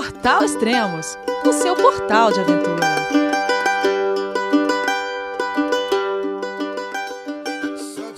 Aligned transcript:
Portal 0.00 0.42
Extremos, 0.42 1.18
o 1.44 1.52
seu 1.52 1.76
portal 1.76 2.32
de 2.32 2.40
aventura. 2.40 2.86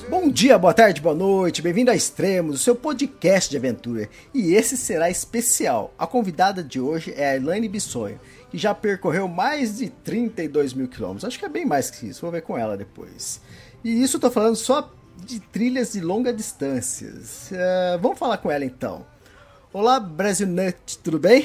Bom 0.08 0.30
dia, 0.30 0.56
boa 0.56 0.72
tarde, 0.72 1.00
boa 1.00 1.12
noite, 1.12 1.60
bem-vindo 1.60 1.90
a 1.90 1.96
Extremos, 1.96 2.54
o 2.54 2.58
seu 2.62 2.76
podcast 2.76 3.50
de 3.50 3.56
aventura. 3.56 4.08
E 4.32 4.54
esse 4.54 4.76
será 4.76 5.10
especial. 5.10 5.92
A 5.98 6.06
convidada 6.06 6.62
de 6.62 6.78
hoje 6.80 7.12
é 7.16 7.30
a 7.30 7.36
Elaine 7.36 7.68
Bissonho, 7.68 8.20
que 8.48 8.56
já 8.56 8.72
percorreu 8.72 9.26
mais 9.26 9.78
de 9.78 9.90
32 9.90 10.74
mil 10.74 10.86
quilômetros. 10.86 11.24
Acho 11.24 11.36
que 11.36 11.46
é 11.46 11.48
bem 11.48 11.66
mais 11.66 11.90
que 11.90 12.06
isso, 12.06 12.20
vou 12.20 12.30
ver 12.30 12.42
com 12.42 12.56
ela 12.56 12.76
depois. 12.76 13.40
E 13.82 14.04
isso 14.04 14.18
eu 14.18 14.20
tô 14.20 14.30
falando 14.30 14.54
só 14.54 14.88
de 15.16 15.40
trilhas 15.40 15.94
de 15.94 16.00
longa 16.00 16.32
distância. 16.32 17.08
Uh, 17.08 17.98
vamos 18.00 18.20
falar 18.20 18.38
com 18.38 18.52
ela 18.52 18.64
então. 18.64 19.04
Olá, 19.72 19.98
Brasil 19.98 20.46
Nut, 20.46 20.98
tudo 21.02 21.18
bem? 21.18 21.44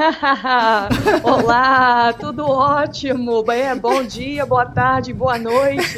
Olá, 1.22 2.12
tudo 2.14 2.44
ótimo. 2.46 3.44
É, 3.52 3.74
bom 3.74 4.02
dia, 4.02 4.46
boa 4.46 4.64
tarde, 4.64 5.12
boa 5.12 5.38
noite. 5.38 5.96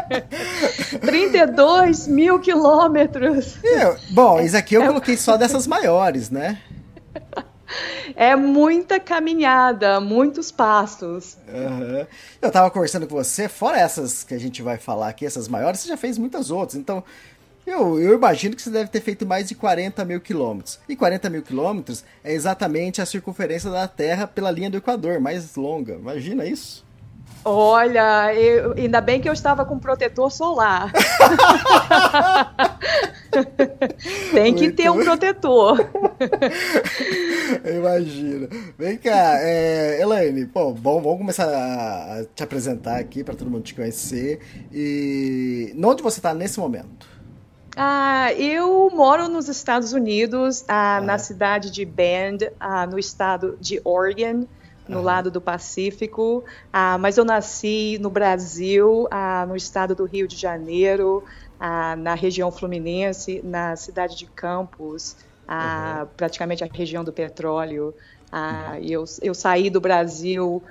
32 1.00 2.08
mil 2.08 2.38
quilômetros. 2.38 3.56
É, 3.64 3.96
bom, 4.10 4.40
isso 4.40 4.56
aqui 4.56 4.74
eu 4.74 4.82
é... 4.82 4.86
coloquei 4.86 5.16
só 5.16 5.36
dessas 5.36 5.66
maiores, 5.66 6.30
né? 6.30 6.60
É 8.14 8.36
muita 8.36 9.00
caminhada, 9.00 9.98
muitos 9.98 10.52
passos. 10.52 11.36
Uhum. 11.48 12.06
Eu 12.40 12.50
tava 12.50 12.70
conversando 12.70 13.06
com 13.06 13.16
você, 13.16 13.48
fora 13.48 13.78
essas 13.78 14.22
que 14.22 14.34
a 14.34 14.38
gente 14.38 14.62
vai 14.62 14.76
falar 14.76 15.08
aqui, 15.08 15.26
essas 15.26 15.48
maiores, 15.48 15.80
você 15.80 15.88
já 15.88 15.96
fez 15.96 16.16
muitas 16.16 16.50
outras. 16.50 16.78
Então, 16.78 17.02
eu, 17.66 18.00
eu, 18.00 18.14
imagino 18.14 18.54
que 18.54 18.62
você 18.62 18.70
deve 18.70 18.90
ter 18.90 19.00
feito 19.00 19.26
mais 19.26 19.48
de 19.48 19.54
40 19.54 20.04
mil 20.04 20.20
quilômetros. 20.20 20.78
E 20.88 20.94
40 20.94 21.28
mil 21.28 21.42
quilômetros 21.42 22.04
é 22.22 22.32
exatamente 22.32 23.02
a 23.02 23.06
circunferência 23.06 23.70
da 23.70 23.88
Terra 23.88 24.26
pela 24.26 24.50
linha 24.50 24.70
do 24.70 24.76
Equador, 24.76 25.20
mais 25.20 25.56
longa. 25.56 25.94
Imagina 25.94 26.44
isso. 26.44 26.86
Olha, 27.48 28.34
eu, 28.34 28.72
ainda 28.72 29.00
bem 29.00 29.20
que 29.20 29.28
eu 29.28 29.32
estava 29.32 29.64
com 29.64 29.78
protetor 29.78 30.32
solar. 30.32 30.92
Tem 34.32 34.52
que 34.52 34.62
Muito 34.64 34.76
ter 34.76 34.90
um 34.90 35.04
protetor. 35.04 35.78
Imagina. 37.64 38.48
Vem 38.76 38.96
cá, 38.96 39.38
é, 39.40 40.00
Elaine, 40.00 40.44
bom, 40.44 40.74
vamos 40.74 41.18
começar 41.18 41.46
a 41.46 42.24
te 42.34 42.42
apresentar 42.42 42.98
aqui 42.98 43.22
para 43.22 43.36
todo 43.36 43.48
mundo 43.48 43.62
te 43.62 43.76
conhecer. 43.76 44.40
E 44.72 45.72
onde 45.84 46.02
você 46.02 46.18
está 46.18 46.34
nesse 46.34 46.58
momento? 46.58 47.15
Ah, 47.76 48.32
eu 48.32 48.90
moro 48.90 49.28
nos 49.28 49.48
Estados 49.48 49.92
Unidos, 49.92 50.64
ah, 50.66 51.00
na 51.02 51.18
cidade 51.18 51.70
de 51.70 51.84
Bend, 51.84 52.50
ah, 52.58 52.86
no 52.86 52.98
estado 52.98 53.58
de 53.60 53.80
Oregon, 53.84 54.46
no 54.88 55.02
lado 55.02 55.30
do 55.30 55.40
Pacífico. 55.40 56.44
Ah, 56.72 56.96
mas 56.98 57.18
eu 57.18 57.24
nasci 57.24 57.98
no 58.00 58.08
Brasil, 58.08 59.06
ah, 59.10 59.44
no 59.46 59.56
estado 59.56 59.94
do 59.94 60.04
Rio 60.04 60.26
de 60.26 60.36
Janeiro, 60.36 61.24
ah, 61.58 61.96
na 61.96 62.14
região 62.14 62.50
fluminense, 62.50 63.40
na 63.44 63.76
cidade 63.76 64.16
de 64.16 64.26
Campos, 64.26 65.16
uhum. 65.48 66.06
praticamente 66.16 66.64
a 66.64 66.68
região 66.72 67.04
do 67.04 67.12
petróleo. 67.12 67.94
Uhum. 68.32 68.74
eu, 68.82 69.04
eu 69.22 69.34
saí 69.34 69.70
do 69.70 69.80
Brasil 69.80 70.62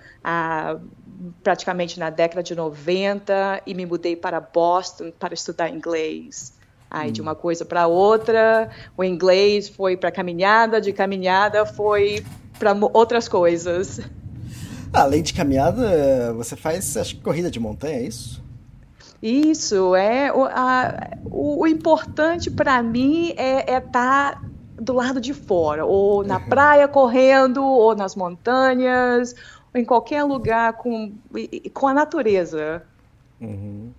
praticamente 1.41 1.97
na 1.97 2.09
década 2.09 2.43
de 2.43 2.53
90 2.53 3.61
e 3.65 3.73
me 3.73 3.85
mudei 3.85 4.15
para 4.15 4.41
Boston 4.41 5.11
para 5.17 5.33
estudar 5.33 5.69
inglês. 5.69 6.54
Aí, 6.95 7.11
de 7.11 7.19
hum. 7.19 7.25
uma 7.25 7.35
coisa 7.35 7.65
para 7.65 7.87
outra, 7.87 8.69
o 8.95 9.03
inglês 9.03 9.67
foi 9.67 9.97
para 9.97 10.09
caminhada, 10.09 10.79
de 10.79 10.93
caminhada 10.93 11.65
foi 11.65 12.23
para 12.57 12.73
outras 12.93 13.27
coisas. 13.27 13.99
Além 14.93 15.21
de 15.21 15.33
caminhada, 15.33 16.33
você 16.35 16.55
faz 16.55 16.95
acho, 16.95 17.17
corrida 17.17 17.51
de 17.51 17.59
montanha, 17.59 17.97
é 17.97 18.03
isso? 18.03 18.41
Isso, 19.21 19.93
é. 19.93 20.31
O, 20.31 20.45
a, 20.45 21.09
o, 21.25 21.63
o 21.63 21.67
importante 21.67 22.49
para 22.49 22.81
mim 22.81 23.33
é 23.35 23.59
estar 23.59 23.75
é 23.75 23.81
tá 23.81 24.41
do 24.79 24.93
lado 24.93 25.19
de 25.19 25.33
fora, 25.33 25.85
ou 25.85 26.23
na 26.23 26.37
uhum. 26.37 26.47
praia 26.47 26.87
correndo, 26.87 27.61
ou 27.61 27.93
nas 27.93 28.15
montanhas, 28.15 29.35
ou 29.73 29.81
em 29.81 29.83
qualquer 29.83 30.23
lugar 30.23 30.73
com, 30.73 31.13
com 31.73 31.87
a 31.89 31.93
natureza. 31.93 32.83
Uhum. 33.41 33.91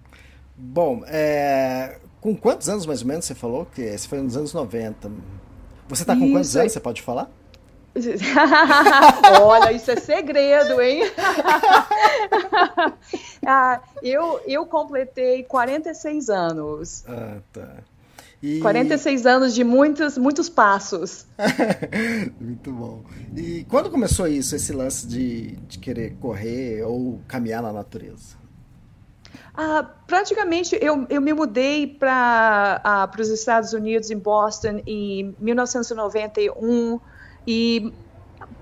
Bom, 0.57 1.03
é, 1.07 1.99
com 2.27 2.37
quantos 2.37 2.69
anos 2.69 2.87
mais 2.87 3.03
ou 3.03 3.07
menos 3.07 3.25
você 3.25 3.37
falou? 3.37 3.67
Que 3.67 3.83
esse 3.83 4.09
foi 4.09 4.21
nos 4.21 4.37
anos 4.37 4.53
90. 4.53 5.13
Você 5.89 6.03
está 6.03 6.17
com 6.17 6.33
quantos 6.33 6.57
anos? 6.57 6.73
Você 6.73 6.81
pode 6.81 7.01
falar? 7.01 7.31
Olha, 9.41 9.71
isso 9.71 9.93
é 9.93 9.97
segredo, 9.97 10.83
hein? 10.83 11.03
ah, 13.47 13.81
eu, 14.03 14.41
eu 14.45 14.67
completei 14.67 15.45
46 15.45 16.29
anos. 16.29 17.05
Ah, 17.07 17.39
tá. 17.53 17.77
E... 18.43 18.59
46 18.59 19.25
anos 19.25 19.55
de 19.55 19.63
muitos, 19.63 20.19
muitos 20.19 20.49
passos. 20.49 21.29
Muito 22.41 22.73
bom. 22.73 23.05
E 23.37 23.65
quando 23.69 23.89
começou 23.89 24.27
isso, 24.27 24.57
esse 24.57 24.73
lance 24.73 25.07
de, 25.07 25.53
de 25.69 25.79
querer 25.79 26.17
correr 26.17 26.83
ou 26.83 27.21
caminhar 27.29 27.63
na 27.63 27.73
natureza? 27.73 28.46
Ah, 29.57 29.89
praticamente 30.07 30.79
eu, 30.83 31.07
eu 31.09 31.23
me 31.23 31.33
mudei 31.33 31.87
para 31.87 32.79
ah, 32.85 33.11
os 33.19 33.31
Estados 33.31 33.73
Unidos, 33.73 34.11
em 34.11 34.19
Boston, 34.19 34.83
em 34.87 35.35
1991 35.39 37.01
e 37.47 37.91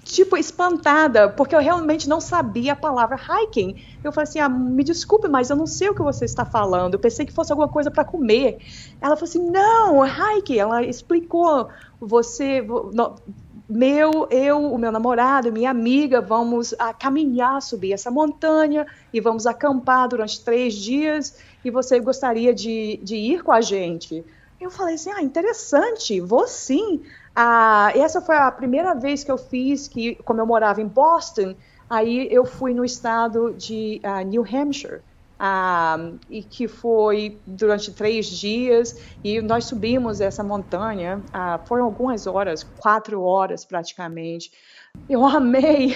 tipo, 0.03 0.37
espantada, 0.37 1.29
porque 1.29 1.55
eu 1.55 1.59
realmente 1.59 2.07
não 2.07 2.19
sabia 2.19 2.73
a 2.73 2.75
palavra 2.75 3.17
hiking. 3.17 3.75
Eu 4.03 4.11
falei 4.11 4.29
assim: 4.29 4.39
ah, 4.39 4.49
me 4.49 4.83
desculpe, 4.83 5.27
mas 5.27 5.49
eu 5.49 5.55
não 5.55 5.65
sei 5.65 5.89
o 5.89 5.95
que 5.95 6.01
você 6.01 6.25
está 6.25 6.45
falando. 6.45 6.93
Eu 6.93 6.99
pensei 6.99 7.25
que 7.25 7.33
fosse 7.33 7.51
alguma 7.51 7.67
coisa 7.67 7.89
para 7.89 8.03
comer. 8.03 8.59
Ela 9.01 9.15
falou 9.15 9.29
assim: 9.29 9.49
não, 9.49 10.05
hiking. 10.05 10.59
Ela 10.59 10.83
explicou: 10.83 11.69
você. 11.99 12.65
Meu, 13.67 14.27
eu, 14.29 14.73
o 14.73 14.77
meu 14.77 14.91
namorado, 14.91 15.51
minha 15.51 15.71
amiga, 15.71 16.21
vamos 16.21 16.75
a 16.77 16.93
caminhar, 16.93 17.61
subir 17.61 17.93
essa 17.93 18.11
montanha 18.11 18.85
e 19.11 19.21
vamos 19.21 19.47
acampar 19.47 20.07
durante 20.09 20.43
três 20.43 20.75
dias. 20.75 21.37
E 21.63 21.71
você 21.71 21.99
gostaria 21.99 22.53
de, 22.53 22.99
de 23.01 23.15
ir 23.15 23.41
com 23.41 23.53
a 23.53 23.61
gente? 23.61 24.23
Eu 24.63 24.71
falei 24.71 24.95
assim, 24.95 25.11
ah, 25.11 25.21
interessante, 25.21 26.21
vou 26.21 26.47
sim. 26.47 27.01
Ah, 27.35 27.91
essa 27.95 28.21
foi 28.21 28.35
a 28.37 28.51
primeira 28.51 28.93
vez 28.93 29.23
que 29.23 29.31
eu 29.31 29.37
fiz, 29.37 29.87
que 29.87 30.15
como 30.23 30.39
eu 30.39 30.45
morava 30.47 30.81
em 30.81 30.87
Boston, 30.87 31.55
aí 31.89 32.27
eu 32.31 32.45
fui 32.45 32.73
no 32.73 32.85
estado 32.85 33.53
de 33.55 34.01
uh, 34.05 34.25
New 34.25 34.43
Hampshire. 34.43 35.01
Ah, 35.37 35.97
e 36.29 36.43
que 36.43 36.67
foi 36.67 37.41
durante 37.45 37.91
três 37.93 38.27
dias 38.27 38.93
e 39.23 39.41
nós 39.41 39.65
subimos 39.65 40.21
essa 40.21 40.43
montanha 40.43 41.25
ah, 41.33 41.59
foram 41.67 41.83
algumas 41.85 42.27
horas 42.27 42.63
quatro 42.63 43.21
horas 43.21 43.65
praticamente 43.65 44.51
eu 45.13 45.25
amei. 45.25 45.95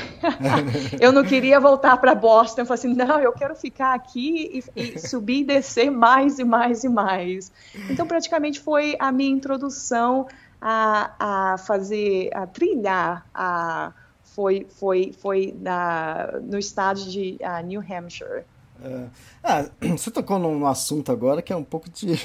eu 1.00 1.12
não 1.12 1.24
queria 1.24 1.60
voltar 1.60 1.98
para 1.98 2.14
Boston. 2.14 2.62
Eu 2.62 2.66
falei 2.66 2.80
assim, 2.80 2.94
não, 2.94 3.20
eu 3.20 3.32
quero 3.32 3.56
ficar 3.56 3.94
aqui 3.94 4.64
e, 4.76 4.82
e, 4.82 5.00
subir 5.00 5.42
e 5.42 5.46
descer 5.46 5.90
mais 5.90 6.40
e 6.40 6.44
mais 6.44 6.84
e 6.84 6.90
mais. 6.90 7.52
Então, 7.90 8.06
praticamente 8.06 8.60
foi 8.60 8.96
a 9.00 9.12
minha 9.12 9.32
introdução 9.32 10.28
a, 10.62 11.54
a 11.54 11.58
fazer, 11.58 12.30
a 12.34 12.46
trilhar, 12.46 13.26
a, 13.34 13.94
foi, 14.24 14.68
foi, 14.70 15.14
foi 15.20 15.56
na, 15.60 16.40
no 16.44 16.60
estado 16.60 17.00
de 17.02 17.38
New 17.66 17.82
Hampshire. 17.82 18.44
É. 18.84 19.06
Ah, 19.44 19.66
você 19.98 20.12
tocou 20.12 20.38
num 20.38 20.68
assunto 20.68 21.12
agora 21.12 21.42
que 21.42 21.52
é 21.52 21.56
um 21.56 21.64
pouco 21.64 21.90
de. 21.90 22.16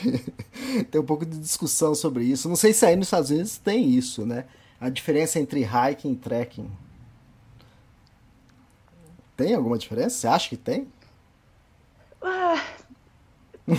tem 0.91 1.01
um 1.01 1.05
pouco 1.05 1.25
de 1.25 1.39
discussão 1.39 1.95
sobre 1.95 2.25
isso. 2.25 2.49
Não 2.49 2.57
sei 2.57 2.75
se 2.75 2.85
aí 2.85 2.97
nos 2.97 3.07
Estados 3.07 3.31
Unidos 3.31 3.57
tem 3.57 3.89
isso, 3.89 4.27
né? 4.27 4.45
A 4.83 4.89
diferença 4.89 5.39
entre 5.39 5.63
hiking 5.63 6.11
e 6.11 6.17
trekking. 6.17 6.69
Tem 9.37 9.55
alguma 9.55 9.79
diferença? 9.79 10.17
Você 10.17 10.27
acha 10.27 10.49
que 10.49 10.57
tem? 10.57 10.89
Ah, 12.21 12.61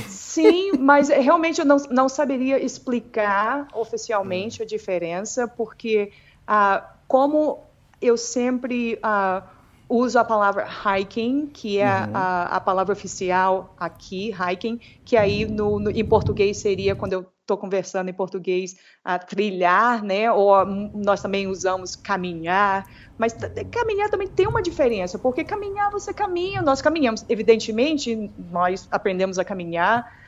sim, 0.07 0.71
mas 0.79 1.09
realmente 1.09 1.59
eu 1.59 1.65
não, 1.65 1.75
não 1.91 2.07
saberia 2.07 2.57
explicar 2.57 3.67
oficialmente 3.73 4.63
a 4.63 4.65
diferença, 4.65 5.45
porque 5.45 6.13
ah, 6.47 6.89
como 7.05 7.59
eu 8.01 8.15
sempre 8.15 8.97
ah, 9.03 9.43
uso 9.89 10.17
a 10.17 10.23
palavra 10.23 10.65
hiking, 10.65 11.47
que 11.47 11.79
é 11.79 11.85
uhum. 11.85 12.11
a, 12.13 12.43
a, 12.43 12.61
palavra 12.61 12.93
oficial 12.93 13.75
aqui, 13.77 14.31
hiking, 14.31 14.79
que 15.03 15.17
aí 15.17 15.45
no, 15.45 15.81
no 15.81 15.91
em 15.91 16.05
português 16.05 16.59
seria, 16.59 16.95
quando 16.95 17.11
eu 17.11 17.32
estou 17.43 17.57
conversando 17.57 18.09
em 18.09 18.13
português, 18.13 18.75
a 19.03 19.19
trilhar, 19.19 20.01
né? 20.03 20.31
Ou 20.31 20.65
nós 20.65 21.21
também 21.21 21.45
usamos 21.45 21.95
caminhar, 21.95 22.85
mas 23.17 23.33
caminhar 23.71 24.09
também 24.09 24.27
tem 24.27 24.47
uma 24.47 24.61
diferença, 24.61 25.19
porque 25.19 25.43
caminhar 25.43 25.91
você 25.91 26.13
caminha, 26.13 26.61
nós 26.61 26.81
caminhamos, 26.81 27.25
evidentemente, 27.29 28.31
nós 28.49 28.87
aprendemos 28.89 29.37
a 29.37 29.45
caminhar 29.45 30.23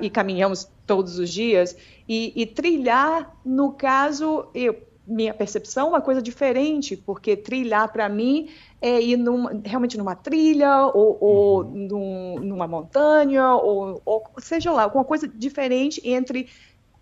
e 0.00 0.08
caminhamos 0.08 0.68
todos 0.86 1.18
os 1.18 1.30
dias, 1.30 1.76
e, 2.08 2.32
e 2.34 2.46
trilhar, 2.46 3.36
no 3.44 3.72
caso, 3.72 4.48
eu, 4.54 4.76
minha 5.06 5.34
percepção, 5.34 5.86
é 5.86 5.90
uma 5.90 6.00
coisa 6.00 6.22
diferente, 6.22 6.96
porque 6.96 7.36
trilhar 7.36 7.92
para 7.92 8.08
mim 8.08 8.48
é 8.80 9.00
ir 9.00 9.16
numa, 9.16 9.60
realmente 9.64 9.96
numa 9.96 10.14
trilha, 10.14 10.86
ou, 10.86 11.18
ou 11.20 11.64
uhum. 11.64 11.88
num, 11.88 12.40
numa 12.40 12.66
montanha, 12.66 13.54
ou, 13.54 14.00
ou, 14.04 14.24
seja 14.38 14.70
lá, 14.70 14.84
alguma 14.84 15.04
coisa 15.04 15.26
diferente 15.26 16.00
entre 16.04 16.48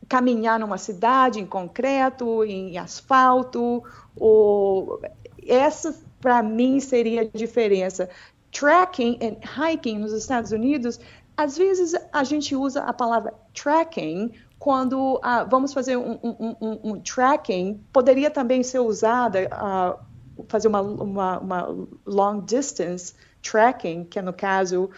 caminhar 0.08 0.58
numa 0.58 0.78
cidade 0.78 1.40
em 1.40 1.46
concreto, 1.46 2.44
em 2.44 2.78
asfalto, 2.78 3.82
ou 4.16 5.00
essa 5.46 5.94
para 6.20 6.42
mim 6.42 6.80
seria 6.80 7.22
a 7.22 7.24
diferença. 7.24 8.08
Tracking 8.50 9.18
e 9.20 9.72
hiking 9.72 9.98
nos 9.98 10.12
Estados 10.12 10.52
Unidos, 10.52 11.00
às 11.36 11.58
vezes 11.58 11.94
a 12.12 12.22
gente 12.22 12.54
usa 12.54 12.82
a 12.82 12.92
palavra 12.92 13.34
tracking 13.52 14.32
quando 14.58 15.16
uh, 15.16 15.46
vamos 15.50 15.74
fazer 15.74 15.96
um, 15.96 16.18
um, 16.22 16.56
um, 16.60 16.78
um, 16.84 17.00
tracking, 17.00 17.80
poderia 17.92 18.30
também 18.30 18.62
ser 18.62 18.78
usada 18.78 19.40
uh, 19.52 20.02
fazer 20.48 20.69
uma, 20.69 20.81
uma, 20.81 21.38
uma, 21.38 21.86
long 22.06 22.40
distance 22.40 23.14
tracking, 23.42 24.04
que 24.04 24.19
é 24.19 24.22
no 24.22 24.32
caso 24.32 24.90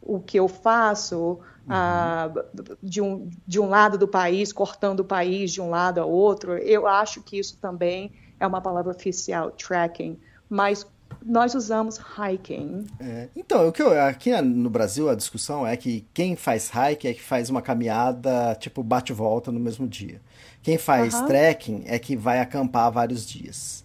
o 0.00 0.18
que 0.18 0.38
eu 0.38 0.48
faço 0.48 1.38
uhum. 1.66 1.74
uh, 1.74 2.76
de, 2.82 3.00
um, 3.00 3.30
de 3.46 3.60
um 3.60 3.68
lado 3.68 3.98
do 3.98 4.08
país, 4.08 4.52
cortando 4.52 5.00
o 5.00 5.04
país 5.04 5.52
de 5.52 5.60
um 5.60 5.70
lado 5.70 6.00
a 6.00 6.04
outro. 6.04 6.56
Eu 6.56 6.86
acho 6.86 7.22
que 7.22 7.38
isso 7.38 7.58
também 7.58 8.12
é 8.38 8.46
uma 8.46 8.60
palavra 8.60 8.90
oficial, 8.90 9.50
tracking. 9.50 10.18
Mas 10.48 10.86
nós 11.24 11.54
usamos 11.54 11.98
hiking. 11.98 12.86
É, 12.98 13.28
então, 13.36 13.68
o 13.68 13.72
que 13.72 13.82
eu, 13.82 14.00
aqui 14.00 14.32
no 14.40 14.70
Brasil 14.70 15.08
a 15.08 15.14
discussão 15.14 15.66
é 15.66 15.76
que 15.76 16.06
quem 16.14 16.34
faz 16.34 16.70
hike 16.70 17.06
é 17.06 17.14
que 17.14 17.22
faz 17.22 17.50
uma 17.50 17.60
caminhada 17.60 18.54
tipo 18.54 18.82
bate-volta 18.82 19.52
no 19.52 19.60
mesmo 19.60 19.86
dia. 19.86 20.20
Quem 20.62 20.78
faz 20.78 21.14
uhum. 21.14 21.26
trekking 21.26 21.82
é 21.86 21.98
que 21.98 22.16
vai 22.16 22.40
acampar 22.40 22.90
vários 22.90 23.26
dias. 23.26 23.84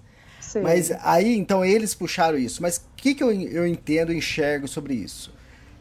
Sim. 0.56 0.62
Mas 0.62 0.90
aí, 1.02 1.36
então, 1.38 1.66
eles 1.66 1.94
puxaram 1.94 2.38
isso. 2.38 2.62
Mas 2.62 2.78
o 2.78 2.82
que, 2.96 3.14
que 3.14 3.22
eu, 3.22 3.30
eu 3.30 3.68
entendo 3.68 4.14
e 4.14 4.18
enxergo 4.18 4.70
sobre 4.70 4.94
isso? 4.94 5.34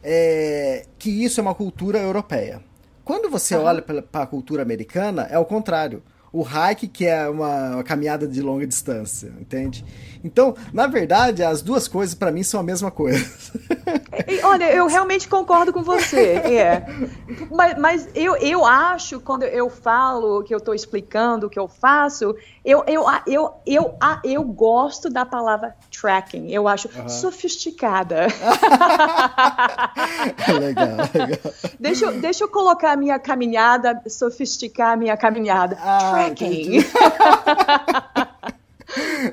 É 0.02 0.84
que 0.98 1.10
isso 1.10 1.38
é 1.38 1.42
uma 1.42 1.54
cultura 1.54 2.00
europeia. 2.00 2.60
Quando 3.04 3.30
você 3.30 3.54
uhum. 3.54 3.62
olha 3.62 3.82
para 3.82 4.22
a 4.22 4.26
cultura 4.26 4.62
americana, 4.62 5.28
é 5.30 5.38
o 5.38 5.44
contrário 5.44 6.02
o 6.34 6.42
hike, 6.42 6.88
que 6.88 7.06
é 7.06 7.28
uma, 7.28 7.74
uma, 7.76 7.84
caminhada 7.84 8.26
de 8.26 8.42
longa 8.42 8.66
distância, 8.66 9.32
entende? 9.40 9.84
Então, 10.24 10.56
na 10.72 10.88
verdade, 10.88 11.44
as 11.44 11.62
duas 11.62 11.86
coisas 11.86 12.12
para 12.12 12.32
mim 12.32 12.42
são 12.42 12.58
a 12.58 12.62
mesma 12.62 12.90
coisa. 12.90 13.24
Olha, 14.42 14.72
eu 14.72 14.88
realmente 14.88 15.28
concordo 15.28 15.72
com 15.72 15.84
você, 15.84 16.34
é. 16.36 16.86
Mas, 17.52 17.78
mas, 17.78 18.08
eu, 18.16 18.34
eu 18.36 18.66
acho, 18.66 19.20
quando 19.20 19.44
eu 19.44 19.70
falo 19.70 20.42
que 20.42 20.52
eu 20.52 20.58
estou 20.58 20.74
explicando 20.74 21.46
o 21.46 21.50
que 21.50 21.58
eu 21.58 21.68
faço, 21.68 22.34
eu, 22.64 22.82
eu, 22.86 23.04
eu, 23.04 23.04
eu, 23.26 23.54
eu, 23.64 23.94
eu 24.24 24.42
gosto 24.42 25.08
da 25.08 25.24
palavra 25.24 25.76
tracking. 26.00 26.50
Eu 26.50 26.66
acho 26.66 26.88
sofisticada. 27.08 28.26
legal, 30.58 30.96
legal. 31.14 31.52
Deixa, 31.78 32.06
eu, 32.06 32.20
deixa 32.20 32.44
eu 32.44 32.48
colocar 32.48 32.92
a 32.92 32.96
minha 32.96 33.18
caminhada, 33.18 34.02
sofisticar 34.08 34.92
a 34.92 34.96
minha 34.96 35.16
caminhada. 35.16 35.76
Ah, 35.80 36.23
tracking. 36.30 36.84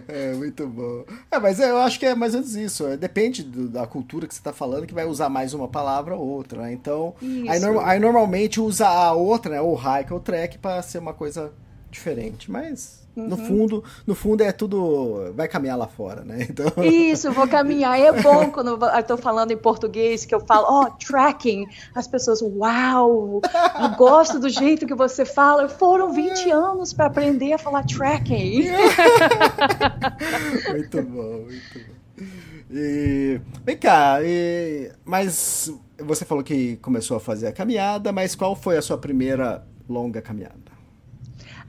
É, 0.07 0.33
muito 0.33 0.67
bom. 0.67 1.03
É, 1.29 1.39
mas 1.39 1.59
eu 1.59 1.77
acho 1.77 1.99
que 1.99 2.05
é 2.05 2.15
mais 2.15 2.33
ou 2.33 2.39
menos 2.39 2.55
isso. 2.55 2.87
É, 2.87 2.97
depende 2.97 3.43
do, 3.43 3.67
da 3.67 3.85
cultura 3.85 4.27
que 4.27 4.33
você 4.33 4.39
está 4.39 4.51
falando, 4.51 4.87
que 4.87 4.93
vai 4.93 5.05
usar 5.05 5.29
mais 5.29 5.53
uma 5.53 5.67
palavra 5.67 6.15
ou 6.15 6.27
outra. 6.27 6.63
Né? 6.63 6.73
Então, 6.73 7.13
aí, 7.47 7.59
aí, 7.83 7.99
normalmente 7.99 8.59
usa 8.59 8.87
a 8.87 9.13
outra, 9.13 9.51
né? 9.51 9.61
ou 9.61 9.75
hike 9.75 10.13
ou 10.13 10.19
trek, 10.19 10.57
para 10.57 10.81
ser 10.81 10.97
uma 10.97 11.13
coisa 11.13 11.53
diferente. 11.91 12.49
Mas 12.49 13.01
Uhum. 13.15 13.27
No 13.27 13.37
fundo, 13.37 13.83
no 14.07 14.15
fundo 14.15 14.41
é 14.41 14.51
tudo 14.53 15.33
vai 15.35 15.47
caminhar 15.47 15.77
lá 15.77 15.87
fora, 15.87 16.23
né? 16.23 16.47
Então... 16.49 16.71
Isso, 16.83 17.31
vou 17.31 17.47
caminhar. 17.47 17.99
É 17.99 18.11
bom 18.21 18.49
quando 18.49 18.69
eu 18.69 18.99
estou 18.99 19.17
falando 19.17 19.51
em 19.51 19.57
português 19.57 20.23
que 20.23 20.33
eu 20.33 20.39
falo, 20.39 20.65
ó, 20.69 20.83
oh, 20.83 20.91
tracking. 20.91 21.65
As 21.93 22.07
pessoas, 22.07 22.41
uau, 22.41 23.41
eu 23.81 23.89
gosto 23.97 24.39
do 24.39 24.49
jeito 24.49 24.85
que 24.85 24.95
você 24.95 25.25
fala. 25.25 25.67
Foram 25.67 26.13
20 26.13 26.51
anos 26.51 26.93
para 26.93 27.07
aprender 27.07 27.53
a 27.53 27.57
falar 27.57 27.85
tracking. 27.85 28.69
muito 30.71 31.01
bom, 31.01 31.43
muito 31.43 31.79
bom. 31.79 32.25
E, 32.73 33.41
vem 33.65 33.75
cá, 33.75 34.19
e, 34.23 34.89
mas 35.03 35.73
você 35.99 36.23
falou 36.23 36.41
que 36.41 36.77
começou 36.77 37.17
a 37.17 37.19
fazer 37.19 37.47
a 37.47 37.51
caminhada, 37.51 38.13
mas 38.13 38.35
qual 38.35 38.55
foi 38.55 38.77
a 38.77 38.81
sua 38.81 38.97
primeira 38.97 39.67
longa 39.89 40.21
caminhada? 40.21 40.70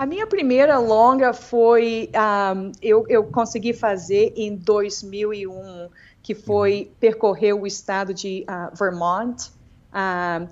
A 0.03 0.07
minha 0.07 0.27
primeira 0.27 0.79
longa 0.81 1.33
foi, 1.33 2.11
um, 2.13 2.73
eu, 2.83 3.07
eu 3.09 3.23
consegui 3.23 3.73
fazer 3.73 4.33
em 4.35 4.57
2001, 4.57 5.89
que 6.21 6.35
foi 6.35 6.89
uhum. 6.89 6.95
percorrer 6.99 7.53
o 7.53 7.65
estado 7.65 8.13
de 8.13 8.45
uh, 8.51 8.77
Vermont. 8.77 9.53
Uh, 9.93 10.49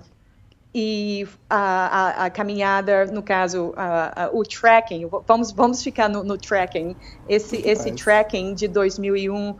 e 0.73 1.27
a, 1.49 1.57
a, 1.57 2.25
a, 2.27 2.29
caminhada, 2.29 3.07
no 3.07 3.21
caso, 3.21 3.71
uh, 3.71 4.39
o 4.39 4.41
trekking, 4.43 5.09
vamos, 5.27 5.51
vamos 5.51 5.83
ficar 5.83 6.07
no, 6.07 6.23
no 6.23 6.37
trekking. 6.37 6.95
Esse, 7.27 7.57
esse 7.57 7.91
trekking 7.91 8.53
de 8.53 8.69
2001 8.69 9.57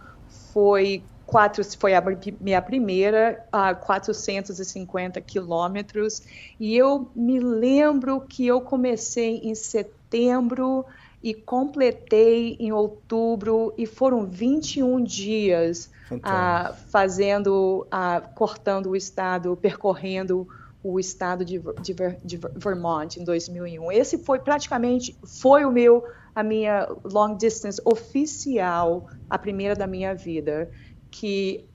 foi 0.54 1.04
quatro, 1.32 1.64
foi 1.80 1.94
a 1.96 2.04
minha 2.42 2.62
primeira, 2.62 3.42
a 3.50 3.74
450 3.74 5.22
quilômetros, 5.22 6.22
e 6.60 6.76
eu 6.76 7.10
me 7.16 7.40
lembro 7.40 8.20
que 8.20 8.46
eu 8.46 8.60
comecei 8.60 9.38
em 9.38 9.56
setembro 9.56 10.86
e 11.24 11.34
completei 11.34 12.58
em 12.60 12.74
outubro, 12.74 13.74
e 13.78 13.86
foram 13.86 14.26
21 14.26 15.02
dias 15.06 15.90
uh, 16.12 16.76
fazendo, 16.90 17.88
uh, 17.88 18.28
cortando 18.36 18.90
o 18.90 18.96
estado, 18.96 19.56
percorrendo 19.56 20.46
o 20.84 21.00
estado 21.00 21.46
de, 21.46 21.62
de, 21.82 21.94
de, 22.26 22.40
Vermont 22.56 23.18
em 23.18 23.24
2001. 23.24 23.92
Esse 23.94 24.18
foi 24.18 24.40
praticamente 24.40 25.16
foi 25.24 25.64
o 25.64 25.72
meu 25.72 26.04
a 26.34 26.42
minha 26.42 26.88
long 27.04 27.36
distance 27.36 27.80
oficial, 27.84 29.08
a 29.30 29.38
primeira 29.38 29.76
da 29.76 29.86
minha 29.86 30.16
vida 30.16 30.72
que 31.12 31.66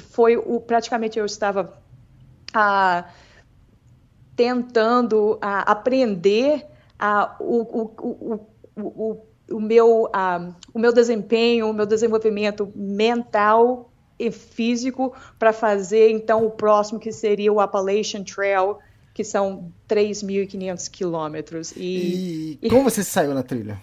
foi 0.00 0.36
o 0.36 0.60
praticamente 0.60 1.18
eu 1.18 1.26
estava 1.26 1.72
ah, 2.52 3.04
tentando 4.34 5.38
ah, 5.40 5.70
aprender 5.70 6.66
ah, 6.98 7.36
o, 7.40 7.62
o, 7.62 8.50
o, 8.76 9.22
o, 9.50 9.60
meu, 9.60 10.10
o 10.72 10.78
meu 10.78 10.92
desempenho, 10.92 11.70
o 11.70 11.74
meu 11.74 11.86
desenvolvimento 11.86 12.72
mental 12.74 13.90
e 14.18 14.30
físico 14.30 15.14
para 15.38 15.52
fazer 15.52 16.10
então 16.10 16.46
o 16.46 16.50
próximo 16.50 16.98
que 16.98 17.12
seria 17.12 17.52
o 17.52 17.60
Appalachian 17.60 18.24
Trail, 18.24 18.78
que 19.12 19.22
são 19.22 19.70
3.500 19.88 20.90
quilômetros. 20.90 21.74
E, 21.76 22.58
e 22.62 22.70
como 22.70 22.84
você 22.84 23.04
saiu 23.04 23.34
na 23.34 23.42
trilha? 23.42 23.78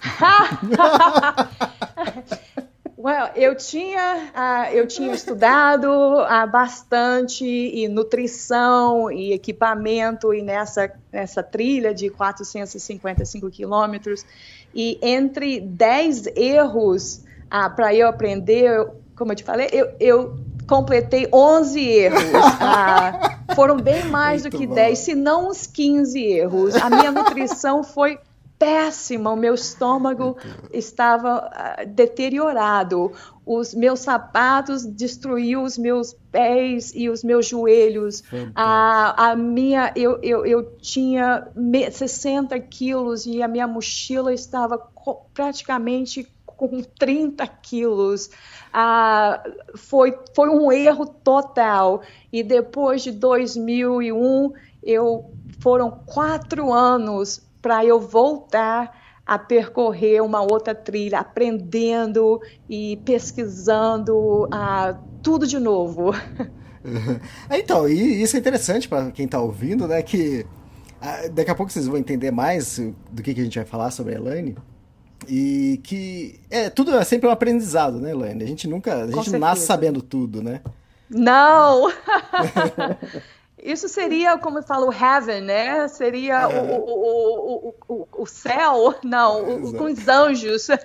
Well, 3.02 3.30
eu 3.34 3.54
tinha, 3.54 4.30
uh, 4.34 4.74
eu 4.74 4.86
tinha 4.86 5.10
estudado 5.14 5.88
uh, 5.88 6.50
bastante 6.50 7.46
e 7.46 7.88
nutrição 7.88 9.10
e 9.10 9.32
equipamento 9.32 10.34
e 10.34 10.42
nessa, 10.42 10.92
nessa 11.10 11.42
trilha 11.42 11.94
de 11.94 12.10
455 12.10 13.50
quilômetros 13.50 14.26
e 14.74 14.98
entre 15.00 15.60
10 15.62 16.26
erros 16.36 17.24
uh, 17.46 17.74
para 17.74 17.94
eu 17.94 18.06
aprender, 18.06 18.86
como 19.16 19.32
eu 19.32 19.36
te 19.36 19.44
falei, 19.44 19.70
eu, 19.72 19.94
eu 19.98 20.36
completei 20.68 21.26
11 21.32 21.80
erros. 21.80 22.22
foram 23.56 23.78
bem 23.78 24.04
mais 24.04 24.42
Muito 24.42 24.52
do 24.52 24.58
que 24.58 24.66
bom. 24.66 24.74
10, 24.74 24.98
se 24.98 25.14
não 25.14 25.48
uns 25.48 25.66
15 25.66 26.22
erros. 26.22 26.76
A 26.76 26.90
minha 26.90 27.10
nutrição 27.10 27.82
foi 27.82 28.18
péssima, 28.60 29.32
o 29.32 29.36
meu 29.36 29.54
estômago 29.54 30.36
estava 30.70 31.48
uh, 31.48 31.86
deteriorado, 31.88 33.10
os 33.46 33.74
meus 33.74 34.00
sapatos 34.00 34.84
destruíam 34.84 35.64
os 35.64 35.78
meus 35.78 36.14
pés 36.30 36.92
e 36.94 37.08
os 37.08 37.24
meus 37.24 37.48
joelhos. 37.48 38.22
A, 38.54 39.30
a 39.30 39.34
minha, 39.34 39.90
eu, 39.96 40.20
eu, 40.22 40.44
eu 40.44 40.76
tinha 40.76 41.48
60 41.90 42.60
quilos 42.60 43.24
e 43.24 43.42
a 43.42 43.48
minha 43.48 43.66
mochila 43.66 44.32
estava 44.32 44.78
praticamente 45.32 46.30
com 46.44 46.82
30 46.82 47.46
quilos. 47.46 48.28
Ah, 48.70 49.42
foi, 49.74 50.16
foi 50.36 50.50
um 50.50 50.70
erro 50.70 51.06
total. 51.06 52.02
E 52.30 52.42
depois 52.42 53.02
de 53.02 53.10
2001, 53.10 54.52
eu 54.82 55.32
foram 55.60 55.90
quatro 55.90 56.72
anos 56.72 57.49
para 57.60 57.84
eu 57.84 58.00
voltar 58.00 58.98
a 59.26 59.38
percorrer 59.38 60.22
uma 60.22 60.40
outra 60.40 60.74
trilha, 60.74 61.20
aprendendo 61.20 62.40
e 62.68 62.96
pesquisando 63.04 64.48
ah, 64.50 64.98
tudo 65.22 65.46
de 65.46 65.58
novo. 65.58 66.12
Então, 67.50 67.86
e 67.86 68.22
isso 68.22 68.36
é 68.36 68.38
interessante 68.38 68.88
para 68.88 69.10
quem 69.10 69.26
está 69.26 69.38
ouvindo, 69.38 69.86
né? 69.86 70.02
Que 70.02 70.46
ah, 70.98 71.28
daqui 71.30 71.50
a 71.50 71.54
pouco 71.54 71.70
vocês 71.70 71.86
vão 71.86 71.98
entender 71.98 72.30
mais 72.30 72.78
do 73.10 73.22
que, 73.22 73.34
que 73.34 73.40
a 73.42 73.44
gente 73.44 73.58
vai 73.58 73.66
falar 73.66 73.90
sobre 73.90 74.14
a 74.14 74.16
Elaine. 74.16 74.56
E 75.28 75.78
que 75.84 76.40
é 76.50 76.70
tudo 76.70 76.94
é 76.96 77.04
sempre 77.04 77.28
um 77.28 77.30
aprendizado, 77.30 78.00
né, 78.00 78.12
Elaine? 78.12 78.42
A 78.42 78.46
gente 78.46 78.66
nunca, 78.66 79.04
a 79.04 79.10
gente 79.10 79.30
nasce 79.36 79.66
sabendo 79.66 80.00
tudo, 80.00 80.42
né? 80.42 80.62
Não! 81.10 81.90
Isso 83.62 83.88
seria, 83.88 84.38
como 84.38 84.58
eu 84.58 84.62
falo, 84.62 84.92
heaven, 84.92 85.42
né? 85.42 85.88
Seria 85.88 86.42
é. 86.42 86.46
o, 86.46 86.76
o, 86.76 87.74
o, 87.88 88.08
o, 88.22 88.26
céu, 88.26 88.94
não, 89.04 89.72
com 89.72 89.84
os 89.84 90.08
anjos. 90.08 90.68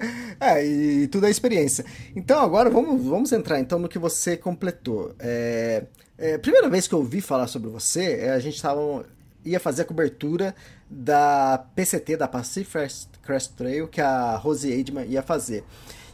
É, 0.40 0.64
e, 0.64 1.06
tudo 1.08 1.26
é 1.26 1.30
experiência. 1.30 1.84
Então, 2.16 2.40
agora 2.40 2.70
vamos, 2.70 3.04
vamos 3.04 3.32
entrar 3.32 3.60
então 3.60 3.78
no 3.78 3.88
que 3.88 3.98
você 3.98 4.36
completou. 4.36 5.14
É, 5.18 5.84
é, 6.16 6.38
primeira 6.38 6.68
vez 6.68 6.88
que 6.88 6.94
eu 6.94 7.00
ouvi 7.00 7.20
falar 7.20 7.46
sobre 7.46 7.68
você, 7.68 8.20
é, 8.20 8.30
a 8.30 8.38
gente 8.38 8.60
tava, 8.60 9.04
ia 9.44 9.60
fazer 9.60 9.82
a 9.82 9.84
cobertura 9.84 10.54
da 10.88 11.66
PCT, 11.74 12.16
da 12.16 12.26
Pacific 12.26 12.88
Crest 13.22 13.52
Trail, 13.54 13.88
que 13.88 14.00
a 14.00 14.36
Rosie 14.36 14.72
Aidman 14.72 15.06
ia 15.06 15.22
fazer. 15.22 15.64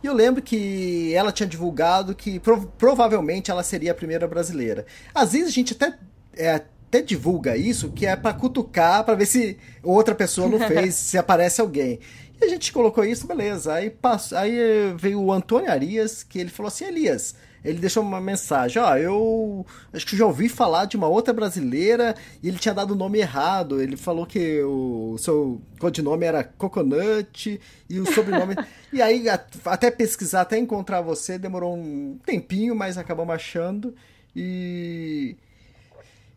E 0.07 0.09
eu 0.09 0.15
lembro 0.15 0.41
que 0.41 1.13
ela 1.15 1.33
tinha 1.33 1.49
divulgado 1.49 2.15
que 2.15 2.39
prov 2.39 2.67
provavelmente 2.79 3.51
ela 3.51 3.65
seria 3.65 3.91
a 3.91 3.95
primeira 3.95 4.29
brasileira. 4.29 4.87
Às 5.13 5.33
vezes 5.33 5.49
a 5.49 5.51
gente 5.51 5.73
até, 5.73 5.99
é, 6.37 6.53
até 6.53 7.03
divulga 7.03 7.57
isso, 7.57 7.91
que 7.91 8.07
é 8.07 8.15
para 8.15 8.33
cutucar, 8.33 9.03
para 9.03 9.17
ver 9.17 9.27
se 9.27 9.59
outra 9.83 10.15
pessoa 10.15 10.49
não 10.49 10.61
fez, 10.61 10.95
se 11.11 11.19
aparece 11.19 11.61
alguém. 11.61 11.99
E 12.41 12.45
a 12.45 12.49
gente 12.49 12.73
colocou 12.73 13.05
isso, 13.05 13.27
beleza. 13.27 13.75
Aí, 13.75 13.91
passou, 13.91 14.39
aí 14.39 14.57
veio 14.97 15.21
o 15.21 15.33
Antônio 15.33 15.73
Arias, 15.73 16.23
que 16.23 16.39
ele 16.39 16.51
falou 16.51 16.69
assim: 16.69 16.85
Elias, 16.85 17.35
ele 17.67 17.81
deixou 17.81 18.01
uma 18.01 18.21
mensagem, 18.21 18.81
ó, 18.81 18.97
eu 18.97 19.67
acho 19.93 20.07
que 20.07 20.17
já 20.17 20.25
ouvi 20.25 20.49
falar 20.49 20.85
de 20.85 20.97
uma 20.97 21.09
outra 21.09 21.35
brasileira 21.35 22.15
e 22.41 22.47
ele 22.47 22.59
tinha 22.59 22.73
dado 22.73 22.93
o 22.93 22.97
nome 22.97 23.19
errado. 23.19 23.83
Ele 23.83 23.97
falou 23.97 24.25
que 24.25 24.63
o 24.63 25.17
seu 25.19 25.61
codinome 25.81 26.25
era 26.25 26.45
Coconut 26.45 27.61
e 27.91 27.99
o 27.99 28.07
sobrenome. 28.07 28.55
e 28.93 29.03
aí, 29.03 29.27
até 29.65 29.91
pesquisar, 29.91 30.43
até 30.43 30.57
encontrar 30.57 31.01
você, 31.01 31.39
demorou 31.39 31.77
um 31.77 32.19
tempinho, 32.25 32.73
mas 32.75 32.97
acabamos 32.97 33.35
achando. 33.35 33.93
E 34.35 35.37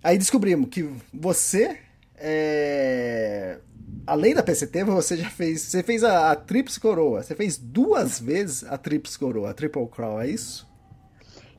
aí 0.03 0.17
descobrimos 0.17 0.69
que 0.69 0.89
você 1.13 1.77
é... 2.17 3.59
Além 4.07 4.33
da 4.33 4.41
PCT, 4.41 4.83
você 4.83 5.15
já 5.15 5.29
fez. 5.29 5.61
Você 5.61 5.83
fez 5.83 6.03
a, 6.03 6.31
a 6.31 6.35
Trips 6.35 6.79
Coroa. 6.79 7.21
Você 7.21 7.35
fez 7.35 7.55
duas 7.57 8.17
vezes 8.21 8.63
a 8.63 8.77
Trips 8.79 9.15
Coroa, 9.15 9.51
a 9.51 9.53
Triple 9.53 9.87
Crown, 9.87 10.19
é 10.21 10.27
isso? 10.27 10.68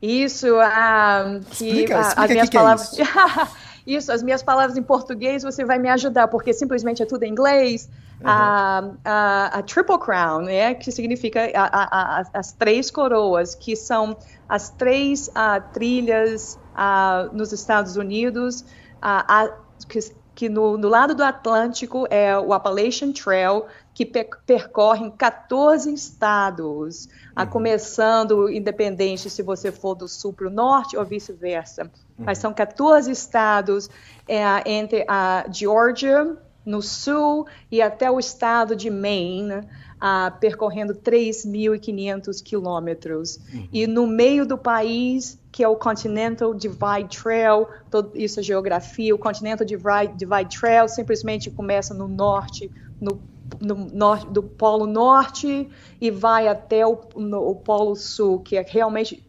Isso, 0.02 0.59
ah, 0.59 1.40
que 1.50 1.64
explica, 1.66 2.00
explica 2.00 2.23
as 2.23 2.30
minhas 2.30 2.49
que 2.49 2.57
palavras. 2.57 2.88
Que 2.90 3.02
é 3.02 3.04
isso? 3.04 3.57
isso? 3.87 4.12
as 4.12 4.23
minhas 4.23 4.42
palavras 4.42 4.76
em 4.76 4.83
português 4.83 5.42
você 5.42 5.64
vai 5.64 5.78
me 5.78 5.88
ajudar, 5.88 6.28
porque 6.28 6.52
simplesmente 6.52 7.02
é 7.02 7.07
tudo 7.07 7.25
em 7.25 7.30
inglês. 7.30 7.88
Uhum. 8.21 8.26
A, 8.28 8.90
a, 9.04 9.59
a, 9.59 9.62
Triple 9.62 9.99
Crown, 9.99 10.42
né, 10.42 10.75
que 10.75 10.92
significa 10.92 11.50
a, 11.54 12.23
as 12.35 12.52
três 12.52 12.90
coroas, 12.90 13.54
que 13.54 13.75
são 13.75 14.16
as 14.49 14.69
três 14.71 15.28
uh, 15.28 15.62
trilhas 15.73 16.59
uh, 16.75 17.35
nos 17.35 17.52
Estados 17.52 17.97
Unidos, 17.97 18.62
uh, 19.02 19.52
que, 19.88 19.99
que 20.35 20.49
no, 20.50 20.76
no, 20.76 20.88
lado 20.88 21.14
do 21.14 21.23
Atlântico 21.23 22.07
é 22.11 22.38
o 22.38 22.52
Appalachian 22.52 23.12
Trail, 23.12 23.64
que 23.94 24.06
percorre 24.06 25.11
14 25.11 25.92
estados 25.92 27.09
a 27.35 27.44
começando 27.44 28.49
independente 28.49 29.28
se 29.28 29.42
você 29.42 29.73
for 29.73 29.94
do 29.94 30.09
sul 30.09 30.32
para 30.32 30.47
o 30.47 30.50
norte 30.50 30.97
ou 30.97 31.04
vice-versa. 31.04 31.82
Uhum. 31.85 32.25
Mas 32.25 32.38
são 32.38 32.52
14 32.52 33.11
estados 33.11 33.90
é, 34.28 34.42
entre 34.70 35.04
a 35.09 35.44
Georgia, 35.50 36.37
no 36.64 36.82
sul, 36.82 37.47
e 37.70 37.80
até 37.80 38.11
o 38.11 38.18
estado 38.18 38.76
de 38.76 38.90
Maine, 38.90 39.66
uh, 40.00 40.38
percorrendo 40.38 40.94
3.500 40.94 42.42
quilômetros. 42.42 43.38
Uhum. 43.52 43.68
E 43.73 43.87
no 43.87 44.06
meio 44.06 44.47
do 44.47 44.59
país, 44.59 45.38
que 45.50 45.64
é 45.64 45.68
o 45.68 45.76
Continental 45.76 46.54
Divide 46.54 47.18
Trail, 47.23 47.66
todo 47.90 48.12
isso 48.14 48.40
é 48.40 48.42
geografia, 48.42 49.14
o 49.14 49.18
Continental 49.18 49.66
Divide, 49.66 50.14
Divide 50.16 50.59
Trail 50.59 50.88
simplesmente 50.88 51.50
começa 51.50 51.94
no 51.94 52.06
norte, 52.06 52.70
no 53.00 53.20
no 53.61 53.75
norte, 53.75 54.26
do 54.28 54.42
Polo 54.42 54.87
Norte 54.87 55.69
e 56.00 56.11
vai 56.11 56.49
até 56.49 56.87
o, 56.87 56.99
no, 57.16 57.40
o 57.49 57.57
Polo 57.57 57.97
Sul, 57.97 58.40
que 58.40 58.57
é 58.57 58.62
realmente 58.66 59.26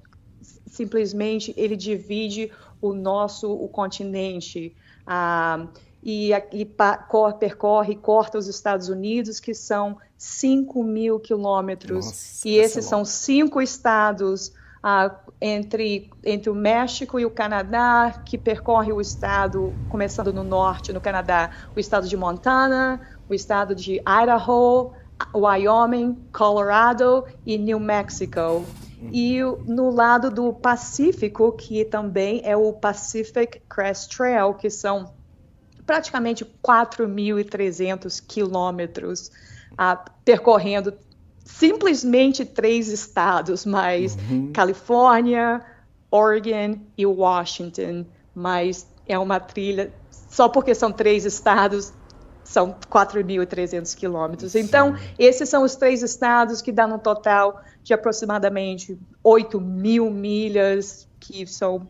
simplesmente 0.67 1.53
ele 1.57 1.75
divide 1.75 2.51
o 2.81 2.93
nosso 2.93 3.51
o 3.51 3.67
continente. 3.67 4.75
Ah, 5.05 5.67
e, 6.03 6.31
e 6.51 6.65
percorre, 7.39 7.95
corta 7.95 8.37
os 8.37 8.47
Estados 8.47 8.89
Unidos, 8.89 9.39
que 9.39 9.53
são 9.53 9.97
5 10.17 10.83
mil 10.83 11.19
quilômetros. 11.19 12.43
E 12.43 12.57
esses 12.57 12.85
é 12.85 12.89
são 12.89 13.05
cinco 13.05 13.61
estados 13.61 14.51
ah, 14.81 15.15
entre, 15.39 16.09
entre 16.23 16.49
o 16.49 16.55
México 16.55 17.19
e 17.19 17.25
o 17.25 17.29
Canadá, 17.29 18.21
que 18.25 18.37
percorre 18.37 18.91
o 18.91 18.99
estado, 18.99 19.73
começando 19.89 20.33
no 20.33 20.43
norte, 20.43 20.91
no 20.91 20.99
Canadá, 20.99 21.51
o 21.75 21.79
estado 21.79 22.07
de 22.07 22.17
Montana, 22.17 22.99
o 23.31 23.33
estado 23.33 23.73
de 23.73 24.01
Idaho, 24.01 24.91
Wyoming, 25.33 26.17
Colorado 26.33 27.25
e 27.45 27.57
New 27.57 27.79
Mexico. 27.79 28.65
E 29.11 29.39
no 29.65 29.89
lado 29.89 30.29
do 30.29 30.53
Pacífico, 30.53 31.51
que 31.53 31.83
também 31.85 32.41
é 32.43 32.55
o 32.55 32.71
Pacific 32.73 33.61
Crest 33.67 34.15
Trail, 34.15 34.53
que 34.53 34.69
são 34.69 35.11
praticamente 35.87 36.45
4.300 36.63 38.23
quilômetros 38.25 39.31
ah, 39.75 39.95
percorrendo 40.23 40.93
simplesmente 41.43 42.45
três 42.45 42.89
estados, 42.89 43.65
mas 43.65 44.15
uhum. 44.29 44.51
Califórnia, 44.53 45.65
Oregon 46.11 46.79
e 46.95 47.05
Washington. 47.05 48.05
Mas 48.35 48.87
é 49.07 49.17
uma 49.17 49.39
trilha, 49.39 49.91
só 50.29 50.47
porque 50.47 50.75
são 50.75 50.91
três 50.91 51.25
estados, 51.25 51.91
são 52.51 52.75
4.300 52.89 53.95
quilômetros. 53.95 54.55
Então, 54.55 54.93
esses 55.17 55.47
são 55.47 55.63
os 55.63 55.75
três 55.75 56.03
estados 56.03 56.61
que 56.61 56.69
dão 56.69 56.95
um 56.95 56.99
total 56.99 57.61
de 57.81 57.93
aproximadamente 57.93 58.99
8 59.23 59.59
mil 59.61 60.11
milhas, 60.11 61.07
que 61.17 61.47
são 61.47 61.87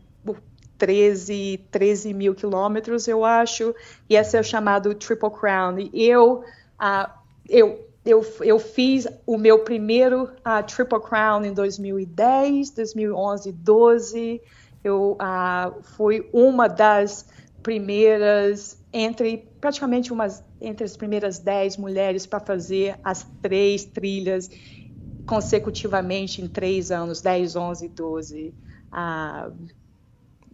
13, 0.78 1.64
13 1.70 2.14
mil 2.14 2.34
quilômetros, 2.34 3.08
eu 3.08 3.24
acho, 3.24 3.74
e 4.08 4.16
esse 4.16 4.36
é 4.36 4.40
o 4.40 4.44
chamado 4.44 4.94
Triple 4.94 5.30
Crown. 5.30 5.78
E 5.78 6.04
eu, 6.04 6.44
uh, 6.80 7.10
eu, 7.48 7.84
eu, 8.04 8.24
eu 8.40 8.58
fiz 8.60 9.08
o 9.26 9.36
meu 9.36 9.60
primeiro 9.60 10.24
uh, 10.24 10.62
Triple 10.64 11.00
Crown 11.00 11.44
em 11.44 11.52
2010, 11.52 12.70
2011, 12.70 13.50
12. 13.50 14.40
Eu 14.84 15.18
uh, 15.20 15.82
fui 15.96 16.28
uma 16.32 16.68
das 16.68 17.28
primeiras 17.62 18.76
entre 18.92 19.51
praticamente 19.62 20.12
umas 20.12 20.44
entre 20.60 20.84
as 20.84 20.96
primeiras 20.96 21.38
dez 21.38 21.76
mulheres 21.76 22.26
para 22.26 22.40
fazer 22.40 22.98
as 23.04 23.24
três 23.40 23.84
trilhas 23.84 24.50
consecutivamente 25.24 26.42
em 26.42 26.48
três 26.48 26.90
anos, 26.90 27.20
10, 27.20 27.54
11, 27.54 27.88
12. 27.88 28.52
Ah, 28.90 29.48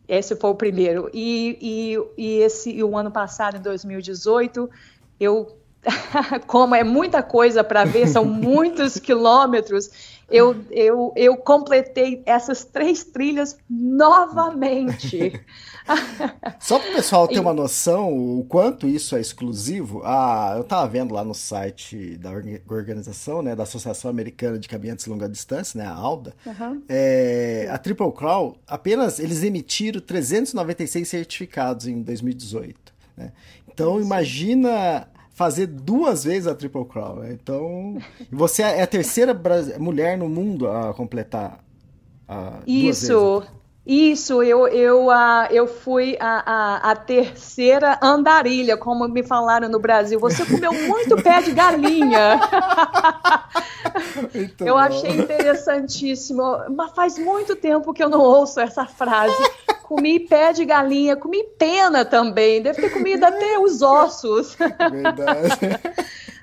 esse 0.07 0.37
foi 0.37 0.51
o 0.51 0.55
primeiro. 0.55 1.11
E, 1.15 1.59
e, 1.59 2.23
e 2.23 2.39
esse 2.41 2.71
e 2.71 2.85
o 2.85 2.99
ano 2.99 3.11
passado, 3.11 3.57
em 3.57 3.63
2018, 3.63 4.69
eu, 5.19 5.59
como 6.47 6.75
é 6.75 6.85
muita 6.85 7.23
coisa 7.23 7.65
para 7.65 7.87
ver, 7.87 8.09
são 8.09 8.27
muitos 8.29 8.99
quilômetros, 8.99 9.89
eu, 10.31 10.55
eu, 10.71 11.15
eu 11.17 11.35
completei 11.39 12.23
essas 12.27 12.63
três 12.63 13.05
trilhas 13.05 13.57
novamente. 13.71 15.33
Só 16.61 16.79
para 16.79 16.91
o 16.91 16.95
pessoal 16.95 17.29
ter 17.29 17.41
uma 17.41 17.55
noção 17.55 18.39
o 18.39 18.45
quanto 18.45 18.87
isso 18.87 19.17
é 19.17 19.21
exclusivo, 19.21 20.03
ah, 20.05 20.55
eu 20.57 20.63
estava 20.63 20.87
vendo 20.89 21.15
lá 21.15 21.25
no 21.25 21.35
site 21.35 22.17
da 22.17 22.31
organização, 22.69 23.43
né, 23.43 23.55
da 23.55 23.63
Associação 23.63 24.11
Americana 24.11 24.59
de 24.59 24.69
Caminhantes 24.69 25.05
de 25.05 25.11
Longa 25.11 25.29
Distância, 25.29 25.79
né, 25.79 25.87
a 25.87 25.93
ALDA, 25.93 26.35
uhum. 26.45 26.83
é, 26.89 27.69
a 27.71 27.79
Triple 27.79 28.13
Crown, 28.13 28.57
apenas 28.67 29.19
eles 29.19 29.43
emitiram 29.43 30.01
396 30.01 31.09
certificados 31.09 31.87
em 31.87 32.03
2018. 32.03 32.93
Né? 33.17 33.33
Então, 33.69 34.01
imagina 34.01 35.09
fazer 35.39 35.69
duas 35.69 36.25
vezes 36.25 36.49
a 36.49 36.55
Triple 36.55 36.85
Crown. 36.85 37.21
Né? 37.21 37.33
Então, 37.33 37.99
você 38.31 38.63
é 38.63 38.83
a 38.83 38.87
terceira 38.87 39.33
mulher 39.79 40.19
no 40.19 40.29
mundo 40.29 40.69
a 40.69 40.93
completar 40.93 41.65
a 42.27 42.61
Isso. 42.67 43.45
Isso, 43.89 44.43
eu, 44.43 44.69
eu, 44.69 45.07
uh, 45.07 45.49
eu 45.51 45.67
fui 45.67 46.15
a, 46.21 46.43
a, 46.45 46.91
a, 46.91 46.95
terceira 46.95 47.99
andarilha, 48.03 48.77
como 48.77 49.09
me 49.09 49.23
falaram 49.23 49.67
no 49.67 49.79
Brasil. 49.79 50.21
Você 50.21 50.45
comeu 50.45 50.75
muito 50.75 51.17
pé 51.23 51.41
de 51.41 51.53
galinha. 51.53 52.39
Muito 54.35 54.65
eu 54.65 54.77
achei 54.77 55.11
interessantíssimo. 55.11 56.43
Mas 56.71 56.93
faz 56.93 57.19
muito 57.19 57.57
tempo 57.57 57.93
que 57.95 58.03
eu 58.03 58.09
não 58.09 58.21
ouço 58.21 58.61
essa 58.61 58.85
frase. 58.85 59.35
Comi 59.83 60.21
pé 60.21 60.53
de 60.53 60.65
galinha, 60.65 61.17
comi 61.17 61.43
pena 61.59 62.05
também. 62.05 62.61
Deve 62.61 62.83
ter 62.83 62.91
comido 62.91 63.25
até 63.25 63.59
os 63.59 63.81
ossos. 63.81 64.55
Verdade. 64.55 65.81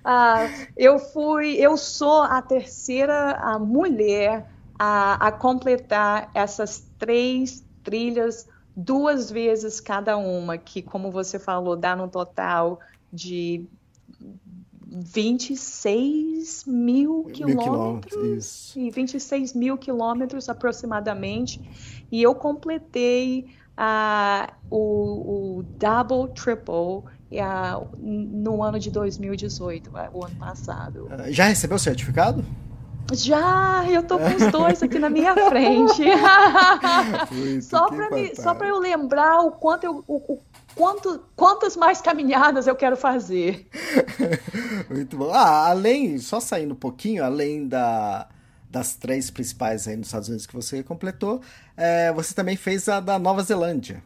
uh, 0.03 0.67
eu 0.75 0.97
fui, 0.97 1.55
eu 1.55 1.77
sou 1.77 2.23
a 2.23 2.41
terceira 2.41 3.33
a 3.33 3.59
mulher 3.59 4.45
a, 4.77 5.27
a 5.27 5.31
completar 5.31 6.29
essas 6.33 6.85
três 7.05 7.63
trilhas 7.83 8.47
duas 8.75 9.29
vezes 9.29 9.79
cada 9.79 10.17
uma, 10.17 10.57
que, 10.57 10.81
como 10.81 11.11
você 11.11 11.37
falou, 11.37 11.75
dá 11.75 11.95
no 11.95 12.07
total 12.07 12.79
de 13.13 13.63
26 14.87 16.63
mil 16.65 17.25
quilômetros. 17.25 18.73
Mil 18.75 18.91
26 18.91 19.53
mil 19.53 19.77
quilômetros 19.77 20.49
aproximadamente. 20.49 21.61
E 22.11 22.23
eu 22.23 22.33
completei 22.33 23.45
uh, 23.77 24.51
o, 24.67 25.59
o 25.59 25.63
double, 25.77 26.33
triple 26.33 26.73
uh, 26.73 27.87
no 27.99 28.63
ano 28.63 28.79
de 28.79 28.89
2018, 28.89 29.91
o 30.11 30.25
ano 30.25 30.35
passado. 30.37 31.07
Já 31.29 31.45
recebeu 31.45 31.75
o 31.75 31.79
certificado? 31.79 32.43
Já, 33.13 33.85
eu 33.89 34.03
tô 34.03 34.17
com 34.17 34.25
os 34.25 34.51
dois 34.51 34.81
aqui 34.81 34.97
na 34.97 35.09
minha 35.09 35.33
frente. 35.49 36.03
só 37.61 38.53
para 38.53 38.67
eu 38.67 38.79
lembrar 38.79 39.41
o 39.41 39.51
quanto 39.51 39.83
eu, 39.83 40.03
o, 40.07 40.33
o, 40.33 40.41
quanto, 40.75 41.23
quantas 41.35 41.75
mais 41.75 42.01
caminhadas 42.01 42.67
eu 42.67 42.75
quero 42.75 42.97
fazer. 42.97 43.67
Muito 44.89 45.17
bom. 45.17 45.31
Ah, 45.31 45.69
além, 45.69 46.17
só 46.17 46.39
saindo 46.39 46.73
um 46.73 46.77
pouquinho, 46.77 47.23
além 47.23 47.67
da, 47.67 48.27
das 48.69 48.95
três 48.95 49.29
principais 49.29 49.87
aí 49.87 49.95
nos 49.95 50.07
Estados 50.07 50.27
Unidos 50.27 50.45
que 50.45 50.55
você 50.55 50.83
completou, 50.83 51.41
é, 51.77 52.11
você 52.11 52.33
também 52.33 52.57
fez 52.57 52.89
a 52.89 52.99
da 52.99 53.19
Nova 53.19 53.43
Zelândia. 53.43 54.03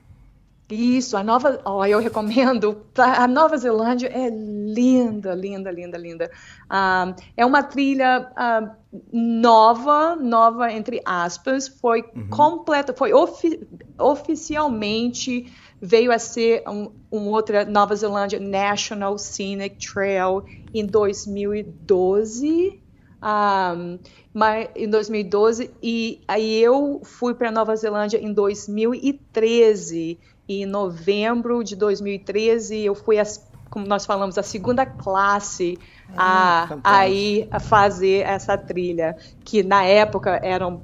Isso, 0.72 1.18
a 1.18 1.24
Nova, 1.24 1.60
oh, 1.66 1.84
eu 1.84 2.00
recomendo. 2.00 2.86
A 2.96 3.28
Nova 3.28 3.58
Zelândia 3.58 4.08
é 4.08 4.30
linda, 4.30 5.34
linda, 5.34 5.72
linda, 5.72 5.98
linda. 5.98 6.32
Uh, 6.66 7.16
é 7.36 7.44
uma 7.44 7.64
trilha 7.64 8.32
uh, 8.32 8.70
nova, 9.12 10.16
nova 10.16 10.72
entre 10.72 11.02
aspas, 11.04 11.68
foi 11.68 12.04
uhum. 12.16 12.30
completa, 12.30 12.94
foi 12.94 13.14
ofi 13.14 13.68
oficialmente 13.98 15.52
veio 15.82 16.12
a 16.12 16.20
ser 16.20 16.62
um, 16.68 16.92
um, 17.12 17.30
outra 17.30 17.66
Nova 17.66 17.96
Zelândia 17.96 18.40
National 18.40 19.18
Scenic 19.18 19.78
Trail 19.78 20.44
em 20.74 20.86
2012. 20.86 22.82
Um, 23.22 24.00
mas, 24.34 24.70
em 24.76 24.88
2012 24.90 25.72
e 25.84 26.22
aí 26.28 26.62
eu 26.62 27.02
fui 27.04 27.34
para 27.34 27.52
Nova 27.52 27.76
Zelândia 27.76 28.18
em 28.18 28.32
2013 28.32 30.18
e 30.50 30.64
em 30.64 30.66
novembro 30.66 31.64
de 31.64 31.76
2013 31.76 32.80
eu 32.80 32.96
fui, 32.96 33.20
as, 33.20 33.48
como 33.70 33.86
nós 33.86 34.08
falamos, 34.08 34.36
a 34.36 34.42
segunda 34.42 34.84
classe 34.84 35.78
ah, 36.18 36.80
a, 36.84 36.98
a 37.02 37.08
ir 37.08 37.48
a 37.52 37.60
fazer 37.60 38.26
essa 38.26 38.58
trilha, 38.58 39.16
que 39.46 39.62
na 39.62 39.84
época 39.86 40.40
eram 40.44 40.82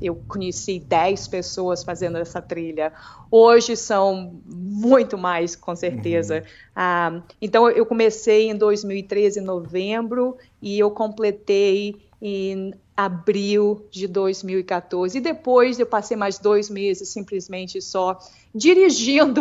eu 0.00 0.14
conheci 0.28 0.78
10 0.78 1.26
pessoas 1.26 1.82
fazendo 1.82 2.18
essa 2.18 2.40
trilha. 2.40 2.92
Hoje 3.30 3.74
são 3.76 4.40
muito 4.46 5.18
mais, 5.18 5.56
com 5.56 5.74
certeza. 5.74 6.36
Uhum. 6.36 6.42
Ah, 6.76 7.22
então, 7.40 7.68
eu 7.68 7.84
comecei 7.84 8.48
em 8.48 8.54
2013, 8.54 9.40
em 9.40 9.42
novembro, 9.42 10.36
e 10.62 10.78
eu 10.78 10.90
completei 10.92 11.96
em 12.22 12.72
abril 12.98 13.86
de 13.92 14.08
2014. 14.08 15.18
E 15.18 15.20
depois 15.20 15.78
eu 15.78 15.86
passei 15.86 16.16
mais 16.16 16.40
dois 16.40 16.68
meses 16.68 17.08
simplesmente 17.08 17.80
só 17.80 18.18
dirigindo, 18.52 19.40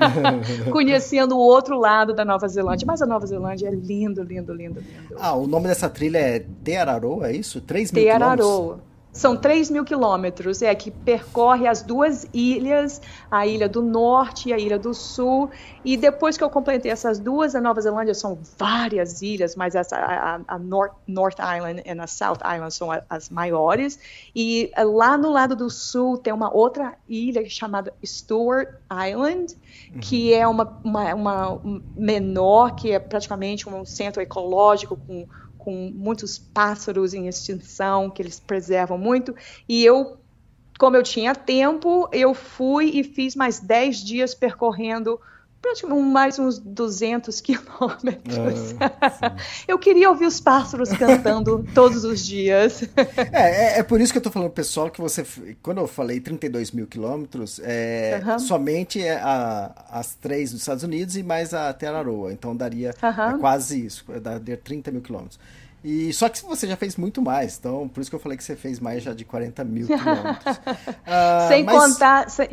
conhecendo 0.72 1.36
o 1.36 1.38
outro 1.38 1.78
lado 1.78 2.14
da 2.14 2.24
Nova 2.24 2.48
Zelândia. 2.48 2.86
Mas 2.86 3.02
a 3.02 3.06
Nova 3.06 3.26
Zelândia 3.26 3.68
é 3.68 3.70
lindo, 3.70 4.22
lindo, 4.22 4.54
lindo, 4.54 4.80
lindo. 4.80 5.16
Ah, 5.18 5.34
o 5.34 5.46
nome 5.46 5.68
dessa 5.68 5.90
trilha 5.90 6.16
é 6.16 6.38
Te 6.64 6.76
Araroa, 6.76 7.28
é 7.28 7.36
isso? 7.36 7.60
3 7.60 7.92
mil 7.92 8.04
Te 8.04 8.08
Araroa. 8.08 8.80
São 9.12 9.36
3 9.36 9.70
mil 9.70 9.84
quilômetros, 9.84 10.60
é 10.60 10.74
que 10.74 10.90
percorre 10.90 11.66
as 11.66 11.82
duas 11.82 12.26
ilhas, 12.32 13.00
a 13.30 13.46
ilha 13.46 13.68
do 13.68 13.82
norte 13.82 14.50
e 14.50 14.52
a 14.52 14.58
ilha 14.58 14.78
do 14.78 14.92
sul. 14.92 15.50
E 15.84 15.96
depois 15.96 16.36
que 16.36 16.44
eu 16.44 16.50
completei 16.50 16.92
essas 16.92 17.18
duas, 17.18 17.54
a 17.54 17.60
Nova 17.60 17.80
Zelândia 17.80 18.14
são 18.14 18.38
várias 18.58 19.22
ilhas, 19.22 19.56
mas 19.56 19.74
essa, 19.74 19.96
a, 19.96 20.40
a 20.46 20.58
North, 20.58 20.92
North 21.06 21.38
Island 21.38 21.82
e 21.84 21.90
a 21.90 22.06
South 22.06 22.38
Island 22.44 22.72
são 22.72 22.90
as 23.08 23.30
maiores. 23.30 23.98
E 24.34 24.70
eh, 24.76 24.84
lá 24.84 25.16
no 25.16 25.30
lado 25.30 25.56
do 25.56 25.70
sul 25.70 26.18
tem 26.18 26.32
uma 26.32 26.54
outra 26.54 26.94
ilha 27.08 27.48
chamada 27.48 27.92
Stewart 28.04 28.68
Island, 28.92 29.56
uhum. 29.92 30.00
que 30.00 30.34
é 30.34 30.46
uma, 30.46 30.80
uma, 30.84 31.14
uma 31.14 31.60
menor, 31.96 32.74
que 32.74 32.92
é 32.92 32.98
praticamente 32.98 33.68
um 33.68 33.84
centro 33.86 34.20
ecológico 34.20 34.96
com 34.96 35.26
com 35.58 35.92
muitos 35.94 36.38
pássaros 36.38 37.12
em 37.12 37.26
extinção, 37.26 38.08
que 38.08 38.22
eles 38.22 38.40
preservam 38.40 38.96
muito, 38.96 39.34
e 39.68 39.84
eu, 39.84 40.16
como 40.78 40.96
eu 40.96 41.02
tinha 41.02 41.34
tempo, 41.34 42.08
eu 42.12 42.32
fui 42.32 42.90
e 42.94 43.04
fiz 43.04 43.34
mais 43.34 43.60
10 43.60 43.98
dias 43.98 44.34
percorrendo 44.34 45.20
praticamente 45.60 46.02
mais 46.02 46.38
uns 46.38 46.58
200 46.58 47.40
quilômetros. 47.42 48.74
Ah, 48.80 49.36
eu 49.66 49.78
queria 49.78 50.08
ouvir 50.10 50.26
os 50.26 50.40
pássaros 50.40 50.90
cantando 50.90 51.64
todos 51.74 52.04
os 52.04 52.24
dias. 52.24 52.82
É, 53.32 53.76
é, 53.76 53.78
é, 53.78 53.82
por 53.82 54.00
isso 54.00 54.12
que 54.12 54.18
eu 54.18 54.22
tô 54.22 54.30
falando, 54.30 54.50
pessoal, 54.50 54.90
que 54.90 55.00
você, 55.00 55.26
quando 55.62 55.78
eu 55.78 55.86
falei 55.86 56.20
32 56.20 56.70
mil 56.72 56.86
quilômetros, 56.86 57.60
é 57.62 58.22
uhum. 58.24 58.38
somente 58.38 59.02
é 59.02 59.16
a, 59.16 59.72
as 59.90 60.14
três 60.14 60.52
dos 60.52 60.60
Estados 60.60 60.82
Unidos 60.84 61.16
e 61.16 61.22
mais 61.22 61.52
a 61.52 61.72
Teraroa. 61.72 62.32
Então 62.32 62.56
daria 62.56 62.94
uhum. 63.02 63.36
é 63.36 63.38
quase 63.38 63.84
isso, 63.84 64.04
daria 64.20 64.56
30 64.56 64.90
mil 64.90 65.02
quilômetros. 65.02 65.38
E 65.90 66.12
só 66.12 66.28
que 66.28 66.44
você 66.44 66.66
já 66.66 66.76
fez 66.76 66.96
muito 66.96 67.22
mais, 67.22 67.56
então 67.58 67.88
por 67.88 68.02
isso 68.02 68.10
que 68.10 68.14
eu 68.14 68.20
falei 68.20 68.36
que 68.36 68.44
você 68.44 68.54
fez 68.54 68.78
mais 68.78 69.02
já 69.02 69.14
de 69.14 69.24
40 69.24 69.64
mil 69.64 69.86
quilômetros. 69.88 70.56
uh, 70.58 71.48
sem 71.48 71.64
mas... 71.64 71.78
contar, 71.78 72.28
sem, 72.28 72.50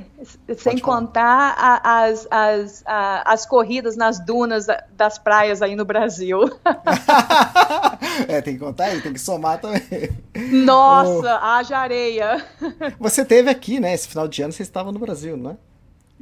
sem 0.58 0.80
contar 0.80 1.54
a, 1.58 2.04
as, 2.04 2.26
as, 2.32 2.84
a, 2.86 3.34
as 3.34 3.46
corridas 3.46 3.98
nas 3.98 4.26
dunas 4.26 4.68
das 4.96 5.18
praias 5.18 5.62
aí 5.62 5.76
no 5.76 5.84
Brasil. 5.84 6.44
é, 8.30 8.40
tem 8.40 8.54
que 8.54 8.60
contar 8.62 8.86
aí, 8.86 9.02
tem 9.02 9.12
que 9.12 9.20
somar 9.20 9.60
também. 9.60 9.82
Nossa, 10.64 11.38
haja 11.40 11.78
areia. 11.78 12.42
Você 12.98 13.26
teve 13.26 13.50
aqui, 13.50 13.82
né? 13.82 13.94
Esse 13.94 14.08
final 14.08 14.30
de 14.30 14.42
ano 14.44 14.54
você 14.54 14.64
estava 14.64 14.94
no 14.94 15.00
Brasil, 15.00 15.36
não 15.36 15.52
é? 15.52 15.58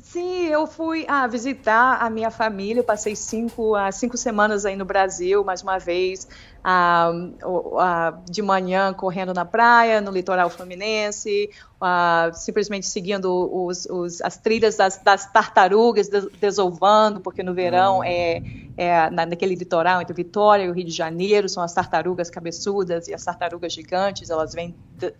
Sim, 0.03 0.47
eu 0.47 0.67
fui 0.67 1.05
ah, 1.07 1.25
visitar 1.27 1.97
a 2.01 2.09
minha 2.09 2.29
família. 2.29 2.81
Eu 2.81 2.83
passei 2.83 3.15
cinco, 3.15 3.73
ah, 3.73 3.89
cinco 3.89 4.17
semanas 4.17 4.65
aí 4.65 4.75
no 4.75 4.83
Brasil, 4.83 5.45
mais 5.45 5.63
uma 5.63 5.79
vez, 5.79 6.27
ah, 6.61 7.09
ah, 7.79 8.21
de 8.29 8.41
manhã 8.41 8.93
correndo 8.93 9.33
na 9.33 9.45
praia, 9.45 10.01
no 10.01 10.11
litoral 10.11 10.49
fluminense, 10.49 11.49
ah, 11.79 12.29
simplesmente 12.33 12.85
seguindo 12.85 13.49
os, 13.65 13.85
os, 13.85 14.21
as 14.21 14.35
trilhas 14.37 14.75
das, 14.75 14.97
das 15.01 15.31
tartarugas, 15.31 16.09
des, 16.09 16.27
desovando, 16.33 17.21
porque 17.21 17.41
no 17.41 17.53
verão 17.53 17.99
hum. 17.99 18.03
é, 18.03 18.43
é 18.75 19.09
na, 19.09 19.25
naquele 19.25 19.55
litoral 19.55 20.01
entre 20.01 20.13
Vitória 20.13 20.65
e 20.65 20.69
o 20.69 20.73
Rio 20.73 20.85
de 20.85 20.91
Janeiro, 20.91 21.47
são 21.47 21.63
as 21.63 21.73
tartarugas 21.73 22.29
cabeçudas 22.29 23.07
e 23.07 23.13
as 23.13 23.23
tartarugas 23.23 23.71
gigantes, 23.71 24.29
elas 24.29 24.53
vêm, 24.53 24.75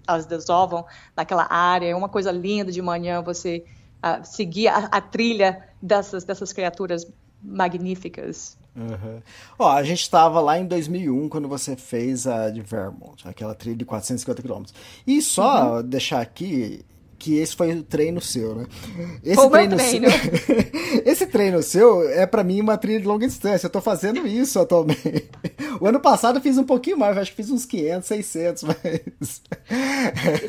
elas 0.05 0.25
desovam 0.25 0.85
naquela 1.15 1.47
área. 1.49 1.87
É 1.87 1.95
uma 1.95 2.09
coisa 2.09 2.33
linda 2.33 2.69
de 2.69 2.81
manhã 2.81 3.21
você 3.21 3.63
a 4.03 4.21
seguir 4.23 4.67
a, 4.67 4.79
a, 4.91 4.99
trilha 4.99 5.65
dessas, 5.81 6.25
dessas 6.25 6.51
criaturas 6.51 7.07
magníficas. 7.41 8.57
Uhum. 8.75 9.21
Ó, 9.57 9.71
a 9.71 9.81
gente 9.83 10.01
estava 10.01 10.41
lá 10.41 10.59
em 10.59 10.65
2001 10.65 11.29
quando 11.29 11.47
você 11.47 11.77
fez 11.77 12.27
a 12.27 12.49
de 12.49 12.61
Vermont, 12.61 13.25
aquela 13.25 13.55
trilha 13.55 13.77
de 13.77 13.85
450 13.85 14.41
quilômetros. 14.41 14.75
E 15.07 15.21
só 15.21 15.77
uhum. 15.77 15.83
deixar 15.83 16.19
aqui 16.19 16.83
que 17.23 17.37
esse 17.37 17.55
foi 17.55 17.71
o 17.71 17.81
treino 17.81 18.19
seu, 18.19 18.53
né? 18.53 18.65
Esse 19.23 19.49
treino, 19.49 19.77
treino. 19.77 20.09
Seu... 20.11 20.55
esse 21.05 21.25
treino 21.25 21.63
seu 21.63 22.09
é 22.09 22.25
para 22.25 22.43
mim 22.43 22.59
uma 22.59 22.77
trilha 22.77 22.99
de 22.99 23.07
longa 23.07 23.25
distância. 23.25 23.67
Eu 23.67 23.69
tô 23.71 23.79
fazendo 23.79 24.27
isso 24.27 24.59
atualmente. 24.59 25.29
O 25.79 25.87
ano 25.87 26.01
passado 26.01 26.39
eu 26.39 26.41
fiz 26.41 26.57
um 26.57 26.65
pouquinho 26.65 26.97
mais, 26.97 27.17
acho 27.17 27.31
que 27.31 27.37
fiz 27.37 27.49
uns 27.49 27.65
500, 27.65 28.07
600, 28.09 28.63
mas 28.63 29.41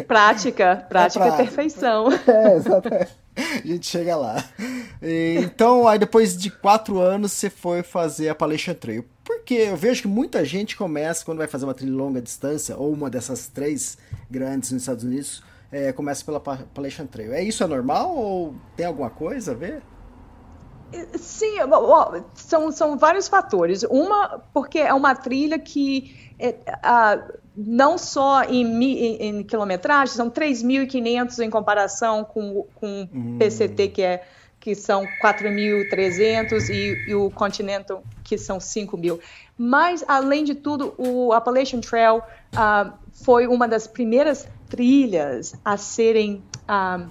prática, 0.09 0.85
prática 0.91 1.25
é, 1.25 1.29
é 1.29 1.37
perfeição. 1.37 2.09
É, 2.27 2.57
exatamente. 2.57 3.13
A 3.37 3.67
gente 3.67 3.87
chega 3.87 4.17
lá. 4.17 4.45
E, 5.01 5.37
então, 5.39 5.87
aí 5.87 5.99
depois 5.99 6.37
de 6.37 6.51
quatro 6.51 6.99
anos, 6.99 7.33
você 7.33 7.49
foi 7.51 7.83
fazer 7.83 8.29
a 8.29 8.33
Appalachian 8.33 8.75
Trail. 8.75 9.05
Porque 9.23 9.55
eu 9.55 9.77
vejo 9.77 10.03
que 10.03 10.09
muita 10.09 10.45
gente 10.45 10.77
começa, 10.77 11.25
quando 11.25 11.39
vai 11.39 11.47
fazer 11.47 11.65
uma 11.65 11.75
trilha 11.75 11.95
longa 11.95 12.21
distância, 12.21 12.77
ou 12.77 12.93
uma 12.93 13.11
dessas 13.11 13.47
três 13.47 13.97
grandes 14.31 14.73
nos 14.73 14.83
Estados 14.83 15.05
Unidos, 15.05 15.43
é, 15.75 15.93
começa 15.93 16.25
pela 16.25 16.39
Appalachian 16.39 17.07
Trail. 17.07 17.35
É 17.35 17.43
isso 17.43 17.65
é 17.65 17.67
normal 17.67 18.17
ou 18.17 18.55
tem 18.77 18.87
alguma 18.87 19.11
coisa 19.11 19.51
a 19.51 19.55
ver? 19.55 19.83
Sim, 21.19 21.57
são, 22.35 22.71
são 22.71 22.97
vários 22.97 23.27
fatores. 23.27 23.83
Uma, 23.83 24.41
porque 24.53 24.79
é 24.79 24.95
uma 24.95 25.17
trilha 25.17 25.59
que 25.59 26.33
é, 26.39 26.55
a, 26.81 27.21
não 27.57 27.99
só 27.99 28.45
em, 28.45 28.65
em, 28.65 29.23
em 29.23 29.43
quilometragem, 29.43 30.15
são 30.15 30.31
3.500 30.31 31.41
em 31.41 31.51
comparação 31.51 32.23
com, 32.23 32.65
com 32.77 33.09
hum. 33.13 33.37
PCT, 33.37 33.89
que, 33.89 34.03
é, 34.03 34.23
que 34.61 34.77
são 34.77 35.05
4.300, 35.21 36.69
e, 36.71 37.11
e 37.11 37.15
o 37.17 37.31
Continental, 37.31 38.05
que 38.23 38.39
são 38.39 38.59
5.000. 38.59 39.19
Mas, 39.59 40.05
além 40.07 40.45
de 40.45 40.55
tudo, 40.55 40.95
o 40.99 41.33
Appalachian 41.33 41.81
Trail 41.81 42.19
uh, 42.19 42.93
foi 43.13 43.49
uma 43.49 43.67
das 43.67 43.89
primeiras 43.89 44.47
trilhas 44.69 45.55
a 45.65 45.77
serem 45.77 46.43
uh, 46.69 47.09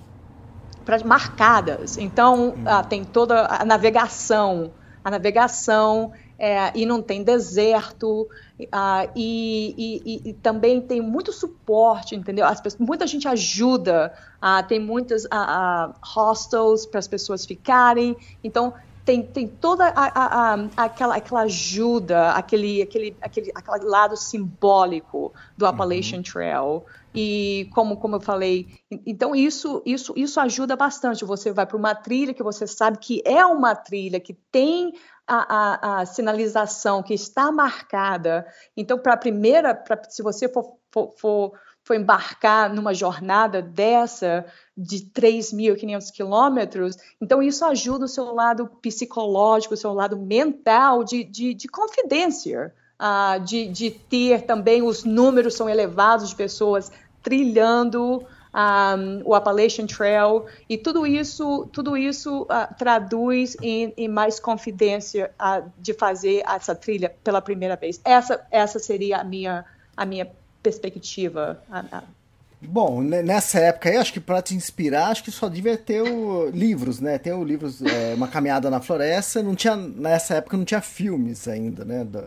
marcadas. 1.05 1.97
Então, 1.97 2.49
uh, 2.49 2.87
tem 2.87 3.03
toda 3.03 3.45
a 3.45 3.63
navegação, 3.65 4.71
a 5.03 5.11
navegação 5.11 6.11
é, 6.37 6.71
e 6.75 6.85
não 6.85 7.01
tem 7.01 7.23
deserto, 7.23 8.23
uh, 8.59 9.09
e, 9.15 10.01
e, 10.05 10.29
e, 10.29 10.33
também 10.33 10.81
tem 10.81 10.99
muito 10.99 11.31
suporte, 11.31 12.15
entendeu? 12.15 12.45
Pessoas, 12.61 12.77
muita 12.77 13.07
gente 13.07 13.27
ajuda, 13.27 14.13
uh, 14.41 14.67
tem 14.67 14.79
muitas 14.79 15.25
uh, 15.25 15.93
hostels 16.01 16.85
para 16.85 16.99
as 16.99 17.07
pessoas 17.07 17.45
ficarem, 17.45 18.15
então 18.43 18.73
tem, 19.05 19.21
tem 19.21 19.47
toda 19.47 19.85
a, 19.87 19.91
a, 20.05 20.53
a, 20.53 20.67
aquela, 20.77 21.15
aquela 21.15 21.41
ajuda, 21.41 22.31
aquele, 22.31 22.81
aquele, 22.81 23.17
aquele, 23.21 23.51
aquele 23.53 23.85
lado 23.85 24.15
simbólico 24.15 25.33
do 25.57 25.65
Appalachian 25.65 26.17
uhum. 26.17 26.23
Trail. 26.23 26.85
E 27.13 27.69
como, 27.73 27.97
como 27.97 28.15
eu 28.15 28.21
falei, 28.21 28.67
então 29.05 29.35
isso, 29.35 29.83
isso, 29.85 30.13
isso 30.15 30.39
ajuda 30.39 30.75
bastante. 30.75 31.25
Você 31.25 31.51
vai 31.51 31.65
para 31.65 31.77
uma 31.77 31.93
trilha 31.93 32.33
que 32.33 32.41
você 32.41 32.65
sabe 32.65 32.97
que 32.97 33.21
é 33.25 33.45
uma 33.45 33.75
trilha 33.75 34.19
que 34.19 34.33
tem 34.51 34.93
a, 35.27 35.55
a, 35.55 36.01
a 36.01 36.05
sinalização 36.05 37.03
que 37.03 37.13
está 37.13 37.51
marcada. 37.51 38.47
Então, 38.75 38.97
para 38.97 39.13
a 39.13 39.17
primeira, 39.17 39.75
pra, 39.75 40.01
se 40.09 40.23
você 40.23 40.49
for, 40.49 40.77
for, 40.91 41.13
for, 41.17 41.51
for 41.83 41.95
embarcar 41.95 42.73
numa 42.73 42.93
jornada 42.93 43.61
dessa 43.61 44.45
de 44.75 44.99
3.500 44.99 46.11
quilômetros, 46.11 46.97
então 47.21 47.43
isso 47.43 47.63
ajuda 47.65 48.05
o 48.05 48.07
seu 48.07 48.33
lado 48.33 48.67
psicológico, 48.81 49.73
o 49.73 49.77
seu 49.77 49.93
lado 49.93 50.17
mental 50.17 51.03
de, 51.03 51.23
de, 51.23 51.53
de 51.53 51.67
confidência. 51.67 52.73
Uh, 52.93 53.39
de, 53.43 53.67
de 53.67 53.89
ter 53.89 54.43
também 54.43 54.81
os 54.81 55.03
números 55.03 55.55
são 55.55 55.67
elevados 55.67 56.29
de 56.29 56.35
pessoas 56.35 56.89
trilhando 57.21 58.25
um, 58.53 59.21
o 59.25 59.33
Appalachian 59.33 59.87
Trail 59.87 60.45
e 60.69 60.77
tudo 60.77 61.05
isso, 61.05 61.67
tudo 61.73 61.97
isso 61.97 62.43
uh, 62.43 62.73
traduz 62.77 63.57
em, 63.61 63.93
em, 63.97 64.07
mais 64.07 64.39
confidência 64.39 65.31
uh, 65.41 65.69
de 65.79 65.93
fazer 65.93 66.43
essa 66.47 66.75
trilha 66.75 67.13
pela 67.23 67.41
primeira 67.41 67.75
vez. 67.75 67.99
Essa, 68.05 68.45
essa 68.51 68.79
seria 68.79 69.17
a 69.17 69.23
minha, 69.23 69.65
a 69.97 70.05
minha 70.05 70.31
perspectiva. 70.63 71.61
Bom, 72.61 73.01
nessa 73.01 73.59
época 73.59 73.89
aí, 73.89 73.97
acho 73.97 74.13
que 74.13 74.19
para 74.19 74.41
te 74.41 74.55
inspirar, 74.55 75.09
acho 75.09 75.23
que 75.23 75.31
só 75.31 75.49
devia 75.49 75.77
ter 75.77 76.01
o, 76.01 76.49
livros, 76.49 76.99
né? 76.99 77.17
Tem 77.17 77.33
o 77.33 77.43
livros 77.43 77.81
é, 77.81 78.13
Uma 78.13 78.27
Caminhada 78.27 78.69
na 78.69 78.79
Floresta. 78.79 79.43
Não 79.43 79.53
tinha, 79.53 79.75
nessa 79.75 80.35
época 80.35 80.55
não 80.55 80.63
tinha 80.63 80.81
filmes 80.81 81.47
ainda, 81.47 81.83
né? 81.83 82.05
Da... 82.05 82.23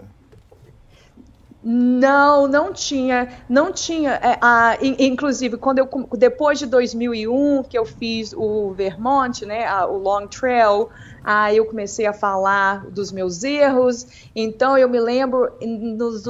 Não, 1.68 2.46
não 2.46 2.72
tinha, 2.72 3.28
não 3.48 3.72
tinha. 3.72 4.12
É, 4.12 4.38
a, 4.40 4.78
inclusive, 4.80 5.56
quando 5.56 5.78
eu 5.78 5.88
depois 6.12 6.58
de 6.58 6.66
2001 6.66 7.64
que 7.64 7.76
eu 7.76 7.84
fiz 7.84 8.32
o 8.32 8.72
Vermont, 8.72 9.44
né, 9.44 9.66
a, 9.66 9.86
o 9.86 9.98
Long 9.98 10.28
Trail, 10.28 10.88
aí 11.24 11.56
eu 11.56 11.64
comecei 11.64 12.06
a 12.06 12.12
falar 12.12 12.86
dos 12.90 13.10
meus 13.10 13.42
erros. 13.42 14.06
Então 14.34 14.78
eu 14.78 14.88
me 14.88 15.00
lembro 15.00 15.50
nos, 15.60 16.22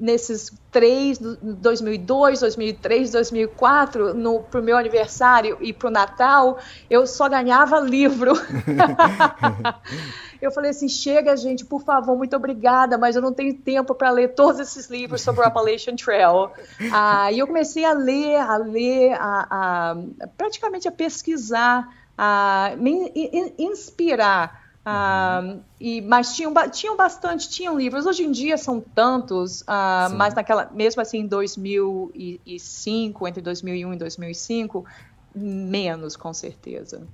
nesses 0.00 0.50
três, 0.70 1.18
2002, 1.18 2.40
2003, 2.40 3.10
2004, 3.10 4.14
no 4.14 4.40
pro 4.40 4.62
meu 4.62 4.76
aniversário 4.76 5.58
e 5.60 5.72
pro 5.72 5.90
Natal, 5.90 6.58
eu 6.88 7.06
só 7.06 7.28
ganhava 7.28 7.78
livro. 7.78 8.32
eu 10.40 10.50
falei 10.50 10.70
assim: 10.70 10.88
chega, 10.88 11.36
gente, 11.36 11.64
por 11.64 11.82
favor, 11.82 12.16
muito 12.16 12.34
obrigada, 12.34 12.96
mas 12.96 13.14
eu 13.14 13.22
não 13.22 13.32
tenho 13.32 13.54
tempo 13.58 13.94
para 13.94 14.10
ler 14.10 14.28
todos 14.34 14.58
esses 14.58 14.88
livros 14.88 15.20
sobre 15.20 15.42
o 15.42 15.44
Appalachian 15.44 15.96
Trail. 15.96 16.50
Ah, 16.90 17.30
e 17.30 17.38
eu 17.38 17.46
comecei 17.46 17.84
a 17.84 17.92
ler, 17.92 18.36
a 18.36 18.56
ler, 18.56 19.12
a, 19.12 19.46
a 19.50 20.26
praticamente 20.38 20.88
a 20.88 20.92
pesquisar, 20.92 21.88
a 22.16 22.72
me 22.78 23.12
inspirar. 23.58 24.69
Uhum. 25.42 25.60
e, 25.80 26.00
mas 26.00 26.34
tinham, 26.34 26.52
tinham 26.70 26.96
bastante, 26.96 27.48
tinham 27.48 27.78
livros. 27.78 28.06
Hoje 28.06 28.24
em 28.24 28.32
dia 28.32 28.56
são 28.56 28.80
tantos, 28.80 29.62
uh, 29.62 30.14
mas 30.16 30.34
naquela, 30.34 30.70
mesmo 30.72 31.02
assim 31.02 31.18
em 31.18 31.26
2005, 31.26 33.28
entre 33.28 33.42
2001 33.42 33.94
e 33.94 33.96
2005, 33.96 34.84
menos 35.34 36.16
com 36.16 36.32
certeza. 36.32 37.06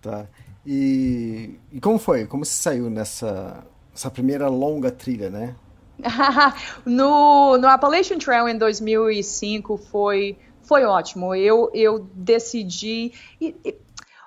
Tá. 0.00 0.26
E, 0.64 1.58
e 1.72 1.80
como 1.80 1.98
foi? 1.98 2.26
Como 2.26 2.44
você 2.44 2.62
saiu 2.62 2.90
nessa 2.90 3.64
essa 3.96 4.10
primeira 4.10 4.48
longa 4.48 4.90
trilha, 4.90 5.30
né? 5.30 5.56
no, 6.84 7.56
no 7.56 7.66
Appalachian 7.66 8.18
Trail 8.18 8.46
em 8.46 8.58
2005 8.58 9.78
foi, 9.78 10.36
foi 10.62 10.84
ótimo. 10.84 11.34
Eu, 11.34 11.70
eu 11.72 12.06
decidi. 12.14 13.12
E, 13.40 13.56
e, 13.64 13.74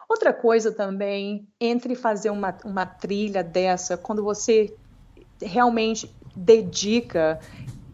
outra 0.09 0.33
coisa 0.33 0.71
também, 0.71 1.47
entre 1.61 1.95
fazer 1.95 2.31
uma, 2.31 2.57
uma 2.65 2.85
trilha 2.85 3.43
dessa, 3.43 3.95
quando 3.95 4.23
você 4.23 4.75
realmente 5.41 6.13
dedica 6.35 7.39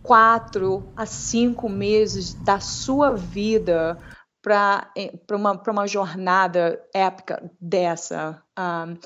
quatro 0.01 0.87
a 0.95 1.05
cinco 1.05 1.67
meses 1.67 2.33
da 2.33 2.59
sua 2.59 3.11
vida 3.11 3.97
para 4.41 4.91
eh, 4.95 5.11
uma, 5.31 5.59
uma 5.67 5.87
jornada 5.87 6.79
épica 6.93 7.51
dessa. 7.59 8.41
Um, 8.57 8.97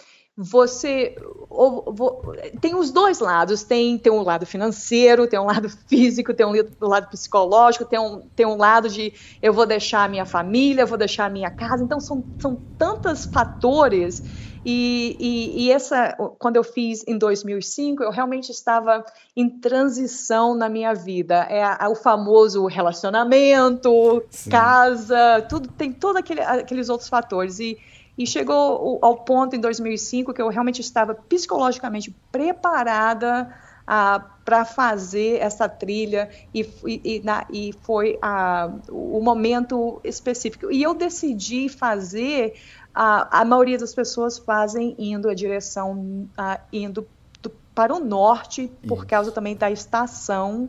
você 0.42 1.18
ou, 1.50 1.94
ou, 2.00 2.36
tem 2.62 2.74
os 2.74 2.92
dois 2.92 3.20
lados, 3.20 3.64
tem, 3.64 3.98
tem 3.98 4.10
um 4.10 4.22
lado 4.22 4.46
financeiro, 4.46 5.28
tem 5.28 5.38
um 5.38 5.44
lado 5.44 5.68
físico, 5.88 6.34
tem 6.34 6.46
um, 6.46 6.54
lado 6.80 7.10
psicológico, 7.10 7.84
tem 7.84 8.00
um, 8.00 8.22
tem 8.34 8.46
um 8.46 8.56
lado 8.56 8.88
de 8.88 9.14
eu 9.42 9.52
vou 9.52 9.66
deixar 9.66 10.06
a 10.06 10.08
minha 10.08 10.26
família, 10.26 10.84
eu 10.84 10.88
vou 10.88 10.98
deixar 10.98 11.26
a 11.26 11.30
minha 11.30 11.52
casa, 11.52 11.84
então 11.84 12.00
são, 12.00 12.24
são 12.40 12.56
tantos 12.78 13.26
fatores 13.26 14.24
e, 14.66 15.16
e, 15.20 15.66
e, 15.66 15.72
essa, 15.72 16.16
quando 16.38 16.58
eu 16.58 16.64
fiz 16.64 17.04
em 17.08 17.18
2005, 17.18 18.04
eu 18.04 18.12
realmente 18.12 18.52
estava 18.52 19.06
em 19.36 19.50
transição 19.50 20.54
na 20.54 20.68
minha 20.68 20.94
vida. 20.94 21.48
É, 21.50 21.62
é 21.62 21.88
o 21.88 21.96
famoso 21.96 22.66
relacionamento, 22.66 24.22
Sim. 24.30 24.50
casa, 24.50 25.46
tudo 25.50 25.70
tem 25.70 25.94
todos 25.94 26.18
aquele, 26.18 26.42
aqueles 26.42 26.90
outros 26.90 27.10
fatores. 27.10 27.60
E, 27.60 27.78
E 28.20 28.28
chegou 28.28 29.00
ao 29.02 29.16
ponto 29.24 29.56
em 29.56 29.62
2005 29.62 30.34
que 30.34 30.42
eu 30.42 30.50
realmente 30.50 30.82
estava 30.82 31.16
psicologicamente 31.16 32.14
preparada 32.30 33.50
ah, 33.88 34.20
para 34.44 34.66
fazer 34.66 35.38
essa 35.40 35.70
trilha 35.70 36.30
e, 36.54 36.70
e, 36.86 37.22
na, 37.24 37.46
e 37.50 37.74
foi 37.82 38.20
ah, 38.22 38.74
o 38.90 39.22
momento 39.22 40.02
específico. 40.04 40.70
E 40.70 40.84
eu 40.84 40.94
decidi 40.94 41.70
fazer, 41.70 42.56
ah, 42.94 43.40
a 43.40 43.46
maioria 43.46 43.78
das 43.78 43.96
pessoas 43.96 44.38
fazem 44.38 44.94
indo 45.00 45.30
a 45.30 45.34
direção, 45.34 46.28
indo 46.74 47.08
do, 47.42 47.50
para 47.74 47.96
o 47.96 48.00
norte, 48.00 48.70
por 48.86 49.06
causa 49.06 49.32
também 49.32 49.56
da 49.56 49.72
estação 49.72 50.68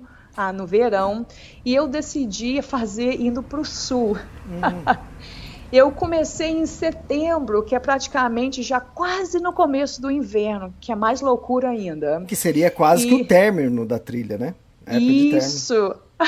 no 0.55 0.69
verão, 0.69 1.27
e 1.65 1.75
eu 1.75 1.89
decidi 1.89 2.63
fazer 2.63 3.21
indo 3.21 3.43
para 3.43 3.61
o 3.61 3.65
sul. 3.65 4.17
Uhum. 4.47 4.85
Eu 5.73 5.93
comecei 5.93 6.51
em 6.51 6.67
setembro, 6.67 7.63
que 7.63 7.75
é 7.75 7.79
praticamente 7.79 8.63
já 8.63 8.81
quase 8.81 9.39
no 9.39 9.53
começo 9.53 10.03
do 10.03 10.11
inverno, 10.11 10.75
que 10.81 10.91
é 10.91 10.97
mais 10.97 11.21
loucura 11.21 11.69
ainda. 11.69 12.25
Que 12.27 12.35
seria 12.35 12.71
quase 12.71 13.07
e... 13.07 13.09
que 13.09 13.15
o 13.23 13.27
término 13.27 13.87
da 13.87 13.99
trilha, 13.99 14.37
né? 14.37 14.55
Isso. 14.91 15.95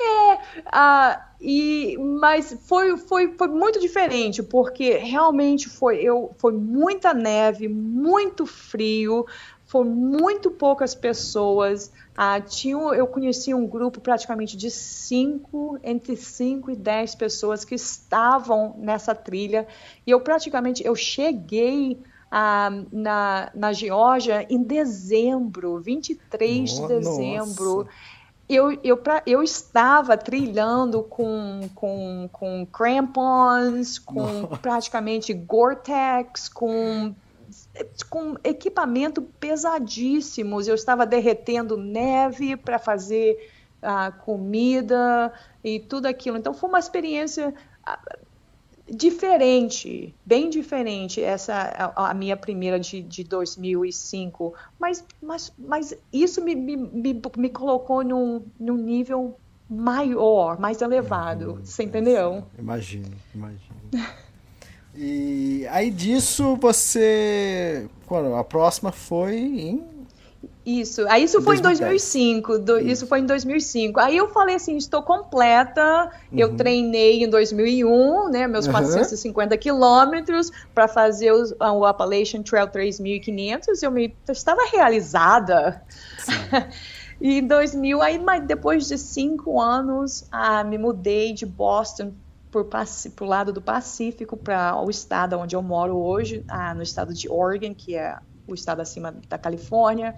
é, 0.00 0.34
uh, 0.34 1.20
e, 1.40 1.96
mas 2.20 2.56
foi, 2.66 2.96
foi, 2.98 3.32
foi 3.36 3.48
muito 3.48 3.80
diferente, 3.80 4.42
porque 4.42 4.98
realmente 4.98 5.68
foi, 5.68 6.00
eu, 6.02 6.34
foi 6.38 6.52
muita 6.52 7.14
neve, 7.14 7.66
muito 7.66 8.46
frio, 8.46 9.26
foram 9.70 9.88
muito 9.88 10.50
poucas 10.50 10.96
pessoas. 10.96 11.92
Ah, 12.16 12.40
tinha, 12.40 12.74
eu 12.74 13.06
conheci 13.06 13.54
um 13.54 13.68
grupo 13.68 14.00
praticamente 14.00 14.56
de 14.56 14.68
cinco, 14.68 15.78
entre 15.84 16.16
cinco 16.16 16.72
e 16.72 16.76
dez 16.76 17.14
pessoas 17.14 17.64
que 17.64 17.76
estavam 17.76 18.74
nessa 18.78 19.14
trilha. 19.14 19.68
E 20.04 20.10
eu 20.10 20.20
praticamente, 20.20 20.84
eu 20.84 20.96
cheguei 20.96 21.96
ah, 22.28 22.82
na, 22.90 23.52
na 23.54 23.72
Geórgia 23.72 24.44
em 24.50 24.60
dezembro, 24.60 25.78
23 25.78 26.72
oh, 26.72 26.82
de 26.82 26.88
dezembro. 26.88 27.76
Nossa. 27.76 27.90
Eu, 28.48 28.76
eu, 28.82 28.96
pra, 28.96 29.22
eu 29.24 29.40
estava 29.40 30.16
trilhando 30.16 31.04
com, 31.04 31.70
com, 31.76 32.28
com 32.32 32.66
crampons, 32.66 34.00
com 34.00 34.48
praticamente 34.60 35.32
Gore-Tex, 35.32 36.48
com 36.48 37.14
com 38.08 38.34
equipamento 38.42 39.22
pesadíssimos. 39.22 40.66
Eu 40.66 40.74
estava 40.74 41.06
derretendo 41.06 41.76
neve 41.76 42.56
para 42.56 42.78
fazer 42.78 43.36
a 43.82 44.10
comida 44.10 45.32
e 45.62 45.80
tudo 45.80 46.06
aquilo. 46.06 46.36
Então 46.36 46.52
foi 46.52 46.68
uma 46.68 46.78
experiência 46.78 47.54
diferente, 48.90 50.14
bem 50.26 50.50
diferente 50.50 51.22
essa 51.22 51.54
a, 51.54 52.10
a 52.10 52.14
minha 52.14 52.36
primeira 52.36 52.78
de, 52.78 53.00
de 53.00 53.22
2005, 53.22 54.54
mas, 54.78 55.04
mas, 55.22 55.52
mas 55.56 55.96
isso 56.12 56.42
me, 56.42 56.56
me, 56.56 56.76
me, 56.76 57.22
me 57.36 57.48
colocou 57.50 58.02
num, 58.02 58.44
num 58.58 58.76
nível 58.76 59.38
maior, 59.68 60.58
mais 60.58 60.82
elevado, 60.82 61.52
uhum, 61.52 61.64
você 61.64 61.84
entendeu? 61.84 62.44
Imagino, 62.58 63.16
imagino. 63.32 63.80
E 64.94 65.66
aí 65.70 65.90
disso 65.90 66.56
você. 66.56 67.88
Quando? 68.06 68.34
A 68.34 68.44
próxima 68.44 68.90
foi 68.90 69.36
em. 69.36 70.00
Isso, 70.64 71.06
aí 71.08 71.24
isso 71.24 71.40
foi 71.40 71.56
2010. 71.56 71.80
em 71.80 72.40
2005, 72.40 72.58
do, 72.58 72.78
isso. 72.78 72.88
isso. 72.88 73.06
foi 73.06 73.20
em 73.20 73.26
2005. 73.26 73.98
Aí 73.98 74.16
eu 74.16 74.28
falei 74.28 74.56
assim, 74.56 74.76
estou 74.76 75.02
completa, 75.02 76.10
uhum. 76.30 76.38
eu 76.38 76.54
treinei 76.54 77.24
em 77.24 77.28
2001, 77.28 78.28
né, 78.28 78.46
meus 78.46 78.66
uhum. 78.66 78.72
450 78.72 79.56
quilômetros 79.56 80.50
para 80.74 80.86
fazer 80.86 81.32
os, 81.32 81.52
o 81.52 81.84
Appalachian 81.84 82.42
Trail 82.42 82.68
3500, 82.68 83.82
eu 83.82 83.90
me 83.90 84.14
eu 84.28 84.32
estava 84.32 84.60
realizada. 84.70 85.82
e 87.20 87.38
em 87.38 87.46
2000, 87.46 88.02
aí 88.02 88.18
mas 88.18 88.46
depois 88.46 88.86
de 88.86 88.98
cinco 88.98 89.60
anos, 89.60 90.26
ah, 90.30 90.62
me 90.62 90.76
mudei 90.76 91.32
de 91.32 91.46
Boston 91.46 92.12
por, 92.50 92.68
o 93.20 93.24
lado 93.24 93.52
do 93.52 93.62
Pacífico 93.62 94.36
para 94.36 94.80
o 94.80 94.90
estado 94.90 95.38
onde 95.38 95.54
eu 95.54 95.62
moro 95.62 95.96
hoje, 95.96 96.44
ah, 96.48 96.74
no 96.74 96.82
estado 96.82 97.14
de 97.14 97.28
Oregon, 97.28 97.74
que 97.74 97.96
é 97.96 98.18
o 98.46 98.54
estado 98.54 98.80
acima 98.80 99.14
da 99.28 99.38
Califórnia, 99.38 100.14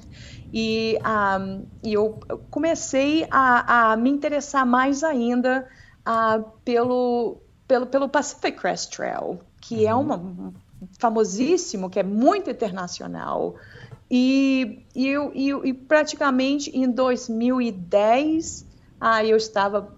e, 0.52 0.98
ah, 1.04 1.38
e 1.82 1.92
eu 1.92 2.18
comecei 2.50 3.26
a, 3.30 3.92
a, 3.92 3.96
me 3.96 4.10
interessar 4.10 4.64
mais 4.64 5.04
ainda 5.04 5.68
uh, 6.00 6.42
pelo, 6.64 7.42
pelo, 7.68 7.86
pelo 7.86 8.08
Pacific 8.08 8.58
Crest 8.58 8.96
Trail, 8.96 9.40
que 9.60 9.86
é 9.86 9.94
uhum. 9.94 10.12
é 10.12 10.14
uma, 10.14 10.54
famosíssimo, 10.98 11.90
que 11.90 11.98
é 11.98 12.02
muito 12.02 12.50
internacional. 12.50 13.54
E, 14.10 14.84
e, 14.94 15.08
e, 15.34 15.50
e 15.50 15.72
praticamente 15.72 16.70
em 16.76 16.90
2010, 16.90 18.66
ah, 19.00 19.24
eu 19.24 19.36
estava 19.36 19.94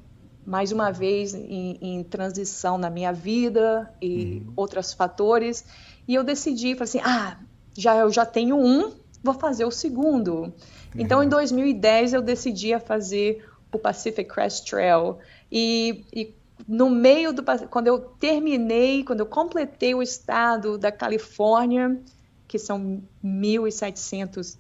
mais 0.47 0.73
uma 0.73 0.91
vez 0.91 1.35
em, 1.35 1.79
em 1.81 2.03
transição 2.05 2.77
na 2.77 2.91
minha 2.91 3.13
vida 3.13 3.93
e 4.01 4.43
uhum. 4.47 4.53
outros 4.57 4.93
fatores. 4.93 5.65
E 6.07 6.15
eu 6.15 6.23
decidi, 6.23 6.75
falei 6.75 6.85
assim, 6.85 7.01
ah, 7.03 7.39
já 7.77 7.97
eu 7.97 8.11
já 8.11 8.27
tenho 8.27 8.57
um, 8.57 8.93
vou 9.23 9.35
fazer 9.35 9.65
o 9.65 9.71
segundo. 9.71 10.35
Uhum. 10.35 10.53
Então, 10.97 11.23
em 11.23 11.29
2010 11.29 12.13
eu 12.13 12.23
decidi 12.23 12.75
a 12.75 12.81
fazer 12.81 13.45
o 13.73 13.79
Pacific 13.79 14.29
Crest 14.29 14.69
Trail 14.69 15.19
e, 15.51 16.05
e 16.13 16.35
no 16.69 16.89
meio 16.89 17.33
do 17.33 17.43
quando 17.69 17.89
eu 17.89 17.99
terminei, 17.99 19.03
quando 19.03 19.21
eu 19.21 19.27
completei 19.27 19.95
o 19.95 20.03
estado 20.03 20.79
da 20.79 20.93
Califórnia, 20.93 22.01
que 22.47 22.59
são 22.59 23.03
1.700 23.25 24.57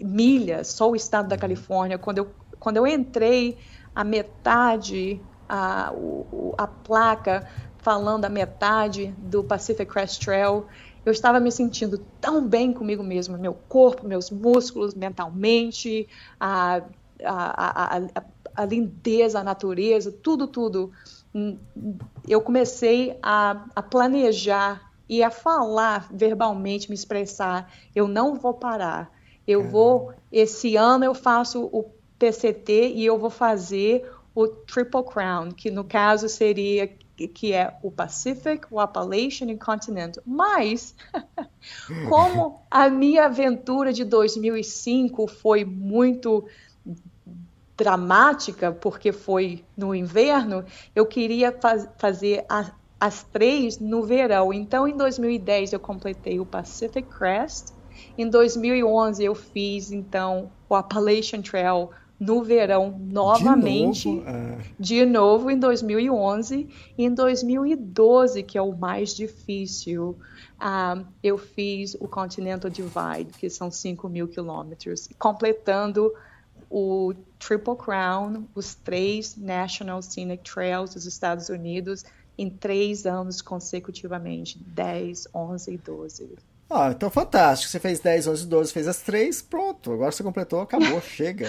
milhas, 0.00 0.68
só 0.68 0.90
o 0.90 0.96
estado 0.96 1.28
da 1.28 1.36
uhum. 1.36 1.40
Califórnia, 1.40 1.98
quando 1.98 2.18
eu 2.18 2.30
quando 2.58 2.78
eu 2.78 2.86
entrei 2.86 3.56
a 3.96 4.04
metade, 4.04 5.18
a, 5.48 5.90
o, 5.94 6.54
a 6.58 6.66
placa 6.66 7.48
falando 7.78 8.26
a 8.26 8.28
metade 8.28 9.14
do 9.16 9.42
Pacific 9.42 9.90
Crest 9.90 10.22
Trail, 10.22 10.66
eu 11.02 11.12
estava 11.12 11.40
me 11.40 11.50
sentindo 11.50 12.04
tão 12.20 12.46
bem 12.46 12.74
comigo 12.74 13.02
mesma, 13.02 13.38
meu 13.38 13.54
corpo, 13.54 14.06
meus 14.06 14.30
músculos, 14.30 14.92
mentalmente, 14.94 16.06
a, 16.38 16.82
a, 17.24 17.96
a, 17.96 18.24
a 18.54 18.64
lindeza, 18.66 19.38
a 19.38 19.44
natureza, 19.44 20.12
tudo, 20.12 20.46
tudo. 20.46 20.92
Eu 22.28 22.42
comecei 22.42 23.16
a, 23.22 23.64
a 23.74 23.82
planejar 23.82 24.92
e 25.08 25.22
a 25.22 25.30
falar 25.30 26.08
verbalmente, 26.12 26.90
me 26.90 26.94
expressar. 26.94 27.72
Eu 27.94 28.08
não 28.08 28.34
vou 28.34 28.52
parar. 28.52 29.10
Eu 29.46 29.62
vou, 29.62 30.12
esse 30.32 30.74
ano 30.74 31.04
eu 31.04 31.14
faço 31.14 31.64
o 31.72 31.84
PCT 32.18 32.92
e 32.94 33.04
eu 33.04 33.18
vou 33.18 33.30
fazer 33.30 34.10
o 34.34 34.46
Triple 34.46 35.02
Crown, 35.04 35.50
que 35.50 35.70
no 35.70 35.84
caso 35.84 36.28
seria 36.28 36.86
que 37.26 37.54
é 37.54 37.74
o 37.82 37.90
Pacific, 37.90 38.66
o 38.70 38.78
Appalachian 38.78 39.50
e 39.50 39.54
o 39.54 39.58
Continental. 39.58 40.22
Mas, 40.26 40.94
como 42.10 42.60
a 42.70 42.90
minha 42.90 43.24
aventura 43.24 43.92
de 43.92 44.04
2005 44.04 45.26
foi 45.26 45.64
muito 45.64 46.44
dramática, 47.76 48.72
porque 48.72 49.12
foi 49.12 49.64
no 49.76 49.94
inverno, 49.94 50.64
eu 50.94 51.06
queria 51.06 51.52
faz, 51.52 51.88
fazer 51.98 52.44
a, 52.48 52.70
as 53.00 53.22
três 53.22 53.78
no 53.78 54.02
verão. 54.02 54.52
Então, 54.52 54.86
em 54.86 54.96
2010, 54.96 55.72
eu 55.72 55.80
completei 55.80 56.40
o 56.40 56.46
Pacific 56.46 57.08
Crest. 57.08 57.74
Em 58.16 58.28
2011, 58.28 59.24
eu 59.24 59.34
fiz, 59.34 59.90
então, 59.90 60.50
o 60.68 60.74
Appalachian 60.74 61.40
Trail 61.40 61.90
no 62.18 62.42
verão 62.42 62.98
novamente, 62.98 64.08
de 64.08 64.14
novo, 64.14 64.28
é. 64.28 64.58
de 64.78 65.06
novo 65.06 65.50
em 65.50 65.58
2011 65.58 66.68
e 66.96 67.04
em 67.04 67.12
2012, 67.12 68.42
que 68.42 68.56
é 68.56 68.62
o 68.62 68.74
mais 68.74 69.14
difícil, 69.14 70.16
uh, 70.58 71.04
eu 71.22 71.36
fiz 71.36 71.94
o 71.94 72.08
Continental 72.08 72.70
Divide, 72.70 73.32
que 73.38 73.50
são 73.50 73.70
5 73.70 74.08
mil 74.08 74.26
quilômetros, 74.26 75.08
completando 75.18 76.12
o 76.70 77.12
Triple 77.38 77.76
Crown, 77.76 78.44
os 78.54 78.74
três 78.74 79.36
National 79.36 80.00
Scenic 80.00 80.42
Trails 80.50 80.94
dos 80.94 81.06
Estados 81.06 81.48
Unidos, 81.48 82.04
em 82.38 82.50
três 82.50 83.06
anos 83.06 83.40
consecutivamente, 83.40 84.58
10, 84.58 85.28
11 85.34 85.72
e 85.72 85.78
12. 85.78 86.38
Ah, 86.68 86.92
então 86.94 87.08
fantástico. 87.10 87.70
Você 87.70 87.78
fez 87.78 88.00
10, 88.00 88.26
11, 88.26 88.46
12, 88.46 88.72
fez 88.72 88.88
as 88.88 88.98
três, 88.98 89.40
pronto. 89.40 89.92
Agora 89.92 90.10
você 90.10 90.22
completou, 90.22 90.60
acabou, 90.60 91.00
chega. 91.06 91.48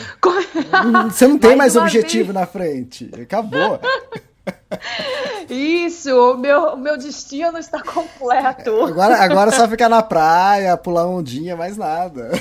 Você 1.10 1.28
não 1.28 1.38
tem 1.38 1.56
mais, 1.56 1.76
mais 1.76 1.76
objetivo 1.76 2.32
vez. 2.32 2.36
na 2.36 2.46
frente. 2.46 3.10
Acabou. 3.22 3.80
Isso, 5.50 6.34
o 6.34 6.38
meu, 6.38 6.74
o 6.74 6.78
meu 6.78 6.98
destino 6.98 7.58
está 7.58 7.82
completo. 7.82 8.84
Agora, 8.86 9.24
agora 9.24 9.52
só 9.52 9.68
ficar 9.68 9.88
na 9.88 10.04
praia, 10.04 10.76
pular 10.76 11.06
ondinha, 11.06 11.56
mais 11.56 11.78
nada. 11.78 12.32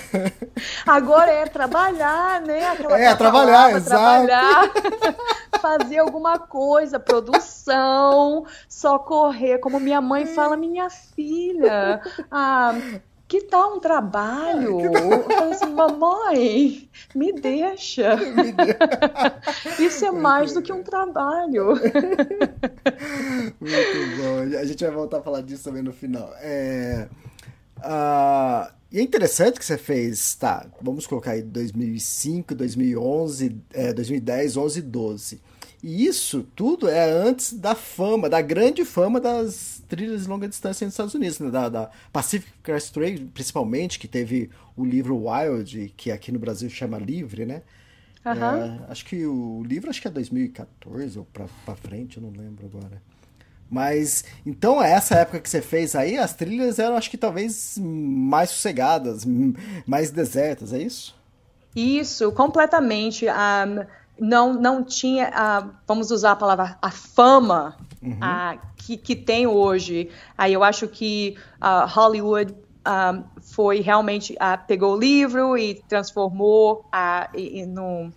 Agora 0.87 1.31
é 1.31 1.47
trabalhar, 1.47 2.41
né? 2.41 2.67
Aquela 2.67 2.99
é, 2.99 3.15
trabalhar, 3.15 3.71
exato. 3.73 4.27
Trabalhar, 4.27 4.73
fazer 5.61 5.99
alguma 5.99 6.39
coisa, 6.39 6.99
produção, 6.99 8.45
socorrer, 8.69 9.61
como 9.61 9.79
minha 9.79 10.01
mãe 10.01 10.27
fala, 10.27 10.57
minha 10.57 10.89
filha. 10.91 12.01
Ah, 12.31 12.75
que 13.29 13.43
tal 13.43 13.77
um 13.77 13.81
trabalho? 13.81 14.81
Eu 14.81 15.23
falei 15.25 15.53
assim, 15.53 15.73
mamãe, 15.73 16.89
me 17.15 17.33
deixa. 17.33 18.17
Isso 19.79 20.05
é 20.05 20.13
mais 20.13 20.53
do 20.53 20.63
que 20.63 20.73
um 20.73 20.83
trabalho. 20.83 21.75
Muito 23.61 24.17
bom. 24.17 24.59
A 24.59 24.65
gente 24.65 24.85
vai 24.85 24.93
voltar 24.93 25.19
a 25.19 25.23
falar 25.23 25.41
disso 25.43 25.65
também 25.65 25.83
no 25.83 25.93
final. 25.93 26.33
É, 26.41 27.09
uh, 27.79 28.73
e 28.93 29.01
é 29.01 29.03
interessante 29.03 29.59
que 29.59 29.65
você 29.65 29.77
fez, 29.77 30.37
tá, 30.37 30.65
vamos 30.81 31.07
colocar 31.07 31.33
aí 31.33 31.43
2005, 31.43 32.55
2011, 32.55 33.57
é, 33.75 33.93
2010, 33.93 34.57
11, 34.57 34.83
12. 34.83 35.41
E 35.89 36.05
isso 36.05 36.45
tudo 36.57 36.89
é 36.89 37.09
antes 37.09 37.53
da 37.53 37.77
fama, 37.77 38.29
da 38.29 38.43
grande 38.43 38.85
fama 38.85 39.21
das 39.21 39.81
trilhas 39.89 40.23
de 40.23 40.29
longa 40.29 40.49
distância 40.49 40.85
nos 40.85 40.95
Estados 40.95 41.15
Unidos, 41.15 41.39
né? 41.39 41.49
da, 41.49 41.69
da, 41.69 41.91
Pacific 42.13 42.53
Crest 42.61 42.93
Trail, 42.93 43.31
principalmente, 43.33 43.97
que 43.97 44.09
teve 44.09 44.51
o 44.77 44.85
livro 44.85 45.17
Wild, 45.17 45.95
que 45.97 46.11
aqui 46.11 46.33
no 46.33 46.41
Brasil 46.41 46.69
chama 46.69 46.99
Livre, 46.99 47.47
né? 47.47 47.63
Uhum. 48.25 48.33
É, 48.35 48.81
acho 48.89 49.05
que 49.05 49.25
o 49.25 49.63
livro 49.65 49.89
acho 49.89 50.03
que 50.03 50.09
é 50.09 50.11
2014 50.11 51.21
ou 51.21 51.25
pra, 51.27 51.47
pra 51.65 51.77
frente, 51.77 52.17
eu 52.17 52.23
não 52.25 52.31
lembro 52.31 52.67
agora. 52.67 53.01
Mas, 53.71 54.25
então, 54.45 54.83
essa 54.83 55.15
época 55.15 55.39
que 55.39 55.49
você 55.49 55.63
fez 55.63 55.95
aí, 55.95 56.19
as 56.19 56.35
trilhas 56.35 56.81
eram, 56.81 56.97
acho 56.97 57.09
que 57.09 57.17
talvez 57.17 57.79
mais 57.81 58.51
sossegadas, 58.51 59.25
mais 59.87 60.11
desertas, 60.11 60.73
é 60.73 60.83
isso? 60.83 61.15
Isso, 61.77 62.33
completamente. 62.33 63.25
Um, 63.27 63.87
não, 64.19 64.55
não 64.55 64.83
tinha, 64.85 65.29
uh, 65.29 65.71
vamos 65.87 66.11
usar 66.11 66.33
a 66.33 66.37
palavra, 66.37 66.79
a 66.81 66.91
fama 66.91 67.77
uhum. 68.03 68.13
uh, 68.13 68.59
que, 68.77 68.97
que 68.97 69.17
tem 69.17 69.47
hoje. 69.47 70.11
Aí 70.37 70.53
eu 70.53 70.63
acho 70.63 70.89
que 70.89 71.37
uh, 71.57 71.87
Hollywood 71.89 72.55
um, 72.87 73.25
foi 73.41 73.81
realmente, 73.81 74.37
pegou 74.67 74.95
o 74.95 74.99
livro 74.99 75.59
e 75.59 75.83
transformou 75.89 76.85
uh, 76.95 77.67
no 77.67 78.13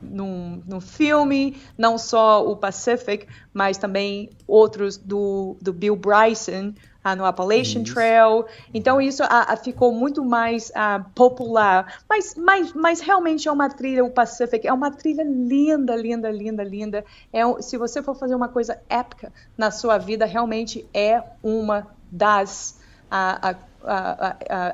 num, 0.00 0.62
num 0.66 0.80
filme, 0.80 1.56
não 1.76 1.98
só 1.98 2.46
o 2.46 2.56
Pacific, 2.56 3.26
mas 3.52 3.78
também 3.78 4.30
outros 4.46 4.96
do, 4.96 5.56
do 5.60 5.72
Bill 5.72 5.96
Bryson, 5.96 6.74
uh, 7.04 7.16
no 7.16 7.24
Appalachian 7.24 7.82
isso. 7.82 7.94
Trail. 7.94 8.44
Então 8.72 9.00
isso 9.00 9.22
uh, 9.22 9.56
ficou 9.62 9.92
muito 9.92 10.24
mais 10.24 10.72
popular. 11.14 12.00
Mas, 12.08 12.34
mas, 12.34 12.72
mas 12.72 13.00
realmente 13.00 13.48
é 13.48 13.52
uma 13.52 13.68
trilha, 13.68 14.04
o 14.04 14.10
Pacific, 14.10 14.66
é 14.66 14.72
uma 14.72 14.90
trilha 14.90 15.24
linda, 15.24 15.94
linda, 15.94 16.30
linda, 16.30 16.62
linda. 16.62 17.04
É, 17.32 17.42
se 17.60 17.76
você 17.76 18.02
for 18.02 18.14
fazer 18.14 18.34
uma 18.34 18.48
coisa 18.48 18.80
épica 18.88 19.32
na 19.56 19.70
sua 19.70 19.98
vida, 19.98 20.24
realmente 20.24 20.86
é 20.92 21.22
uma 21.42 21.86
das 22.10 22.80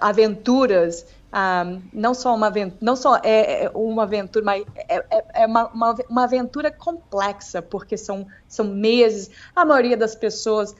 aventuras 0.00 1.06
um, 1.30 1.82
não 1.92 2.14
só 2.14 2.34
uma 2.34 2.46
aventura, 2.46 2.78
não 2.80 2.96
só 2.96 3.16
é, 3.16 3.64
é 3.64 3.70
uma 3.74 4.04
aventura, 4.04 4.44
mas 4.44 4.64
é, 4.76 4.96
é, 5.10 5.24
é 5.42 5.46
uma, 5.46 5.68
uma, 5.68 5.96
uma, 6.08 6.24
aventura 6.24 6.70
complexa, 6.70 7.60
porque 7.60 7.98
são, 7.98 8.26
são 8.46 8.64
meses. 8.64 9.30
A 9.54 9.64
maioria 9.64 9.96
das 9.96 10.14
pessoas 10.14 10.74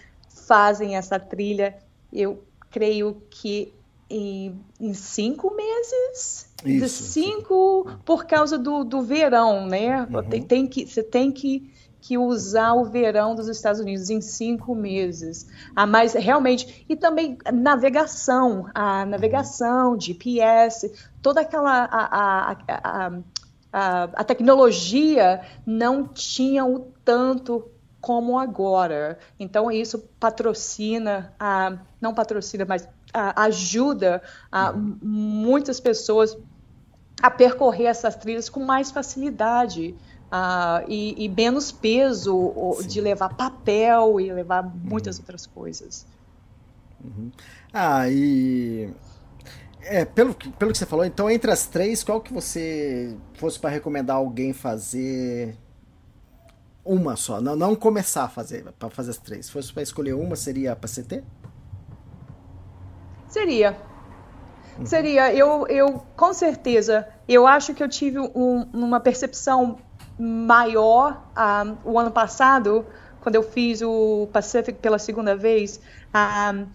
fazem 0.49 0.97
essa 0.97 1.21
trilha, 1.21 1.77
eu 2.13 2.43
creio 2.71 3.23
que 3.31 3.73
em, 4.11 4.59
em 4.81 4.95
cinco 4.95 5.55
meses. 5.55 6.49
Isso, 6.65 6.81
de 6.81 6.89
cinco 6.89 7.87
por 8.05 8.25
causa 8.25 8.59
do, 8.59 8.83
do 8.83 9.03
verão, 9.03 9.67
né? 9.67 10.09
Uhum. 10.11 10.23
Tem, 10.25 10.43
tem 10.43 10.67
que, 10.67 10.87
você 10.87 11.03
tem 11.03 11.31
que 11.31 11.71
que 12.01 12.17
usar 12.17 12.75
o 12.75 12.85
verão 12.85 13.35
dos 13.35 13.49
Estados 13.49 13.81
Unidos 13.81 14.09
em 14.09 14.21
cinco 14.21 14.75
meses. 14.75 15.47
Ah, 15.75 15.87
mas 15.87 16.15
realmente, 16.15 16.87
e 16.89 16.97
também 16.97 17.37
navegação, 17.53 18.71
a 18.73 19.05
navegação, 19.05 20.01
GPS, 20.01 20.93
toda 21.21 21.41
aquela 21.41 21.85
a, 21.85 22.05
a, 22.07 22.57
a, 22.69 23.13
a, 23.73 24.03
a 24.05 24.25
tecnologia 24.25 25.43
não 25.67 26.07
tinha 26.07 26.65
o 26.65 26.93
tanto 27.05 27.69
como 28.01 28.39
agora. 28.39 29.19
Então 29.39 29.71
isso 29.71 29.99
patrocina, 30.21 31.33
a, 31.39 31.79
não 32.01 32.15
patrocina, 32.15 32.65
mas 32.65 32.89
a, 33.13 33.45
ajuda 33.45 34.23
a, 34.51 34.73
muitas 34.73 35.81
pessoas 35.81 36.37
a 37.23 37.31
percorrer 37.31 37.87
essas 37.87 38.17
trilhas 38.17 38.49
com 38.49 38.65
mais 38.65 38.91
facilidade. 38.91 39.95
Uh, 40.29 40.85
e, 40.87 41.25
e, 41.25 41.27
menos 41.27 41.73
peso 41.73 42.53
Sim. 42.83 42.87
de 42.87 43.01
levar 43.01 43.31
papel 43.31 44.21
e 44.21 44.31
levar 44.31 44.63
muitas 44.63 45.17
uhum. 45.17 45.23
outras 45.23 45.47
coisas. 45.47 46.07
Uhum. 47.03 47.31
Ah, 47.73 48.11
e 48.11 48.93
é, 49.81 50.05
pelo, 50.05 50.35
pelo 50.35 50.71
que 50.71 50.77
você 50.77 50.85
falou, 50.85 51.05
então 51.05 51.31
entre 51.31 51.51
as 51.51 51.67
três, 51.67 52.05
qual 52.05 52.21
que 52.21 52.33
você 52.33 53.17
fosse 53.35 53.59
para 53.59 53.71
recomendar 53.71 54.17
alguém 54.17 54.53
fazer 54.53 55.57
uma 56.89 57.17
só, 57.17 57.41
não, 57.41 57.55
não 57.55 57.77
começar 57.77 58.25
a 58.25 58.29
fazer, 58.29 58.65
para 58.79 58.89
fazer 58.89 59.11
as 59.11 59.19
três. 59.19 59.47
Se 59.47 59.53
fosse 59.53 59.73
para 59.73 59.83
escolher 59.83 60.15
uma, 60.15 60.35
seria 60.35 60.73
a 60.73 60.77
PCT? 60.77 61.23
Seria. 63.29 63.77
Uhum. 64.79 64.87
Seria, 64.87 65.35
eu, 65.35 65.67
eu 65.69 66.03
com 66.17 66.33
certeza, 66.33 67.07
eu 67.29 67.47
acho 67.47 67.75
que 67.75 67.83
eu 67.83 67.89
tive 67.89 68.19
um, 68.19 68.67
uma 68.73 69.01
percepção 69.01 69.79
maior 70.19 71.23
um, 71.37 71.93
o 71.93 71.99
ano 71.99 72.11
passado, 72.11 72.87
quando 73.21 73.35
eu 73.35 73.43
fiz 73.43 73.83
o 73.83 74.27
Pacific 74.33 74.79
pela 74.81 74.99
segunda 74.99 75.37
vez. 75.37 75.81
Um, 76.15 76.67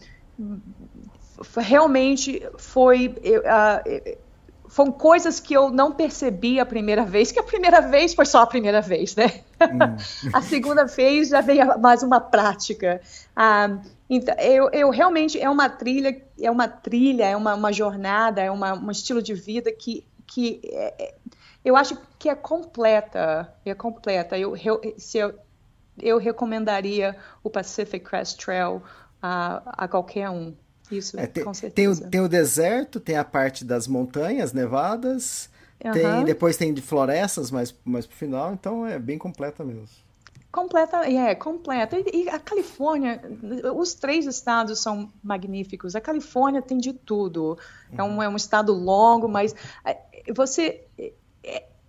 realmente 1.58 2.48
foi. 2.58 3.08
Uh, 3.08 4.24
foram 4.74 4.92
coisas 4.92 5.40
que 5.40 5.54
eu 5.54 5.70
não 5.70 5.92
percebi 5.92 6.60
a 6.60 6.66
primeira 6.66 7.06
vez, 7.06 7.32
que 7.32 7.38
a 7.38 7.44
primeira 7.44 7.80
vez 7.80 8.16
foi 8.16 8.26
só 8.26 8.42
a 8.42 8.48
primeira 8.48 8.82
vez, 8.82 9.16
né? 9.16 9.44
Hum. 9.62 9.96
a 10.34 10.42
segunda 10.42 10.84
vez 10.86 11.30
já 11.30 11.42
veio 11.42 11.80
mais 11.80 12.02
uma 12.02 12.20
prática. 12.20 13.00
Um, 13.38 13.80
então, 14.10 14.34
eu, 14.40 14.72
eu, 14.72 14.90
realmente 14.90 15.40
é 15.40 15.48
uma 15.48 15.70
trilha, 15.70 16.20
é 16.42 16.50
uma 16.50 16.68
trilha, 16.68 17.24
é 17.24 17.38
uma, 17.38 17.54
uma 17.54 17.72
jornada, 17.72 18.42
é 18.42 18.50
uma, 18.50 18.74
um 18.74 18.90
estilo 18.90 19.22
de 19.22 19.36
vida 19.36 19.72
que, 19.72 20.04
que 20.26 20.60
é, 20.66 20.94
é 20.98 21.16
eu 21.64 21.76
acho 21.76 21.96
que 22.18 22.28
é 22.28 22.34
completa, 22.34 23.54
é 23.64 23.76
completa. 23.76 24.40
Eu, 24.40 24.58
eu, 24.58 24.82
se 24.98 25.20
eu, 25.20 25.36
eu 26.02 26.18
recomendaria 26.18 27.16
o 27.44 27.50
Pacific 27.50 28.04
Crest 28.04 28.44
Trail 28.44 28.82
a, 29.22 29.62
a 29.84 29.88
qualquer 29.88 30.32
um. 30.32 30.56
Isso, 30.92 31.20
é, 31.20 31.28
tem, 31.28 31.44
com 31.44 31.54
certeza. 31.54 32.02
Tem 32.02 32.08
o, 32.08 32.10
tem 32.10 32.22
o 32.22 32.28
deserto, 32.28 33.00
tem 33.00 33.16
a 33.16 33.24
parte 33.24 33.64
das 33.64 33.88
montanhas 33.88 34.54
nevadas, 34.54 35.50
uhum. 35.84 35.92
tem, 35.92 36.26
depois 36.26 36.58
tem 36.58 36.74
de 36.74 36.82
florestas 36.82 37.50
mais, 37.52 37.74
mais 37.84 38.06
pro 38.06 38.16
final, 38.16 38.54
então 38.54 38.86
é 38.86 39.00
bem 39.00 39.18
completa 39.18 39.64
mesmo. 39.64 40.04
Completa, 40.52 40.98
é, 41.10 41.34
completa. 41.34 41.98
E, 41.98 42.26
e, 42.26 42.30
a 42.30 42.38
Califórnia, 42.38 43.20
os 43.76 43.96
três 43.96 44.28
estados 44.28 44.80
são 44.80 45.12
magníficos. 45.24 45.96
A 45.96 46.02
Califórnia 46.02 46.62
tem 46.62 46.78
de 46.78 46.94
tudo. 46.94 47.58
Uhum. 47.92 47.98
É, 47.98 48.04
um, 48.04 48.24
é 48.24 48.30
um 48.30 48.36
estado 48.36 48.72
longo, 48.72 49.28
mas 49.28 49.56
é, 49.84 49.98
você 50.32 50.84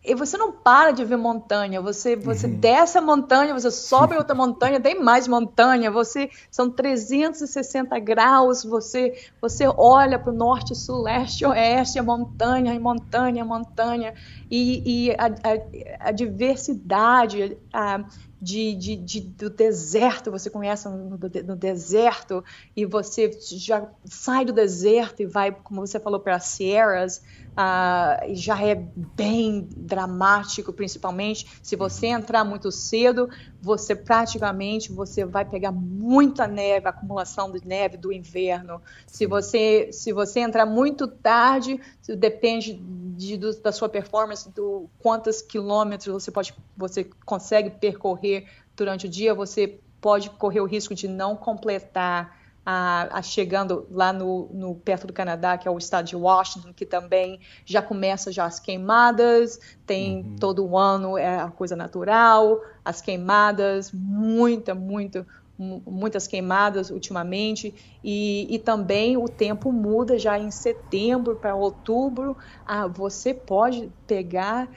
e 0.04 0.14
você 0.14 0.36
não 0.36 0.52
para 0.52 0.90
de 0.90 1.04
ver 1.04 1.16
montanha, 1.16 1.80
você, 1.80 2.14
você 2.14 2.46
uhum. 2.46 2.56
desce 2.56 2.98
a 2.98 3.00
montanha, 3.00 3.54
você 3.54 3.70
sobe 3.70 4.14
outra 4.18 4.34
montanha, 4.34 4.78
tem 4.78 5.00
mais 5.00 5.26
montanha, 5.26 5.90
você 5.90 6.30
são 6.50 6.70
360 6.70 7.98
graus, 8.00 8.64
você, 8.64 9.14
você 9.40 9.66
olha 9.66 10.18
para 10.18 10.30
o 10.30 10.36
norte, 10.36 10.74
sul, 10.74 11.02
leste, 11.02 11.46
oeste, 11.46 11.98
é 11.98 12.02
montanha, 12.02 12.78
montanha, 12.78 13.44
montanha, 13.44 14.14
e, 14.50 15.08
e 15.08 15.10
a, 15.12 15.26
a, 15.26 16.08
a 16.08 16.12
diversidade, 16.12 17.56
a, 17.72 18.04
de, 18.44 18.74
de, 18.74 18.96
de, 18.96 19.20
do 19.22 19.48
deserto, 19.48 20.30
você 20.30 20.50
conhece 20.50 20.86
no, 20.86 21.18
no, 21.18 21.56
deserto, 21.56 22.44
e 22.76 22.84
você 22.84 23.30
já 23.40 23.88
sai 24.04 24.44
do 24.44 24.52
deserto 24.52 25.22
e 25.22 25.26
vai, 25.26 25.50
como 25.50 25.80
você 25.80 25.98
falou, 25.98 26.20
para 26.20 26.36
as 26.36 26.44
Sierras, 26.44 27.22
uh, 27.54 28.34
já 28.34 28.62
é 28.62 28.74
bem 28.74 29.68
dramático, 29.76 30.72
principalmente 30.72 31.46
se 31.62 31.76
você 31.76 32.08
entrar 32.08 32.44
muito 32.44 32.70
cedo, 32.70 33.28
você 33.60 33.94
praticamente 33.94 34.92
você 34.92 35.24
vai 35.24 35.44
pegar 35.44 35.72
muita 35.72 36.46
neve, 36.46 36.88
acumulação 36.88 37.50
de 37.52 37.66
neve 37.66 37.96
do 37.96 38.12
inverno. 38.12 38.82
Se 39.06 39.26
você 39.26 39.88
se 39.92 40.12
você 40.12 40.40
entrar 40.40 40.66
muito 40.66 41.06
tarde, 41.06 41.80
depende 42.18 42.74
de, 42.74 43.36
do, 43.36 43.54
da 43.60 43.72
sua 43.72 43.88
performance, 43.88 44.50
do 44.50 44.88
quantos 44.98 45.40
quilômetros 45.40 46.12
você 46.12 46.30
pode 46.30 46.54
você 46.76 47.04
consegue 47.24 47.70
percorrer 47.70 48.48
durante 48.76 49.06
o 49.06 49.08
dia, 49.08 49.34
você 49.34 49.78
pode 50.00 50.28
correr 50.30 50.60
o 50.60 50.66
risco 50.66 50.94
de 50.94 51.08
não 51.08 51.36
completar 51.36 52.43
a, 52.64 53.18
a 53.18 53.22
chegando 53.22 53.86
lá 53.90 54.12
no, 54.12 54.48
no, 54.52 54.74
perto 54.74 55.06
do 55.06 55.12
Canadá, 55.12 55.58
que 55.58 55.68
é 55.68 55.70
o 55.70 55.78
estado 55.78 56.06
de 56.06 56.16
Washington, 56.16 56.72
que 56.72 56.86
também 56.86 57.40
já 57.64 57.82
começa 57.82 58.32
já 58.32 58.44
as 58.44 58.58
queimadas, 58.58 59.58
tem 59.86 60.18
uhum. 60.18 60.36
todo 60.36 60.66
o 60.66 60.78
ano 60.78 61.18
é 61.18 61.40
a 61.40 61.48
coisa 61.48 61.76
natural, 61.76 62.60
as 62.84 63.00
queimadas, 63.00 63.92
muita, 63.92 64.74
muita, 64.74 65.26
muitas 65.58 66.26
queimadas 66.26 66.90
ultimamente 66.90 67.74
e, 68.02 68.46
e, 68.52 68.58
também 68.58 69.16
o 69.16 69.28
tempo 69.28 69.70
muda 69.70 70.18
já 70.18 70.38
em 70.38 70.50
setembro 70.50 71.36
para 71.36 71.54
outubro 71.54 72.36
ah, 72.66 72.88
você 72.88 73.32
pode 73.32 73.92
pegar 74.06 74.68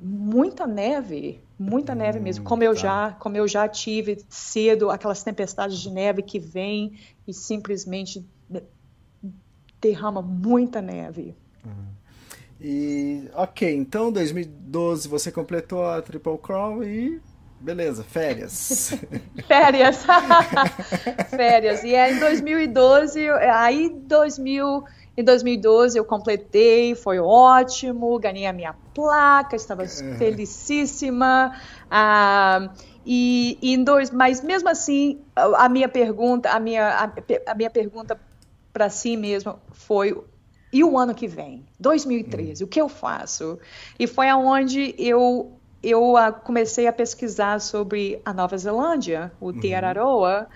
muita 0.00 0.66
neve 0.66 1.40
muita 1.62 1.94
neve 1.94 2.18
mesmo, 2.18 2.44
como 2.44 2.62
eu 2.62 2.74
tá. 2.74 2.80
já, 2.80 3.10
como 3.12 3.36
eu 3.36 3.46
já 3.46 3.68
tive 3.68 4.24
cedo, 4.28 4.90
aquelas 4.90 5.22
tempestades 5.22 5.78
de 5.78 5.90
neve 5.90 6.22
que 6.22 6.38
vêm 6.38 6.98
e 7.26 7.32
simplesmente 7.32 8.24
derrama 9.80 10.22
muita 10.22 10.80
neve. 10.80 11.34
Uhum. 11.64 11.86
E 12.60 13.28
ok, 13.34 13.74
então 13.74 14.12
2012 14.12 15.08
você 15.08 15.32
completou 15.32 15.84
a 15.84 16.00
Triple 16.00 16.38
Crown 16.38 16.82
e 16.84 17.20
beleza, 17.60 18.04
férias. 18.04 18.92
férias, 19.46 20.04
férias. 21.30 21.82
E 21.82 21.94
é 21.94 22.12
em 22.12 22.18
2012, 22.18 23.28
aí 23.28 23.88
2000 23.88 24.84
em 25.14 25.22
2012 25.22 25.98
eu 25.98 26.04
completei, 26.04 26.94
foi 26.94 27.18
ótimo, 27.18 28.18
ganhei 28.18 28.46
a 28.46 28.52
minha 28.52 28.72
placa, 28.94 29.56
estava 29.56 29.86
felicíssima. 29.86 31.56
Ah, 31.90 32.70
e, 33.04 33.58
e 33.60 33.74
em 33.74 33.82
dois, 33.82 34.10
mas 34.10 34.42
mesmo 34.42 34.68
assim, 34.68 35.20
a 35.34 35.68
minha 35.68 35.88
pergunta, 35.88 36.50
a 36.50 36.60
minha, 36.60 36.88
a, 36.88 37.50
a 37.50 37.54
minha 37.54 37.70
pergunta 37.70 38.18
para 38.72 38.88
si 38.88 39.16
mesma 39.16 39.58
foi 39.72 40.16
e 40.72 40.82
o 40.82 40.96
ano 40.96 41.14
que 41.14 41.28
vem, 41.28 41.66
2013, 41.78 42.62
uhum. 42.62 42.66
o 42.66 42.70
que 42.70 42.80
eu 42.80 42.88
faço? 42.88 43.58
E 43.98 44.06
foi 44.06 44.28
aonde 44.28 44.94
eu 44.96 45.52
eu 45.82 46.14
uh, 46.14 46.32
comecei 46.44 46.86
a 46.86 46.92
pesquisar 46.92 47.60
sobre 47.60 48.22
a 48.24 48.32
Nova 48.32 48.56
Zelândia, 48.56 49.32
o 49.40 49.46
uhum. 49.46 49.58
Te 49.58 49.74
Araroa, 49.74 50.46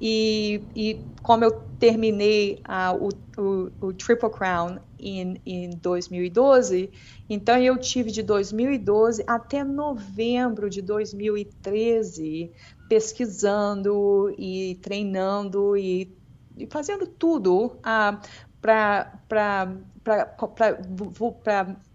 e, 0.00 0.62
e 0.76 1.00
como 1.22 1.42
eu 1.42 1.60
terminei 1.80 2.62
uh, 2.68 3.10
o, 3.36 3.40
o, 3.42 3.72
o, 3.80 3.92
Triple 3.92 4.30
Crown 4.30 4.78
em, 4.98 5.40
em 5.44 5.70
2012, 5.70 6.90
então 7.28 7.58
eu 7.58 7.78
tive 7.78 8.10
de 8.10 8.22
2012 8.22 9.24
até 9.26 9.64
novembro 9.64 10.68
de 10.70 10.80
2013 10.82 12.52
pesquisando 12.88 14.34
e 14.38 14.78
treinando 14.82 15.76
e, 15.76 16.16
e 16.56 16.66
fazendo 16.66 17.06
tudo 17.06 17.66
uh, 17.66 18.18
para 18.60 19.72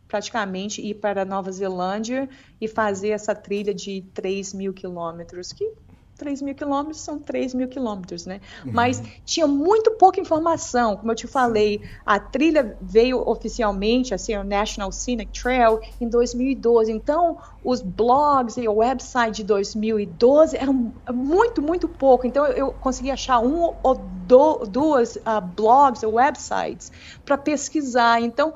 praticamente 0.07 0.81
ir 0.81 0.95
para 0.95 1.23
Nova 1.23 1.51
Zelândia 1.51 2.29
e 2.59 2.67
fazer 2.67 3.09
essa 3.09 3.33
trilha 3.33 3.73
de 3.73 4.01
3 4.13 4.53
mil 4.53 4.73
quilômetros, 4.73 5.53
que 5.53 5.73
3 6.21 6.39
mil 6.43 6.53
quilômetros 6.53 7.01
são 7.01 7.17
3 7.17 7.55
mil 7.55 7.67
quilômetros, 7.67 8.27
né? 8.27 8.39
Uhum. 8.63 8.71
Mas 8.73 9.01
tinha 9.25 9.47
muito 9.47 9.89
pouca 9.91 10.21
informação. 10.21 10.95
Como 10.95 11.11
eu 11.11 11.15
te 11.15 11.25
falei, 11.25 11.81
a 12.05 12.19
trilha 12.19 12.77
veio 12.79 13.27
oficialmente, 13.27 14.13
assim, 14.13 14.37
o 14.37 14.43
National 14.43 14.91
Scenic 14.91 15.31
Trail, 15.41 15.79
em 15.99 16.07
2012. 16.07 16.91
Então, 16.91 17.39
os 17.63 17.81
blogs 17.81 18.55
e 18.57 18.67
o 18.67 18.75
website 18.75 19.37
de 19.37 19.43
2012 19.45 20.55
eram 20.55 20.93
muito, 21.11 21.59
muito 21.59 21.89
pouco. 21.89 22.27
Então, 22.27 22.45
eu 22.45 22.71
consegui 22.71 23.09
achar 23.09 23.39
um 23.39 23.73
ou 23.81 23.95
do, 23.95 24.59
duas 24.59 25.15
uh, 25.15 25.41
blogs 25.55 26.03
ou 26.03 26.13
websites 26.13 26.91
para 27.25 27.35
pesquisar. 27.35 28.21
Então, 28.21 28.53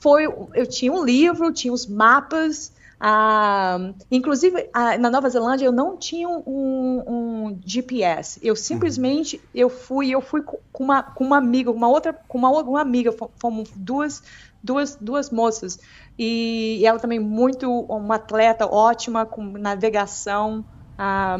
foi, 0.00 0.24
eu 0.26 0.66
tinha 0.66 0.92
um 0.92 1.04
livro, 1.04 1.52
tinha 1.52 1.72
os 1.72 1.86
mapas, 1.86 2.72
ah, 3.06 3.92
inclusive, 4.10 4.70
ah, 4.72 4.96
na 4.96 5.10
Nova 5.10 5.28
Zelândia 5.28 5.66
eu 5.66 5.72
não 5.72 5.98
tinha 5.98 6.26
um, 6.26 7.04
um, 7.06 7.60
GPS. 7.62 8.40
Eu 8.42 8.56
simplesmente 8.56 9.38
eu 9.54 9.68
fui, 9.68 10.08
eu 10.08 10.22
fui 10.22 10.40
com 10.42 10.58
uma, 10.84 11.02
com 11.02 11.22
uma 11.22 11.36
amiga, 11.36 11.70
uma 11.70 11.86
outra, 11.86 12.14
com 12.26 12.38
uma, 12.38 12.48
uma 12.48 12.80
amiga, 12.80 13.14
fomos 13.38 13.70
duas, 13.76 14.22
duas, 14.62 14.96
duas 14.96 15.28
moças 15.28 15.78
e, 16.18 16.78
e 16.80 16.86
ela 16.86 16.98
também 16.98 17.20
muito 17.20 17.70
uma 17.70 18.14
atleta 18.14 18.64
ótima 18.64 19.26
com 19.26 19.42
navegação. 19.42 20.64
Ah, 20.96 21.36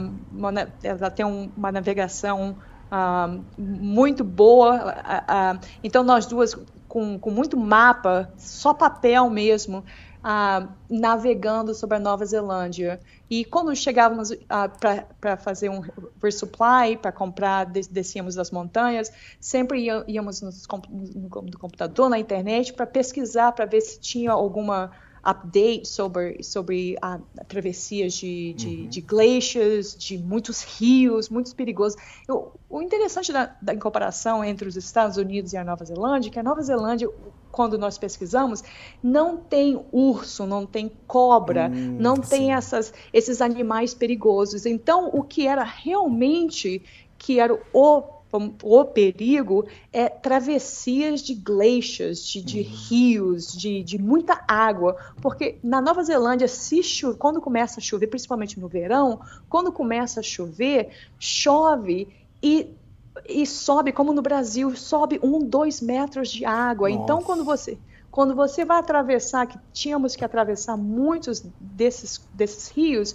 ela 0.82 1.10
tem 1.10 1.24
um, 1.24 1.50
uma 1.56 1.72
navegação 1.72 2.58
ah, 2.90 3.38
muito 3.56 4.22
boa. 4.22 5.00
Ah, 5.02 5.24
ah, 5.26 5.60
então 5.82 6.04
nós 6.04 6.26
duas 6.26 6.54
com, 6.86 7.18
com 7.18 7.30
muito 7.30 7.56
mapa, 7.56 8.30
só 8.36 8.74
papel 8.74 9.30
mesmo 9.30 9.82
ah, 10.26 10.68
navegando 10.88 11.74
sobre 11.74 11.98
a 11.98 12.00
Nova 12.00 12.24
Zelândia. 12.24 12.98
E 13.28 13.44
quando 13.44 13.76
chegávamos 13.76 14.32
ah, 14.48 14.70
para 15.20 15.36
fazer 15.36 15.68
um 15.68 15.82
resupply, 16.22 16.96
para 16.96 17.12
comprar, 17.12 17.66
descíamos 17.66 18.34
das 18.34 18.50
montanhas, 18.50 19.12
sempre 19.38 19.86
íamos 20.08 20.40
no, 20.40 20.50
computador, 21.58 22.08
na 22.08 22.18
internet, 22.18 22.72
para 22.72 22.86
pesquisar, 22.86 23.52
para 23.52 23.66
ver 23.66 23.82
se 23.82 24.00
tinha 24.00 24.32
alguma 24.32 24.90
update 25.24 25.88
sobre, 25.88 26.42
sobre 26.42 26.96
a, 27.00 27.18
a 27.38 27.44
travessias 27.44 28.12
de, 28.14 28.52
de, 28.54 28.68
uhum. 28.68 28.88
de, 28.88 29.00
glaciers, 29.00 29.96
de 29.96 30.18
muitos 30.18 30.62
rios, 30.62 31.28
muito 31.28 31.54
perigosos. 31.56 31.98
Eu, 32.28 32.52
o 32.68 32.82
interessante 32.82 33.32
da, 33.32 33.56
da 33.60 33.76
comparação 33.76 34.44
entre 34.44 34.68
os 34.68 34.76
Estados 34.76 35.16
Unidos 35.16 35.52
e 35.52 35.56
a 35.56 35.64
Nova 35.64 35.84
Zelândia 35.84 36.28
é 36.28 36.32
que 36.32 36.38
a 36.38 36.42
Nova 36.42 36.62
Zelândia, 36.62 37.08
quando 37.50 37.78
nós 37.78 37.96
pesquisamos, 37.96 38.62
não 39.02 39.36
tem 39.38 39.82
urso, 39.90 40.44
não 40.46 40.66
tem 40.66 40.92
cobra, 41.06 41.70
hum, 41.72 41.96
não 41.98 42.16
sim. 42.16 42.22
tem 42.22 42.54
essas, 42.54 42.92
esses 43.12 43.40
animais 43.40 43.94
perigosos. 43.94 44.66
Então, 44.66 45.08
o 45.12 45.22
que 45.22 45.46
era 45.46 45.64
realmente 45.64 46.82
que 47.16 47.40
era 47.40 47.54
o 47.54 47.58
o 48.62 48.84
perigo 48.84 49.66
é 49.92 50.08
travessias 50.08 51.20
de 51.22 51.34
glaciers, 51.34 52.24
de, 52.24 52.42
de 52.42 52.60
uhum. 52.60 52.76
rios, 52.88 53.52
de, 53.52 53.82
de, 53.82 53.98
muita 53.98 54.42
água, 54.48 54.96
porque 55.20 55.58
na 55.62 55.80
Nova 55.80 56.02
Zelândia, 56.02 56.48
se 56.48 56.82
chove, 56.82 57.18
quando 57.18 57.40
começa 57.40 57.80
a 57.80 57.82
chover, 57.82 58.08
principalmente 58.08 58.58
no 58.58 58.68
verão, 58.68 59.20
quando 59.48 59.70
começa 59.70 60.20
a 60.20 60.22
chover, 60.22 60.90
chove 61.18 62.08
e, 62.42 62.68
e 63.28 63.46
sobe, 63.46 63.92
como 63.92 64.12
no 64.12 64.22
Brasil, 64.22 64.74
sobe 64.76 65.20
um, 65.22 65.38
dois 65.38 65.80
metros 65.80 66.30
de 66.30 66.44
água. 66.44 66.90
Então, 66.90 67.00
Nossa. 67.00 67.12
Então, 67.14 67.22
quando 67.22 67.44
você 67.44 67.78
quando 68.14 68.32
você 68.32 68.64
vai 68.64 68.78
atravessar, 68.78 69.44
que 69.44 69.58
tínhamos 69.72 70.14
que 70.14 70.24
atravessar 70.24 70.76
muitos 70.76 71.44
desses, 71.58 72.24
desses 72.32 72.68
rios, 72.68 73.12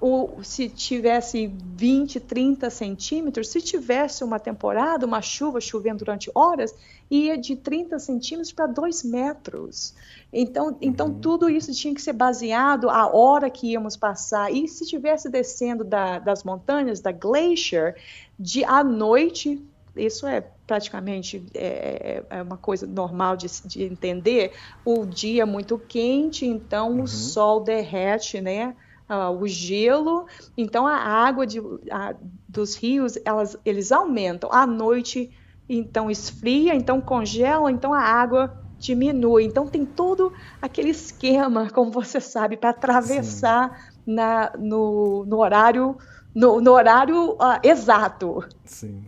ou 0.00 0.42
se 0.42 0.68
tivesse 0.68 1.46
20, 1.46 2.20
30 2.20 2.68
centímetros, 2.70 3.48
se 3.48 3.60
tivesse 3.60 4.22
uma 4.22 4.38
temporada, 4.38 5.06
uma 5.06 5.22
chuva 5.22 5.60
chovendo 5.60 5.98
durante 5.98 6.30
horas, 6.34 6.74
ia 7.10 7.36
de 7.36 7.56
30 7.56 7.98
centímetros 7.98 8.52
para 8.52 8.66
2 8.66 9.04
metros. 9.04 9.94
Então, 10.32 10.76
então 10.80 11.08
uhum. 11.08 11.20
tudo 11.20 11.48
isso 11.48 11.72
tinha 11.72 11.94
que 11.94 12.02
ser 12.02 12.12
baseado 12.12 12.90
a 12.90 13.06
hora 13.06 13.48
que 13.48 13.68
íamos 13.68 13.96
passar. 13.96 14.52
E 14.52 14.68
se 14.68 14.84
estivesse 14.84 15.28
descendo 15.28 15.84
da, 15.84 16.18
das 16.18 16.44
montanhas, 16.44 17.00
da 17.00 17.12
glacier, 17.12 17.96
de 18.38 18.64
à 18.64 18.84
noite, 18.84 19.64
isso 19.96 20.26
é 20.26 20.44
praticamente 20.66 21.42
é, 21.54 22.22
é, 22.30 22.38
é 22.38 22.42
uma 22.42 22.56
coisa 22.56 22.86
normal 22.86 23.36
de, 23.36 23.46
de, 23.64 23.84
entender, 23.84 24.52
o 24.84 25.06
dia 25.06 25.42
é 25.42 25.46
muito 25.46 25.78
quente, 25.78 26.44
então 26.44 26.92
uhum. 26.92 27.02
o 27.04 27.08
sol 27.08 27.60
derrete, 27.60 28.40
né? 28.40 28.74
Uh, 29.08 29.30
o 29.30 29.46
gelo, 29.46 30.26
então 30.56 30.86
a 30.86 30.96
água 30.96 31.46
de, 31.46 31.60
a, 31.90 32.14
dos 32.48 32.74
rios 32.74 33.18
elas, 33.24 33.56
eles 33.64 33.92
aumentam. 33.92 34.50
À 34.52 34.66
noite, 34.66 35.30
então 35.68 36.10
esfria, 36.10 36.74
então 36.74 37.00
congela, 37.00 37.70
então 37.70 37.92
a 37.92 38.00
água 38.00 38.62
diminui. 38.78 39.44
Então 39.44 39.66
tem 39.66 39.84
todo 39.84 40.32
aquele 40.60 40.90
esquema, 40.90 41.70
como 41.72 41.90
você 41.90 42.20
sabe, 42.20 42.56
para 42.56 42.70
atravessar 42.70 43.90
na, 44.06 44.52
no, 44.58 45.24
no, 45.26 45.38
horário 45.38 45.96
no, 46.34 46.60
no 46.60 46.72
horário 46.72 47.32
uh, 47.32 47.60
exato. 47.62 48.44
Sim. 48.64 49.04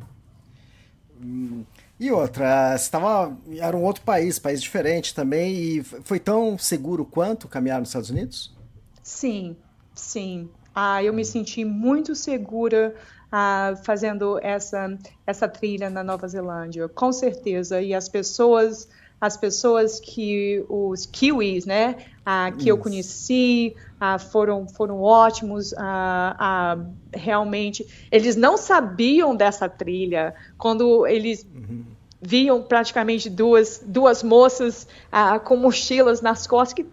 Hum. 1.20 1.64
E 2.01 2.12
outra, 2.12 2.76
estava 2.76 3.36
era 3.57 3.76
um 3.76 3.82
outro 3.82 4.05
país, 4.05 4.38
país 4.38 4.62
diferente 4.62 5.12
também, 5.12 5.53
e 5.53 5.82
foi 5.82 6.20
tão 6.20 6.57
seguro 6.57 7.05
quanto 7.05 7.49
caminhar 7.49 7.80
nos 7.80 7.88
Estados 7.88 8.09
Unidos? 8.09 8.57
Sim, 9.03 9.57
Sim. 9.99 10.49
Ah, 10.74 11.03
eu 11.03 11.12
me 11.12 11.24
senti 11.24 11.64
muito 11.64 12.14
segura 12.14 12.94
ah, 13.32 13.74
fazendo 13.84 14.38
essa, 14.40 14.96
essa 15.26 15.49
trilha 15.49 15.90
na 15.90 16.05
Nova 16.05 16.26
Zelândia, 16.28 16.88
com 16.88 17.12
certeza. 17.12 17.82
E 17.82 17.92
as 17.92 18.09
pessoas 18.09 18.88
as 19.20 19.36
pessoas 19.36 19.99
que 19.99 20.64
os 20.68 21.05
kiwis, 21.05 21.66
né, 21.66 21.96
ah, 22.24 22.53
que 22.53 22.61
Isso. 22.61 22.68
eu 22.68 22.78
conheci, 22.78 23.74
ah, 23.99 24.16
foram 24.16 24.68
foram 24.68 25.03
ótimos, 25.03 25.74
ah, 25.76 26.36
ah, 26.38 26.78
realmente. 27.12 27.84
Eles 28.12 28.36
não 28.36 28.57
sabiam 28.57 29.34
dessa 29.34 29.68
trilha 29.68 30.36
quando 30.57 31.05
eles 31.05 31.44
uhum. 31.53 31.84
viam 32.22 32.62
praticamente 32.62 33.28
duas 33.28 33.82
duas 33.84 34.22
moças 34.22 34.86
ah, 35.11 35.40
com 35.40 35.57
mochilas 35.57 36.20
nas 36.20 36.46
costas 36.46 36.74
que 36.74 36.86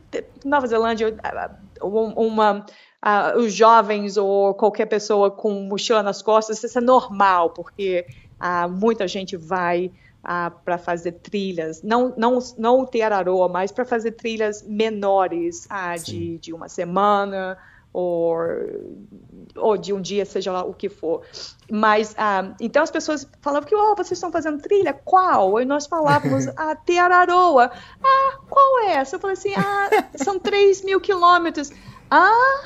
Nova 0.43 0.65
Zelândia 0.65 1.15
ah, 1.23 1.51
uma 1.79 2.65
Uh, 3.05 3.39
os 3.39 3.53
jovens 3.53 4.17
ou 4.17 4.55
qualquer 4.55 4.87
pessoa 4.87 5.29
com 5.29 5.51
mochila 5.61 6.01
nas 6.01 6.23
costas, 6.23 6.63
isso 6.63 6.77
é 6.77 6.81
normal, 6.81 7.51
porque 7.51 8.05
uh, 8.41 8.67
muita 8.67 9.07
gente 9.07 9.37
vai 9.37 9.91
uh, 10.23 10.51
para 10.63 10.77
fazer 10.77 11.11
trilhas, 11.11 11.83
não, 11.83 12.13
não, 12.17 12.39
não 12.57 12.79
o 12.81 12.87
Teararoa, 12.87 13.47
mas 13.47 13.71
para 13.71 13.85
fazer 13.85 14.13
trilhas 14.13 14.63
menores, 14.63 15.65
uh, 15.65 16.03
de, 16.03 16.39
de 16.39 16.51
uma 16.51 16.67
semana 16.67 17.57
ou, 17.95 18.35
ou 19.55 19.77
de 19.77 19.93
um 19.93 20.01
dia, 20.01 20.25
seja 20.25 20.51
lá 20.51 20.65
o 20.65 20.73
que 20.73 20.89
for. 20.89 21.21
Mas, 21.71 22.11
uh, 22.11 22.53
então 22.59 22.83
as 22.83 22.91
pessoas 22.91 23.25
falavam 23.41 23.69
que, 23.69 23.73
oh, 23.73 23.95
vocês 23.95 24.11
estão 24.11 24.31
fazendo 24.33 24.61
trilha? 24.61 24.91
Qual? 24.93 25.61
E 25.61 25.65
nós 25.65 25.87
falávamos, 25.87 26.45
a 26.49 26.53
ah, 26.71 26.75
Teararoa. 26.75 27.71
Ah, 28.03 28.37
qual 28.49 28.79
é 28.79 28.95
essa? 28.95 29.15
Eu 29.15 29.19
falei 29.21 29.35
assim, 29.35 29.53
ah, 29.55 29.89
são 30.15 30.37
3 30.37 30.83
mil 30.83 30.99
quilômetros. 30.99 31.71
Ah... 32.09 32.61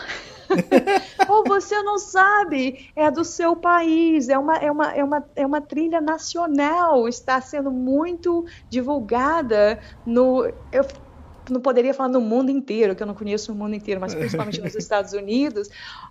Ou 1.29 1.43
você 1.43 1.81
não 1.83 1.99
sabe, 1.99 2.89
é 2.95 3.09
do 3.11 3.23
seu 3.23 3.55
país, 3.55 4.29
é 4.29 4.37
uma, 4.37 4.57
é, 4.57 4.71
uma, 4.71 4.91
é, 4.93 5.03
uma, 5.03 5.25
é 5.35 5.45
uma 5.45 5.61
trilha 5.61 6.01
nacional, 6.01 7.07
está 7.07 7.39
sendo 7.39 7.71
muito 7.71 8.45
divulgada 8.69 9.79
no. 10.05 10.45
Eu, 10.71 10.85
não 11.51 11.59
poderia 11.59 11.95
falar 11.95 12.09
no 12.09 12.21
mundo 12.21 12.51
inteiro, 12.51 12.95
que 12.95 13.01
eu 13.01 13.07
não 13.07 13.15
conheço 13.15 13.51
o 13.51 13.55
mundo 13.55 13.75
inteiro, 13.75 13.99
mas 13.99 14.13
principalmente 14.13 14.61
nos 14.61 14.75
Estados 14.77 15.13
Unidos. 15.13 15.67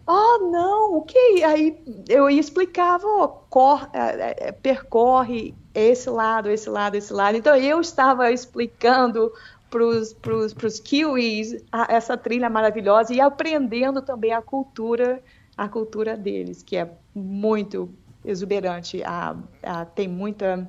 Oh, 0.07 0.51
não, 0.51 0.97
o 0.97 1.03
que? 1.03 1.45
Aí 1.45 1.79
eu 2.09 2.29
explicava, 2.29 3.07
oh, 3.07 3.29
cor, 3.29 3.89
é, 3.93 4.49
é, 4.49 4.53
percorre 4.53 5.55
esse 5.73 6.11
lado, 6.11 6.51
esse 6.51 6.69
lado, 6.69 6.97
esse 6.97 7.13
lado. 7.13 7.37
Então 7.37 7.55
eu 7.55 7.81
estava 7.81 8.33
explicando 8.33 9.33
para 9.71 10.67
os 10.67 10.81
kiwis 10.81 11.57
a, 11.71 11.93
essa 11.93 12.17
trilha 12.17 12.49
maravilhosa 12.49 13.13
e 13.13 13.21
aprendendo 13.21 14.03
também 14.03 14.33
a 14.33 14.41
cultura 14.41 15.23
a 15.57 15.69
cultura 15.69 16.17
deles 16.17 16.63
que 16.63 16.77
é 16.77 16.91
muito 17.15 17.91
exuberante 18.25 19.03
a, 19.03 19.37
a 19.63 19.85
tem 19.85 20.09
muita 20.09 20.69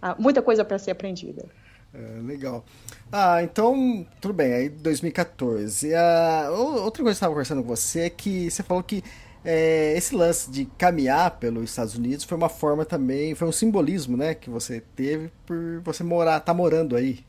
a, 0.00 0.14
muita 0.18 0.42
coisa 0.42 0.64
para 0.64 0.78
ser 0.78 0.92
aprendida. 0.92 1.44
É, 1.92 2.20
legal. 2.22 2.64
Ah 3.10 3.42
então 3.42 4.06
tudo 4.20 4.34
bem 4.34 4.52
aí 4.52 4.68
2014 4.68 5.94
a, 5.94 6.50
outra 6.50 6.82
coisa 6.82 7.02
que 7.02 7.08
eu 7.08 7.10
estava 7.10 7.32
conversando 7.32 7.62
com 7.62 7.68
você 7.68 8.00
é 8.02 8.10
que 8.10 8.50
você 8.50 8.62
falou 8.62 8.82
que 8.82 9.02
é, 9.44 9.96
esse 9.96 10.14
lance 10.14 10.50
de 10.50 10.66
caminhar 10.66 11.38
pelos 11.38 11.70
Estados 11.70 11.96
Unidos 11.96 12.24
foi 12.24 12.36
uma 12.36 12.48
forma 12.48 12.84
também, 12.84 13.34
foi 13.34 13.48
um 13.48 13.52
simbolismo, 13.52 14.16
né, 14.16 14.34
que 14.34 14.50
você 14.50 14.82
teve 14.94 15.32
por 15.46 15.80
você 15.82 16.04
morar, 16.04 16.40
tá 16.40 16.52
morando 16.52 16.94
aí. 16.94 17.24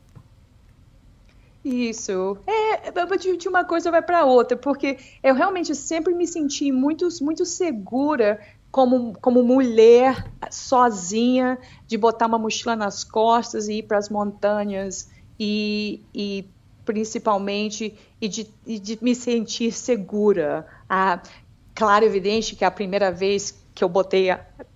Isso. 1.64 2.38
É, 2.46 2.90
de, 3.36 3.48
uma 3.48 3.64
coisa 3.64 3.90
vai 3.90 4.02
para 4.02 4.24
outra, 4.24 4.56
porque 4.56 4.98
eu 5.22 5.34
realmente 5.34 5.74
sempre 5.74 6.12
me 6.12 6.26
senti 6.26 6.72
muito, 6.72 7.06
muito 7.20 7.46
segura 7.46 8.40
como, 8.70 9.12
como 9.20 9.42
mulher 9.42 10.26
sozinha, 10.50 11.58
de 11.86 11.96
botar 11.96 12.26
uma 12.26 12.38
mochila 12.38 12.74
nas 12.74 13.04
costas 13.04 13.68
e 13.68 13.74
ir 13.74 13.82
para 13.84 13.98
as 13.98 14.08
montanhas 14.08 15.08
e, 15.38 16.00
e 16.12 16.44
principalmente 16.84 17.96
e 18.20 18.28
de, 18.28 18.48
e 18.66 18.78
de, 18.78 18.98
me 19.00 19.14
sentir 19.14 19.72
segura. 19.72 20.66
Ah, 20.88 21.22
claro, 21.74 22.04
evidente 22.04 22.56
que 22.56 22.64
a 22.64 22.70
primeira 22.70 23.12
vez 23.12 23.62
que 23.74 23.84
eu 23.84 23.88
botei, 23.88 24.30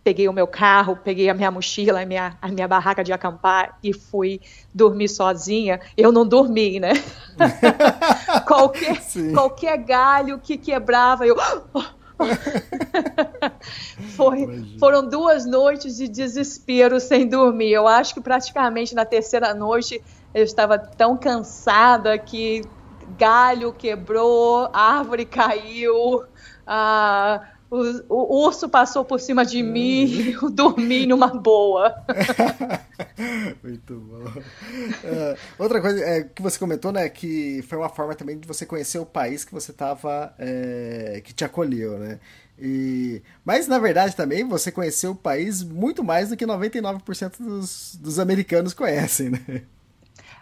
peguei 0.06 0.28
o 0.28 0.32
meu 0.32 0.46
carro, 0.46 0.96
peguei 1.02 1.28
a 1.28 1.34
minha 1.34 1.50
mochila, 1.50 2.02
a 2.02 2.06
minha, 2.06 2.38
a 2.40 2.46
minha 2.46 2.68
barraca 2.68 3.02
de 3.02 3.12
acampar 3.12 3.76
e 3.82 3.92
fui 3.92 4.40
dormir 4.72 5.08
sozinha, 5.08 5.80
eu 5.96 6.12
não 6.12 6.24
dormi, 6.24 6.78
né? 6.78 6.92
qualquer, 8.46 9.02
qualquer 9.34 9.76
galho 9.78 10.38
que 10.38 10.56
quebrava, 10.56 11.26
eu. 11.26 11.34
Foi, 14.16 14.64
foram 14.78 15.06
duas 15.06 15.44
noites 15.44 15.96
de 15.96 16.06
desespero 16.08 17.00
sem 17.00 17.28
dormir. 17.28 17.72
Eu 17.72 17.86
acho 17.88 18.14
que 18.14 18.20
praticamente 18.20 18.94
na 18.94 19.04
terceira 19.04 19.52
noite 19.52 20.00
eu 20.32 20.44
estava 20.44 20.78
tão 20.78 21.16
cansada 21.16 22.16
que 22.16 22.62
galho 23.18 23.72
quebrou, 23.72 24.70
árvore 24.72 25.26
caiu. 25.26 26.24
Ah, 26.66 27.42
o, 27.70 27.78
o, 28.08 28.46
urso 28.46 28.68
passou 28.68 29.04
por 29.04 29.18
cima 29.20 29.44
de 29.44 29.62
mim 29.62 30.04
e 30.06 30.32
eu 30.32 30.50
dormi 30.50 31.06
numa 31.06 31.28
boa. 31.28 31.94
Muito 33.62 33.94
bom. 33.94 34.24
Uh, 34.24 35.36
outra 35.58 35.80
coisa 35.80 36.00
é, 36.00 36.22
que 36.22 36.42
você 36.42 36.58
comentou, 36.58 36.92
né, 36.92 37.08
que 37.08 37.62
foi 37.68 37.78
uma 37.78 37.88
forma 37.88 38.14
também 38.14 38.38
de 38.38 38.46
você 38.46 38.64
conhecer 38.64 38.98
o 38.98 39.06
país 39.06 39.44
que 39.44 39.52
você 39.52 39.70
estava, 39.70 40.34
é, 40.38 41.20
que 41.24 41.34
te 41.34 41.44
acolheu, 41.44 41.98
né? 41.98 42.20
E, 42.58 43.22
mas 43.44 43.68
na 43.68 43.78
verdade 43.78 44.16
também 44.16 44.42
você 44.46 44.72
conheceu 44.72 45.10
o 45.10 45.16
país 45.16 45.62
muito 45.62 46.02
mais 46.02 46.30
do 46.30 46.36
que 46.36 46.46
99% 46.46 47.38
dos, 47.38 47.96
dos 47.96 48.18
americanos 48.18 48.72
conhecem, 48.72 49.30
né? 49.30 49.62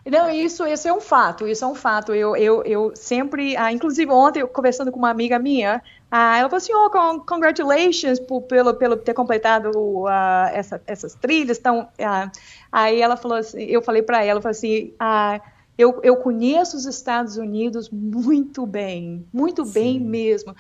Não, 0.07 0.29
isso, 0.29 0.67
isso 0.67 0.87
é 0.87 0.93
um 0.93 1.01
fato, 1.01 1.49
isso 1.49 1.65
é 1.65 1.67
um 1.67 1.75
fato. 1.75 2.15
Eu, 2.15 2.37
eu, 2.37 2.63
eu 2.65 2.93
sempre, 2.95 3.57
ah, 3.57 3.73
inclusive 3.73 4.11
ontem, 4.13 4.41
eu, 4.41 4.49
conversando 4.49 4.93
com 4.93 4.99
uma 4.99 5.09
amiga 5.09 5.39
minha, 5.39 5.83
ah, 6.17 6.39
ela 6.39 6.49
falou 6.49 6.59
assim, 6.59 6.73
oh, 6.73 6.89
con 6.91 7.19
congratulations 7.27 8.21
por, 8.21 8.43
pelo, 8.43 8.73
pelo 8.75 8.97
ter 8.97 9.13
completado 9.15 9.77
uh, 9.77 10.47
essa, 10.53 10.81
essas 10.87 11.17
trilhas. 11.17 11.59
Então, 11.59 11.89
uh, 11.99 12.31
aí 12.71 13.01
ela 13.01 13.17
falou 13.17 13.37
assim, 13.37 13.65
eu 13.65 13.83
falei 13.83 14.01
para 14.01 14.23
ela, 14.23 14.39
eu 14.39 14.43
falei 14.43 14.57
assim, 14.57 14.93
uh, 15.03 15.43
eu, 15.77 15.99
eu, 16.05 16.15
conheço 16.15 16.77
os 16.77 16.87
Estados 16.87 17.37
Unidos 17.37 17.91
muito 17.91 18.65
bem, 18.65 19.27
muito 19.33 19.65
Sim. 19.65 19.73
bem 19.73 20.01
mesmo. 20.01 20.55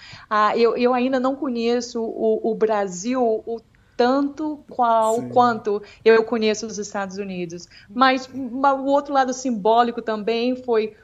eu, 0.56 0.76
eu, 0.76 0.92
ainda 0.92 1.20
não 1.20 1.36
conheço 1.36 2.02
o, 2.02 2.50
o 2.50 2.52
Brasil 2.56 3.22
o 3.22 3.60
tanto 3.96 4.58
qual 4.68 5.20
Sim. 5.20 5.28
quanto 5.28 5.80
eu 6.04 6.24
conheço 6.24 6.66
os 6.66 6.78
Estados 6.78 7.16
Unidos. 7.16 7.68
Mas 7.88 8.28
o 8.28 8.86
outro 8.86 9.14
lado 9.14 9.32
simbólico 9.32 10.02
também 10.02 10.56
foi 10.56 10.96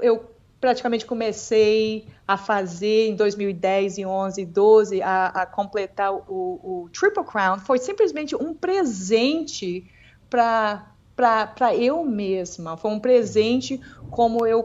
eu 0.00 0.24
praticamente 0.60 1.06
comecei 1.06 2.06
a 2.30 2.36
fazer 2.36 3.08
em 3.08 3.16
2010 3.16 3.98
e 3.98 4.06
11 4.06 4.40
e 4.40 4.46
12 4.46 5.02
a, 5.02 5.26
a 5.26 5.46
completar 5.46 6.14
o, 6.14 6.22
o, 6.28 6.88
Triple 6.92 7.24
Crown 7.24 7.58
foi 7.58 7.80
simplesmente 7.80 8.36
um 8.36 8.54
presente 8.54 9.84
para 10.30 10.86
para 11.16 11.74
eu 11.74 12.04
mesma 12.04 12.76
foi 12.76 12.92
um 12.92 13.00
presente 13.00 13.80
como 14.12 14.46
eu 14.46 14.62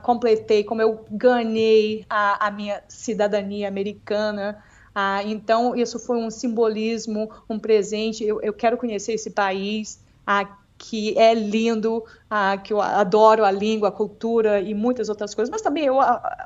completei 0.00 0.62
como 0.62 0.80
eu 0.80 1.04
ganhei 1.10 2.06
a, 2.08 2.46
a 2.46 2.50
minha 2.52 2.84
cidadania 2.86 3.66
americana 3.66 4.62
ah, 4.96 5.24
então, 5.24 5.74
isso 5.74 5.98
foi 5.98 6.18
um 6.18 6.30
simbolismo, 6.30 7.28
um 7.50 7.58
presente. 7.58 8.22
Eu, 8.22 8.40
eu 8.40 8.52
quero 8.52 8.76
conhecer 8.76 9.12
esse 9.14 9.28
país 9.28 10.00
ah, 10.24 10.56
que 10.76 11.16
é 11.18 11.32
lindo, 11.34 12.04
ah, 12.28 12.56
que 12.56 12.72
eu 12.72 12.80
adoro 12.80 13.44
a 13.44 13.50
língua, 13.50 13.88
a 13.88 13.92
cultura 13.92 14.60
e 14.60 14.74
muitas 14.74 15.08
outras 15.08 15.34
coisas. 15.34 15.50
Mas 15.50 15.62
também 15.62 15.84
eu, 15.84 15.96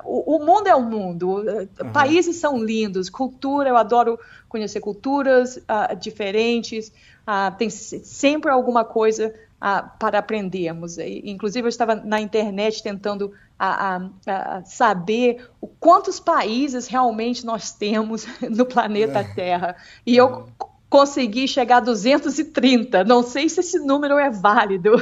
o, 0.05 0.37
o, 0.37 0.45
mundo 0.45 0.67
é 0.67 0.75
o 0.75 0.83
mundo. 0.83 1.37
Uhum. 1.39 1.93
Países 1.93 2.37
são 2.37 2.63
lindos. 2.63 3.09
Cultura, 3.09 3.69
eu 3.69 3.77
adoro 3.77 4.19
conhecer 4.49 4.81
culturas 4.81 5.59
ah, 5.67 5.95
diferentes. 5.95 6.93
Ah, 7.27 7.51
tem 7.51 7.71
sempre 7.71 8.51
alguma 8.51 8.85
coisa 8.85 9.35
ah, 9.61 9.83
para 9.83 10.19
aprendermos. 10.19 10.99
Inclusive, 10.99 11.67
eu 11.67 11.71
estava 11.71 11.95
na 11.95 12.21
internet 12.21 12.83
tentando 12.83 13.33
a, 13.59 13.97
a, 13.97 14.11
a, 14.27 14.65
saber 14.65 15.49
o 15.61 15.67
quantos 15.67 16.21
países 16.21 16.87
realmente 16.87 17.45
nós 17.45 17.73
temos 17.73 18.27
no 18.49 18.67
planeta 18.67 19.21
é. 19.21 19.25
Terra. 19.25 19.77
E 20.07 20.17
eu 20.17 20.47
consegui 20.89 21.47
chegar 21.47 21.79
a 21.79 21.81
230. 21.81 23.05
Não 23.05 23.23
sei 23.23 23.49
se 23.49 23.61
esse 23.61 23.79
número 23.79 24.19
é 24.19 24.31
válido. 24.31 24.95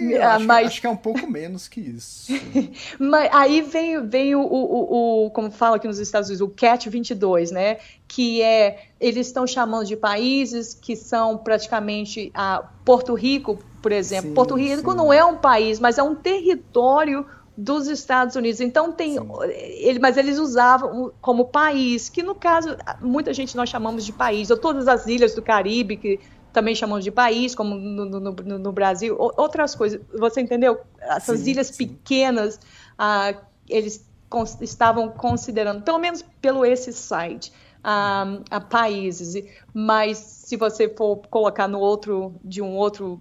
É, 0.00 0.22
acho, 0.22 0.46
mas... 0.46 0.66
acho 0.68 0.80
que 0.80 0.86
é 0.86 0.90
um 0.90 0.96
pouco 0.96 1.30
menos 1.30 1.68
que 1.68 1.80
isso. 1.80 2.32
mas 2.98 3.28
aí 3.32 3.60
vem, 3.60 4.06
vem 4.06 4.34
o, 4.34 4.40
o, 4.40 5.26
o, 5.26 5.30
como 5.30 5.50
fala 5.50 5.76
aqui 5.76 5.86
nos 5.86 5.98
Estados 5.98 6.28
Unidos, 6.28 6.46
o 6.46 6.50
CAT 6.50 6.88
22, 6.88 7.50
né? 7.50 7.78
Que 8.08 8.42
é, 8.42 8.86
eles 9.00 9.26
estão 9.26 9.46
chamando 9.46 9.86
de 9.86 9.96
países 9.96 10.74
que 10.74 10.96
são 10.96 11.36
praticamente 11.36 12.30
a 12.34 12.64
Porto 12.84 13.14
Rico, 13.14 13.58
por 13.82 13.92
exemplo. 13.92 14.30
Sim, 14.30 14.34
Porto 14.34 14.54
Rico 14.54 14.90
sim. 14.90 14.96
não 14.96 15.12
é 15.12 15.24
um 15.24 15.36
país, 15.36 15.78
mas 15.78 15.98
é 15.98 16.02
um 16.02 16.14
território 16.14 17.26
dos 17.56 17.86
Estados 17.86 18.36
Unidos. 18.36 18.60
Então 18.60 18.92
tem 18.92 19.16
ele, 19.50 19.98
mas 19.98 20.16
eles 20.16 20.38
usavam 20.38 21.12
como 21.20 21.46
país, 21.46 22.08
que 22.08 22.22
no 22.22 22.34
caso 22.34 22.76
muita 23.00 23.32
gente 23.34 23.56
nós 23.56 23.68
chamamos 23.68 24.04
de 24.04 24.12
país, 24.12 24.50
ou 24.50 24.56
todas 24.56 24.88
as 24.88 25.06
ilhas 25.06 25.34
do 25.34 25.42
Caribe 25.42 25.96
que 25.96 26.20
também 26.52 26.74
chamamos 26.74 27.04
de 27.04 27.10
país, 27.10 27.54
como 27.54 27.74
no, 27.74 28.04
no, 28.04 28.20
no, 28.20 28.58
no 28.58 28.72
Brasil, 28.72 29.16
outras 29.18 29.74
coisas. 29.74 30.00
Você 30.18 30.40
entendeu? 30.40 30.80
Essas 31.00 31.40
sim, 31.40 31.50
ilhas 31.50 31.68
sim. 31.68 31.86
pequenas, 31.86 32.56
uh, 32.98 33.38
eles 33.68 34.06
cons 34.28 34.58
estavam 34.60 35.08
considerando, 35.08 35.82
pelo 35.82 35.98
menos 35.98 36.22
pelo 36.40 36.64
esse 36.64 36.92
site, 36.92 37.50
uh, 37.78 38.42
a 38.50 38.60
países. 38.60 39.42
Mas 39.72 40.18
se 40.18 40.56
você 40.56 40.88
for 40.88 41.16
colocar 41.28 41.66
no 41.68 41.78
outro 41.78 42.34
de 42.44 42.60
um 42.60 42.76
outro 42.76 43.20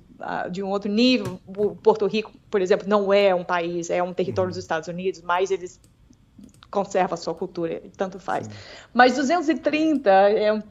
de 0.52 0.64
um 0.64 0.70
outro 0.70 0.92
nível, 0.92 1.40
o 1.48 1.76
Porto 1.76 2.06
Rico, 2.08 2.32
por 2.50 2.62
exemplo, 2.62 2.88
não 2.88 3.14
é 3.14 3.34
um 3.34 3.44
país, 3.44 3.90
é 3.90 4.02
um 4.02 4.14
território 4.14 4.48
uhum. 4.48 4.52
dos 4.52 4.58
Estados 4.58 4.88
Unidos, 4.88 5.22
mas 5.22 5.52
eles 5.52 5.80
conservam 6.70 7.14
a 7.16 7.18
sua 7.18 7.36
cultura, 7.36 7.82
tanto 7.98 8.20
faz. 8.20 8.48
Sim. 8.48 8.54
Mas 8.94 9.16
230 9.16 10.10
é 10.10 10.54
um 10.54 10.62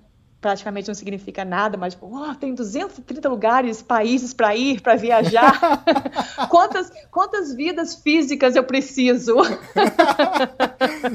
praticamente 0.41 0.89
não 0.89 0.95
significa 0.95 1.45
nada, 1.45 1.77
mas 1.77 1.97
oh, 2.01 2.35
tem 2.35 2.55
230 2.55 3.29
lugares, 3.29 3.83
países 3.83 4.33
para 4.33 4.57
ir, 4.57 4.81
para 4.81 4.97
viajar. 4.97 5.85
quantas, 6.49 6.91
quantas 7.11 7.55
vidas 7.55 7.97
físicas 7.97 8.57
eu 8.57 8.65
preciso? 8.65 9.37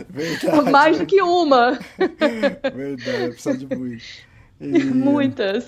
Verdade. 0.10 0.70
Mais 0.72 1.00
do 1.00 1.06
que 1.06 1.22
uma. 1.22 1.80
Verdade, 1.98 3.32
precisa 3.32 3.58
de 3.58 3.76
muito. 3.76 4.04
E... 4.58 4.86
Muitas. 4.86 5.68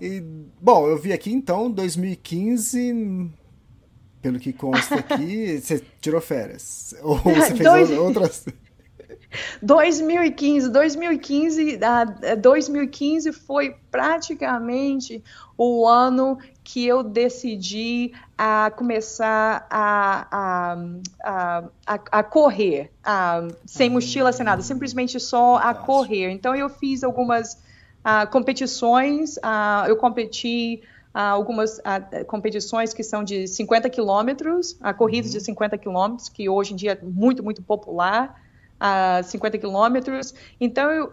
E, 0.00 0.20
bom, 0.60 0.88
eu 0.88 0.98
vi 0.98 1.12
aqui 1.12 1.32
então, 1.32 1.70
2015, 1.70 3.30
pelo 4.20 4.38
que 4.38 4.52
consta 4.52 4.96
aqui, 5.08 5.60
você 5.60 5.82
tirou 6.00 6.20
férias. 6.20 6.94
Ou 7.02 7.16
você 7.22 7.54
fez 7.54 7.62
Dois... 7.62 7.90
outras. 7.90 8.44
2015, 9.60 10.70
2015, 10.70 11.78
2015 12.40 13.32
foi 13.32 13.76
praticamente 13.90 15.22
o 15.56 15.86
ano 15.86 16.38
que 16.62 16.86
eu 16.86 17.02
decidi 17.02 18.12
a 18.38 18.72
começar 18.76 19.66
a, 19.68 20.76
a, 21.22 21.64
a, 21.86 22.00
a 22.10 22.22
correr, 22.22 22.90
a, 23.02 23.46
sem 23.66 23.90
mochila, 23.90 24.32
sem 24.32 24.44
nada, 24.44 24.62
simplesmente 24.62 25.18
só 25.20 25.56
a 25.56 25.74
correr. 25.74 26.30
Então 26.30 26.54
eu 26.54 26.68
fiz 26.68 27.04
algumas 27.04 27.62
uh, 28.04 28.30
competições, 28.30 29.36
eu 29.88 29.96
competi 29.96 30.82
algumas 31.12 31.80
competições 32.26 32.92
que 32.92 33.04
são 33.04 33.22
de 33.22 33.46
50 33.46 33.88
quilômetros, 33.88 34.76
a 34.80 34.92
corridas 34.92 35.30
uhum. 35.30 35.38
de 35.38 35.44
50 35.44 35.78
quilômetros, 35.78 36.28
que 36.28 36.48
hoje 36.48 36.72
em 36.72 36.76
dia 36.76 36.98
é 37.00 37.04
muito, 37.04 37.40
muito 37.40 37.62
popular 37.62 38.34
a 38.80 39.22
50 39.22 39.56
quilômetros. 39.58 40.34
Então, 40.60 41.08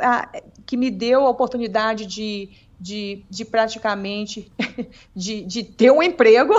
que 0.65 0.75
me 0.75 0.89
deu 0.89 1.27
a 1.27 1.29
oportunidade 1.29 2.07
de, 2.07 2.49
de, 2.81 3.23
de 3.29 3.45
praticamente 3.45 4.51
de, 5.15 5.43
de 5.43 5.63
ter 5.63 5.91
um 5.91 6.01
emprego, 6.01 6.55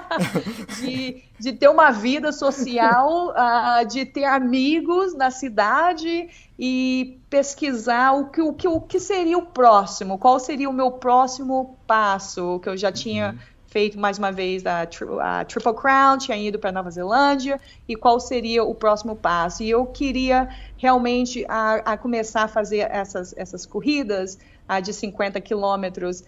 de, 0.80 1.22
de 1.38 1.52
ter 1.52 1.68
uma 1.68 1.90
vida 1.90 2.32
social, 2.32 3.28
uh, 3.28 3.86
de 3.86 4.06
ter 4.06 4.24
amigos 4.24 5.14
na 5.14 5.30
cidade 5.30 6.30
e 6.58 7.18
pesquisar 7.28 8.12
o 8.12 8.30
que, 8.30 8.40
o, 8.40 8.54
que, 8.54 8.66
o 8.66 8.80
que 8.80 8.98
seria 8.98 9.36
o 9.36 9.44
próximo, 9.44 10.18
qual 10.18 10.40
seria 10.40 10.70
o 10.70 10.72
meu 10.72 10.92
próximo 10.92 11.76
passo, 11.86 12.58
que 12.60 12.70
eu 12.70 12.76
já 12.76 12.90
tinha 12.90 13.32
uhum 13.32 13.52
feito 13.72 13.98
mais 13.98 14.18
uma 14.18 14.30
vez 14.30 14.66
a, 14.66 14.82
a 14.82 15.44
Triple 15.46 15.74
Crown, 15.74 16.18
tinha 16.18 16.36
ido 16.36 16.58
para 16.58 16.70
Nova 16.70 16.90
Zelândia, 16.90 17.58
e 17.88 17.96
qual 17.96 18.20
seria 18.20 18.62
o 18.62 18.74
próximo 18.74 19.16
passo. 19.16 19.62
E 19.62 19.70
eu 19.70 19.86
queria 19.86 20.50
realmente 20.76 21.42
a, 21.48 21.76
a 21.76 21.96
começar 21.96 22.42
a 22.42 22.48
fazer 22.48 22.86
essas, 22.90 23.34
essas 23.34 23.64
corridas 23.64 24.38
a, 24.72 24.80
de 24.80 24.92
50 24.92 25.40
quilômetros 25.40 26.24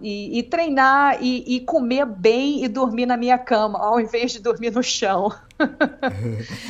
e, 0.00 0.38
e, 0.38 0.42
treinar 0.42 1.22
e, 1.22 1.56
e, 1.56 1.60
comer 1.60 2.06
bem 2.06 2.64
e 2.64 2.68
dormir 2.68 3.06
na 3.06 3.16
minha 3.16 3.38
cama, 3.38 3.78
ao 3.78 4.00
invés 4.00 4.32
de 4.32 4.40
dormir 4.40 4.70
no 4.70 4.82
chão. 4.82 5.32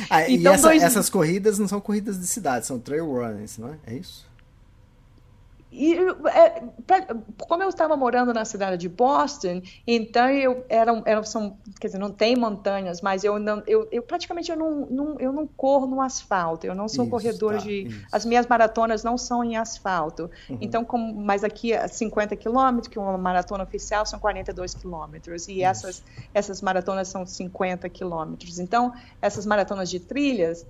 ah, 0.09 0.23
então, 0.29 0.51
e 0.51 0.55
essa, 0.55 0.67
dois... 0.67 0.83
essas 0.83 1.09
corridas 1.09 1.57
não 1.57 1.67
são 1.67 1.79
corridas 1.79 2.19
de 2.19 2.27
cidade, 2.27 2.65
são 2.65 2.79
trail 2.79 3.05
runs, 3.05 3.57
não 3.57 3.69
é? 3.69 3.77
É 3.87 3.93
isso? 3.95 4.26
E, 5.77 5.93
é, 6.29 6.63
pra, 6.87 7.05
como 7.47 7.61
eu 7.61 7.69
estava 7.69 7.95
morando 7.95 8.33
na 8.33 8.43
cidade 8.43 8.77
de 8.77 8.89
Boston, 8.89 9.61
então 9.85 10.27
eu 10.27 10.65
era, 10.67 11.03
era 11.05 11.23
são, 11.23 11.55
quer 11.79 11.87
dizer, 11.87 11.99
não 11.99 12.11
tem 12.11 12.35
montanhas, 12.35 12.99
mas 12.99 13.23
eu 13.23 13.37
não, 13.37 13.61
eu, 13.67 13.87
eu 13.91 14.01
praticamente 14.01 14.49
eu 14.49 14.57
não, 14.57 14.87
não, 14.87 15.19
eu 15.19 15.31
não 15.31 15.45
corro 15.45 15.85
no 15.85 16.01
asfalto. 16.01 16.65
Eu 16.65 16.73
não 16.73 16.87
sou 16.87 17.05
isso, 17.05 17.11
corredor 17.11 17.53
tá, 17.53 17.59
de, 17.59 17.83
isso. 17.83 18.05
as 18.11 18.25
minhas 18.25 18.47
maratonas 18.47 19.03
não 19.03 19.19
são 19.19 19.43
em 19.43 19.55
asfalto. 19.55 20.31
Uhum. 20.49 20.57
Então, 20.59 20.83
como, 20.83 21.13
mas 21.13 21.43
aqui 21.43 21.73
é 21.73 21.87
50 21.87 22.35
quilômetros, 22.35 22.87
que 22.87 22.97
uma 22.97 23.15
maratona 23.15 23.63
oficial 23.63 24.03
são 24.03 24.19
42 24.19 24.73
quilômetros 24.73 25.47
e 25.47 25.59
isso. 25.59 25.63
essas 25.63 26.03
essas 26.33 26.59
maratonas 26.59 27.07
são 27.07 27.23
50 27.23 27.87
quilômetros. 27.89 28.57
Então, 28.57 28.91
essas 29.21 29.45
maratonas 29.45 29.91
de 29.91 29.99
trilhas 29.99 30.65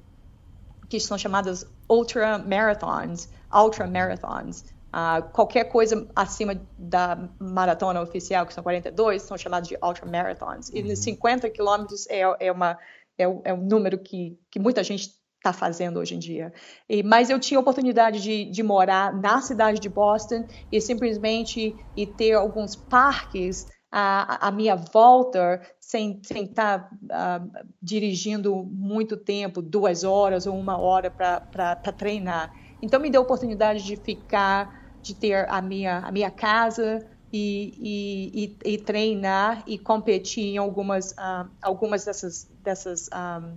que 0.90 1.00
são 1.00 1.18
chamadas 1.18 1.66
ultra 1.90 2.38
marathons, 2.38 3.30
ultra 3.54 3.88
marathons 3.88 4.66
Uh, 4.98 5.22
qualquer 5.32 5.66
coisa 5.66 6.08
acima 6.16 6.60
da 6.76 7.30
maratona 7.40 8.02
oficial, 8.02 8.48
que 8.48 8.54
são 8.54 8.64
42, 8.64 9.22
são 9.22 9.38
chamados 9.38 9.70
de 9.70 9.78
ultramarathons. 9.80 10.70
Uhum. 10.70 10.88
E 10.88 10.96
50 10.96 11.48
quilômetros 11.52 12.08
é, 12.10 12.22
é, 12.40 12.52
uma, 12.52 12.76
é, 13.16 13.26
é 13.44 13.54
um 13.54 13.62
número 13.62 14.00
que, 14.00 14.40
que 14.50 14.58
muita 14.58 14.84
gente 14.84 15.12
está 15.38 15.54
fazendo 15.54 16.00
hoje 16.00 16.16
em 16.16 16.20
dia. 16.20 16.52
E, 16.90 17.04
mas 17.04 17.30
eu 17.30 17.40
tinha 17.40 17.60
a 17.60 17.62
oportunidade 17.62 18.20
de, 18.24 18.46
de 18.46 18.64
morar 18.64 19.14
na 19.14 19.40
cidade 19.40 19.80
de 19.80 19.88
Boston 19.88 20.48
e 20.72 20.82
simplesmente 20.82 21.76
e 21.96 22.08
ter 22.08 22.34
alguns 22.34 22.76
parques 22.76 23.68
à, 23.92 24.48
à 24.48 24.52
minha 24.52 24.76
volta 24.76 25.62
sem 25.80 26.20
estar 26.24 26.90
tá, 27.08 27.40
uh, 27.40 27.68
dirigindo 27.80 28.56
muito 28.64 29.16
tempo, 29.16 29.62
duas 29.62 30.04
horas 30.04 30.48
ou 30.48 30.58
uma 30.58 30.78
hora 30.80 31.12
para 31.12 31.76
treinar. 31.94 32.52
Então 32.82 33.00
me 33.00 33.10
deu 33.10 33.22
a 33.22 33.24
oportunidade 33.24 33.84
de 33.84 33.96
ficar, 33.96 34.87
de 35.08 35.16
ter 35.16 35.50
a 35.50 35.62
minha, 35.62 36.00
a 36.00 36.12
minha 36.12 36.30
casa 36.30 37.06
e, 37.32 38.58
e, 38.64 38.74
e, 38.74 38.78
treinar 38.78 39.64
e 39.66 39.78
competir 39.78 40.46
em 40.46 40.58
algumas, 40.58 41.12
uh, 41.14 41.50
algumas 41.62 42.06
dessas, 42.06 42.48
dessas, 42.64 43.08
um, 43.08 43.10
ah, 43.14 43.52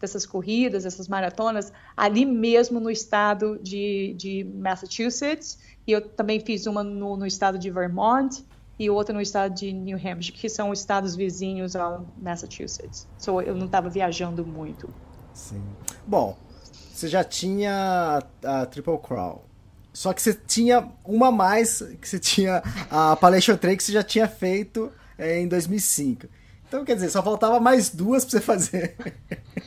dessas 0.00 0.26
corridas, 0.26 0.84
dessas 0.84 1.08
maratonas, 1.08 1.72
ali 1.96 2.24
mesmo 2.24 2.80
no 2.80 2.90
estado 2.90 3.58
de, 3.62 4.14
de 4.16 4.44
Massachusetts. 4.44 5.58
E 5.86 5.92
eu 5.92 6.00
também 6.00 6.40
fiz 6.40 6.66
uma 6.66 6.82
no, 6.82 7.16
no 7.16 7.26
estado 7.26 7.58
de 7.58 7.70
Vermont 7.70 8.44
e 8.78 8.90
outra 8.90 9.14
no 9.14 9.20
estado 9.20 9.54
de 9.54 9.72
New 9.72 9.96
Hampshire, 9.96 10.36
que 10.36 10.48
são 10.48 10.72
estados 10.72 11.14
vizinhos 11.14 11.76
ao 11.76 12.06
Massachusetts. 12.16 13.06
So, 13.18 13.40
eu 13.40 13.54
não 13.54 13.66
estava 13.66 13.88
viajando 13.88 14.44
muito. 14.44 14.88
Sim. 15.32 15.62
Bom, 16.06 16.36
você 16.92 17.08
já 17.08 17.24
tinha 17.24 18.22
a 18.44 18.66
Triple 18.66 18.98
Crown. 18.98 19.40
Só 19.94 20.12
que 20.12 20.20
você 20.20 20.34
tinha 20.34 20.88
uma 21.04 21.30
mais, 21.30 21.80
que 22.00 22.08
você 22.08 22.18
tinha 22.18 22.60
a 22.90 23.14
Palestro 23.14 23.56
Trail 23.56 23.76
que 23.76 23.82
você 23.84 23.92
já 23.92 24.02
tinha 24.02 24.26
feito 24.26 24.92
é, 25.16 25.40
em 25.40 25.46
2005. 25.46 26.26
Então, 26.66 26.84
quer 26.84 26.96
dizer, 26.96 27.10
só 27.10 27.22
faltava 27.22 27.60
mais 27.60 27.90
duas 27.90 28.24
pra 28.24 28.32
você 28.32 28.40
fazer. 28.40 28.96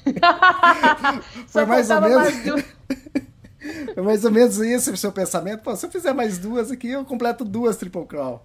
Foi 1.47 1.65
mais 1.65 1.89
ou 1.89 2.01
menos. 2.01 2.43
Mais 2.45 2.65
Foi 3.93 4.03
mais 4.03 4.25
ou 4.25 4.32
menos 4.32 4.57
isso 4.57 4.91
o 4.91 4.97
seu 4.97 5.13
pensamento. 5.13 5.61
Pô, 5.61 5.73
se 5.78 5.86
eu 5.86 5.89
fizer 5.89 6.11
mais 6.11 6.38
duas 6.38 6.69
aqui, 6.71 6.89
eu 6.89 7.05
completo 7.05 7.45
duas 7.45 7.78
Triple 7.78 8.05
Crown. 8.05 8.41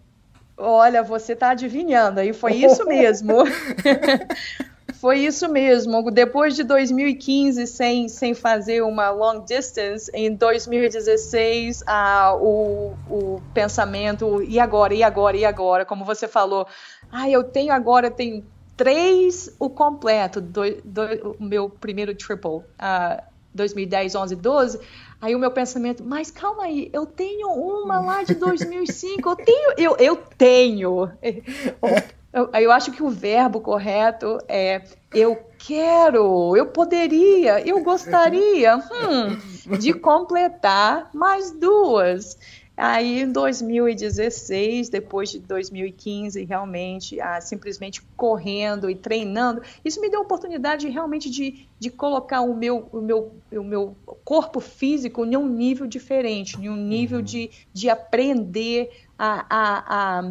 Olha, 0.57 1.03
você 1.03 1.35
tá 1.35 1.51
adivinhando, 1.51 2.21
aí 2.21 2.33
foi 2.33 2.55
isso 2.55 2.87
mesmo. 2.87 3.39
Foi 5.03 5.19
isso 5.19 5.49
mesmo. 5.49 6.13
Depois 6.13 6.55
de 6.55 6.63
2015, 6.63 7.67
sem, 7.67 8.09
sem 8.09 8.35
fazer 8.35 8.83
uma 8.83 9.11
long 9.11 9.45
distance, 9.45 10.09
em 10.15 10.33
2016, 10.33 11.83
ah, 11.89 12.37
o, 12.41 12.95
o 13.11 13.43
pensamento, 13.53 14.41
e 14.45 14.61
agora, 14.61 14.95
e 14.95 15.03
agora, 15.03 15.37
e 15.37 15.45
agora? 15.45 15.85
Como 15.85 16.05
você 16.05 16.29
falou, 16.29 16.69
ah, 17.11 17.29
eu 17.29 17.43
tenho 17.43 17.73
agora, 17.73 18.13
tenho 18.13 18.47
três 18.77 19.53
o 19.59 19.69
completo, 19.69 20.41
do, 20.41 20.63
do, 20.85 21.37
o 21.37 21.43
meu 21.43 21.69
primeiro 21.69 22.15
triple, 22.15 22.59
uh, 22.59 23.21
2010, 23.53 24.15
11, 24.15 24.37
12. 24.37 24.81
Aí 25.21 25.35
o 25.35 25.39
meu 25.41 25.51
pensamento, 25.51 26.05
mas 26.05 26.31
calma 26.31 26.63
aí, 26.63 26.89
eu 26.93 27.07
tenho 27.07 27.49
uma 27.49 27.99
lá 27.99 28.23
de 28.23 28.37
2005, 28.37 29.29
eu 29.29 29.35
tenho, 29.35 29.75
eu, 29.77 29.97
eu 29.97 30.17
tenho. 30.39 31.11
Eu, 32.33 32.51
eu 32.55 32.73
acho 32.73 32.91
que 32.91 33.03
o 33.03 33.11
verbo 33.11 33.61
correto 33.61 34.39
é 34.49 34.83
eu 35.15 35.37
quero, 35.59 36.57
eu 36.57 36.67
poderia, 36.67 37.61
eu 37.61 37.83
gostaria 37.83 38.77
hum, 38.79 39.77
de 39.79 39.93
completar 39.93 41.11
mais 41.13 41.51
duas. 41.51 42.39
Aí 42.75 43.21
em 43.21 43.31
2016, 43.31 44.89
depois 44.89 45.31
de 45.31 45.39
2015, 45.41 46.43
realmente, 46.45 47.21
ah, 47.21 47.39
simplesmente 47.41 48.01
correndo 48.17 48.89
e 48.89 48.95
treinando, 48.95 49.61
isso 49.85 50.01
me 50.01 50.09
deu 50.09 50.21
a 50.21 50.23
oportunidade 50.23 50.89
realmente 50.89 51.29
de, 51.29 51.69
de 51.79 51.91
colocar 51.91 52.41
o 52.41 52.57
meu, 52.57 52.89
o, 52.91 53.03
meu, 53.03 53.31
o 53.53 53.63
meu 53.63 53.95
corpo 54.25 54.59
físico 54.59 55.25
em 55.27 55.37
um 55.37 55.47
nível 55.47 55.87
diferente, 55.87 56.59
em 56.59 56.71
um 56.71 56.77
nível 56.77 57.19
uhum. 57.19 57.25
de, 57.25 57.51
de 57.75 57.91
aprender 57.91 58.91
a, 59.19 59.47
a, 59.49 60.19
a, 60.19 60.23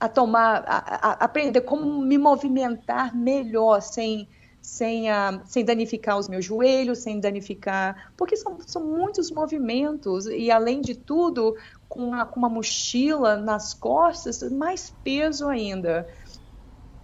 a 0.00 0.08
tomar, 0.08 0.64
a, 0.66 1.08
a, 1.08 1.12
aprender 1.24 1.62
como 1.62 2.00
me 2.00 2.18
movimentar 2.18 3.14
melhor, 3.14 3.80
sem 3.80 4.28
sem, 4.60 5.10
uh, 5.10 5.40
sem 5.46 5.64
danificar 5.64 6.18
os 6.18 6.28
meus 6.28 6.44
joelhos, 6.44 6.98
sem 6.98 7.18
danificar. 7.18 8.12
Porque 8.16 8.36
são, 8.36 8.58
são 8.66 8.84
muitos 8.84 9.30
movimentos, 9.30 10.26
e 10.26 10.50
além 10.50 10.82
de 10.82 10.94
tudo, 10.94 11.56
com 11.88 12.08
uma, 12.08 12.26
com 12.26 12.38
uma 12.38 12.50
mochila 12.50 13.36
nas 13.36 13.72
costas, 13.72 14.42
mais 14.52 14.92
peso 15.02 15.48
ainda. 15.48 16.06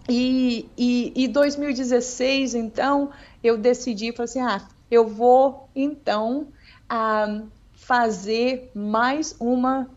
E, 0.06 0.68
e, 0.76 1.26
2016, 1.28 2.54
então, 2.54 3.10
eu 3.42 3.56
decidi, 3.56 4.12
falei 4.12 4.24
assim, 4.24 4.40
ah, 4.40 4.60
eu 4.90 5.08
vou, 5.08 5.70
então, 5.74 6.48
uh, 6.92 7.48
fazer 7.72 8.70
mais 8.74 9.34
uma 9.40 9.88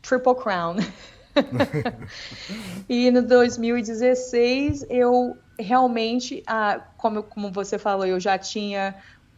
Triple 0.00 0.36
Crown. 0.36 0.76
e 2.88 3.10
no 3.10 3.22
2016 3.22 4.86
eu 4.88 5.36
realmente, 5.58 6.42
ah, 6.46 6.80
como, 6.96 7.22
como 7.22 7.50
você 7.50 7.78
falou, 7.78 8.06
eu 8.06 8.20
já 8.20 8.38
tinha 8.38 8.94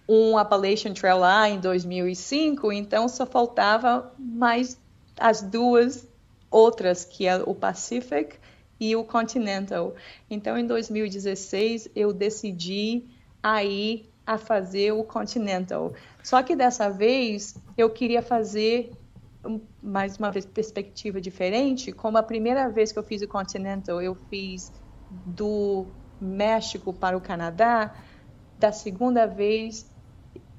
um 0.08 0.36
Appalachian 0.36 0.92
Trail 0.92 1.18
lá 1.18 1.48
em 1.48 1.60
2005, 1.60 2.72
então 2.72 3.08
só 3.08 3.24
faltava 3.24 4.12
mais 4.18 4.78
as 5.18 5.40
duas 5.40 6.08
outras, 6.50 7.04
que 7.04 7.26
é 7.26 7.36
o 7.36 7.54
Pacific 7.54 8.36
e 8.78 8.96
o 8.96 9.04
Continental. 9.04 9.94
Então, 10.28 10.58
em 10.58 10.66
2016, 10.66 11.90
eu 11.94 12.12
decidi 12.12 13.04
aí 13.42 14.10
a 14.26 14.36
fazer 14.36 14.92
o 14.92 15.04
Continental. 15.04 15.92
Só 16.22 16.42
que 16.42 16.56
dessa 16.56 16.88
vez 16.88 17.54
eu 17.76 17.90
queria 17.90 18.22
fazer 18.22 18.90
mais 19.82 20.16
uma 20.18 20.30
vez 20.30 20.44
perspectiva 20.46 21.20
diferente. 21.20 21.92
Como 21.92 22.18
a 22.18 22.22
primeira 22.22 22.68
vez 22.68 22.92
que 22.92 22.98
eu 22.98 23.02
fiz 23.02 23.22
o 23.22 23.28
Continental, 23.28 24.00
eu 24.02 24.14
fiz 24.14 24.72
do 25.08 25.86
México 26.20 26.92
para 26.92 27.16
o 27.16 27.20
Canadá, 27.20 27.94
da 28.58 28.72
segunda 28.72 29.26
vez 29.26 29.90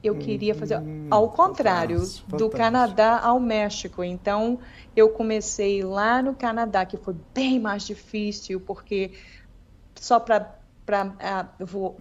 eu 0.04 0.18
queria 0.18 0.56
fazer 0.56 0.80
hum, 0.80 1.08
ao 1.12 1.32
contrário, 1.32 2.00
fantástico. 2.00 2.38
do 2.38 2.50
Canadá 2.50 3.20
ao 3.20 3.40
México. 3.40 4.04
Então, 4.04 4.60
eu 4.96 5.10
comecei 5.12 5.84
lá 5.84 6.22
no 6.24 6.36
Canadá, 6.36 6.86
que 6.86 6.98
foi 6.98 7.16
bem 7.34 7.60
mais 7.60 7.86
difícil, 7.86 8.60
porque 8.62 9.14
só 9.96 10.20
para 10.20 10.61
uh, 11.00 11.96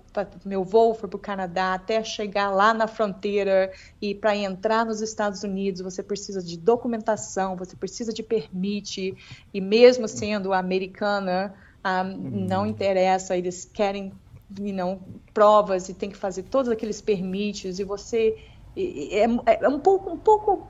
meu 0.45 0.65
voo 0.65 0.95
foi 0.95 1.09
para 1.09 1.17
o 1.17 1.21
Canadá, 1.21 1.75
até 1.75 2.03
chegar 2.03 2.51
lá 2.51 2.75
na 2.75 2.87
fronteira 2.87 3.73
e 4.01 4.15
para 4.15 4.37
entrar 4.37 4.85
nos 4.85 5.01
Estados 5.01 5.43
Unidos, 5.43 5.81
você 5.81 6.03
precisa 6.03 6.43
de 6.43 6.59
documentação, 6.59 7.57
você 7.57 7.77
precisa 7.77 8.13
de 8.13 8.23
permite, 8.23 9.17
e 9.53 9.61
mesmo 9.61 10.09
sendo 10.09 10.53
americana, 10.53 11.55
ah, 11.83 12.03
uhum. 12.03 12.47
não 12.49 12.67
interessa, 12.67 13.37
eles 13.37 13.65
querem 13.65 14.13
you 14.59 14.75
know, 14.75 15.01
provas 15.33 15.89
e 15.89 15.95
tem 15.95 16.11
que 16.11 16.17
fazer 16.17 16.45
todos 16.45 16.71
aqueles 16.71 17.01
permites. 17.01 17.79
E 17.79 17.85
você 17.85 18.37
é, 18.77 19.25
é, 19.47 19.69
um 19.69 19.79
pouco 19.79 20.11
um 20.11 20.17
pouco 20.17 20.67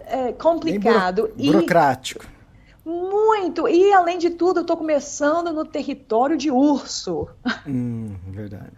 é, 0.00 0.32
complicado. 0.32 1.32
buro, 1.36 1.52
burocrático. 1.52 2.24
e, 2.24 2.41
muito 2.84 3.68
e 3.68 3.92
além 3.92 4.18
de 4.18 4.30
tudo 4.30 4.58
eu 4.58 4.62
estou 4.62 4.76
começando 4.76 5.52
no 5.52 5.64
território 5.64 6.36
de 6.36 6.50
urso 6.50 7.28
hum, 7.66 8.16
verdade 8.28 8.72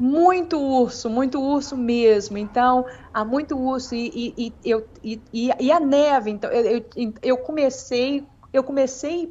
muito 0.00 0.58
urso, 0.58 1.10
muito 1.10 1.38
urso 1.38 1.76
mesmo. 1.76 2.38
Então, 2.38 2.86
há 3.12 3.22
muito 3.22 3.54
urso 3.58 3.94
e, 3.94 4.32
e, 4.36 4.46
e 4.64 4.70
eu, 4.70 4.88
e, 5.04 5.22
e, 5.60 5.70
a 5.70 5.78
neve. 5.78 6.30
Então, 6.30 6.50
eu, 6.50 6.86
eu, 6.96 7.14
eu 7.22 7.36
comecei, 7.36 8.26
eu 8.50 8.64
comecei 8.64 9.30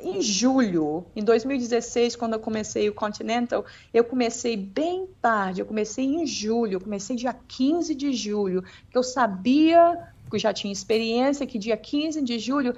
em 0.00 0.20
julho, 0.20 1.06
em 1.14 1.22
2016, 1.22 2.16
quando 2.16 2.32
eu 2.32 2.40
comecei 2.40 2.88
o 2.88 2.94
Continental, 2.94 3.64
eu 3.92 4.02
comecei 4.02 4.56
bem 4.56 5.06
tarde, 5.20 5.60
eu 5.60 5.66
comecei 5.66 6.04
em 6.04 6.26
julho, 6.26 6.74
eu 6.74 6.80
comecei 6.80 7.14
dia 7.14 7.34
15 7.34 7.94
de 7.94 8.12
julho, 8.12 8.62
que 8.90 8.96
eu 8.96 9.02
sabia, 9.02 9.96
que 10.32 10.38
já 10.38 10.52
tinha 10.52 10.72
experiência, 10.72 11.46
que 11.46 11.58
dia 11.58 11.76
15 11.76 12.22
de 12.22 12.38
julho 12.38 12.74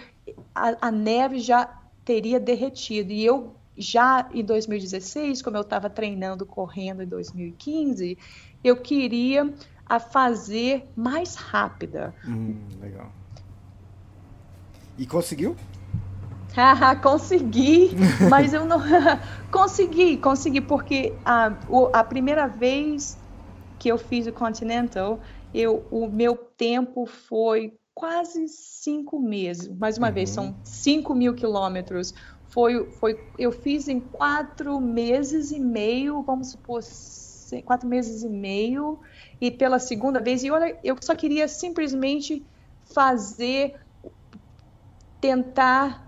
a, 0.54 0.88
a 0.88 0.90
neve 0.90 1.38
já 1.38 1.66
teria 2.04 2.40
derretido. 2.40 3.12
E 3.12 3.24
eu 3.24 3.54
já 3.76 4.28
em 4.32 4.44
2016, 4.44 5.40
como 5.40 5.56
eu 5.56 5.62
estava 5.62 5.88
treinando 5.88 6.44
correndo 6.44 7.02
em 7.02 7.06
2015, 7.06 8.18
eu 8.62 8.76
queria 8.76 9.52
a 9.86 10.00
fazer 10.00 10.88
mais 10.96 11.34
rápida. 11.36 12.14
Hum, 12.26 12.56
legal. 12.80 13.12
E 14.98 15.06
conseguiu? 15.06 15.56
consegui, 17.02 17.90
mas 18.30 18.52
eu 18.52 18.64
não. 18.64 18.80
consegui, 19.50 20.16
consegui, 20.16 20.60
porque 20.60 21.12
a, 21.24 21.52
a 21.92 22.04
primeira 22.04 22.46
vez 22.46 23.18
que 23.78 23.88
eu 23.88 23.98
fiz 23.98 24.26
o 24.26 24.32
Continental, 24.32 25.20
eu, 25.54 25.86
o 25.90 26.08
meu 26.08 26.36
tempo 26.36 27.06
foi 27.06 27.78
quase 27.94 28.48
cinco 28.48 29.20
meses. 29.20 29.68
Mais 29.68 29.96
uma 29.96 30.08
uhum. 30.08 30.14
vez, 30.14 30.30
são 30.30 30.60
cinco 30.64 31.14
mil 31.14 31.34
quilômetros. 31.34 32.12
Foi, 32.48 32.90
foi, 32.92 33.16
eu 33.38 33.52
fiz 33.52 33.88
em 33.88 34.00
quatro 34.00 34.80
meses 34.80 35.52
e 35.52 35.60
meio, 35.60 36.22
vamos 36.22 36.50
supor, 36.50 36.80
quatro 37.64 37.88
meses 37.88 38.22
e 38.22 38.28
meio, 38.28 39.00
e 39.40 39.50
pela 39.50 39.78
segunda 39.78 40.20
vez, 40.20 40.42
e 40.42 40.50
olha, 40.50 40.78
eu 40.82 40.96
só 41.00 41.14
queria 41.14 41.48
simplesmente 41.48 42.44
fazer, 42.92 43.74
tentar 45.20 46.03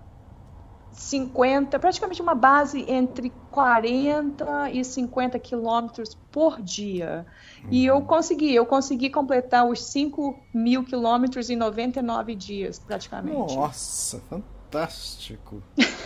50, 0.97 1.78
praticamente 1.78 2.22
uma 2.22 2.34
base 2.34 2.84
entre 2.88 3.30
40 3.51 4.70
e 4.70 4.82
50 4.82 5.38
quilômetros 5.38 6.16
por 6.32 6.61
dia. 6.61 7.26
E 7.70 7.84
eu 7.84 7.97
uhum. 7.97 8.05
consegui, 8.05 8.55
eu 8.55 8.64
consegui 8.64 9.11
completar 9.11 9.66
os 9.66 9.84
5 9.84 10.38
mil 10.55 10.84
quilômetros 10.84 11.51
em 11.51 11.57
99 11.57 12.34
dias, 12.34 12.78
praticamente. 12.78 13.55
Nossa, 13.55 14.20
fantástico! 14.30 15.62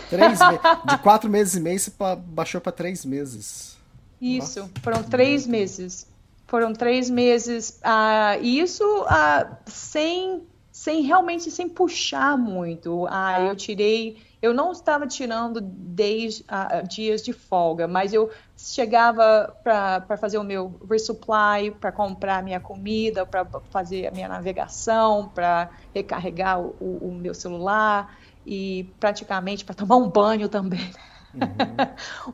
Três 0.09 0.39
de 0.85 0.97
quatro 1.01 1.29
meses 1.29 1.55
e 1.55 1.61
meio 1.61 1.79
você 1.79 1.91
baixou 2.25 2.59
para 2.59 2.73
três 2.73 3.05
meses. 3.05 3.77
Isso, 4.19 4.59
Nossa. 4.59 4.71
foram 4.83 5.03
três 5.03 5.47
meses. 5.47 6.05
Foram 6.47 6.73
três 6.73 7.09
meses. 7.09 7.79
Ah, 7.81 8.37
isso 8.41 8.83
ah, 9.07 9.57
sem, 9.65 10.43
sem 10.69 11.01
realmente 11.03 11.49
sem 11.49 11.69
puxar 11.69 12.37
muito. 12.37 13.07
Ah, 13.09 13.41
eu 13.41 13.55
tirei 13.55 14.17
eu 14.41 14.53
não 14.53 14.71
estava 14.71 15.05
tirando 15.05 15.61
10 15.61 16.39
uh, 16.39 16.87
dias 16.87 17.21
de 17.21 17.31
folga, 17.31 17.87
mas 17.87 18.11
eu 18.11 18.31
chegava 18.57 19.55
para 19.63 20.17
fazer 20.17 20.39
o 20.39 20.43
meu 20.43 20.79
resupply, 20.89 21.71
para 21.79 21.91
comprar 21.91 22.41
minha 22.41 22.59
comida, 22.59 23.23
para 23.23 23.45
fazer 23.69 24.07
a 24.07 24.11
minha 24.11 24.27
navegação, 24.27 25.29
para 25.29 25.69
recarregar 25.93 26.59
o, 26.59 26.75
o, 26.79 27.13
meu 27.13 27.35
celular 27.35 28.17
e 28.43 28.95
praticamente 28.99 29.63
para 29.63 29.75
tomar 29.75 29.97
um 29.97 30.09
banho 30.09 30.49
também. 30.49 30.91
Uhum. 31.35 31.77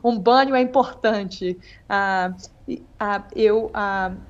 um 0.02 0.18
banho 0.18 0.54
é 0.54 0.62
importante. 0.62 1.58
Uh, 1.90 2.72
uh, 2.72 3.24
eu, 3.36 3.70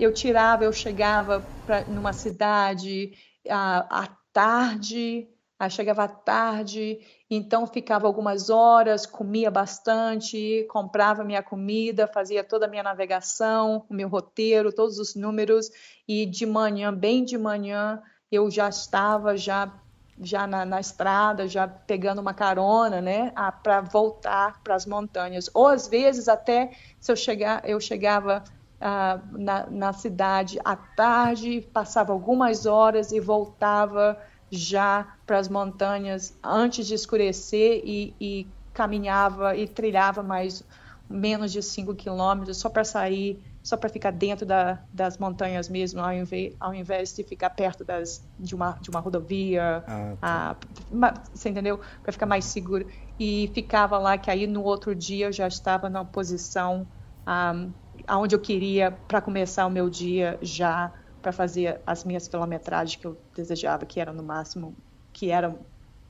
eu 0.01 0.13
tirava, 0.13 0.65
eu 0.65 0.73
chegava 0.73 1.49
pra, 1.65 1.85
numa 1.85 2.13
cidade 2.13 3.13
à 3.49 4.09
tarde, 4.33 5.29
chegava 5.71 6.05
à 6.05 6.09
tarde 6.09 6.99
então 7.31 7.67
ficava 7.67 8.07
algumas 8.07 8.49
horas, 8.49 9.05
comia 9.05 9.51
bastante, 9.51 10.67
comprava 10.71 11.23
minha 11.23 11.43
comida, 11.43 12.07
fazia 12.07 12.43
toda 12.43 12.67
a 12.67 12.69
minha 12.69 12.83
navegação, 12.83 13.85
o 13.89 13.95
meu 13.95 14.09
roteiro, 14.09 14.73
todos 14.73 14.99
os 14.99 15.15
números 15.15 15.71
e 16.07 16.25
de 16.25 16.47
manhã, 16.47 16.93
bem 16.93 17.25
de 17.25 17.37
manhã, 17.37 18.03
eu 18.33 18.51
já 18.51 18.69
estava 18.69 19.37
já 19.37 19.73
já 20.21 20.47
na, 20.49 20.65
na 20.65 20.81
estrada, 20.81 21.47
já 21.47 21.69
pegando 21.69 22.21
uma 22.21 22.35
carona, 22.35 23.01
né, 23.01 23.33
para 23.63 23.81
voltar 23.81 24.61
para 24.65 24.75
as 24.75 24.85
montanhas. 24.85 25.49
Ou 25.55 25.69
às 25.69 25.87
vezes 25.87 26.29
até 26.29 26.73
se 26.99 27.13
eu 27.13 27.17
chegar, 27.17 27.63
eu 27.65 27.81
chegava 27.81 28.43
ah, 28.81 29.21
na, 29.31 29.71
na 29.71 29.93
cidade 29.93 30.59
à 30.65 30.77
tarde, 30.77 31.61
passava 31.73 32.13
algumas 32.13 32.67
horas 32.67 33.13
e 33.13 33.21
voltava 33.21 34.19
já 34.51 35.15
para 35.27 35.39
as 35.39 35.49
montanhas 35.49 36.37
antes 36.43 36.87
de 36.87 36.95
escurecer 36.95 37.83
e, 37.85 38.15
e 38.21 38.47
caminhava 38.73 39.57
e 39.57 39.67
trilhava 39.67 40.23
mais 40.23 40.65
menos 41.09 41.53
de 41.53 41.63
5 41.63 41.95
quilômetros 41.95 42.59
só 42.59 42.69
para 42.69 42.85
sair 42.85 43.43
só 43.69 43.77
para 43.77 43.91
ficar 43.91 44.13
dentro 44.13 44.47
da, 44.47 44.79
das 44.91 45.19
montanhas 45.19 45.69
mesmo, 45.69 46.01
ao 46.01 46.11
invés, 46.11 46.55
ao 46.59 46.75
invés, 46.75 47.15
de 47.15 47.23
ficar 47.23 47.51
perto 47.51 47.85
das, 47.85 48.27
de, 48.39 48.55
uma, 48.55 48.79
de 48.81 48.89
uma 48.89 48.99
rodovia, 48.99 49.85
ah, 49.87 50.15
tá. 50.19 50.57
a, 50.91 51.15
você 51.35 51.51
entendeu? 51.51 51.79
Para 52.03 52.11
ficar 52.11 52.25
mais 52.25 52.47
seguro. 52.47 52.87
E 53.21 53.51
ficava 53.53 53.99
lá, 53.99 54.17
que 54.17 54.31
aí 54.31 54.47
no 54.47 54.63
outro 54.63 54.95
dia 54.95 55.27
eu 55.27 55.33
já 55.33 55.47
estava 55.47 55.91
na 55.91 56.03
posição 56.03 56.87
um, 57.27 57.71
aonde 58.07 58.35
eu 58.35 58.41
queria 58.41 58.91
para 59.07 59.21
começar 59.21 59.67
o 59.67 59.71
meu 59.71 59.91
dia 59.91 60.39
já 60.41 60.91
para 61.21 61.33
fazer 61.33 61.81
as 61.87 62.05
minhas 62.05 62.29
quilometragens 62.29 63.01
que 63.01 63.07
eu 63.07 63.17
desejava, 63.35 63.85
que 63.85 64.01
era 64.01 64.13
no 64.13 64.23
máximo, 64.23 64.75
que 65.13 65.31
era 65.31 65.55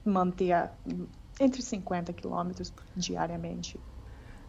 manter 0.05 0.71
entre 1.41 1.63
50 1.63 2.13
quilômetros 2.13 2.73
diariamente. 2.97 3.79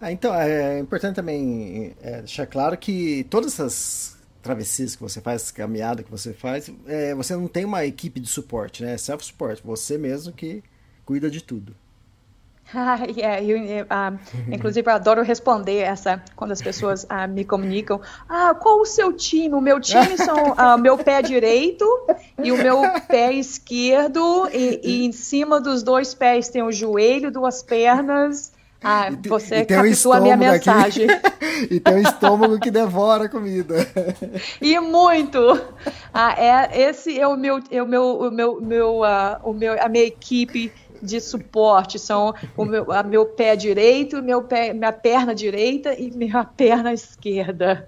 Ah, 0.01 0.11
então, 0.11 0.33
é 0.33 0.79
importante 0.79 1.15
também 1.15 1.95
é, 2.01 2.19
deixar 2.19 2.47
claro 2.47 2.77
que 2.77 3.25
todas 3.29 3.53
essas 3.53 4.17
travessias 4.41 4.95
que 4.95 5.01
você 5.01 5.19
faz, 5.19 5.51
caminhada 5.51 6.03
que 6.03 6.09
você 6.09 6.33
faz, 6.33 6.71
é, 6.87 7.13
você 7.13 7.35
não 7.35 7.47
tem 7.47 7.65
uma 7.65 7.85
equipe 7.85 8.19
de 8.19 8.27
suporte, 8.27 8.83
né? 8.83 8.93
É 8.93 8.97
self-support, 8.97 9.61
você 9.63 9.97
mesmo 9.97 10.31
que 10.31 10.63
cuida 11.05 11.29
de 11.29 11.43
tudo. 11.43 11.75
Ah, 12.75 12.99
yeah, 13.05 13.41
eu, 13.41 13.85
ah, 13.89 14.13
inclusive, 14.51 14.87
eu 14.87 14.93
adoro 14.93 15.23
responder 15.23 15.79
essa 15.79 16.21
quando 16.35 16.51
as 16.51 16.61
pessoas 16.61 17.03
uh, 17.03 17.27
me 17.27 17.43
comunicam. 17.43 17.99
Ah, 18.27 18.53
qual 18.53 18.79
o 18.81 18.85
seu 18.85 19.11
time? 19.11 19.55
O 19.55 19.61
meu 19.61 19.79
time 19.79 20.17
são 20.17 20.51
o 20.51 20.53
uh, 20.53 20.77
meu 20.77 20.97
pé 20.97 21.21
direito 21.21 21.85
e 22.43 22.51
o 22.51 22.57
meu 22.57 22.81
pé 23.07 23.33
esquerdo, 23.33 24.47
e, 24.53 24.79
e, 24.83 25.05
em 25.05 25.11
cima 25.11 25.59
dos 25.59 25.81
dois 25.83 26.13
pés 26.13 26.49
tem 26.49 26.61
o 26.61 26.71
joelho, 26.71 27.31
duas 27.31 27.63
pernas. 27.63 28.51
Ah, 28.81 29.09
você 29.27 29.65
captou 29.65 30.13
a 30.13 30.21
minha 30.21 30.37
mensagem. 30.37 31.07
e 31.69 31.81
tem 31.81 31.95
um 31.95 32.01
estômago 32.01 32.59
que 32.59 32.71
devora 32.71 33.25
a 33.25 33.29
comida. 33.29 33.75
E 34.61 34.79
muito. 34.79 35.39
Ah, 36.13 36.33
é, 36.37 36.89
esse 36.89 37.19
é 37.19 37.27
o 37.27 37.35
meu, 37.35 37.59
é 37.69 37.83
o 37.83 37.87
meu, 37.87 38.03
o 38.19 38.31
meu, 38.31 38.61
meu, 38.61 39.01
uh, 39.01 39.37
o 39.43 39.53
meu, 39.53 39.81
a 39.83 39.89
minha 39.89 40.05
equipe 40.05 40.71
de 41.01 41.19
suporte 41.19 41.97
são 41.99 42.33
o 42.55 42.65
meu, 42.65 42.91
a 42.91 43.03
meu 43.03 43.25
pé 43.25 43.55
direito, 43.55 44.21
meu 44.21 44.41
pé, 44.43 44.73
minha 44.73 44.91
perna 44.91 45.33
direita 45.33 45.93
e 45.93 46.11
minha 46.11 46.43
perna 46.57 46.93
esquerda. 46.93 47.87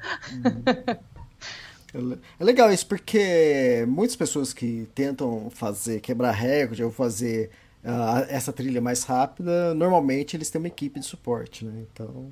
Uhum. 1.94 2.18
É 2.40 2.44
legal 2.44 2.72
isso, 2.72 2.88
porque 2.88 3.86
muitas 3.88 4.16
pessoas 4.16 4.54
que 4.54 4.88
tentam 4.96 5.50
fazer, 5.50 6.00
quebrar 6.00 6.32
recorde 6.32 6.84
ou 6.84 6.92
fazer 6.92 7.50
uh, 7.84 8.26
essa 8.30 8.54
trilha 8.54 8.80
mais 8.80 9.04
rápida, 9.04 9.74
normalmente 9.74 10.38
eles 10.38 10.50
têm 10.50 10.60
uma 10.60 10.68
equipe 10.68 11.00
de 11.00 11.06
suporte, 11.06 11.66
né? 11.66 11.84
Então, 11.92 12.32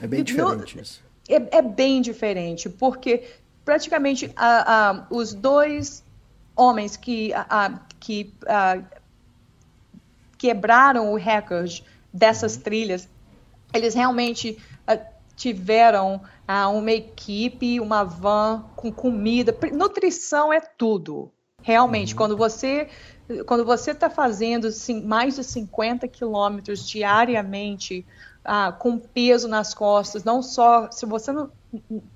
é 0.00 0.06
bem 0.06 0.22
diferente 0.22 0.76
no, 0.76 0.82
isso. 0.82 1.02
É, 1.28 1.58
é, 1.58 1.62
bem 1.62 2.00
diferente, 2.00 2.70
porque 2.70 3.24
praticamente 3.64 4.26
uh, 4.26 4.30
uh, 4.30 5.16
os 5.16 5.34
dois 5.34 6.02
homens 6.56 6.96
que, 6.96 7.32
que 8.00 8.34
quebraram 10.38 11.12
o 11.12 11.16
recorde 11.16 11.84
dessas 12.12 12.56
uhum. 12.56 12.62
trilhas, 12.62 13.08
eles 13.74 13.94
realmente 13.94 14.56
uh, 14.88 15.04
tiveram 15.36 16.22
uh, 16.48 16.70
uma 16.70 16.92
equipe, 16.92 17.80
uma 17.80 18.04
van 18.04 18.64
com 18.74 18.90
comida. 18.90 19.54
Nutrição 19.72 20.52
é 20.52 20.60
tudo. 20.60 21.30
Realmente, 21.62 22.12
uhum. 22.12 22.18
quando 22.18 22.36
você 22.36 22.88
quando 23.46 23.62
você 23.62 23.90
está 23.90 24.08
fazendo 24.08 24.72
sim, 24.72 25.02
mais 25.02 25.36
de 25.36 25.44
50 25.44 26.08
quilômetros 26.08 26.88
diariamente, 26.88 28.06
ah, 28.42 28.72
com 28.72 28.98
peso 28.98 29.46
nas 29.46 29.74
costas, 29.74 30.24
não 30.24 30.40
só 30.40 30.90
se 30.90 31.04
você 31.04 31.30
não 31.30 31.50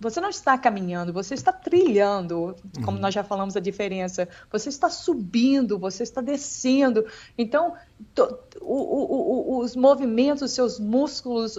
você 0.01 0.21
não 0.21 0.31
está 0.31 0.57
caminhando, 0.57 1.13
você 1.13 1.35
está 1.35 1.53
trilhando, 1.53 2.57
como 2.85 2.97
uhum. 2.97 3.03
nós 3.03 3.13
já 3.13 3.23
falamos 3.23 3.55
a 3.55 3.61
diferença. 3.61 4.29
Você 4.51 4.71
está 4.71 4.89
subindo, 4.89 5.79
você 5.79 6.03
está 6.03 6.23
descendo. 6.23 7.05
Então, 7.37 7.75
to, 8.15 8.39
o, 8.61 8.75
o, 8.75 9.57
o, 9.57 9.59
os 9.59 9.77
movimentos, 9.77 10.43
os 10.43 10.53
seus 10.53 10.81
músculos, 10.81 11.59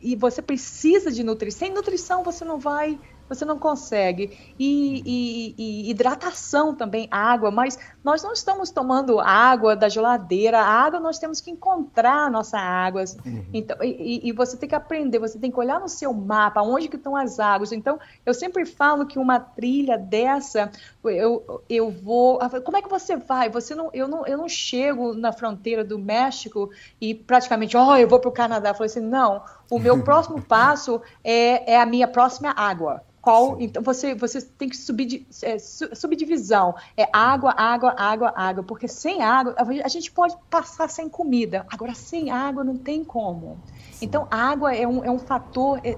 e 0.00 0.16
você 0.16 0.40
precisa 0.40 1.10
de 1.10 1.22
nutrição. 1.22 1.58
Sem 1.66 1.74
nutrição, 1.74 2.22
você 2.22 2.44
não 2.44 2.58
vai 2.58 2.98
você 3.34 3.44
não 3.44 3.58
consegue. 3.58 4.36
E, 4.58 5.02
e, 5.04 5.54
e, 5.58 5.90
hidratação 5.90 6.74
também, 6.74 7.08
água, 7.10 7.50
mas 7.50 7.78
nós 8.02 8.22
não 8.22 8.32
estamos 8.32 8.70
tomando 8.70 9.20
água 9.20 9.74
da 9.74 9.88
geladeira, 9.88 10.60
a 10.60 10.66
água 10.66 11.00
nós 11.00 11.18
temos 11.18 11.40
que 11.40 11.50
encontrar 11.50 12.26
a 12.26 12.30
nossa 12.30 12.58
água. 12.58 13.04
Uhum. 13.24 13.44
Então, 13.52 13.76
e, 13.82 14.28
e, 14.28 14.32
você 14.32 14.56
tem 14.56 14.68
que 14.68 14.74
aprender, 14.74 15.18
você 15.18 15.38
tem 15.38 15.50
que 15.50 15.58
olhar 15.58 15.80
no 15.80 15.88
seu 15.88 16.12
mapa, 16.12 16.62
onde 16.62 16.88
que 16.88 16.96
estão 16.96 17.16
as 17.16 17.38
águas. 17.38 17.72
Então, 17.72 17.98
eu 18.24 18.34
sempre 18.34 18.64
falo 18.64 19.06
que 19.06 19.18
uma 19.18 19.40
trilha 19.40 19.96
dessa, 19.96 20.70
eu, 21.10 21.62
eu 21.68 21.90
vou. 21.90 22.38
Como 22.64 22.76
é 22.76 22.82
que 22.82 22.88
você 22.88 23.16
vai? 23.16 23.48
Você 23.48 23.74
não, 23.74 23.90
eu, 23.92 24.06
não, 24.06 24.26
eu 24.26 24.38
não 24.38 24.48
chego 24.48 25.14
na 25.14 25.32
fronteira 25.32 25.84
do 25.84 25.98
México 25.98 26.70
e 27.00 27.14
praticamente, 27.14 27.76
ó, 27.76 27.90
oh, 27.90 27.96
eu 27.96 28.08
vou 28.08 28.20
para 28.20 28.28
o 28.28 28.32
Canadá. 28.32 28.70
Eu 28.70 28.74
falei 28.74 28.86
assim, 28.86 29.00
não, 29.00 29.42
o 29.70 29.78
meu 29.78 30.00
próximo 30.04 30.40
passo 30.40 31.00
é, 31.24 31.72
é 31.72 31.80
a 31.80 31.86
minha 31.86 32.06
próxima 32.06 32.50
água. 32.50 33.02
Qual, 33.22 33.56
então 33.60 33.80
você, 33.84 34.16
você 34.16 34.42
tem 34.42 34.68
que 34.68 34.76
subir 34.76 35.24
é, 35.42 35.56
subdivisão. 35.58 36.74
É 36.96 37.08
água, 37.12 37.54
água, 37.56 37.94
água, 37.96 38.32
água. 38.34 38.64
Porque 38.64 38.88
sem 38.88 39.22
água, 39.22 39.54
a 39.56 39.88
gente 39.88 40.10
pode 40.10 40.36
passar 40.50 40.90
sem 40.90 41.08
comida. 41.08 41.64
Agora, 41.70 41.94
sem 41.94 42.32
água 42.32 42.64
não 42.64 42.76
tem 42.76 43.04
como. 43.04 43.60
Sim. 43.92 44.06
Então, 44.06 44.26
água 44.28 44.74
é 44.74 44.88
um, 44.88 45.04
é 45.04 45.10
um 45.10 45.20
fator 45.20 45.80
é, 45.84 45.96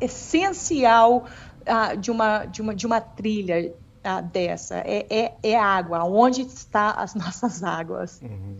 essencial 0.00 1.26
uh, 1.62 1.96
de, 1.96 2.10
uma, 2.10 2.46
de, 2.46 2.62
uma, 2.62 2.74
de 2.74 2.86
uma 2.86 3.00
trilha 3.02 3.74
dessa. 4.32 4.76
É, 4.78 5.06
é, 5.10 5.34
é 5.42 5.58
água. 5.58 6.04
Onde 6.04 6.42
estão 6.42 6.92
as 6.96 7.14
nossas 7.16 7.62
águas? 7.62 8.20
Uhum. 8.22 8.56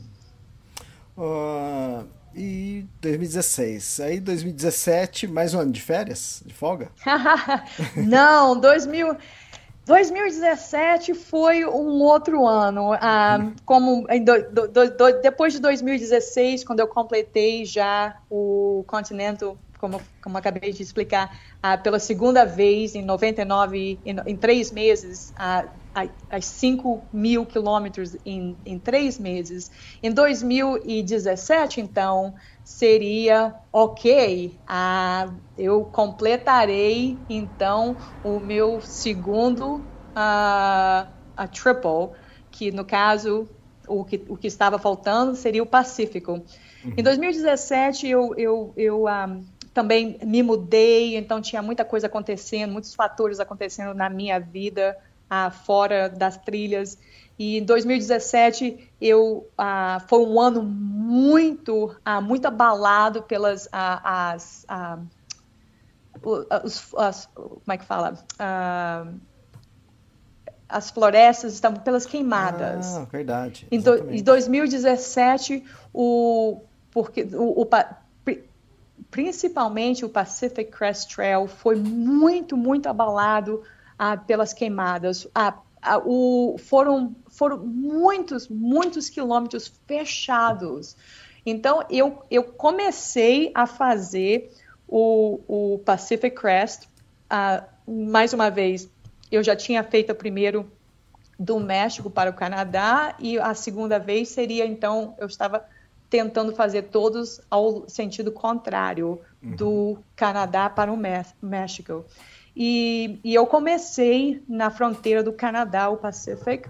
Uh 1.16 2.22
e 2.34 2.86
2016. 3.00 4.00
Aí 4.00 4.20
2017, 4.20 5.26
mais 5.26 5.54
um 5.54 5.60
ano 5.60 5.72
de 5.72 5.80
férias, 5.80 6.42
de 6.44 6.54
folga? 6.54 6.90
Não, 7.96 8.58
2000, 8.58 9.16
2017 9.84 11.14
foi 11.14 11.64
um 11.64 12.00
outro 12.00 12.46
ano. 12.46 12.92
Ah, 12.94 13.38
como 13.64 14.06
do, 14.24 14.68
do, 14.68 14.90
do, 14.90 15.20
depois 15.20 15.52
de 15.52 15.60
2016, 15.60 16.64
quando 16.64 16.80
eu 16.80 16.88
completei 16.88 17.64
já 17.64 18.16
o 18.30 18.84
Continental, 18.86 19.56
como, 19.82 20.00
como 20.22 20.38
acabei 20.38 20.72
de 20.72 20.80
explicar, 20.80 21.36
ah, 21.60 21.76
pela 21.76 21.98
segunda 21.98 22.44
vez 22.44 22.94
em 22.94 23.02
99, 23.02 23.98
em, 24.06 24.16
em 24.24 24.36
três 24.36 24.70
meses, 24.70 25.34
ah, 25.36 25.66
as 26.30 26.44
5 26.44 27.02
mil 27.12 27.44
quilômetros 27.44 28.16
em, 28.24 28.56
em 28.64 28.78
três 28.78 29.18
meses. 29.18 29.72
Em 30.00 30.12
2017, 30.12 31.80
então, 31.80 32.32
seria 32.62 33.56
ok. 33.72 34.56
Ah, 34.68 35.34
eu 35.58 35.84
completarei, 35.86 37.18
então, 37.28 37.96
o 38.24 38.38
meu 38.38 38.80
segundo 38.80 39.78
uh, 40.14 41.10
a 41.36 41.48
triple, 41.52 42.10
que 42.52 42.70
no 42.70 42.84
caso, 42.84 43.48
o 43.88 44.04
que, 44.04 44.24
o 44.28 44.36
que 44.36 44.46
estava 44.46 44.78
faltando 44.78 45.34
seria 45.34 45.62
o 45.62 45.66
Pacífico. 45.66 46.40
Uhum. 46.84 46.94
Em 46.96 47.02
2017, 47.02 48.08
eu, 48.08 48.34
eu, 48.36 48.72
eu 48.76 49.02
um, 49.04 49.08
ah, 49.08 49.38
também 49.72 50.18
me 50.24 50.42
mudei, 50.42 51.16
então 51.16 51.40
tinha 51.40 51.62
muita 51.62 51.84
coisa 51.84 52.06
acontecendo, 52.06 52.72
muitos 52.72 52.94
fatores 52.94 53.40
acontecendo 53.40 53.94
na 53.94 54.10
minha 54.10 54.38
vida 54.38 54.96
ah, 55.28 55.50
fora 55.50 56.08
das 56.08 56.36
trilhas. 56.36 56.98
E 57.38 57.58
em 57.58 57.64
2017 57.64 58.92
eu 59.00 59.48
ah, 59.56 60.02
foi 60.06 60.20
um 60.20 60.38
ano 60.40 60.62
muito 60.62 61.96
ah, 62.04 62.20
muito 62.20 62.46
abalado 62.46 63.22
pelas 63.22 63.68
ah, 63.72 64.32
as, 64.32 64.64
ah, 64.68 64.98
os, 66.22 66.94
as, 66.94 67.26
como 67.34 67.60
é 67.68 67.78
que 67.78 67.84
fala 67.84 68.18
ah, 68.38 69.06
as 70.68 70.90
florestas 70.90 71.52
estavam 71.54 71.80
pelas 71.80 72.06
queimadas. 72.06 72.96
Ah, 72.96 73.04
verdade. 73.04 73.66
Em, 73.70 73.80
do, 73.80 74.10
em 74.10 74.22
2017 74.22 75.64
o 75.92 76.60
porque 76.90 77.22
o, 77.32 77.62
o 77.62 77.66
principalmente 79.12 80.06
o 80.06 80.08
Pacific 80.08 80.72
Crest 80.72 81.14
Trail 81.14 81.46
foi 81.46 81.76
muito 81.76 82.56
muito 82.56 82.88
abalado 82.88 83.62
ah, 83.98 84.16
pelas 84.16 84.52
queimadas. 84.54 85.28
Ah, 85.34 85.58
ah, 85.82 85.98
o, 85.98 86.56
foram, 86.58 87.14
foram 87.28 87.58
muitos, 87.58 88.48
muitos 88.48 89.10
quilômetros 89.10 89.70
fechados. 89.86 90.96
Então, 91.44 91.84
eu, 91.90 92.24
eu 92.30 92.42
comecei 92.42 93.52
a 93.54 93.66
fazer 93.66 94.50
o, 94.88 95.40
o 95.46 95.78
Pacific 95.80 96.34
Crest. 96.34 96.88
Ah, 97.28 97.64
mais 97.86 98.32
uma 98.32 98.50
vez, 98.50 98.88
eu 99.30 99.42
já 99.42 99.54
tinha 99.54 99.84
feito 99.84 100.10
o 100.10 100.14
primeiro 100.14 100.72
do 101.38 101.60
México 101.60 102.08
para 102.08 102.30
o 102.30 102.34
Canadá 102.34 103.14
e 103.18 103.38
a 103.38 103.52
segunda 103.52 103.98
vez 103.98 104.30
seria, 104.30 104.64
então, 104.64 105.14
eu 105.18 105.26
estava 105.26 105.66
tentando 106.12 106.54
fazer 106.54 106.82
todos 106.90 107.40
ao 107.50 107.88
sentido 107.88 108.30
contrário, 108.30 109.18
uhum. 109.42 109.56
do 109.56 109.98
Canadá 110.14 110.68
para 110.68 110.92
o 110.92 110.98
México. 111.40 112.04
E, 112.54 113.18
e, 113.24 113.34
eu 113.34 113.46
comecei 113.46 114.44
na 114.46 114.70
fronteira 114.70 115.22
do 115.22 115.32
Canadá, 115.32 115.88
o 115.88 115.96
Pacific, 115.96 116.68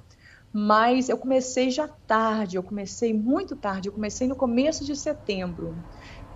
mas 0.52 1.08
eu 1.08 1.18
comecei 1.18 1.72
já 1.72 1.88
tarde, 1.88 2.54
eu 2.54 2.62
comecei 2.62 3.12
muito 3.12 3.56
tarde, 3.56 3.88
eu 3.88 3.92
comecei 3.92 4.28
no 4.28 4.36
começo 4.36 4.84
de 4.84 4.94
setembro. 4.94 5.74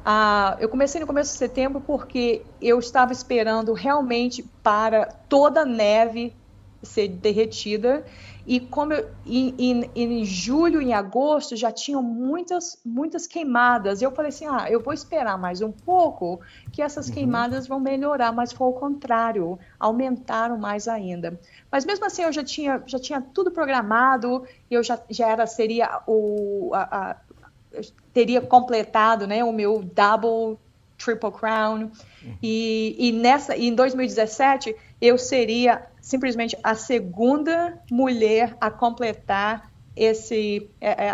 Ah, 0.05 0.57
eu 0.59 0.69
comecei 0.69 1.01
no 1.01 1.07
começo 1.07 1.31
de 1.31 1.39
setembro 1.39 1.81
porque 1.81 2.43
eu 2.61 2.81
estava 2.81 3.13
esperando 3.13 3.73
realmente 3.73 4.43
para 4.65 5.07
toda 5.29 5.61
a 5.61 5.65
neve 5.65 6.35
ser 6.83 7.07
derretida 7.07 8.05
e 8.47 8.61
como 8.61 8.93
eu, 8.93 9.11
em, 9.27 9.55
em, 9.59 9.91
em, 9.95 10.25
julho, 10.25 10.81
em 10.81 10.95
agosto, 10.95 11.57
já 11.57 11.73
tinham 11.73 12.01
muitas, 12.01 12.79
muitas 12.85 13.27
queimadas. 13.27 14.01
Eu 14.01 14.13
falei 14.13 14.29
assim, 14.29 14.47
ah, 14.47 14.71
eu 14.71 14.81
vou 14.81 14.95
esperar 14.95 15.37
mais 15.37 15.61
um 15.61 15.73
pouco, 15.73 16.41
que 16.71 16.81
essas 16.81 17.09
uhum. 17.09 17.15
queimadas 17.15 17.67
vão 17.67 17.81
melhorar, 17.81 18.31
mas 18.31 18.53
foi 18.53 18.69
o 18.69 18.73
contrário, 18.73 19.59
aumentaram 19.81 20.57
mais 20.57 20.87
ainda. 20.87 21.39
Mas 21.73 21.85
mesmo 21.85 22.07
assim, 22.07 22.23
eu 22.23 22.33
já 22.33 22.45
tinha, 22.45 22.81
já 22.87 23.01
tinha 23.01 23.21
tudo 23.21 23.51
programado, 23.51 24.47
eu 24.71 24.81
já, 24.81 25.01
já 25.11 25.29
era, 25.29 25.45
seria 25.47 26.03
o, 26.07 26.71
a, 26.73 26.83
a, 26.83 27.17
teria 28.13 28.41
completado, 28.41 29.27
né, 29.27 29.43
o 29.43 29.53
meu 29.53 29.83
double 29.83 30.57
Triple 30.99 31.33
Crown. 31.33 31.91
Uhum. 32.23 32.37
E, 32.43 32.97
e 32.99 33.13
nessa, 33.13 33.57
em 33.57 33.75
2017, 33.75 34.75
eu 35.01 35.19
seria 35.19 35.87
simplesmente 36.01 36.57
a 36.63 36.75
segunda 36.75 37.79
mulher 37.91 38.57
a 38.61 38.71
completar 38.71 39.71
esse, 39.95 40.71
é, 40.81 41.07
é, 41.07 41.13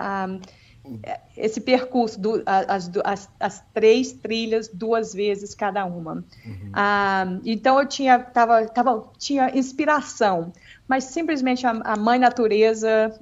é, 1.05 1.21
esse 1.37 1.61
percurso, 1.61 2.21
do, 2.21 2.43
as, 2.45 2.91
as, 3.05 3.31
as, 3.39 3.65
três 3.73 4.13
trilhas 4.13 4.69
duas 4.69 5.15
vezes 5.15 5.55
cada 5.55 5.85
uma. 5.85 6.25
Uhum. 6.45 6.71
Ah, 6.73 7.39
então 7.45 7.79
eu 7.79 7.87
tinha, 7.87 8.19
tava, 8.19 8.67
tava, 8.67 9.11
tinha 9.19 9.57
inspiração, 9.57 10.53
mas 10.87 11.05
simplesmente 11.05 11.67
a, 11.67 11.71
a 11.71 11.97
mãe 11.97 12.19
natureza 12.19 13.19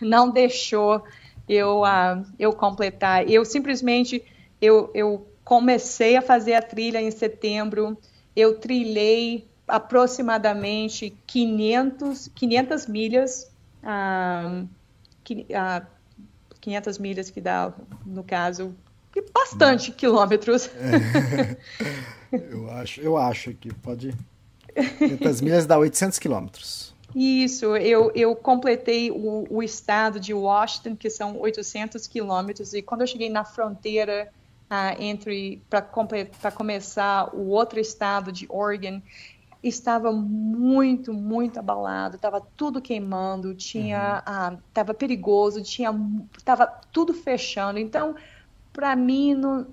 não 0.00 0.30
deixou 0.30 1.02
eu, 1.48 1.82
eu 2.38 2.52
completar. 2.52 3.28
Eu 3.28 3.44
simplesmente 3.44 4.22
eu, 4.60 4.90
eu 4.94 5.26
comecei 5.42 6.16
a 6.16 6.22
fazer 6.22 6.54
a 6.54 6.62
trilha 6.62 7.00
em 7.00 7.10
setembro, 7.10 7.98
eu 8.36 8.58
trilhei 8.60 9.49
aproximadamente 9.70 11.16
500, 11.26 12.28
500 12.34 12.86
milhas, 12.86 13.50
ah, 13.82 14.64
500 16.60 16.98
milhas 16.98 17.30
que 17.30 17.40
dá, 17.40 17.72
no 18.04 18.22
caso, 18.22 18.74
bastante 19.32 19.92
quilômetros. 19.92 20.68
É. 20.68 21.56
eu, 22.52 22.70
acho, 22.70 23.00
eu 23.00 23.16
acho 23.16 23.54
que 23.54 23.72
pode... 23.74 24.14
500 24.98 25.40
milhas 25.40 25.66
dá 25.66 25.78
800 25.78 26.18
quilômetros. 26.18 26.94
Isso, 27.14 27.76
eu, 27.76 28.12
eu 28.14 28.36
completei 28.36 29.10
o, 29.10 29.44
o, 29.50 29.62
estado 29.62 30.20
de 30.20 30.32
Washington, 30.32 30.94
que 30.94 31.10
são 31.10 31.40
800 31.40 32.06
quilômetros, 32.06 32.72
e 32.72 32.82
quando 32.82 33.00
eu 33.00 33.06
cheguei 33.06 33.28
na 33.28 33.44
fronteira 33.44 34.32
ah, 34.68 34.94
entre 34.98 35.60
para 35.68 36.52
começar 36.52 37.34
o 37.34 37.48
outro 37.48 37.80
estado 37.80 38.30
de 38.30 38.46
Oregon, 38.48 39.02
estava 39.62 40.10
muito, 40.10 41.12
muito 41.12 41.58
abalado, 41.58 42.16
estava 42.16 42.40
tudo 42.56 42.80
queimando, 42.80 43.54
tinha, 43.54 44.18
estava 44.18 44.90
uhum. 44.90 44.96
ah, 44.96 44.98
perigoso, 44.98 45.62
tinha, 45.62 45.94
estava 46.36 46.66
tudo 46.66 47.12
fechando. 47.12 47.78
Então, 47.78 48.14
para 48.72 48.96
mim, 48.96 49.34
não, 49.34 49.66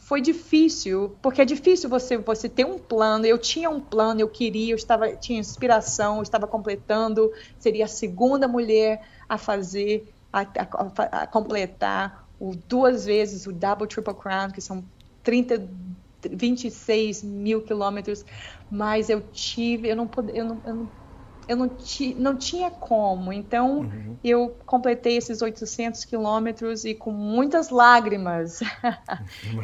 foi 0.00 0.20
difícil, 0.20 1.14
porque 1.20 1.42
é 1.42 1.44
difícil 1.44 1.88
você 1.88 2.16
você 2.16 2.48
ter 2.48 2.64
um 2.64 2.78
plano. 2.78 3.26
Eu 3.26 3.38
tinha 3.38 3.68
um 3.68 3.80
plano, 3.80 4.20
eu 4.20 4.28
queria, 4.28 4.72
eu 4.72 4.76
estava 4.76 5.14
tinha 5.14 5.38
inspiração, 5.38 6.16
eu 6.16 6.22
estava 6.22 6.46
completando, 6.46 7.30
seria 7.58 7.84
a 7.84 7.88
segunda 7.88 8.48
mulher 8.48 9.02
a 9.28 9.36
fazer, 9.36 10.10
a, 10.32 10.40
a, 10.40 11.22
a 11.22 11.26
completar 11.26 12.26
o 12.40 12.56
duas 12.56 13.04
vezes 13.04 13.46
o 13.46 13.52
double 13.52 13.86
triple 13.86 14.14
crown, 14.14 14.50
que 14.50 14.62
são 14.62 14.82
30 15.22 15.68
26 16.28 17.22
mil 17.22 17.62
quilômetros, 17.62 18.24
mas 18.70 19.08
eu 19.08 19.20
tive, 19.20 19.88
eu 19.88 19.96
não 19.96 20.06
pude, 20.06 20.36
eu 20.36 20.44
não, 20.44 20.60
eu 20.64 20.74
não, 20.74 20.88
eu 21.48 21.56
não, 21.56 21.68
ti, 21.68 22.14
não 22.14 22.36
tinha 22.36 22.70
como. 22.70 23.32
Então 23.32 23.80
uhum. 23.80 24.16
eu 24.22 24.56
completei 24.66 25.16
esses 25.16 25.42
800 25.42 26.04
quilômetros 26.04 26.84
e 26.84 26.94
com 26.94 27.10
muitas 27.10 27.70
lágrimas 27.70 28.60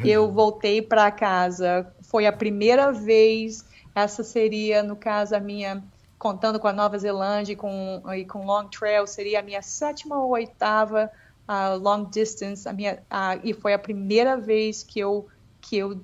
eu 0.04 0.30
voltei 0.32 0.82
para 0.82 1.10
casa. 1.10 1.92
Foi 2.02 2.26
a 2.26 2.32
primeira 2.32 2.92
vez. 2.92 3.64
Essa 3.94 4.22
seria, 4.22 4.82
no 4.82 4.94
caso, 4.94 5.34
a 5.34 5.40
minha 5.40 5.82
contando 6.18 6.58
com 6.58 6.66
a 6.66 6.72
Nova 6.72 6.98
Zelândia 6.98 7.52
e 7.52 7.56
com, 7.56 8.02
e 8.14 8.24
com 8.24 8.44
Long 8.44 8.68
Trail, 8.68 9.06
seria 9.06 9.40
a 9.40 9.42
minha 9.42 9.62
sétima 9.62 10.18
ou 10.18 10.30
oitava 10.30 11.10
uh, 11.48 11.78
long 11.78 12.04
distance, 12.04 12.68
a 12.68 12.72
minha, 12.72 13.02
uh, 13.10 13.40
e 13.44 13.52
foi 13.52 13.72
a 13.72 13.78
primeira 13.78 14.36
vez 14.36 14.82
que 14.82 14.98
eu 14.98 15.26
que 15.60 15.76
eu 15.76 16.00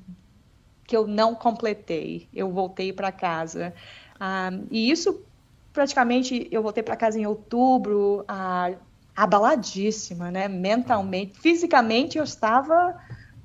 que 0.86 0.96
eu 0.96 1.06
não 1.06 1.34
completei. 1.34 2.28
Eu 2.32 2.50
voltei 2.50 2.92
para 2.92 3.12
casa. 3.12 3.74
Uh, 4.16 4.66
e 4.70 4.90
isso, 4.90 5.24
praticamente, 5.72 6.48
eu 6.50 6.62
voltei 6.62 6.82
para 6.82 6.96
casa 6.96 7.18
em 7.18 7.26
outubro, 7.26 8.20
uh, 8.22 8.76
abaladíssima, 9.16 10.30
né? 10.30 10.48
Mentalmente. 10.48 11.38
Fisicamente, 11.38 12.18
eu 12.18 12.24
estava 12.24 12.96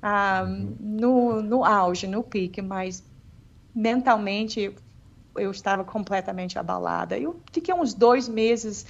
uh, 0.02 0.76
no, 0.80 1.42
no 1.42 1.64
auge, 1.64 2.06
no 2.06 2.22
pique, 2.22 2.62
mas 2.62 3.04
mentalmente 3.74 4.74
eu 5.36 5.50
estava 5.50 5.84
completamente 5.84 6.58
abalada. 6.58 7.16
Eu 7.18 7.40
fiquei 7.52 7.72
uns 7.72 7.94
dois 7.94 8.28
meses 8.28 8.86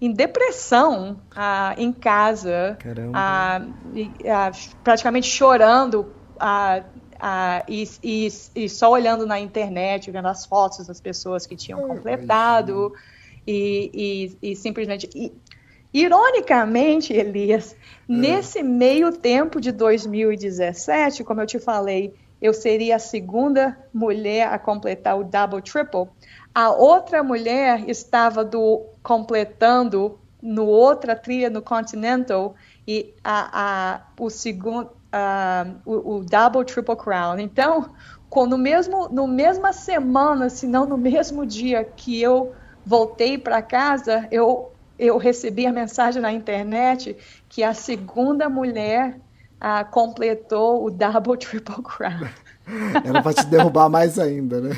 em 0.00 0.12
depressão 0.12 1.20
ah, 1.34 1.74
em 1.78 1.92
casa, 1.92 2.76
ah, 3.14 3.60
ah, 4.26 4.50
praticamente 4.82 5.28
chorando 5.28 6.12
ah, 7.24 7.64
e, 7.68 7.88
e, 8.02 8.28
e, 8.56 8.68
só 8.68 8.90
olhando 8.90 9.24
na 9.24 9.38
internet, 9.38 10.10
vendo 10.10 10.26
as 10.26 10.44
fotos 10.44 10.88
das 10.88 11.00
pessoas 11.00 11.46
que 11.46 11.54
tinham 11.54 11.86
completado 11.86 12.92
e, 13.46 14.36
e, 14.42 14.56
simplesmente. 14.56 15.08
ironicamente, 15.94 17.12
Elias, 17.12 17.74
é. 17.74 17.76
nesse 18.08 18.60
meio 18.64 19.12
tempo 19.12 19.60
de 19.60 19.70
2017, 19.70 21.22
como 21.22 21.40
eu 21.40 21.46
te 21.46 21.60
falei, 21.60 22.12
eu 22.40 22.52
seria 22.52 22.96
a 22.96 22.98
segunda 22.98 23.78
mulher 23.94 24.48
a 24.48 24.58
completar 24.58 25.16
o 25.16 25.22
double 25.22 25.62
triple. 25.62 26.08
A 26.52 26.72
outra 26.72 27.22
mulher 27.22 27.88
estava 27.88 28.44
do 28.44 28.84
completando 29.00 30.18
no 30.42 30.66
outra 30.66 31.14
trilha 31.14 31.48
no 31.48 31.62
Continental 31.62 32.56
e 32.84 33.14
a, 33.22 33.92
a 33.92 34.00
o 34.18 34.28
segundo 34.28 34.90
uh, 35.12 35.74
o, 35.84 36.16
o, 36.16 36.24
double 36.24 36.64
triple 36.64 36.96
crown. 36.96 37.38
Então, 37.38 37.90
no 38.34 38.58
mesmo 38.58 39.08
no 39.08 39.26
mesma 39.26 39.72
semana, 39.72 40.48
se 40.48 40.66
não 40.66 40.86
no 40.86 40.96
mesmo 40.96 41.44
dia 41.44 41.84
que 41.84 42.20
eu 42.20 42.52
voltei 42.84 43.36
para 43.38 43.60
casa, 43.62 44.26
eu 44.30 44.72
eu 44.98 45.18
recebi 45.18 45.66
a 45.66 45.72
mensagem 45.72 46.22
na 46.22 46.32
internet 46.32 47.16
que 47.48 47.62
a 47.62 47.74
segunda 47.74 48.48
mulher 48.48 49.18
uh, 49.62 49.90
completou 49.90 50.84
o 50.84 50.90
double 50.90 51.36
triple 51.36 51.82
crown. 51.82 52.28
Era 53.04 53.22
para 53.22 53.34
te 53.34 53.46
derrubar 53.46 53.88
mais 53.88 54.18
ainda, 54.18 54.60
né? 54.60 54.70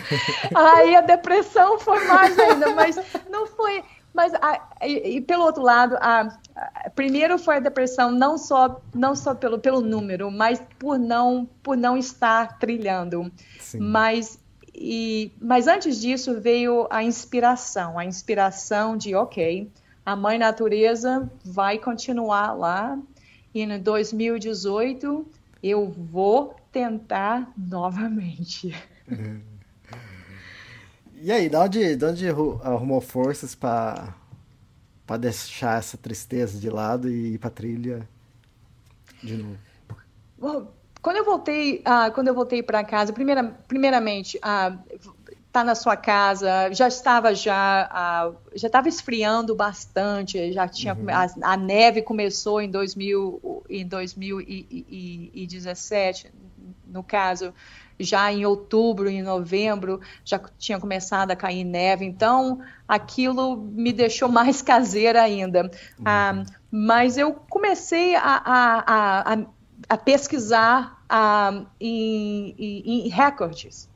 Aí 0.54 0.96
a 0.96 1.02
depressão 1.02 1.78
foi 1.78 2.02
mais 2.06 2.38
ainda, 2.38 2.74
mas 2.74 2.96
não 3.30 3.46
foi. 3.46 3.82
Mas 4.14 4.32
a, 4.34 4.68
e, 4.80 5.16
e, 5.16 5.20
pelo 5.20 5.42
outro 5.44 5.62
lado, 5.62 5.96
a, 6.00 6.38
a, 6.54 6.90
primeiro 6.90 7.36
foi 7.36 7.56
a 7.56 7.60
depressão 7.60 8.12
não 8.12 8.38
só 8.38 8.80
não 8.94 9.16
só 9.16 9.34
pelo, 9.34 9.58
pelo 9.58 9.80
número, 9.80 10.30
mas 10.30 10.62
por 10.78 10.98
não 10.98 11.48
por 11.62 11.76
não 11.76 11.96
estar 11.96 12.58
trilhando. 12.58 13.30
Sim. 13.58 13.80
Mas 13.80 14.38
e, 14.72 15.32
mas 15.40 15.66
antes 15.66 16.00
disso 16.00 16.40
veio 16.40 16.86
a 16.90 17.02
inspiração, 17.02 17.98
a 17.98 18.04
inspiração 18.04 18.96
de 18.96 19.14
ok, 19.14 19.70
a 20.06 20.16
mãe 20.16 20.38
natureza 20.38 21.30
vai 21.44 21.78
continuar 21.78 22.52
lá 22.52 22.98
e 23.52 23.62
em 23.62 23.78
2018 23.80 25.26
eu 25.62 25.88
vou 25.88 26.54
tentar 26.70 27.52
novamente. 27.56 28.74
E 31.24 31.32
aí, 31.32 31.48
de 31.48 31.56
onde, 31.56 31.96
de 31.96 32.04
onde 32.04 32.28
arrumou 32.28 33.00
forças 33.00 33.54
para 33.54 34.12
para 35.06 35.16
deixar 35.16 35.78
essa 35.78 35.96
tristeza 35.96 36.60
de 36.60 36.68
lado 36.68 37.10
e 37.10 37.32
ir 37.34 37.38
para 37.38 37.48
trilha 37.48 38.06
de 39.22 39.38
novo? 39.38 39.56
Bom, 40.38 40.70
quando 41.00 41.16
eu 41.16 41.24
voltei, 41.24 41.78
uh, 41.78 42.12
quando 42.12 42.28
eu 42.28 42.34
voltei 42.34 42.62
para 42.62 42.84
casa, 42.84 43.10
primeira, 43.10 43.42
primeiramente, 43.66 44.36
uh, 44.36 44.78
tá 45.50 45.64
na 45.64 45.74
sua 45.74 45.96
casa, 45.96 46.70
já 46.72 46.88
estava 46.88 47.34
já 47.34 48.28
uh, 48.28 48.36
já 48.54 48.66
estava 48.66 48.86
esfriando 48.86 49.54
bastante, 49.54 50.52
já 50.52 50.68
tinha 50.68 50.92
uhum. 50.92 51.06
a, 51.08 51.52
a, 51.52 51.56
neve 51.56 52.02
começou 52.02 52.60
em 52.60 52.70
2000 52.70 53.64
em 53.70 53.86
2017 53.86 56.30
no 56.86 57.02
caso, 57.02 57.54
já 57.98 58.32
em 58.32 58.44
outubro, 58.44 59.08
em 59.08 59.22
novembro, 59.22 60.00
já 60.24 60.38
tinha 60.58 60.78
começado 60.80 61.30
a 61.30 61.36
cair 61.36 61.64
neve, 61.64 62.04
então 62.04 62.60
aquilo 62.86 63.56
me 63.56 63.92
deixou 63.92 64.28
mais 64.30 64.62
caseira 64.62 65.22
ainda. 65.22 65.62
Uhum. 65.62 66.04
Ah, 66.04 66.44
mas 66.70 67.16
eu 67.16 67.34
comecei 67.34 68.14
a, 68.16 68.20
a, 68.20 69.32
a, 69.32 69.38
a 69.88 69.96
pesquisar 69.96 71.04
ah, 71.08 71.64
em, 71.80 72.54
em, 72.58 73.06
em 73.06 73.08
recordes. 73.08 73.88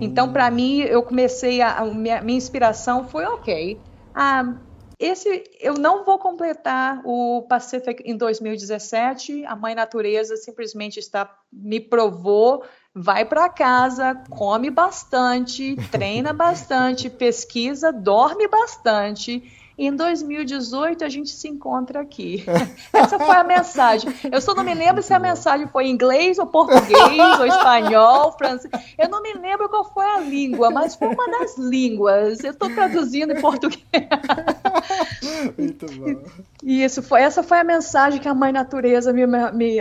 Então, 0.00 0.32
para 0.32 0.48
hum. 0.48 0.54
mim, 0.54 0.78
eu 0.80 1.02
comecei 1.02 1.60
a, 1.60 1.78
a 1.78 1.84
minha, 1.84 2.20
minha, 2.20 2.38
inspiração 2.38 3.06
foi 3.06 3.24
ok. 3.24 3.80
Ah, 4.14 4.54
esse 4.98 5.44
eu 5.60 5.74
não 5.74 6.04
vou 6.04 6.18
completar 6.18 7.00
o 7.04 7.42
Pacific 7.48 8.02
em 8.04 8.16
2017. 8.16 9.44
A 9.44 9.56
Mãe 9.56 9.74
Natureza 9.74 10.36
simplesmente 10.36 10.98
está 10.98 11.38
me 11.52 11.80
provou 11.80 12.64
vai 12.94 13.24
para 13.24 13.48
casa, 13.48 14.14
come 14.30 14.70
bastante, 14.70 15.74
treina 15.90 16.32
bastante, 16.32 17.10
pesquisa, 17.10 17.92
dorme 17.92 18.46
bastante. 18.46 19.42
Em 19.76 19.94
2018 19.94 21.04
a 21.04 21.08
gente 21.08 21.30
se 21.30 21.48
encontra 21.48 22.00
aqui. 22.00 22.44
Essa 22.92 23.18
foi 23.18 23.34
a 23.34 23.42
mensagem. 23.42 24.12
Eu 24.30 24.40
só 24.40 24.54
não 24.54 24.62
me 24.62 24.72
lembro 24.72 25.02
se 25.02 25.12
a 25.12 25.18
mensagem 25.18 25.66
foi 25.66 25.86
em 25.86 25.90
inglês 25.90 26.38
ou 26.38 26.46
português 26.46 27.40
ou 27.40 27.46
espanhol, 27.46 28.32
francês. 28.38 28.72
Eu 28.96 29.08
não 29.08 29.20
me 29.20 29.32
lembro 29.34 29.68
qual 29.68 29.84
foi 29.84 30.04
a 30.04 30.20
língua, 30.20 30.70
mas 30.70 30.94
foi 30.94 31.08
uma 31.08 31.28
das 31.38 31.58
línguas. 31.58 32.44
Eu 32.44 32.52
estou 32.52 32.72
traduzindo 32.72 33.32
em 33.32 33.40
português. 33.40 33.82
Muito 35.58 35.86
bom. 35.86 36.22
E 36.62 36.84
isso 36.84 37.02
foi, 37.02 37.22
essa 37.22 37.42
foi 37.42 37.58
a 37.58 37.64
mensagem 37.64 38.20
que 38.20 38.28
a 38.28 38.34
Mãe 38.34 38.52
Natureza 38.52 39.12
me, 39.12 39.26
me, 39.26 39.78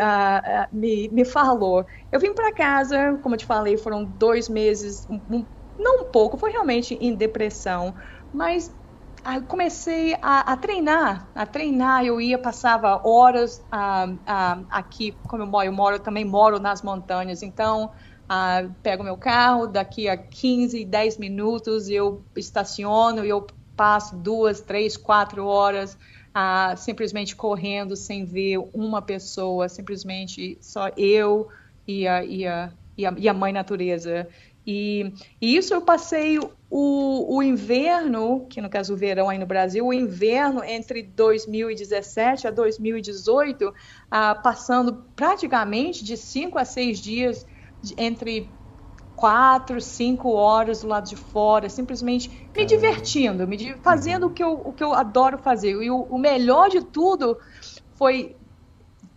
me, 0.72 1.10
me 1.10 1.26
falou. 1.26 1.86
Eu 2.12 2.20
vim 2.20 2.34
para 2.34 2.52
casa, 2.52 3.20
como 3.22 3.36
eu 3.36 3.40
te 3.40 3.46
falei, 3.46 3.78
foram 3.78 4.04
dois 4.04 4.50
meses, 4.50 5.08
um, 5.10 5.46
não 5.78 6.02
um 6.02 6.06
pouco, 6.06 6.38
foi 6.38 6.52
realmente 6.52 6.98
em 7.00 7.14
depressão, 7.14 7.94
mas 8.34 8.74
ah, 9.24 9.42
comecei 9.42 10.16
a, 10.22 10.54
a, 10.54 10.58
treinar, 10.58 11.28
a 11.34 11.46
treinar. 11.46 12.06
Eu 12.06 12.20
ia, 12.20 12.38
passava 12.38 13.02
horas 13.08 13.64
ah, 13.72 14.14
ah, 14.26 14.60
aqui, 14.70 15.16
como 15.28 15.44
eu 15.44 15.48
moro, 15.48 15.66
eu 15.66 15.72
moro, 15.72 16.00
também 16.00 16.26
moro 16.26 16.60
nas 16.60 16.82
montanhas, 16.82 17.42
então 17.42 17.92
pego 18.82 19.04
meu 19.04 19.16
carro, 19.16 19.68
daqui 19.68 20.08
a 20.10 20.18
15, 20.18 20.86
10 20.86 21.18
minutos 21.20 21.88
eu 21.88 22.24
estaciono 22.36 23.24
e 23.24 23.30
eu 23.30 23.46
passo 23.76 24.16
duas, 24.16 24.60
três, 24.60 24.98
quatro 24.98 25.46
horas 25.46 25.96
simplesmente 26.78 27.36
correndo 27.36 27.96
sem 27.96 28.26
ver 28.26 28.58
uma 28.74 29.02
pessoa, 29.04 29.70
simplesmente 29.70 30.58
só 30.62 30.90
eu 30.98 31.48
e 31.88 32.08
a, 32.08 32.26
e 32.26 32.48
a, 32.48 32.72
e 32.98 33.06
a, 33.06 33.14
e 33.18 33.30
a 33.30 33.34
mãe 33.34 33.54
natureza. 33.54 34.28
E, 34.66 35.14
e, 35.42 35.58
isso 35.58 35.74
eu 35.74 35.82
passei 35.82 36.40
o, 36.76 37.38
o 37.38 37.44
inverno, 37.44 38.48
que 38.50 38.60
no 38.60 38.68
caso 38.68 38.96
o 38.96 38.98
verão 38.98 39.30
aí 39.30 39.38
no 39.38 39.46
Brasil, 39.46 39.86
o 39.86 39.94
inverno 39.94 40.64
entre 40.64 41.04
2017 41.04 42.48
a 42.48 42.52
2018, 42.52 43.72
ah, 44.10 44.34
passando 44.34 45.06
praticamente 45.16 46.04
de 46.04 46.18
cinco 46.18 46.58
a 46.58 46.66
seis 46.66 46.98
dias 47.00 47.46
de, 47.80 47.94
entre 47.96 48.58
quatro, 49.16 49.80
cinco 49.80 50.32
horas 50.32 50.82
do 50.82 50.88
lado 50.88 51.08
de 51.08 51.16
fora, 51.16 51.70
simplesmente 51.70 52.50
me 52.58 52.66
divertindo, 52.66 53.48
me 53.48 53.76
fazendo 53.84 54.26
o 54.26 54.34
que 54.34 54.44
eu, 54.44 54.54
o 54.54 54.74
que 54.74 54.84
eu 54.84 54.96
adoro 54.96 55.38
fazer. 55.38 55.80
E 55.80 55.92
o, 55.92 56.02
o 56.02 56.18
melhor 56.18 56.70
de 56.70 56.82
tudo 56.82 57.38
foi 57.92 58.36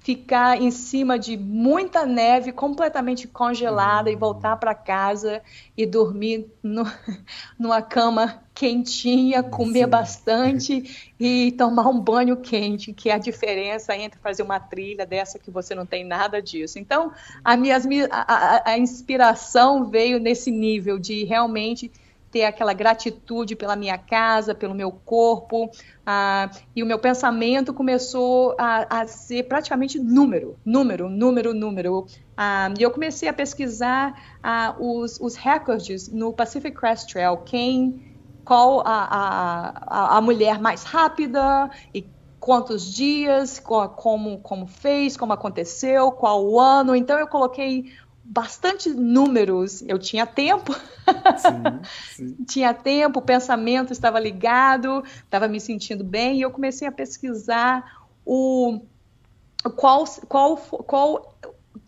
ficar 0.07 0.63
em 0.63 0.71
cima 0.71 1.19
de 1.19 1.37
muita 1.37 2.07
neve, 2.07 2.53
completamente 2.53 3.27
congelada, 3.27 4.09
e 4.09 4.15
uhum. 4.15 4.21
voltar 4.21 4.57
para 4.57 4.73
casa 4.73 5.43
e 5.77 5.85
dormir 5.85 6.47
no, 6.63 6.85
numa 7.59 7.83
cama 7.83 8.41
quentinha, 8.55 9.43
comer 9.43 9.83
Sim. 9.83 9.91
bastante 9.91 11.13
e 11.19 11.51
tomar 11.59 11.89
um 11.89 11.99
banho 11.99 12.37
quente, 12.37 12.93
que 12.93 13.11
é 13.11 13.15
a 13.15 13.19
diferença 13.19 13.97
entre 13.97 14.21
fazer 14.21 14.45
uma 14.45 14.61
trilha 14.61 15.05
dessa 15.05 15.41
que 15.41 15.51
você 15.51 15.75
não 15.75 15.85
tem 15.85 16.05
nada 16.05 16.41
disso. 16.41 16.79
Então, 16.79 17.11
a, 17.43 17.57
minha, 17.57 17.77
a, 18.13 18.71
a 18.71 18.79
inspiração 18.79 19.91
veio 19.91 20.21
nesse 20.21 20.53
nível 20.53 21.01
de 21.01 21.25
realmente 21.25 21.91
ter 22.31 22.45
aquela 22.45 22.73
gratitude 22.73 23.57
pela 23.57 23.77
minha 23.77 23.97
casa, 23.97 24.55
pelo 24.55 24.75
meu 24.75 24.91
corpo, 24.91 25.71
ah, 26.05 26.51
e 26.75 26.83
o 26.83 26.87
meu 26.87 26.99
pensamento 26.99 27.73
começou 27.73 28.55
a, 28.59 29.01
a, 29.01 29.07
ser 29.07 29.45
praticamente 29.45 29.99
número, 29.99 30.57
número, 30.65 31.09
número, 31.09 31.55
número. 31.55 32.07
Ah, 32.37 32.73
e 32.79 32.83
eu 32.83 32.91
comecei 32.91 33.29
a 33.29 33.33
pesquisar 33.33 34.15
ah, 34.43 34.77
os, 34.79 35.21
os 35.21 35.37
recordes 35.37 36.09
no 36.09 36.33
Pacific 36.33 36.77
Crest 36.77 37.13
Trail, 37.13 37.37
quem, 37.39 38.15
qual 38.45 38.81
a, 38.87 39.75
a, 39.87 40.17
a 40.19 40.21
mulher 40.21 40.61
mais 40.61 40.85
rápida 40.85 41.71
e 41.95 42.07
quantos 42.47 42.95
dias, 42.95 43.59
como, 43.59 44.39
como 44.39 44.69
fez, 44.69 45.17
como 45.17 45.33
aconteceu, 45.33 46.13
qual 46.13 46.45
o 46.45 46.61
ano. 46.61 46.95
Então 46.95 47.19
eu 47.19 47.27
coloquei 47.27 47.93
bastante 48.29 48.89
números. 48.91 49.83
Eu 49.87 49.99
tinha 49.99 50.27
tempo. 50.27 50.75
Sim, 50.75 51.81
sim. 52.35 52.45
tinha 52.45 52.75
tempo, 52.75 53.21
o 53.21 53.23
pensamento 53.23 53.93
estava 53.93 54.19
ligado, 54.19 55.05
estava 55.25 55.47
me 55.49 55.61
sentindo 55.61 56.03
bem 56.03 56.39
e 56.39 56.43
eu 56.43 56.51
comecei 56.51 56.87
a 56.87 56.93
pesquisar 56.93 58.07
o 58.25 58.81
qual 59.77 60.05
qual 60.29 60.57
qual 60.57 61.39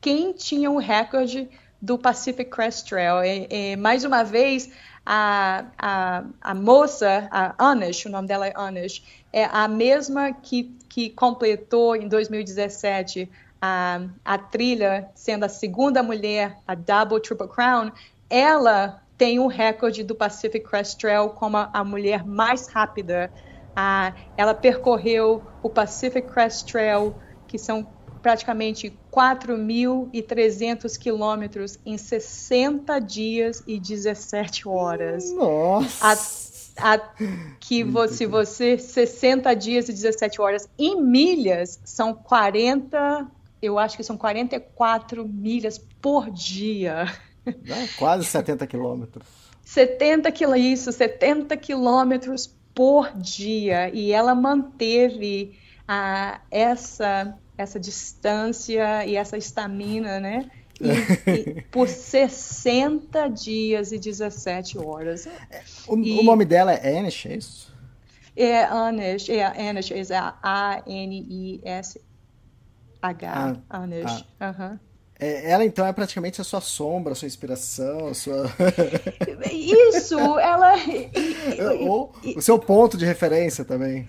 quem 0.00 0.32
tinha 0.32 0.70
o 0.70 0.78
recorde 0.78 1.48
do 1.80 1.98
Pacific 1.98 2.50
Crest 2.50 2.88
Trail. 2.88 3.24
E, 3.24 3.48
e, 3.50 3.76
mais 3.76 4.04
uma 4.04 4.22
vez, 4.22 4.70
a, 5.04 5.64
a, 5.78 6.24
a 6.40 6.54
moça, 6.54 7.28
a 7.30 7.54
Anish, 7.70 8.04
o 8.06 8.10
nome 8.10 8.28
dela 8.28 8.46
é 8.46 8.52
Anish, 8.54 9.02
é 9.32 9.44
a 9.44 9.66
mesma 9.66 10.32
que, 10.32 10.76
que 10.88 11.10
completou 11.10 11.96
em 11.96 12.08
2017 12.08 13.30
a, 13.60 14.00
a 14.24 14.38
trilha, 14.38 15.10
sendo 15.14 15.44
a 15.44 15.48
segunda 15.48 16.02
mulher, 16.02 16.58
a 16.66 16.74
Double 16.74 17.20
Triple 17.20 17.48
Crown, 17.48 17.90
ela 18.30 19.02
tem 19.16 19.38
o 19.38 19.46
recorde 19.48 20.04
do 20.04 20.14
Pacific 20.14 20.66
Crest 20.66 20.98
Trail 20.98 21.30
como 21.30 21.56
a, 21.56 21.70
a 21.72 21.82
mulher 21.82 22.24
mais 22.24 22.68
rápida. 22.68 23.32
Ah, 23.74 24.12
ela 24.36 24.54
percorreu 24.54 25.42
o 25.62 25.68
Pacific 25.68 26.28
Crest 26.28 26.70
Trail, 26.70 27.14
que 27.46 27.58
são 27.58 27.86
praticamente 28.22 28.96
4.300 29.12 30.98
quilômetros 30.98 31.78
em 31.84 31.96
60 31.96 32.98
dias 33.00 33.62
e 33.66 33.78
17 33.78 34.68
horas. 34.68 35.32
Nossa! 35.32 36.36
A, 36.80 36.94
a, 36.94 36.98
que 37.58 37.82
você, 37.82 38.26
você 38.26 38.78
60 38.78 39.54
dias 39.54 39.88
e 39.88 39.92
17 39.92 40.40
horas 40.40 40.68
em 40.78 41.00
milhas 41.00 41.80
são 41.84 42.14
40 42.14 43.26
eu 43.60 43.78
acho 43.78 43.96
que 43.96 44.02
são 44.02 44.16
44 44.16 45.26
milhas 45.26 45.78
por 46.00 46.30
dia. 46.30 47.06
É, 47.46 47.86
quase 47.98 48.24
70 48.24 48.66
quilômetros. 48.66 49.26
70 49.64 50.30
quilômetros, 50.32 50.80
isso, 50.80 50.92
70 50.92 51.56
quilômetros 51.56 52.54
por 52.74 53.10
dia. 53.16 53.90
E 53.92 54.12
ela 54.12 54.34
manteve 54.34 55.58
ah, 55.86 56.40
essa, 56.50 57.36
essa 57.56 57.78
distância 57.78 59.04
e 59.04 59.16
essa 59.16 59.36
estamina, 59.36 60.20
né? 60.20 60.50
E, 60.80 60.88
e, 61.30 61.62
por 61.72 61.88
60 61.88 63.28
dias 63.28 63.92
e 63.92 63.98
17 63.98 64.78
horas. 64.78 65.28
O, 65.86 65.98
e, 65.98 66.18
o 66.18 66.22
nome 66.22 66.44
dela 66.44 66.72
é 66.72 66.98
Anish, 66.98 67.26
é 67.26 67.36
isso? 67.36 67.76
É 68.36 68.62
Anish, 68.64 69.28
é 69.28 69.44
Anish, 69.68 69.90
é 69.90 70.16
A-N-I-S 70.42 72.00
H, 73.00 73.56
ah, 73.68 73.78
Anish. 73.78 74.24
Ah. 74.40 74.54
Uhum. 74.58 74.78
É, 75.20 75.50
ela 75.50 75.64
então 75.64 75.84
é 75.84 75.92
praticamente 75.92 76.40
a 76.40 76.44
sua 76.44 76.60
sombra, 76.60 77.12
a 77.12 77.16
sua 77.16 77.26
inspiração, 77.26 78.06
a 78.08 78.14
sua. 78.14 78.44
Isso, 79.50 80.16
ela. 80.38 80.74
Ou 81.80 82.12
o 82.36 82.40
seu 82.40 82.58
ponto 82.58 82.96
de 82.96 83.04
referência 83.04 83.64
também. 83.64 84.06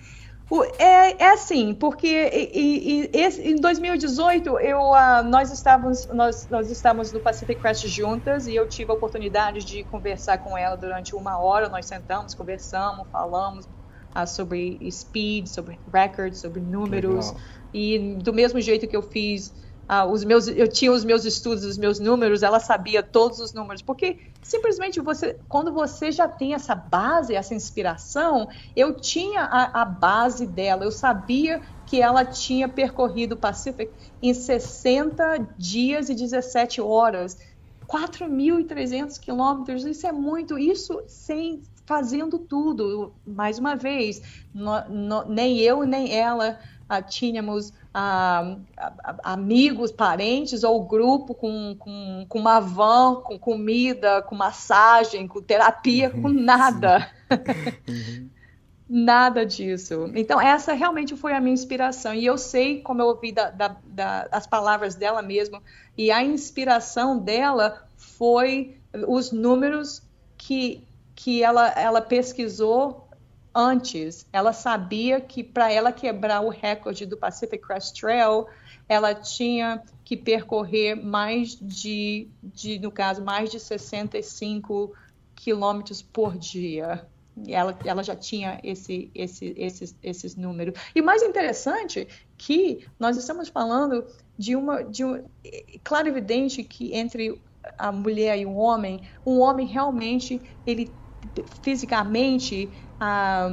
É, 0.78 1.22
é 1.22 1.30
assim, 1.30 1.74
porque 1.74 2.08
e, 2.08 3.04
e, 3.04 3.10
esse, 3.12 3.40
em 3.40 3.56
2018 3.56 4.58
eu, 4.58 4.80
uh, 4.80 5.22
nós, 5.24 5.52
estávamos, 5.52 6.06
nós, 6.06 6.48
nós 6.50 6.68
estávamos 6.70 7.12
no 7.12 7.20
Pacific 7.20 7.60
Crest 7.60 7.86
juntas 7.86 8.48
e 8.48 8.56
eu 8.56 8.68
tive 8.68 8.90
a 8.90 8.94
oportunidade 8.94 9.64
de 9.64 9.84
conversar 9.84 10.38
com 10.38 10.58
ela 10.58 10.76
durante 10.76 11.14
uma 11.14 11.38
hora. 11.38 11.68
Nós 11.68 11.86
sentamos, 11.86 12.34
conversamos, 12.34 13.06
falamos 13.12 13.64
uh, 13.66 14.26
sobre 14.26 14.78
speed, 14.90 15.46
sobre 15.46 15.78
records, 15.92 16.40
sobre 16.40 16.60
números. 16.60 17.30
Legal 17.30 17.59
e 17.72 18.16
do 18.16 18.32
mesmo 18.32 18.60
jeito 18.60 18.86
que 18.86 18.96
eu 18.96 19.02
fiz 19.02 19.52
ah, 19.92 20.06
os 20.06 20.22
meus, 20.22 20.46
eu 20.46 20.68
tinha 20.68 20.92
os 20.92 21.04
meus 21.04 21.24
estudos, 21.24 21.64
os 21.64 21.76
meus 21.76 21.98
números, 21.98 22.44
ela 22.44 22.60
sabia 22.60 23.02
todos 23.02 23.40
os 23.40 23.52
números, 23.52 23.82
porque 23.82 24.18
simplesmente 24.40 25.00
você, 25.00 25.36
quando 25.48 25.72
você 25.72 26.12
já 26.12 26.28
tem 26.28 26.54
essa 26.54 26.76
base, 26.76 27.34
essa 27.34 27.56
inspiração, 27.56 28.48
eu 28.76 28.94
tinha 28.94 29.40
a, 29.40 29.82
a 29.82 29.84
base 29.84 30.46
dela, 30.46 30.84
eu 30.84 30.92
sabia 30.92 31.60
que 31.86 32.00
ela 32.00 32.24
tinha 32.24 32.68
percorrido 32.68 33.32
o 33.32 33.36
Pacific 33.36 33.90
em 34.22 34.32
60 34.32 35.54
dias 35.58 36.08
e 36.08 36.14
17 36.14 36.80
horas. 36.80 37.36
4.300 37.88 39.18
quilômetros, 39.18 39.84
isso 39.84 40.06
é 40.06 40.12
muito, 40.12 40.56
isso 40.56 41.02
sem 41.08 41.62
fazendo 41.84 42.38
tudo. 42.38 43.12
Mais 43.26 43.58
uma 43.58 43.74
vez, 43.74 44.22
no, 44.54 44.88
no, 44.88 45.24
nem 45.24 45.58
eu 45.58 45.82
nem 45.82 46.16
ela 46.16 46.60
ah, 46.90 47.00
tínhamos 47.00 47.72
ah, 47.94 48.56
amigos, 49.22 49.92
parentes 49.92 50.64
ou 50.64 50.82
grupo 50.82 51.34
com, 51.34 51.76
com, 51.78 52.26
com, 52.28 52.38
uma 52.40 52.58
van, 52.58 53.20
com 53.22 53.38
comida, 53.38 54.22
com 54.22 54.34
massagem, 54.34 55.28
com 55.28 55.40
terapia, 55.40 56.10
com 56.10 56.28
nada. 56.28 57.08
Uhum. 57.30 58.28
Nada 58.92 59.46
disso. 59.46 60.10
Então, 60.16 60.40
essa 60.40 60.72
realmente 60.72 61.14
foi 61.14 61.32
a 61.32 61.40
minha 61.40 61.54
inspiração. 61.54 62.12
E 62.12 62.26
eu 62.26 62.36
sei, 62.36 62.80
como 62.80 63.00
eu 63.00 63.06
ouvi 63.06 63.30
da, 63.30 63.48
da, 63.48 63.76
da, 63.84 64.26
as 64.32 64.48
palavras 64.48 64.96
dela 64.96 65.22
mesmo, 65.22 65.62
e 65.96 66.10
a 66.10 66.24
inspiração 66.24 67.16
dela 67.16 67.84
foi 67.96 68.76
os 69.06 69.30
números 69.30 70.02
que, 70.36 70.82
que 71.14 71.40
ela, 71.40 71.68
ela 71.68 72.02
pesquisou 72.02 73.06
antes. 73.54 74.26
Ela 74.32 74.52
sabia 74.52 75.20
que 75.20 75.42
para 75.42 75.72
ela 75.72 75.92
quebrar 75.92 76.40
o 76.40 76.48
recorde 76.48 77.06
do 77.06 77.16
Pacific 77.16 77.64
Crest 77.64 77.98
Trail, 77.98 78.46
ela 78.88 79.14
tinha 79.14 79.82
que 80.04 80.16
percorrer 80.16 80.94
mais 80.94 81.56
de, 81.60 82.28
de 82.42 82.78
no 82.78 82.90
caso, 82.90 83.24
mais 83.24 83.50
de 83.50 83.60
65 83.60 84.92
quilômetros 85.34 86.02
por 86.02 86.36
dia 86.36 87.06
ela, 87.48 87.78
ela 87.84 88.02
já 88.02 88.14
tinha 88.14 88.60
esse, 88.62 89.10
esse, 89.14 89.54
esses, 89.56 89.96
esses 90.02 90.36
números. 90.36 90.78
E 90.94 91.00
mais 91.00 91.22
interessante 91.22 92.06
que 92.36 92.86
nós 92.98 93.16
estamos 93.16 93.48
falando 93.48 94.04
de 94.36 94.56
uma, 94.56 94.82
de 94.82 95.04
um, 95.04 95.24
claro 95.82 96.08
evidente 96.08 96.62
que 96.64 96.94
entre 96.94 97.40
a 97.78 97.92
mulher 97.92 98.38
e 98.38 98.46
o 98.46 98.54
homem, 98.54 99.02
um 99.24 99.38
homem 99.38 99.66
realmente 99.66 100.40
ele 100.66 100.90
fisicamente 101.62 102.70
ah, 102.98 103.48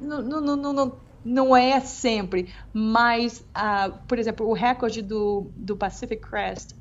não, 0.00 0.22
não, 0.22 0.56
não, 0.56 0.96
não 1.24 1.56
é 1.56 1.80
sempre, 1.80 2.52
mas 2.72 3.44
ah, 3.54 3.90
por 4.06 4.18
exemplo 4.18 4.46
o 4.46 4.52
recorde 4.52 5.02
do, 5.02 5.50
do 5.56 5.76
Pacific 5.76 6.22
Crest 6.22 6.74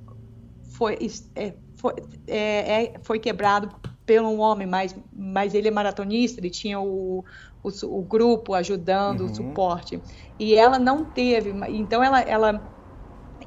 foi, 0.77 0.98
é, 1.35 1.53
foi, 1.76 1.94
é, 2.27 2.84
é, 2.84 2.99
foi 3.02 3.19
quebrado 3.19 3.69
pelo 4.06 4.30
um 4.30 4.39
homem, 4.39 4.65
mas, 4.65 4.95
mas 5.11 5.53
ele 5.53 5.68
é 5.68 5.72
maratonista, 5.72 6.39
ele 6.39 6.49
tinha 6.49 6.80
o, 6.80 7.26
o, 7.64 7.69
o 7.84 8.02
grupo 8.03 8.53
ajudando, 8.53 9.22
uhum. 9.22 9.31
o 9.31 9.35
suporte. 9.35 10.02
E 10.39 10.56
ela 10.56 10.80
não 10.80 11.03
teve, 11.03 11.53
então 11.68 12.02
ela, 12.03 12.22
ela, 12.22 12.72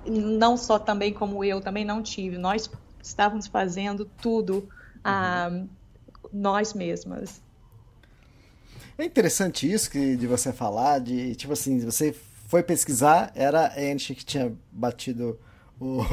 não 0.06 0.56
só 0.56 0.78
também 0.78 1.14
como 1.14 1.42
eu, 1.42 1.60
também 1.60 1.84
não 1.84 2.02
tive, 2.02 2.36
nós 2.36 2.70
estávamos 3.02 3.46
fazendo 3.46 4.04
tudo 4.20 4.68
uhum. 5.04 5.68
Nós 6.32 6.72
mesmas. 6.74 7.40
É 8.98 9.04
interessante 9.04 9.70
isso 9.70 9.90
que, 9.90 10.16
de 10.16 10.26
você 10.26 10.52
falar, 10.52 10.98
de 10.98 11.34
tipo 11.34 11.52
assim, 11.52 11.80
você 11.80 12.14
foi 12.48 12.62
pesquisar, 12.62 13.32
era 13.34 13.66
a 13.66 13.80
Angie 13.80 14.14
que 14.14 14.24
tinha 14.24 14.52
batido 14.70 15.38
o, 15.80 16.04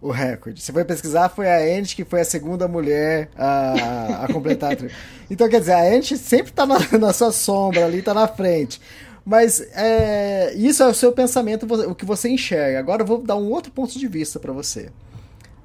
o 0.08 0.10
recorde. 0.10 0.60
Se 0.60 0.72
foi 0.72 0.84
pesquisar, 0.84 1.28
foi 1.28 1.48
a 1.48 1.78
Ent 1.78 1.94
que 1.94 2.04
foi 2.04 2.22
a 2.22 2.24
segunda 2.24 2.66
mulher 2.66 3.30
a, 3.36 4.24
a 4.24 4.32
completar 4.32 4.72
a 4.72 4.76
Então, 5.30 5.48
quer 5.48 5.60
dizer, 5.60 5.74
a 5.74 5.94
Ent 5.94 6.16
sempre 6.16 6.50
está 6.50 6.66
na, 6.66 6.78
na, 6.98 7.12
sua 7.12 7.30
sombra 7.30 7.86
ali, 7.86 7.98
está 7.98 8.12
na 8.12 8.26
frente. 8.26 8.80
Mas 9.24 9.60
é, 9.74 10.52
isso 10.54 10.82
é 10.82 10.86
o 10.86 10.94
seu 10.94 11.12
pensamento, 11.12 11.66
o 11.88 11.94
que 11.94 12.04
você 12.04 12.28
enxerga. 12.28 12.78
Agora 12.78 13.02
eu 13.02 13.06
vou 13.06 13.22
dar 13.22 13.36
um 13.36 13.50
outro 13.50 13.72
ponto 13.72 13.98
de 13.98 14.06
vista 14.06 14.38
para 14.38 14.52
você. 14.52 14.90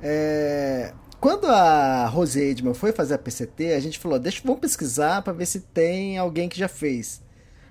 É, 0.02 0.94
quando 1.22 1.46
a 1.46 2.08
Rose 2.08 2.42
Edman 2.42 2.74
foi 2.74 2.92
fazer 2.92 3.14
a 3.14 3.18
PCT, 3.18 3.74
a 3.74 3.80
gente 3.80 4.00
falou, 4.00 4.18
deixa, 4.18 4.42
vamos 4.44 4.60
pesquisar 4.60 5.22
para 5.22 5.32
ver 5.32 5.46
se 5.46 5.60
tem 5.60 6.18
alguém 6.18 6.50
que 6.50 6.58
já 6.58 6.68
fez. 6.68 7.22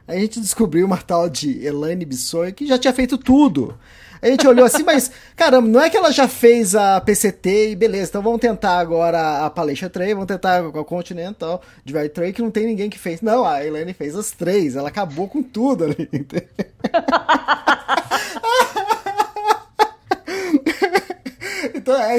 Aí 0.07 0.19
a 0.19 0.21
gente 0.21 0.41
descobriu 0.41 0.87
uma 0.87 0.99
tal 0.99 1.29
de 1.29 1.67
Elaine 1.67 2.05
Bissoy 2.05 2.53
que 2.53 2.65
já 2.65 2.79
tinha 2.79 2.93
feito 2.93 3.19
tudo. 3.19 3.77
A 4.23 4.29
gente 4.29 4.47
olhou 4.47 4.65
assim, 4.65 4.85
mas 4.85 5.11
caramba, 5.35 5.67
não 5.67 5.81
é 5.81 5.91
que 5.91 5.97
ela 5.97 6.13
já 6.13 6.29
fez 6.29 6.77
a 6.77 7.01
PCT 7.01 7.73
e 7.73 7.77
beleza, 7.77 8.11
então 8.11 8.23
vamos 8.23 8.41
tentar 8.41 8.79
agora 8.79 9.45
a 9.45 9.51
Palestra 9.51 9.91
Trail, 9.91 10.15
vamos 10.15 10.29
tentar 10.29 10.65
a 10.65 10.85
Continental 10.85 11.61
Divide 11.85 12.11
Trail, 12.11 12.33
que 12.33 12.43
não 12.43 12.53
tem 12.53 12.67
ninguém 12.67 12.89
que 12.89 13.01
fez. 13.01 13.21
Não, 13.21 13.45
a 13.45 13.67
Elaine 13.67 13.93
fez 13.93 14.15
as 14.15 14.31
três, 14.31 14.77
ela 14.77 14.91
acabou 14.91 15.27
com 15.27 15.43
tudo 15.43 15.87
ali. 15.87 16.09
então 21.75 21.97
é, 21.97 22.19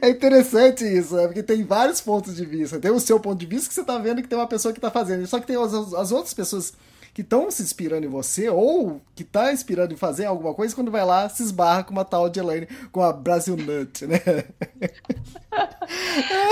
é 0.00 0.10
interessante 0.10 0.84
isso, 0.84 1.16
né? 1.16 1.26
porque 1.26 1.42
tem 1.42 1.64
vários 1.64 2.00
pontos 2.00 2.36
de 2.36 2.44
vista. 2.44 2.78
Tem 2.78 2.90
o 2.90 3.00
seu 3.00 3.18
ponto 3.18 3.38
de 3.38 3.46
vista 3.46 3.68
que 3.68 3.74
você 3.74 3.80
está 3.80 3.98
vendo 3.98 4.22
que 4.22 4.28
tem 4.28 4.38
uma 4.38 4.46
pessoa 4.46 4.72
que 4.72 4.78
está 4.78 4.90
fazendo, 4.90 5.26
só 5.26 5.38
que 5.38 5.46
tem 5.46 5.56
as, 5.56 5.72
as 5.72 6.12
outras 6.12 6.34
pessoas 6.34 6.74
que 7.14 7.22
estão 7.22 7.48
se 7.48 7.62
inspirando 7.62 8.04
em 8.04 8.08
você 8.08 8.48
ou 8.48 9.00
que 9.14 9.22
tá 9.22 9.52
inspirando 9.52 9.94
em 9.94 9.96
fazer 9.96 10.24
alguma 10.24 10.52
coisa 10.52 10.74
quando 10.74 10.90
vai 10.90 11.04
lá 11.04 11.28
se 11.28 11.44
esbarra 11.44 11.84
com 11.84 11.92
uma 11.92 12.04
tal 12.04 12.28
de 12.28 12.40
Elaine, 12.40 12.66
com 12.90 13.00
a 13.00 13.12
Brasil 13.12 13.56
Nut, 13.56 14.04
né? 14.04 14.18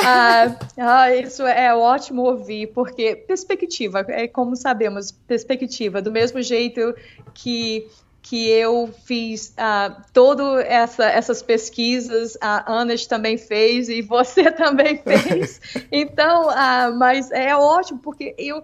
ah, 0.07 0.57
ah, 0.79 1.17
isso 1.17 1.43
é 1.43 1.75
ótimo 1.75 2.23
ouvir, 2.23 2.69
porque 2.69 3.17
perspectiva, 3.17 4.07
é 4.09 4.29
como 4.29 4.55
sabemos, 4.55 5.11
perspectiva, 5.11 6.01
do 6.01 6.13
mesmo 6.13 6.41
jeito 6.41 6.95
que 7.35 7.89
que 8.23 8.49
eu 8.49 8.89
fiz 9.05 9.53
uh, 9.59 10.01
todas 10.13 10.65
essa, 10.65 11.05
essas 11.07 11.43
pesquisas, 11.43 12.39
a 12.41 12.73
Ana 12.73 12.95
também 13.09 13.37
fez 13.37 13.89
e 13.89 14.01
você 14.01 14.51
também 14.53 15.03
fez. 15.03 15.61
Então, 15.91 16.49
uh, 16.49 16.97
mas 16.97 17.33
é 17.33 17.55
ótimo, 17.57 17.99
porque 17.99 18.33
eu, 18.39 18.63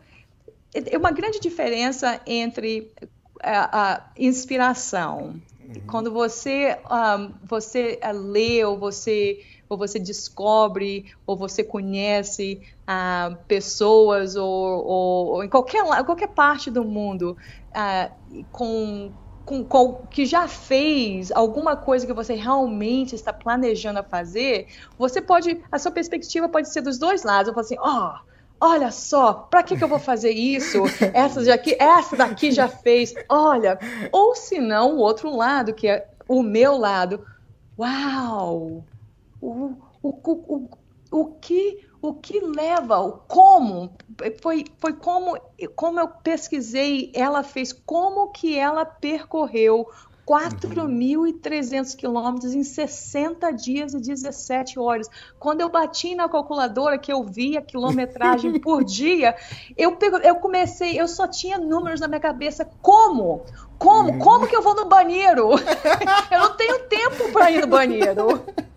é 0.72 0.96
uma 0.96 1.10
grande 1.10 1.40
diferença 1.40 2.20
entre 2.24 2.92
a, 3.42 3.94
a 3.94 4.10
inspiração. 4.16 5.34
Uhum. 5.60 5.74
Quando 5.88 6.12
você, 6.12 6.78
um, 6.88 7.34
você 7.44 7.98
lê 8.14 8.64
ou 8.64 8.78
você, 8.78 9.40
ou 9.68 9.76
você 9.76 9.98
descobre 9.98 11.12
ou 11.26 11.36
você 11.36 11.64
conhece 11.64 12.62
pessoas 13.46 14.36
ou, 14.36 14.46
ou, 14.46 15.26
ou, 15.26 15.44
em 15.44 15.48
qualquer, 15.48 15.84
qualquer 16.04 16.28
parte 16.28 16.70
do 16.70 16.84
mundo 16.84 17.36
com, 18.50 19.12
com, 19.48 19.64
com, 19.64 19.94
que 20.10 20.26
já 20.26 20.46
fez 20.46 21.32
alguma 21.32 21.74
coisa 21.74 22.06
que 22.06 22.12
você 22.12 22.34
realmente 22.34 23.14
está 23.14 23.32
planejando 23.32 23.98
a 23.98 24.02
fazer, 24.02 24.66
você 24.98 25.22
pode, 25.22 25.58
a 25.72 25.78
sua 25.78 25.90
perspectiva 25.90 26.50
pode 26.50 26.68
ser 26.68 26.82
dos 26.82 26.98
dois 26.98 27.22
lados. 27.22 27.48
Eu 27.48 27.54
falo 27.54 27.64
assim, 27.64 27.78
ó, 27.78 28.14
oh, 28.14 28.66
olha 28.66 28.90
só, 28.90 29.32
para 29.32 29.62
que, 29.62 29.74
que 29.74 29.82
eu 29.82 29.88
vou 29.88 29.98
fazer 29.98 30.32
isso? 30.32 30.82
Essa 31.14 31.42
daqui, 31.42 31.74
essa 31.80 32.14
daqui 32.14 32.52
já 32.52 32.68
fez, 32.68 33.14
olha. 33.26 33.78
Ou 34.12 34.34
se 34.34 34.60
não, 34.60 34.96
o 34.96 34.98
outro 34.98 35.34
lado, 35.34 35.72
que 35.72 35.88
é 35.88 36.06
o 36.28 36.42
meu 36.42 36.76
lado. 36.76 37.24
Uau! 37.78 38.84
O, 39.40 39.72
o, 40.02 40.08
o, 40.10 40.68
o, 41.10 41.24
que 41.40 41.87
o 42.00 42.14
que 42.14 42.40
leva, 42.40 43.00
o 43.00 43.12
como, 43.12 43.90
foi, 44.40 44.64
foi 44.78 44.92
como, 44.92 45.36
como 45.74 46.00
eu 46.00 46.08
pesquisei, 46.08 47.10
ela 47.14 47.42
fez, 47.42 47.72
como 47.72 48.28
que 48.28 48.56
ela 48.56 48.84
percorreu 48.84 49.88
4.300 50.28 51.96
quilômetros 51.96 52.52
em 52.52 52.62
60 52.62 53.50
dias 53.52 53.94
e 53.94 53.98
17 53.98 54.78
horas. 54.78 55.08
Quando 55.38 55.62
eu 55.62 55.70
bati 55.70 56.14
na 56.14 56.28
calculadora, 56.28 56.98
que 56.98 57.10
eu 57.10 57.24
vi 57.24 57.56
a 57.56 57.62
quilometragem 57.62 58.60
por 58.60 58.84
dia, 58.84 59.34
eu, 59.74 59.96
eu 60.22 60.34
comecei, 60.36 61.00
eu 61.00 61.08
só 61.08 61.26
tinha 61.26 61.56
números 61.56 61.98
na 61.98 62.06
minha 62.08 62.20
cabeça. 62.20 62.68
Como? 62.82 63.42
Como? 63.78 64.18
Como 64.18 64.46
que 64.46 64.54
eu 64.54 64.60
vou 64.60 64.74
no 64.74 64.84
banheiro? 64.84 65.52
eu 66.30 66.38
não 66.38 66.56
tenho 66.56 66.78
tempo 66.80 67.32
para 67.32 67.50
ir 67.50 67.62
no 67.62 67.68
banheiro. 67.68 68.42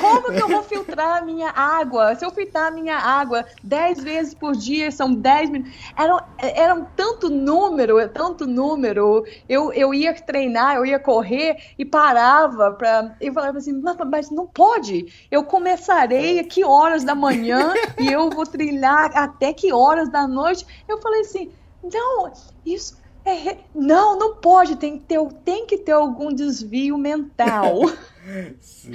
Como 0.00 0.32
que 0.32 0.42
eu 0.42 0.48
vou 0.48 0.62
filtrar 0.62 1.18
a 1.18 1.24
minha 1.24 1.50
água? 1.50 2.14
Se 2.14 2.24
eu 2.24 2.30
filtrar 2.30 2.68
a 2.68 2.70
minha 2.70 2.96
água 2.96 3.44
10 3.62 4.02
vezes 4.02 4.34
por 4.34 4.52
dia, 4.54 4.90
são 4.90 5.12
10 5.12 5.50
minutos. 5.50 5.72
Era, 5.96 6.24
era 6.38 6.74
um 6.74 6.84
tanto 6.96 7.28
número, 7.28 7.98
é 7.98 8.08
tanto 8.08 8.46
número. 8.46 9.24
Eu, 9.48 9.72
eu 9.72 9.92
ia 9.92 10.14
treinar, 10.14 10.76
eu 10.76 10.86
ia 10.86 10.98
correr 10.98 11.56
e 11.78 11.84
parava 11.84 12.72
para. 12.72 13.16
Eu 13.20 13.32
falava 13.32 13.58
assim, 13.58 13.80
mas 14.10 14.30
não 14.30 14.46
pode. 14.46 15.26
Eu 15.30 15.44
começarei 15.44 16.38
a 16.38 16.44
que 16.44 16.64
horas 16.64 17.04
da 17.04 17.14
manhã 17.14 17.72
e 17.98 18.10
eu 18.10 18.30
vou 18.30 18.46
trilhar 18.46 19.10
até 19.16 19.52
que 19.52 19.72
horas 19.72 20.08
da 20.08 20.26
noite. 20.26 20.66
Eu 20.88 21.00
falei 21.00 21.20
assim, 21.20 21.50
não, 21.82 22.32
isso. 22.64 23.00
É, 23.24 23.58
não, 23.72 24.18
não 24.18 24.34
pode, 24.34 24.74
tem 24.74 24.98
que, 24.98 25.04
ter, 25.04 25.24
tem 25.44 25.64
que 25.64 25.78
ter 25.78 25.92
algum 25.92 26.32
desvio 26.32 26.98
mental. 26.98 27.82
Sim, 28.24 28.56
sim. 28.60 28.92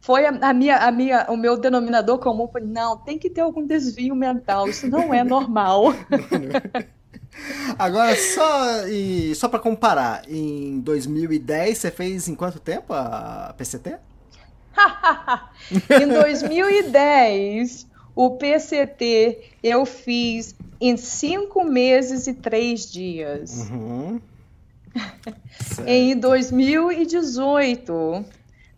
Foi 0.00 0.26
a, 0.26 0.30
a, 0.30 0.52
minha, 0.52 0.76
a 0.76 0.90
minha, 0.92 1.26
o 1.30 1.36
meu 1.36 1.56
denominador 1.56 2.18
comum 2.18 2.46
foi, 2.48 2.60
não, 2.60 2.96
tem 2.96 3.18
que 3.18 3.30
ter 3.30 3.40
algum 3.40 3.66
desvio 3.66 4.14
mental, 4.14 4.68
isso 4.68 4.86
não 4.86 5.14
é 5.14 5.24
normal. 5.24 5.94
Agora, 7.78 8.14
só, 8.14 8.86
e, 8.86 9.34
só 9.34 9.48
para 9.48 9.58
comparar, 9.58 10.22
em 10.28 10.80
2010 10.80 11.78
você 11.78 11.90
fez 11.90 12.28
em 12.28 12.34
quanto 12.34 12.60
tempo 12.60 12.92
a 12.92 13.54
PCT? 13.56 13.96
em 16.00 16.08
2010, 16.08 17.86
o 18.14 18.36
PCT 18.36 19.42
eu 19.62 19.86
fiz 19.86 20.54
em 20.80 20.96
cinco 20.96 21.64
meses 21.64 22.26
e 22.26 22.34
três 22.34 22.90
dias. 22.90 23.70
Uhum. 23.70 24.20
Em 25.86 26.16
2018, 26.16 28.24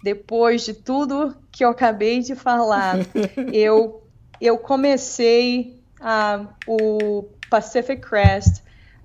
depois 0.03 0.65
de 0.65 0.75
tudo 0.75 1.35
que 1.51 1.65
eu 1.65 1.71
acabei 1.71 2.21
de 2.21 2.35
falar, 2.35 2.99
eu, 3.53 4.03
eu 4.41 4.59
comecei 4.59 5.81
uh, 6.01 6.47
o 6.67 7.25
Pacific 7.49 8.03
Crest 8.03 8.63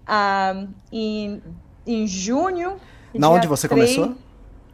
uh, 0.07 0.67
em, 0.91 1.41
em 1.85 2.07
junho. 2.07 2.77
Na 3.13 3.29
onde 3.29 3.47
você 3.47 3.67
3, 3.67 3.95
começou? 3.95 4.15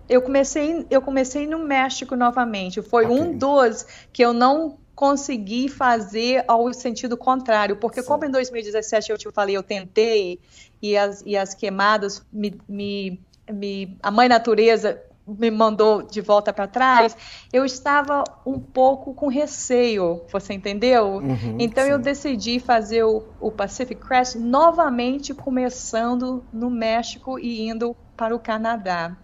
Eu 0.08 0.22
comecei, 0.22 0.86
eu 0.90 1.02
comecei 1.02 1.48
no 1.48 1.60
México 1.60 2.16
novamente. 2.16 2.82
Foi 2.82 3.06
okay. 3.06 3.20
um 3.20 3.38
dos 3.38 3.86
que 4.14 4.24
eu 4.24 4.32
não 4.34 4.78
consegui 4.96 5.68
fazer 5.68 6.44
ao 6.48 6.74
sentido 6.74 7.18
contrário, 7.18 7.76
porque 7.76 8.02
Sim. 8.02 8.08
como 8.08 8.26
em 8.26 8.32
2017 8.32 9.12
eu 9.12 9.18
te 9.18 9.30
falei, 9.32 9.58
eu 9.58 9.64
tentei 9.64 10.40
e 10.86 10.98
as, 10.98 11.24
e 11.26 11.36
as 11.36 11.54
queimadas 11.54 12.24
me, 12.32 12.56
me, 12.68 13.20
me 13.52 13.98
a 14.04 14.12
mãe 14.12 14.28
natureza 14.28 15.02
me 15.28 15.50
mandou 15.50 16.04
de 16.04 16.22
volta 16.22 16.54
para 16.54 16.68
trás, 16.68 17.18
eu 17.52 17.66
estava 17.66 18.24
um 18.46 18.60
pouco 18.60 19.12
com 19.16 19.28
receio, 19.28 20.22
você 20.32 20.54
entendeu? 20.54 21.16
Uhum, 21.16 21.58
então 21.60 21.84
sim. 21.84 21.90
eu 21.90 21.98
decidi 21.98 22.60
fazer 22.60 23.04
o, 23.04 23.24
o, 23.40 23.52
Pacific 23.52 24.00
Crest 24.00 24.36
novamente, 24.36 25.34
começando 25.34 26.44
no 26.54 26.70
México 26.70 27.40
e 27.40 27.68
indo 27.68 27.96
para 28.16 28.36
o 28.36 28.40
Canadá. 28.40 29.18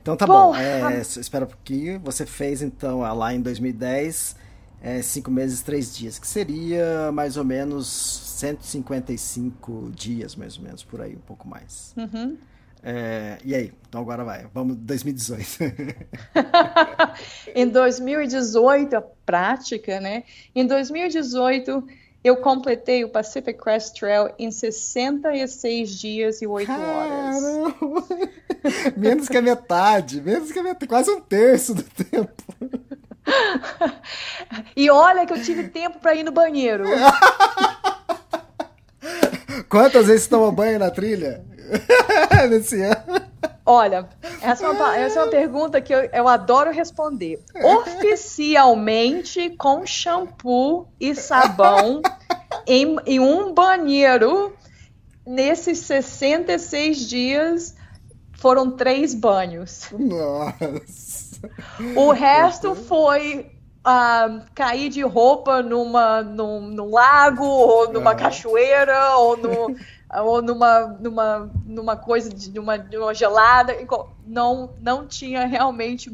Então 0.00 0.16
tá 0.16 0.24
bom, 0.24 0.52
bom 0.52 0.56
é, 0.56 1.00
espera 1.00 1.44
um 1.44 1.48
pouquinho. 1.48 2.00
Você 2.04 2.24
fez 2.24 2.62
então 2.62 3.00
lá 3.00 3.34
em 3.34 3.40
2010, 3.40 4.36
é, 4.80 5.02
cinco 5.02 5.32
meses, 5.32 5.62
três 5.62 5.96
dias, 5.96 6.16
que 6.16 6.28
seria 6.28 7.10
mais 7.12 7.36
ou 7.36 7.44
menos 7.44 8.27
155 8.38 9.90
dias, 9.92 10.36
mais 10.36 10.56
ou 10.56 10.62
menos, 10.62 10.84
por 10.84 11.00
aí, 11.00 11.16
um 11.16 11.20
pouco 11.20 11.48
mais. 11.48 11.92
Uhum. 11.96 12.36
É, 12.82 13.38
e 13.44 13.52
aí? 13.52 13.72
Então 13.88 14.00
agora 14.00 14.22
vai, 14.24 14.46
vamos 14.54 14.76
2018. 14.76 15.58
em 17.52 17.66
2018, 17.66 18.96
a 18.96 19.00
prática, 19.00 20.00
né? 20.00 20.22
Em 20.54 20.64
2018, 20.64 21.84
eu 22.22 22.36
completei 22.36 23.04
o 23.04 23.08
Pacific 23.08 23.58
Crest 23.58 23.98
Trail 23.98 24.32
em 24.38 24.52
66 24.52 25.90
dias 25.90 26.40
e 26.40 26.46
8 26.46 26.70
horas. 26.70 27.42
menos 28.96 29.28
que 29.28 29.36
a 29.36 29.42
metade, 29.42 30.22
menos 30.22 30.52
que 30.52 30.58
a 30.60 30.62
metade, 30.62 30.86
quase 30.86 31.10
um 31.10 31.20
terço 31.20 31.74
do 31.74 31.82
tempo. 31.82 32.44
e 34.76 34.88
olha 34.90 35.26
que 35.26 35.32
eu 35.32 35.42
tive 35.42 35.68
tempo 35.68 35.98
para 35.98 36.14
ir 36.14 36.22
no 36.22 36.30
banheiro. 36.30 36.84
Quantas 39.68 40.06
vezes 40.06 40.26
toma 40.26 40.50
banho 40.50 40.78
na 40.78 40.90
trilha? 40.90 41.44
Nesse 42.48 42.80
ano. 42.82 43.28
Olha, 43.64 44.08
essa 44.40 44.64
é, 44.64 44.68
uma, 44.70 44.96
essa 44.96 45.18
é 45.18 45.22
uma 45.24 45.30
pergunta 45.30 45.78
que 45.78 45.94
eu, 45.94 46.00
eu 46.04 46.26
adoro 46.26 46.70
responder. 46.70 47.38
Oficialmente, 47.62 49.50
com 49.50 49.84
shampoo 49.84 50.88
e 50.98 51.14
sabão, 51.14 52.00
em, 52.66 52.96
em 53.04 53.20
um 53.20 53.52
banheiro, 53.52 54.56
nesses 55.26 55.80
66 55.80 56.96
dias, 57.06 57.74
foram 58.38 58.70
três 58.70 59.14
banhos. 59.14 59.88
Nossa! 59.92 61.28
O 61.94 62.10
resto 62.10 62.74
foi 62.74 63.50
uh, 63.88 64.44
cair 64.54 64.90
de 64.90 65.02
roupa 65.02 65.62
numa, 65.62 66.22
num, 66.22 66.60
num 66.60 66.90
lago, 66.90 67.44
ou 67.44 67.92
numa 67.92 68.10
ah. 68.10 68.14
cachoeira, 68.14 69.16
ou 69.16 69.36
no 69.36 69.76
ou 70.22 70.40
numa, 70.40 70.86
numa, 71.00 71.50
numa 71.66 71.96
coisa 71.96 72.30
de, 72.30 72.50
de, 72.50 72.58
uma, 72.58 72.78
de 72.78 72.96
uma 72.96 73.14
gelada. 73.14 73.76
Não, 74.26 74.70
não 74.80 75.06
tinha 75.06 75.46
realmente 75.46 76.10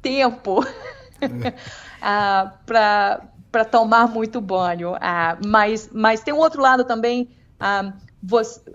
tempo 0.00 0.60
uh, 1.22 2.50
para 2.64 3.64
tomar 3.70 4.08
muito 4.08 4.40
banho. 4.40 4.94
Uh, 4.94 5.46
mas, 5.46 5.90
mas 5.92 6.20
tem 6.20 6.32
um 6.32 6.38
outro 6.38 6.62
lado 6.62 6.84
também. 6.84 7.28
Uh, 7.60 8.05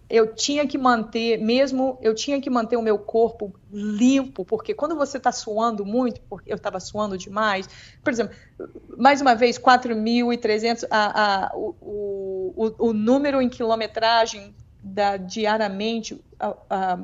eu 0.10 0.34
tinha 0.34 0.68
que 0.68 0.78
manter, 0.78 1.38
mesmo 1.38 1.98
eu 2.02 2.14
tinha 2.14 2.40
que 2.40 2.50
manter 2.50 2.78
o 2.78 2.82
meu 2.82 2.98
corpo 2.98 3.54
limpo, 3.72 4.46
porque 4.46 4.74
quando 4.74 4.96
você 4.96 5.18
está 5.18 5.32
suando 5.32 5.86
muito, 5.86 6.22
porque 6.30 6.52
eu 6.52 6.56
estava 6.56 6.80
suando 6.80 7.18
demais, 7.18 7.68
por 8.04 8.14
exemplo, 8.14 8.36
mais 8.98 9.20
uma 9.20 9.36
vez, 9.36 9.58
4.300, 9.58 10.86
a, 10.90 11.48
a, 11.48 11.56
o, 11.56 11.76
o, 12.56 12.88
o, 12.90 12.94
número 12.94 13.42
em 13.42 13.50
quilometragem 13.50 14.56
da, 14.82 15.18
diariamente, 15.18 16.24
a, 16.40 16.56
a, 16.70 17.00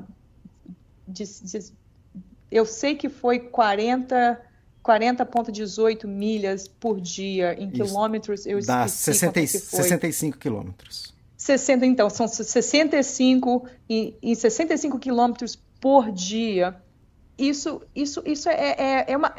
eu 2.52 2.66
sei 2.66 2.96
que 2.96 3.10
foi 3.10 3.40
40 3.40 4.42
40,18 4.84 6.08
milhas 6.08 6.66
por 6.66 7.02
dia 7.02 7.54
em 7.62 7.68
Isso. 7.68 7.84
quilômetros. 7.84 8.46
Eu 8.46 8.66
Dá 8.66 8.88
60, 8.88 9.46
65 9.46 10.38
quilômetros. 10.38 11.17
60, 11.48 11.86
então, 11.86 12.10
são 12.10 12.28
65 12.28 13.66
e, 13.90 14.18
e 14.22 14.36
65 14.36 15.00
quilômetros 15.00 15.58
por 15.80 16.12
dia. 16.12 16.76
Isso, 17.38 17.82
isso, 17.96 18.22
isso 18.26 18.50
é, 18.50 18.76
é, 18.78 19.06
é 19.08 19.18
uma. 19.18 19.34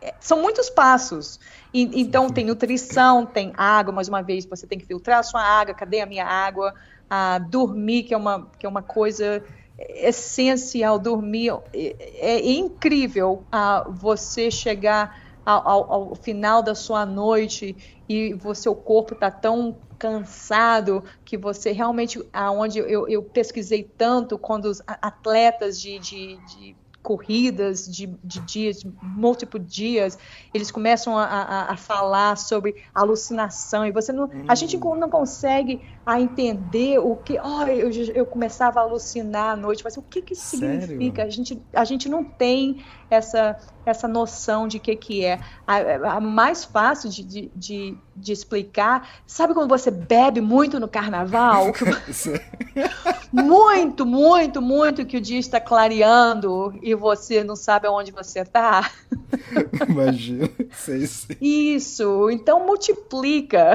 É, 0.00 0.14
são 0.18 0.42
muitos 0.42 0.68
passos. 0.68 1.38
E, 1.72 2.00
então, 2.00 2.28
tem 2.28 2.44
nutrição, 2.44 3.24
tem 3.24 3.52
água, 3.56 3.94
mais 3.94 4.08
uma 4.08 4.20
vez, 4.20 4.44
você 4.44 4.66
tem 4.66 4.78
que 4.78 4.84
filtrar 4.84 5.20
a 5.20 5.22
sua 5.22 5.40
água, 5.40 5.74
cadê 5.74 6.00
a 6.00 6.06
minha 6.06 6.26
água? 6.26 6.74
Ah, 7.08 7.38
dormir, 7.38 8.02
que 8.02 8.14
é 8.14 8.16
uma, 8.16 8.50
que 8.58 8.66
é 8.66 8.68
uma 8.68 8.82
coisa 8.82 9.44
essencial, 9.78 10.98
dormir. 10.98 11.52
É, 11.72 11.94
é 12.18 12.50
incrível 12.50 13.44
ah, 13.52 13.86
você 13.88 14.50
chegar 14.50 15.21
ao, 15.44 15.68
ao, 15.68 15.92
ao, 15.92 16.14
final 16.14 16.62
da 16.62 16.74
sua 16.74 17.04
noite 17.04 17.76
e 18.08 18.38
o 18.44 18.54
seu 18.54 18.74
corpo 18.74 19.14
está 19.14 19.30
tão 19.30 19.76
cansado, 19.98 21.04
que 21.24 21.36
você 21.36 21.70
realmente, 21.70 22.20
aonde 22.32 22.80
eu, 22.80 23.08
eu 23.08 23.22
pesquisei 23.22 23.84
tanto 23.84 24.36
quando 24.36 24.64
os 24.64 24.82
atletas 24.86 25.80
de, 25.80 25.98
de, 26.00 26.36
de 26.46 26.76
corridas 27.02 27.86
de, 27.86 28.06
de 28.22 28.40
dias, 28.40 28.80
de 28.80 28.92
múltiplos 29.02 29.66
dias, 29.66 30.18
eles 30.54 30.70
começam 30.70 31.18
a, 31.18 31.24
a, 31.24 31.72
a, 31.72 31.76
falar 31.76 32.36
sobre 32.36 32.76
alucinação 32.94 33.84
e 33.84 33.90
você 33.90 34.12
não, 34.12 34.24
hum. 34.24 34.44
a 34.46 34.54
gente 34.54 34.76
não 34.78 35.10
consegue 35.10 35.80
a 36.04 36.20
entender 36.20 36.98
o 36.98 37.16
que, 37.16 37.38
oh, 37.38 37.62
eu, 37.62 37.90
eu 38.14 38.26
começava 38.26 38.80
a 38.80 38.82
alucinar 38.82 39.52
à 39.52 39.56
noite, 39.56 39.84
mas 39.84 39.96
o 39.96 40.02
que 40.02 40.20
que 40.20 40.32
isso 40.32 40.58
Sério? 40.58 40.80
significa? 40.82 41.22
A 41.22 41.30
gente, 41.30 41.62
a 41.72 41.84
gente 41.84 42.08
não 42.08 42.24
tem 42.24 42.84
essa 43.08 43.56
essa 43.84 44.06
noção 44.06 44.68
de 44.68 44.78
que 44.78 44.94
que 44.94 45.24
é. 45.24 45.40
A, 45.66 46.16
a 46.16 46.20
mais 46.20 46.64
fácil 46.64 47.10
de, 47.10 47.22
de, 47.22 47.50
de, 47.54 47.98
de, 48.16 48.32
explicar, 48.32 49.08
sabe 49.26 49.54
quando 49.54 49.68
você 49.68 49.90
bebe 49.90 50.40
muito 50.40 50.78
no 50.78 50.88
carnaval? 50.88 51.72
muito, 53.32 54.06
muito, 54.06 54.62
muito 54.62 55.04
que 55.04 55.16
o 55.16 55.20
dia 55.20 55.38
está 55.38 55.60
clareando 55.60 56.78
e 56.82 56.94
você 56.94 57.42
não 57.42 57.56
sabe 57.56 57.86
aonde 57.86 58.12
você 58.12 58.40
está. 58.40 58.90
Imagina, 59.88 60.48
sei, 60.72 61.06
sei. 61.06 61.36
Isso, 61.40 62.30
então 62.30 62.64
multiplica. 62.64 63.74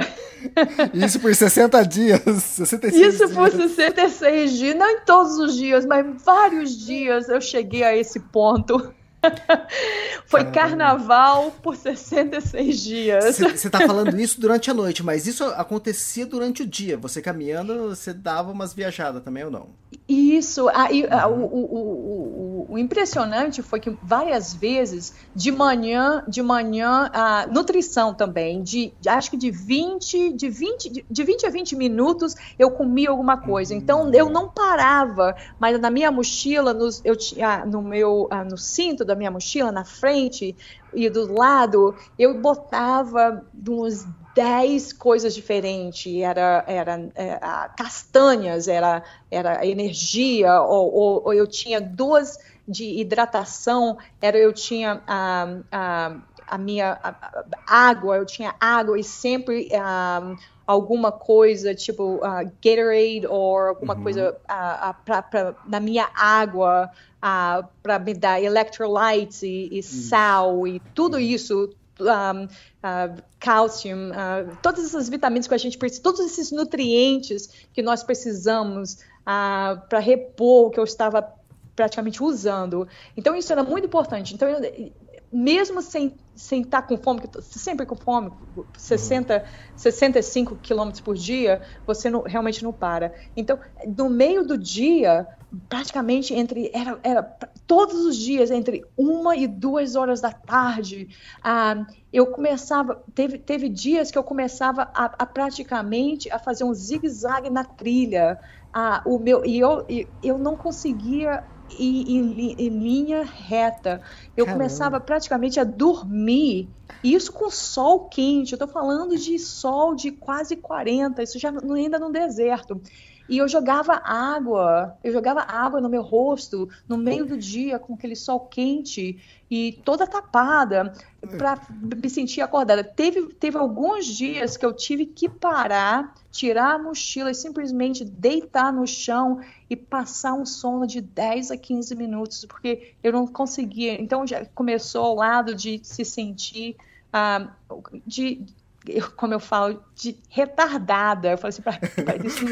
Isso 0.93 1.19
por 1.19 1.33
60 1.33 1.83
dias, 1.85 2.16
66 2.25 2.95
Isso 2.95 3.25
dias. 3.25 3.33
por 3.33 3.51
66 3.51 4.51
dias, 4.51 4.75
não 4.75 4.89
em 4.89 4.99
todos 5.01 5.37
os 5.37 5.55
dias, 5.55 5.85
mas 5.85 6.05
vários 6.23 6.77
dias 6.77 7.29
eu 7.29 7.41
cheguei 7.41 7.83
a 7.83 7.95
esse 7.95 8.19
ponto. 8.19 8.93
Foi 10.25 10.45
carnaval 10.45 11.51
por 11.63 11.75
66 11.75 12.79
dias. 12.79 13.37
Você 13.37 13.67
está 13.67 13.79
falando 13.81 14.19
isso 14.19 14.39
durante 14.39 14.69
a 14.69 14.73
noite, 14.73 15.03
mas 15.03 15.25
isso 15.25 15.43
acontecia 15.43 16.25
durante 16.25 16.63
o 16.63 16.67
dia. 16.67 16.97
Você 16.97 17.21
caminhando, 17.21 17.89
você 17.89 18.13
dava 18.13 18.51
umas 18.51 18.73
viajadas 18.73 19.23
também 19.23 19.43
ou 19.43 19.51
não? 19.51 19.69
Isso. 20.07 20.69
Aí, 20.69 21.03
uhum. 21.03 21.33
o, 21.33 21.45
o, 21.45 22.65
o, 22.67 22.73
o, 22.73 22.77
impressionante 22.77 23.61
foi 23.61 23.79
que 23.79 23.89
várias 24.01 24.53
vezes, 24.53 25.13
de 25.35 25.51
manhã, 25.51 26.23
de 26.25 26.41
manhã, 26.41 27.09
a 27.13 27.45
nutrição 27.47 28.13
também, 28.13 28.63
de, 28.63 28.93
acho 29.05 29.31
que 29.31 29.37
de 29.37 29.51
20, 29.51 30.31
de 30.31 30.49
20, 30.49 30.89
de, 30.89 31.05
de 31.09 31.23
20 31.23 31.45
a 31.45 31.49
20 31.49 31.75
minutos 31.75 32.35
eu 32.57 32.71
comia 32.71 33.09
alguma 33.09 33.37
coisa. 33.37 33.75
Então 33.75 34.09
eu 34.13 34.29
não 34.29 34.47
parava, 34.47 35.35
mas 35.59 35.77
na 35.79 35.89
minha 35.89 36.09
mochila, 36.09 36.73
nos, 36.73 37.01
eu 37.03 37.15
tinha 37.15 37.65
no 37.65 37.81
meu 37.81 38.29
no 38.49 38.57
cinto 38.57 39.03
da 39.03 39.13
minha 39.13 39.31
mochila, 39.31 39.73
na 39.73 39.83
frente 39.83 40.55
e 40.93 41.09
do 41.09 41.31
lado, 41.33 41.95
eu 42.17 42.39
botava 42.39 43.45
uns 43.67 44.07
10 44.37 44.93
coisas 44.93 45.33
diferentes, 45.33 46.21
era, 46.21 46.63
era, 46.67 47.09
era 47.15 47.65
é, 47.65 47.75
castanhas, 47.75 48.67
era, 48.67 49.03
era 49.31 49.65
energia, 49.65 50.61
ou, 50.61 50.93
ou, 50.93 51.21
ou, 51.25 51.33
eu 51.33 51.47
tinha 51.47 51.81
duas 51.81 52.37
de 52.67 52.99
hidratação, 52.99 53.97
era 54.21 54.37
eu 54.37 54.53
tinha 54.53 55.01
a, 55.07 55.57
a, 55.71 56.15
a 56.49 56.57
minha 56.59 56.99
a, 57.01 57.45
água, 57.65 58.17
eu 58.17 58.27
tinha 58.27 58.53
água 58.59 58.99
e 58.99 59.03
sempre 59.03 59.69
um, 59.73 60.35
alguma 60.67 61.11
coisa, 61.11 61.73
tipo 61.73 62.17
uh, 62.17 62.45
Gatorade 62.63 63.25
ou 63.27 63.57
alguma 63.57 63.95
uhum. 63.95 64.03
coisa 64.03 64.37
uh, 64.43 64.93
pra, 65.03 65.23
pra, 65.23 65.55
na 65.65 65.79
minha 65.79 66.07
água 66.13 66.91
uh, 67.17 67.67
para 67.81 67.97
me 67.97 68.13
dar 68.13 68.39
electrolytes 68.39 69.41
e, 69.41 69.67
e 69.71 69.81
sal 69.81 70.67
e 70.67 70.79
tudo 70.93 71.17
isso 71.17 71.71
um, 71.99 72.45
uh, 72.45 73.23
cálcio, 73.39 73.95
uh, 73.95 74.57
todas 74.61 74.85
essas 74.85 75.09
vitaminas 75.09 75.47
que 75.47 75.53
a 75.53 75.57
gente 75.57 75.77
precisa, 75.77 76.01
todos 76.01 76.19
esses 76.21 76.51
nutrientes 76.51 77.49
que 77.73 77.81
nós 77.81 78.03
precisamos 78.03 78.93
uh, 79.21 79.79
para 79.89 79.99
repor 79.99 80.67
o 80.67 80.69
que 80.69 80.79
eu 80.79 80.83
estava 80.83 81.33
praticamente 81.75 82.23
usando. 82.23 82.87
Então 83.15 83.35
isso 83.35 83.51
era 83.51 83.63
muito 83.63 83.85
importante. 83.85 84.33
Então 84.33 84.47
eu, 84.49 84.91
mesmo 85.31 85.81
sem, 85.81 86.15
sem 86.35 86.61
estar 86.61 86.83
com 86.83 86.97
fome, 86.97 87.21
que 87.21 87.41
sempre 87.59 87.85
com 87.85 87.95
fome, 87.95 88.31
60, 88.77 89.43
65 89.75 90.57
quilômetros 90.57 91.01
por 91.01 91.15
dia, 91.15 91.61
você 91.85 92.09
não, 92.09 92.21
realmente 92.21 92.63
não 92.63 92.71
para. 92.71 93.13
Então, 93.35 93.59
no 93.97 94.09
meio 94.09 94.45
do 94.45 94.57
dia, 94.57 95.27
praticamente 95.67 96.33
entre 96.33 96.71
era, 96.73 96.99
era 97.03 97.23
todos 97.65 98.05
os 98.05 98.17
dias 98.17 98.51
entre 98.51 98.83
uma 98.97 99.35
e 99.35 99.47
duas 99.47 99.95
horas 99.95 100.19
da 100.19 100.31
tarde 100.31 101.07
ah, 101.41 101.85
eu 102.11 102.27
começava 102.27 103.01
teve, 103.15 103.37
teve 103.37 103.69
dias 103.69 104.11
que 104.11 104.17
eu 104.17 104.23
começava 104.25 104.91
a, 104.93 105.05
a 105.05 105.25
praticamente 105.25 106.29
a 106.29 106.37
fazer 106.37 106.65
um 106.65 106.73
zigue-zague 106.73 107.49
na 107.49 107.63
trilha 107.63 108.37
ah, 108.73 109.01
o 109.05 109.17
meu 109.19 109.45
e 109.45 109.57
eu, 109.57 109.85
eu 110.21 110.37
não 110.37 110.57
conseguia 110.57 111.41
ir 111.71 112.09
em, 112.09 112.55
em 112.57 112.69
linha 112.69 113.23
reta. 113.23 114.01
Eu 114.35 114.45
Caramba. 114.45 114.63
começava 114.63 114.99
praticamente 114.99 115.59
a 115.59 115.63
dormir 115.63 116.69
isso 117.03 117.31
com 117.31 117.49
sol 117.49 118.07
quente. 118.07 118.53
Eu 118.53 118.55
estou 118.55 118.67
falando 118.67 119.17
de 119.17 119.37
sol 119.39 119.95
de 119.95 120.11
quase 120.11 120.55
40 120.55 121.23
isso 121.23 121.39
já 121.39 121.49
ainda 121.49 121.99
no 121.99 122.11
deserto 122.11 122.81
e 123.29 123.37
eu 123.37 123.47
jogava 123.47 124.01
água, 124.03 124.97
eu 125.03 125.11
jogava 125.11 125.41
água 125.41 125.81
no 125.81 125.89
meu 125.89 126.01
rosto, 126.01 126.69
no 126.87 126.97
meio 126.97 127.25
do 127.25 127.37
dia, 127.37 127.77
com 127.77 127.93
aquele 127.93 128.15
sol 128.15 128.39
quente 128.41 129.19
e 129.49 129.79
toda 129.83 130.07
tapada, 130.07 130.93
para 131.37 131.59
me 131.71 132.09
sentir 132.09 132.41
acordada. 132.41 132.83
Teve, 132.83 133.33
teve 133.33 133.57
alguns 133.57 134.05
dias 134.05 134.55
que 134.55 134.65
eu 134.65 134.73
tive 134.73 135.05
que 135.05 135.27
parar, 135.27 136.13
tirar 136.31 136.75
a 136.75 136.79
mochila 136.79 137.31
e 137.31 137.35
simplesmente 137.35 138.05
deitar 138.05 138.71
no 138.71 138.87
chão 138.87 139.41
e 139.69 139.75
passar 139.75 140.33
um 140.33 140.45
sono 140.45 140.87
de 140.87 141.01
10 141.01 141.51
a 141.51 141.57
15 141.57 141.95
minutos, 141.95 142.45
porque 142.45 142.93
eu 143.03 143.11
não 143.11 143.27
conseguia. 143.27 143.99
Então 144.01 144.25
já 144.25 144.45
começou 144.55 145.03
ao 145.03 145.15
lado 145.15 145.53
de 145.53 145.79
se 145.83 146.05
sentir. 146.05 146.75
Uh, 147.07 147.81
de, 148.05 148.45
eu, 148.87 149.11
como 149.11 149.33
eu 149.33 149.39
falo, 149.39 149.81
de 149.95 150.17
retardada. 150.29 151.31
Eu 151.31 151.37
falei 151.37 151.49
assim, 151.49 151.61
pra, 151.61 151.79
isso, 152.23 152.45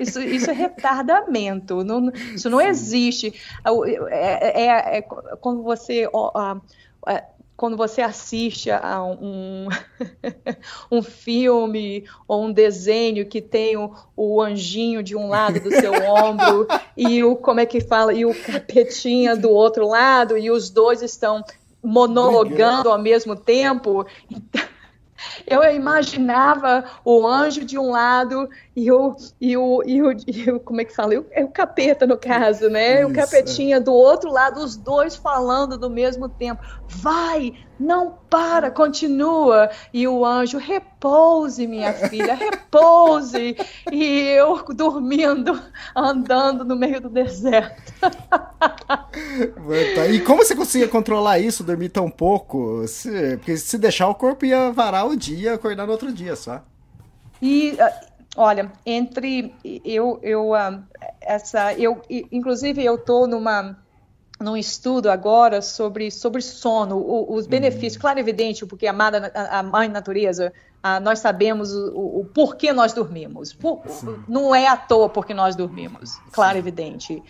isso, 0.00 0.20
isso, 0.20 0.50
é 0.50 0.54
retardamento, 0.54 1.84
não, 1.84 2.10
isso 2.34 2.48
não 2.48 2.60
existe. 2.60 3.34
É, 4.10 4.62
é, 4.62 4.98
é 4.98 5.02
quando 5.02 5.62
você. 5.62 6.08
É, 7.06 7.24
quando 7.60 7.76
você 7.76 8.00
assiste 8.00 8.70
a 8.70 9.02
um, 9.04 9.68
um 10.90 11.02
filme 11.02 12.06
ou 12.26 12.46
um 12.46 12.52
desenho 12.52 13.26
que 13.26 13.42
tem 13.42 13.76
o, 13.76 13.94
o, 14.16 14.40
anjinho 14.40 15.02
de 15.02 15.14
um 15.14 15.28
lado 15.28 15.60
do 15.60 15.70
seu 15.70 15.92
ombro 16.10 16.66
e 16.96 17.22
o 17.22 17.36
como 17.36 17.60
é 17.60 17.66
que 17.66 17.82
fala 17.82 18.14
e 18.14 18.24
o 18.24 18.34
capetinha 18.34 19.36
do 19.36 19.50
outro 19.50 19.86
lado 19.86 20.38
e 20.38 20.50
os 20.50 20.70
dois 20.70 21.02
estão 21.02 21.44
monologando 21.82 22.88
ao 22.88 22.98
mesmo 22.98 23.36
tempo. 23.36 24.06
Então, 24.30 24.69
eu 25.46 25.62
imaginava 25.64 26.84
o 27.04 27.26
anjo 27.26 27.64
de 27.64 27.78
um 27.78 27.90
lado 27.90 28.48
e 28.74 28.90
o, 28.92 29.16
e 29.40 29.56
o, 29.56 29.82
e 29.84 30.00
o, 30.00 30.12
e 30.26 30.50
o 30.52 30.60
como 30.60 30.80
é 30.80 30.84
que 30.84 30.94
fala? 30.94 31.14
O, 31.18 31.26
é 31.32 31.44
o 31.44 31.48
capeta, 31.48 32.06
no 32.06 32.16
caso, 32.16 32.70
né? 32.70 33.00
Isso. 33.00 33.10
O 33.10 33.14
capetinha 33.14 33.80
do 33.80 33.92
outro 33.92 34.30
lado, 34.30 34.60
os 34.60 34.76
dois 34.76 35.16
falando 35.16 35.76
do 35.76 35.90
mesmo 35.90 36.28
tempo. 36.28 36.62
Vai, 36.86 37.52
não 37.78 38.16
para, 38.30 38.70
continua. 38.70 39.70
E 39.92 40.06
o 40.06 40.24
anjo, 40.24 40.56
repouse, 40.56 41.66
minha 41.66 41.92
filha, 41.92 42.34
repouse. 42.34 43.56
e 43.90 44.28
eu 44.28 44.62
dormindo, 44.72 45.60
andando 45.94 46.64
no 46.64 46.76
meio 46.76 47.00
do 47.00 47.08
deserto. 47.08 47.92
e 50.12 50.20
como 50.20 50.44
você 50.44 50.54
conseguia 50.54 50.86
controlar 50.86 51.40
isso, 51.40 51.64
dormir 51.64 51.88
tão 51.88 52.08
pouco? 52.08 52.86
Se, 52.86 53.36
porque 53.38 53.56
se 53.56 53.76
deixar 53.76 54.08
o 54.08 54.14
corpo 54.14 54.46
ia 54.46 54.70
varar 54.70 55.08
o 55.08 55.16
dia, 55.16 55.54
acordar 55.54 55.86
no 55.86 55.92
outro 55.92 56.12
dia 56.12 56.36
só. 56.36 56.62
E 57.42 57.76
ah, 57.80 58.09
olha, 58.36 58.72
entre 58.84 59.54
eu, 59.84 60.18
eu, 60.22 60.54
ah, 60.54 60.82
essa, 61.20 61.74
eu, 61.74 62.02
inclusive 62.08 62.84
eu 62.84 62.98
tô 62.98 63.26
numa 63.26 63.76
num 64.40 64.56
estudo 64.56 65.10
agora 65.10 65.60
sobre, 65.60 66.10
sobre 66.10 66.40
sono, 66.40 66.96
os 67.28 67.46
benefícios, 67.46 67.96
uhum. 67.96 68.00
claro 68.00 68.18
evidente, 68.18 68.64
porque 68.64 68.86
amada 68.86 69.30
a 69.34 69.62
mãe 69.62 69.86
natureza, 69.86 70.50
a, 70.82 70.98
nós 71.00 71.18
sabemos 71.18 71.72
o, 71.72 71.90
o, 71.92 72.20
o, 72.20 72.24
porquê 72.24 72.72
nós 72.72 72.92
dormimos. 72.92 73.52
Por, 73.52 73.82
não 74.28 74.54
é 74.54 74.66
à 74.66 74.76
toa 74.76 75.08
porque 75.08 75.34
nós 75.34 75.54
dormimos, 75.54 76.18
claro 76.32 76.56
e 76.56 76.60
evidente. 76.60 77.22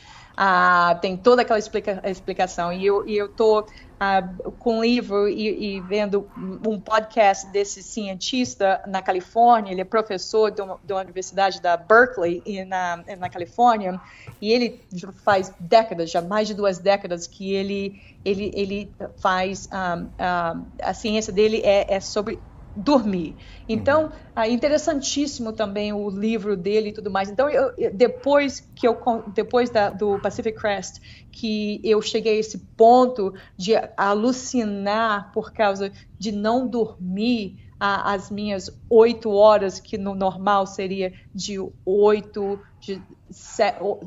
Ah, 0.43 0.99
tem 1.03 1.19
toda 1.19 1.43
aquela 1.43 1.59
explica, 1.59 2.01
explicação. 2.05 2.73
E 2.73 2.87
eu, 2.87 3.07
e 3.07 3.29
tô 3.29 3.67
ah, 3.99 4.27
com 4.59 4.79
um 4.79 4.83
livro 4.83 5.29
e, 5.29 5.77
e, 5.77 5.81
vendo 5.83 6.27
um 6.67 6.81
podcast 6.81 7.47
desse 7.49 7.83
cientista 7.83 8.83
na 8.87 9.03
Califórnia. 9.03 9.71
Ele 9.73 9.83
é 9.83 9.85
professor 9.85 10.51
de 10.51 10.63
uma, 10.63 10.79
de 10.83 10.95
uma 10.95 11.03
universidade 11.03 11.61
da 11.61 11.77
Berkeley, 11.77 12.43
na, 12.65 13.05
na 13.19 13.29
Califórnia, 13.29 14.01
e 14.41 14.51
ele 14.51 14.83
faz 15.25 15.53
décadas, 15.61 16.11
já 16.11 16.23
mais 16.23 16.49
de 16.49 16.55
duas 16.55 16.79
décadas, 16.79 17.27
que 17.27 17.53
ele, 17.53 18.01
ele, 18.25 18.51
ele 18.55 18.93
faz. 19.19 19.67
Um, 19.67 20.09
ah, 20.19 20.55
um, 20.57 20.65
a 20.83 20.95
ciência 20.95 21.33
dele 21.33 21.61
é, 21.63 21.97
é 21.97 22.01
sobre 22.01 22.39
dormir. 22.75 23.37
Então, 23.69 24.05
uhum. 24.05 24.43
é 24.43 24.51
interessantíssimo 24.51 25.53
também 25.53 25.93
o 25.93 26.09
livro 26.09 26.57
dele 26.57 26.91
e 26.91 26.93
tudo 26.93 27.11
mais. 27.11 27.31
Então, 27.31 27.49
eu, 27.49 27.73
depois 27.93 28.61
que 28.61 28.87
eu 28.87 28.99
depois 29.35 29.71
da, 29.71 29.91
do 29.91 30.19
Pacific 30.21 30.59
Crest, 30.59 31.01
que 31.33 31.81
eu 31.85 32.01
cheguei 32.01 32.37
a 32.37 32.41
esse 32.41 32.59
ponto 32.77 33.35
de 33.57 33.73
alucinar 33.97 35.33
por 35.33 35.53
causa 35.53 35.93
de 36.19 36.33
não 36.33 36.69
dormir 36.69 37.57
a, 37.81 38.13
as 38.13 38.31
minhas 38.31 38.71
oito 38.91 39.31
horas, 39.31 39.81
que 39.81 39.97
no 39.97 40.15
normal 40.15 40.67
seria 40.67 41.15
de 41.35 41.59
oito 41.87 42.61
de, 42.79 43.03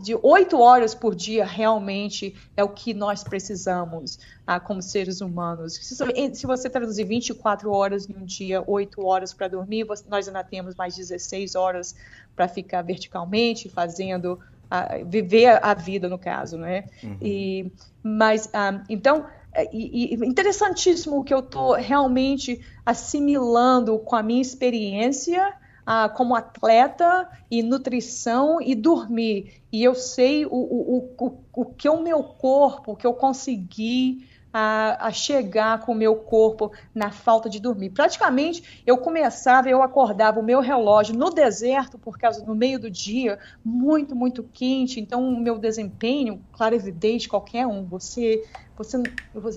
de 0.02 0.16
oito 0.22 0.60
horas 0.60 0.94
por 0.94 1.16
dia 1.16 1.46
realmente 1.46 2.36
é 2.58 2.64
o 2.64 2.70
que 2.70 2.94
nós 2.94 3.24
precisamos 3.24 4.20
ah, 4.46 4.60
como 4.60 4.82
seres 4.82 5.22
humanos. 5.22 5.76
Se, 5.76 5.96
se, 6.34 6.46
você 6.46 6.70
traduzir 6.70 7.04
24 7.06 7.72
horas 7.72 8.10
em 8.10 8.16
um 8.16 8.26
dia, 8.26 8.64
oito 8.68 9.06
horas 9.06 9.34
para 9.34 9.48
dormir, 9.48 9.86
você, 9.86 10.04
nós 10.08 10.28
ainda 10.28 10.44
temos 10.44 10.76
mais 10.76 10.96
16 10.96 11.56
horas 11.56 11.96
para 12.36 12.48
ficar 12.48 12.82
verticalmente 12.84 13.70
fazendo 13.70 14.40
ah, 14.70 14.98
viver 15.06 15.60
a 15.64 15.74
vida 15.74 16.08
no 16.08 16.18
caso, 16.18 16.58
né? 16.58 16.86
Uhum. 17.04 17.18
E 17.22 17.72
mas 18.04 18.50
ah, 18.54 18.84
então 18.90 19.26
e, 19.72 20.14
e 20.14 20.26
interessantíssimo 20.26 21.20
o 21.20 21.24
que 21.24 21.34
eu 21.34 21.40
estou 21.40 21.74
realmente 21.74 22.60
assimilando 22.86 23.98
com 24.00 24.16
a 24.16 24.24
minha 24.24 24.42
experiência 24.42 25.54
ah, 25.86 26.10
como 26.10 26.36
atleta 26.36 27.30
e 27.50 27.62
nutrição 27.62 28.62
e 28.62 28.76
dormir. 28.76 29.62
E 29.72 29.84
eu 29.84 29.96
sei 29.96 30.46
o, 30.46 30.50
o, 30.50 31.16
o, 31.20 31.44
o 31.54 31.66
que 31.66 31.90
o 31.90 32.02
meu 32.02 32.24
corpo, 32.24 32.94
o 32.94 32.96
que 32.96 33.06
eu 33.06 33.14
consegui 33.14 34.28
a, 34.54 35.08
a, 35.08 35.12
chegar 35.12 35.80
com 35.80 35.94
o 35.94 35.96
meu 35.96 36.16
corpo 36.16 36.72
na 36.94 37.12
falta 37.12 37.50
de 37.50 37.60
dormir. 37.60 37.90
Praticamente, 37.90 38.84
eu 38.86 39.00
começava, 39.00 39.68
eu 39.68 39.82
acordava 39.82 40.40
o 40.40 40.44
meu 40.44 40.62
relógio 40.62 41.16
no 41.18 41.32
deserto, 41.32 41.98
por 41.98 42.20
causa 42.20 42.46
no 42.46 42.54
meio 42.54 42.80
do 42.80 42.90
dia, 42.90 43.40
muito, 43.66 44.16
muito 44.16 44.44
quente. 44.44 45.00
Então, 45.00 45.28
o 45.28 45.40
meu 45.40 45.58
desempenho, 45.58 46.40
claro, 46.52 46.76
evidente, 46.76 47.28
qualquer 47.28 47.66
um, 47.66 47.84
você, 47.84 48.44
você 48.78 49.02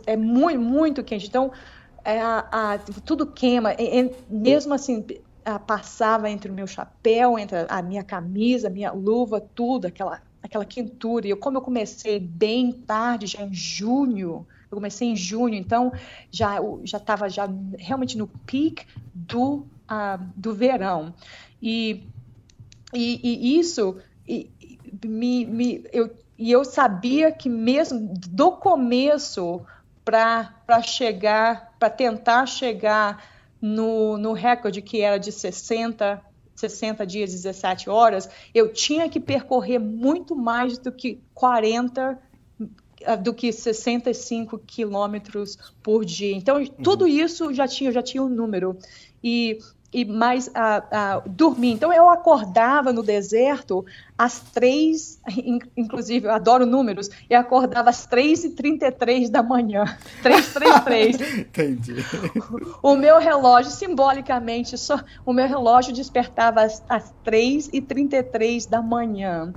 é 0.07 0.17
muito, 0.17 0.61
muito 0.61 1.05
quente. 1.05 1.27
Então, 1.27 1.53
a, 2.13 2.75
a, 2.75 2.79
tudo 2.79 3.27
queima. 3.27 3.75
E, 3.75 4.01
e, 4.01 4.15
mesmo 4.29 4.75
assim, 4.75 5.05
passava 5.67 6.29
entre 6.29 6.51
o 6.51 6.55
meu 6.55 6.67
chapéu, 6.67 7.39
entre 7.39 7.67
a 7.69 7.83
minha 7.83 8.03
camisa, 8.03 8.69
a 8.69 8.71
minha 8.71 8.93
luva, 8.93 9.41
tudo, 9.41 9.87
aquela, 9.87 10.21
aquela 10.43 10.65
quentura. 10.65 11.27
E 11.27 11.31
eu, 11.31 11.37
como 11.37 11.59
eu 11.59 11.63
comecei 11.63 12.19
bem 12.19 12.73
tarde, 12.73 13.27
já 13.27 13.43
em 13.43 13.55
junho, 13.55 14.47
eu 14.71 14.77
comecei 14.77 15.09
em 15.09 15.17
junho, 15.17 15.55
então 15.55 15.93
já 16.31 16.57
já 16.85 16.99
estava 16.99 17.29
já 17.29 17.49
realmente 17.79 18.19
no 18.19 18.27
peak 18.27 18.85
do 19.15 19.65
uh, 19.89 20.23
do 20.37 20.53
verão 20.53 21.15
e, 21.63 22.03
e, 22.93 23.21
e 23.23 23.59
isso 23.59 23.99
e, 24.27 24.51
me, 25.05 25.47
me 25.47 25.85
eu 25.93 26.11
e 26.39 26.51
eu 26.53 26.65
sabia 26.65 27.33
que 27.33 27.49
mesmo 27.49 28.13
do 28.29 28.53
começo 28.53 29.65
para 30.07 30.81
chegar 30.83 31.75
para 31.79 31.91
tentar 31.91 32.47
chegar 32.47 33.23
no, 33.61 34.17
no 34.17 34.33
recorde 34.33 34.81
que 34.81 35.03
era 35.03 35.19
de 35.19 35.33
60 35.33 36.23
60 36.55 37.07
dias, 37.07 37.33
17 37.33 37.91
horas, 37.91 38.31
eu 38.55 38.73
tinha 38.73 39.11
que 39.11 39.21
percorrer 39.21 39.79
muito 39.79 40.35
mais 40.35 40.79
do 40.79 40.91
que 40.91 41.21
40 41.35 42.19
do 43.23 43.35
que 43.35 43.53
65 43.53 44.59
quilômetros 44.59 45.59
por 45.83 46.03
dia. 46.03 46.35
Então, 46.35 46.57
uhum. 46.57 46.67
tudo 46.83 47.07
isso 47.07 47.53
já 47.53 47.69
tinha, 47.69 47.93
já 47.93 48.03
tinha 48.03 48.23
um 48.23 48.29
número. 48.29 48.79
E, 49.23 49.59
e 49.93 50.05
mais 50.05 50.51
a, 50.55 51.23
dormir. 51.27 51.73
Então, 51.73 51.93
eu 51.93 52.09
acordava 52.09 52.93
no 52.93 53.03
deserto 53.03 53.85
às 54.17 54.41
três, 54.41 55.21
inclusive, 55.77 56.27
eu 56.27 56.33
adoro 56.33 56.65
números, 56.65 57.11
eu 57.29 57.39
acordava 57.39 57.91
às 57.91 58.07
3h33 58.07 59.31
da 59.31 59.43
manhã. 59.43 59.85
333. 60.23 61.39
Entendi. 61.39 61.95
O, 62.83 62.93
o 62.93 62.97
meu 62.97 63.19
relógio, 63.19 63.71
simbolicamente, 63.71 64.77
só, 64.79 65.01
o 65.25 65.33
meu 65.33 65.47
relógio 65.47 65.93
despertava 65.93 66.63
às, 66.63 66.83
às 66.89 67.15
3h33 67.25 68.69
da 68.69 68.83
manhã. 68.83 69.53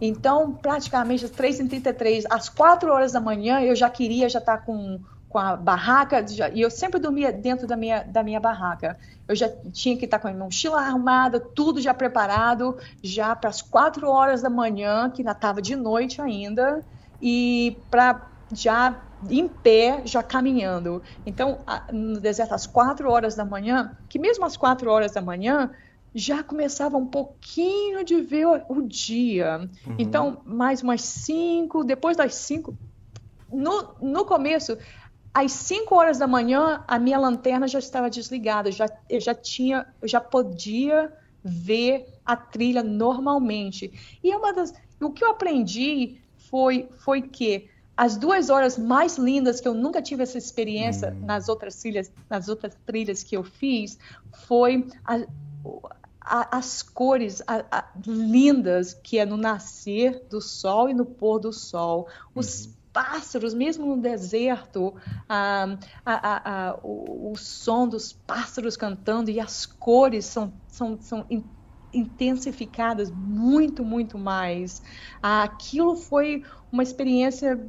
Então, 0.00 0.52
praticamente 0.52 1.24
às 1.24 1.30
3h33, 1.30 2.24
às 2.28 2.48
4 2.48 2.92
horas 2.92 3.12
da 3.12 3.20
manhã, 3.20 3.60
eu 3.60 3.74
já 3.74 3.88
queria 3.88 4.28
já 4.28 4.38
estar 4.38 4.58
tá 4.58 4.62
com, 4.62 5.00
com 5.28 5.38
a 5.38 5.56
barraca, 5.56 6.26
já, 6.26 6.48
e 6.48 6.60
eu 6.60 6.70
sempre 6.70 7.00
dormia 7.00 7.32
dentro 7.32 7.66
da 7.66 7.76
minha, 7.76 8.02
da 8.02 8.22
minha 8.22 8.40
barraca. 8.40 8.96
Eu 9.28 9.34
já 9.34 9.48
tinha 9.72 9.96
que 9.96 10.04
estar 10.04 10.18
com 10.18 10.28
a 10.28 10.30
minha 10.30 10.44
mochila 10.44 10.80
arrumada, 10.80 11.40
tudo 11.40 11.80
já 11.80 11.92
preparado, 11.92 12.76
já 13.02 13.34
para 13.34 13.50
as 13.50 13.60
4 13.60 14.08
horas 14.08 14.42
da 14.42 14.50
manhã, 14.50 15.10
que 15.10 15.22
ainda 15.22 15.32
estava 15.32 15.60
de 15.60 15.74
noite 15.74 16.20
ainda, 16.22 16.84
e 17.20 17.76
para 17.90 18.28
já 18.52 19.02
em 19.28 19.48
pé, 19.48 20.02
já 20.04 20.22
caminhando. 20.22 21.02
Então, 21.24 21.58
no 21.92 22.20
deserto, 22.20 22.54
às 22.54 22.66
4 22.66 23.10
horas 23.10 23.34
da 23.34 23.44
manhã, 23.44 23.96
que 24.08 24.18
mesmo 24.18 24.44
às 24.44 24.56
4 24.56 24.90
horas 24.90 25.12
da 25.12 25.20
manhã, 25.20 25.70
já 26.14 26.42
começava 26.42 26.96
um 26.96 27.06
pouquinho 27.06 28.02
de 28.02 28.20
ver 28.22 28.46
o, 28.46 28.82
dia. 28.82 29.68
Uhum. 29.86 29.96
Então, 29.98 30.38
mais 30.46 30.82
umas 30.82 31.02
cinco, 31.02 31.84
depois 31.84 32.16
das 32.16 32.34
cinco. 32.34 32.74
No, 33.52 33.94
no 34.00 34.24
começo, 34.24 34.78
às 35.36 35.52
5 35.52 35.94
horas 35.94 36.16
da 36.16 36.26
manhã, 36.26 36.82
a 36.88 36.98
minha 36.98 37.18
lanterna 37.18 37.68
já 37.68 37.78
estava 37.78 38.08
desligada, 38.08 38.72
já, 38.72 38.88
eu 39.06 39.20
já 39.20 39.34
tinha, 39.34 39.86
eu 40.00 40.08
já 40.08 40.18
podia 40.18 41.12
ver 41.44 42.06
a 42.24 42.34
trilha 42.34 42.82
normalmente. 42.82 44.18
E 44.24 44.32
é 44.32 44.36
uma 44.36 44.50
das, 44.50 44.72
o 44.98 45.10
que 45.10 45.22
eu 45.22 45.30
aprendi 45.30 46.22
foi, 46.48 46.88
foi 47.00 47.20
que 47.20 47.68
as 47.94 48.16
duas 48.16 48.48
horas 48.48 48.78
mais 48.78 49.18
lindas 49.18 49.60
que 49.60 49.68
eu 49.68 49.74
nunca 49.74 50.00
tive 50.00 50.22
essa 50.22 50.38
experiência 50.38 51.12
hum. 51.12 51.26
nas 51.26 51.50
outras 51.50 51.76
trilhas, 51.76 52.10
nas 52.30 52.48
outras 52.48 52.74
trilhas 52.86 53.22
que 53.22 53.36
eu 53.36 53.44
fiz, 53.44 53.98
foi 54.46 54.88
a, 55.04 55.20
a, 56.18 56.56
as 56.56 56.82
cores 56.82 57.42
a, 57.46 57.84
lindas 58.06 58.94
que 58.94 59.18
é 59.18 59.26
no 59.26 59.36
nascer 59.36 60.24
do 60.30 60.40
sol 60.40 60.88
e 60.88 60.94
no 60.94 61.04
pôr 61.04 61.40
do 61.40 61.52
sol. 61.52 62.08
Os 62.34 62.64
uhum. 62.64 62.75
Pássaros, 62.96 63.52
mesmo 63.52 63.84
no 63.84 64.00
deserto, 64.00 64.94
o, 66.82 67.30
o, 67.30 67.36
som 67.36 67.86
dos 67.86 68.14
pássaros 68.14 68.74
cantando 68.74 69.30
e 69.30 69.38
as 69.38 69.66
cores 69.66 70.24
são, 70.24 70.50
são, 70.66 70.98
são 70.98 71.26
intensificadas 71.92 73.10
muito, 73.10 73.84
muito 73.84 74.16
mais. 74.16 74.80
aquilo 75.20 75.94
foi 75.94 76.42
uma 76.72 76.82
experiência 76.82 77.60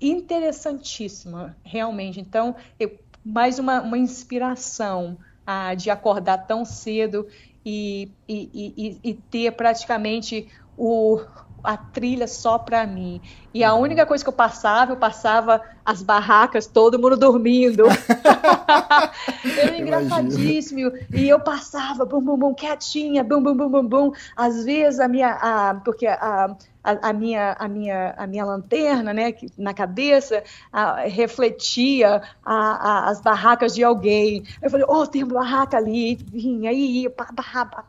interessantíssima, 0.00 1.56
realmente. 1.64 2.20
Então, 2.20 2.54
eu, 2.78 2.96
mais 3.24 3.58
uma, 3.58 3.82
uma 3.82 3.98
inspiração 3.98 5.18
ah, 5.44 5.74
de 5.74 5.90
acordar 5.90 6.46
tão 6.46 6.64
cedo 6.64 7.26
e, 7.66 8.12
e, 8.28 9.00
e, 9.02 9.10
e 9.10 9.14
ter 9.14 9.50
praticamente 9.50 10.48
o, 10.76 11.20
a 11.62 11.76
trilha 11.76 12.26
só 12.26 12.58
para 12.58 12.86
mim. 12.86 13.20
E 13.58 13.64
a 13.64 13.74
única 13.74 14.06
coisa 14.06 14.22
que 14.22 14.28
eu 14.28 14.32
passava, 14.32 14.92
eu 14.92 14.96
passava 14.96 15.60
as 15.84 16.00
barracas, 16.00 16.68
todo 16.68 16.96
mundo 16.96 17.16
dormindo. 17.16 17.86
Era 19.60 19.76
engraçadíssimo. 19.76 20.92
E 21.12 21.28
eu 21.28 21.40
passava, 21.40 22.04
bum, 22.04 22.22
bum, 22.22 22.38
bum, 22.38 22.54
quietinha, 22.54 23.24
bum, 23.24 23.42
bum, 23.42 23.56
bum, 23.56 23.68
bum, 23.68 23.84
bum. 23.84 24.12
Às 24.36 24.64
vezes 24.64 25.00
a 25.00 25.08
minha, 25.08 25.30
a, 25.30 25.74
porque 25.74 26.06
a, 26.06 26.54
a, 26.84 27.08
a, 27.08 27.12
minha, 27.12 27.56
a, 27.58 27.66
minha, 27.66 28.14
a 28.16 28.28
minha 28.28 28.44
lanterna 28.44 29.12
né, 29.12 29.34
na 29.58 29.74
cabeça 29.74 30.44
a, 30.72 31.00
refletia 31.00 32.22
a, 32.44 33.08
as 33.08 33.20
barracas 33.20 33.74
de 33.74 33.82
alguém. 33.82 34.44
Eu 34.62 34.70
falei, 34.70 34.86
oh, 34.88 35.04
tem 35.04 35.24
uma 35.24 35.34
barraca 35.34 35.76
ali. 35.76 36.14
Vinha, 36.14 36.70
aí 36.70 37.02
ia, 37.02 37.10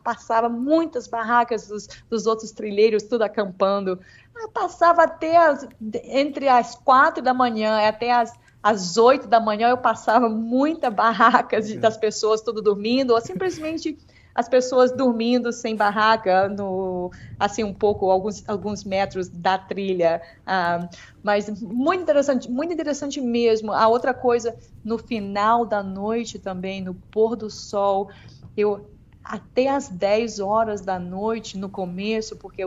passava 0.02 0.48
muitas 0.48 1.06
barracas 1.06 1.68
dos, 1.68 1.86
dos 2.08 2.26
outros 2.26 2.50
trilheiros, 2.50 3.04
tudo 3.04 3.22
acampando. 3.22 4.00
Eu 4.40 4.48
passava 4.48 5.02
até 5.02 5.36
as, 5.36 5.68
entre 6.04 6.48
as 6.48 6.74
quatro 6.74 7.22
da 7.22 7.34
manhã 7.34 7.86
até 7.86 8.12
as 8.12 8.32
às 8.62 8.96
oito 8.96 9.26
da 9.26 9.40
manhã 9.40 9.70
eu 9.70 9.78
passava 9.78 10.28
muita 10.28 10.90
barracas 10.90 11.66
de, 11.66 11.78
das 11.78 11.96
pessoas 11.96 12.42
tudo 12.42 12.60
dormindo, 12.60 13.12
ou 13.12 13.20
simplesmente 13.20 13.96
as 14.34 14.48
pessoas 14.48 14.92
dormindo 14.92 15.52
sem 15.52 15.74
barraca, 15.74 16.48
no, 16.48 17.10
assim, 17.38 17.64
um 17.64 17.74
pouco, 17.74 18.10
alguns, 18.10 18.48
alguns 18.48 18.84
metros 18.84 19.28
da 19.28 19.58
trilha. 19.58 20.22
Ah, 20.46 20.88
mas 21.22 21.48
muito 21.60 22.02
interessante, 22.02 22.50
muito 22.50 22.72
interessante 22.72 23.20
mesmo. 23.20 23.72
A 23.72 23.88
outra 23.88 24.14
coisa, 24.14 24.56
no 24.84 24.98
final 24.98 25.66
da 25.66 25.82
noite 25.82 26.38
também, 26.38 26.80
no 26.80 26.94
pôr 27.10 27.34
do 27.36 27.50
sol, 27.50 28.08
eu 28.56 28.88
até 29.22 29.68
às 29.68 29.88
10 29.88 30.40
horas 30.40 30.80
da 30.80 30.98
noite 30.98 31.58
no 31.58 31.68
começo, 31.68 32.36
porque 32.36 32.62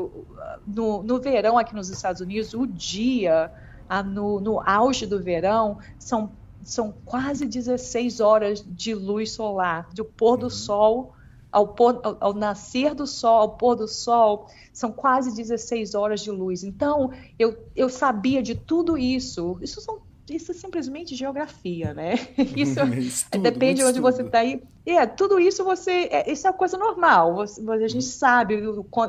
no, 0.66 1.04
no 1.04 1.20
verão 1.20 1.58
aqui 1.58 1.76
nos 1.76 1.90
Estados 1.90 2.22
Unidos, 2.22 2.54
o 2.54 2.66
dia, 2.66 3.52
ah, 3.90 4.04
no, 4.04 4.40
no 4.40 4.60
auge 4.62 5.06
do 5.06 5.22
verão, 5.22 5.80
são, 5.98 6.32
são 6.62 6.94
quase 7.06 7.46
16 7.46 8.20
horas 8.20 8.64
de 8.66 8.94
luz 8.94 9.32
solar, 9.32 9.90
de 9.94 10.04
pôr 10.04 10.38
do 10.38 10.46
uhum. 10.46 10.50
sol 10.50 11.14
ao, 11.54 11.68
pôr, 11.68 12.00
ao, 12.04 12.18
ao, 12.20 12.34
nascer 12.34 12.96
do 12.96 13.06
sol, 13.06 13.42
ao 13.42 13.50
pôr 13.58 13.76
do 13.76 13.88
sol, 13.88 14.48
são 14.74 14.92
quase 14.92 15.36
16 15.36 15.94
horas 15.94 16.22
de 16.22 16.32
luz. 16.32 16.64
Então, 16.64 17.12
eu, 17.38 17.56
eu 17.76 17.88
sabia 17.88 18.42
de 18.42 18.56
tudo 18.56 18.98
isso. 18.98 19.60
Isso, 19.62 19.80
são, 19.80 20.02
isso 20.30 20.52
é 20.52 20.54
simplesmente 20.54 21.16
geografia, 21.16 21.94
né? 21.94 22.14
Isso 22.56 22.80
estudo, 22.80 23.42
depende 23.42 23.76
de 23.76 23.84
onde 23.84 23.98
estudo. 23.98 24.12
você 24.12 24.22
está 24.22 24.40
aí. 24.40 24.64
É, 24.86 25.06
tudo 25.06 25.40
isso 25.40 25.64
você. 25.64 26.08
É, 26.12 26.32
isso 26.32 26.48
é 26.48 26.54
coisa 26.54 26.78
normal. 26.78 27.36
Você, 27.36 27.62
a 27.70 27.88
gente 27.88 28.06
sabe 28.06 28.62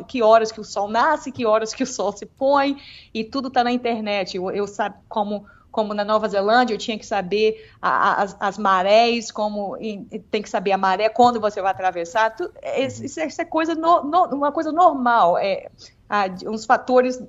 que 0.09 0.23
horas 0.23 0.51
que 0.51 0.61
o 0.61 0.65
sol 0.65 0.89
nasce, 0.89 1.31
que 1.31 1.47
horas 1.47 1.73
que 1.73 1.83
o 1.83 1.87
sol 1.87 2.13
se 2.13 2.27
põe, 2.27 2.77
e 3.13 3.23
tudo 3.23 3.49
está 3.49 3.63
na 3.63 3.73
internet. 3.73 4.37
Eu, 4.37 4.51
eu 4.51 4.67
sabe 4.67 4.97
como 5.09 5.47
como 5.71 5.93
na 5.93 6.05
Nova 6.05 6.29
Zelândia, 6.29 6.73
eu 6.73 6.79
tinha 6.79 6.97
que 6.97 7.05
saber 7.05 7.69
a, 7.83 8.23
as, 8.23 8.37
as, 8.39 8.57
marés, 8.57 9.33
como 9.33 9.77
tem 10.31 10.41
que 10.41 10.49
saber 10.49 10.71
a 10.71 10.79
maré, 10.79 11.09
quando 11.09 11.41
você 11.41 11.61
vai 11.61 11.73
atravessar. 11.73 12.31
Tu, 12.31 12.49
isso, 12.79 13.05
isso, 13.05 13.41
é 13.41 13.45
coisa 13.45 13.75
no, 13.75 14.05
no, 14.05 14.27
uma 14.27 14.53
coisa 14.53 14.71
normal. 14.71 15.37
É, 15.37 15.69
ah, 16.09 16.27
uns 16.47 16.65
fatores 16.65 17.21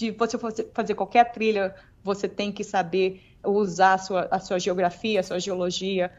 de 0.00 0.10
você 0.12 0.38
fazer 0.74 0.94
qualquer 0.94 1.30
trilha, 1.30 1.74
você 2.02 2.26
tem 2.26 2.50
que 2.50 2.64
saber 2.64 3.22
usar 3.44 3.94
a 3.94 3.98
sua, 3.98 4.28
a 4.30 4.40
sua 4.40 4.58
geografia, 4.58 5.20
a 5.20 5.22
sua 5.22 5.38
geologia 5.38 6.10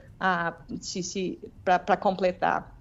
para 1.64 1.98
completar. 1.98 2.72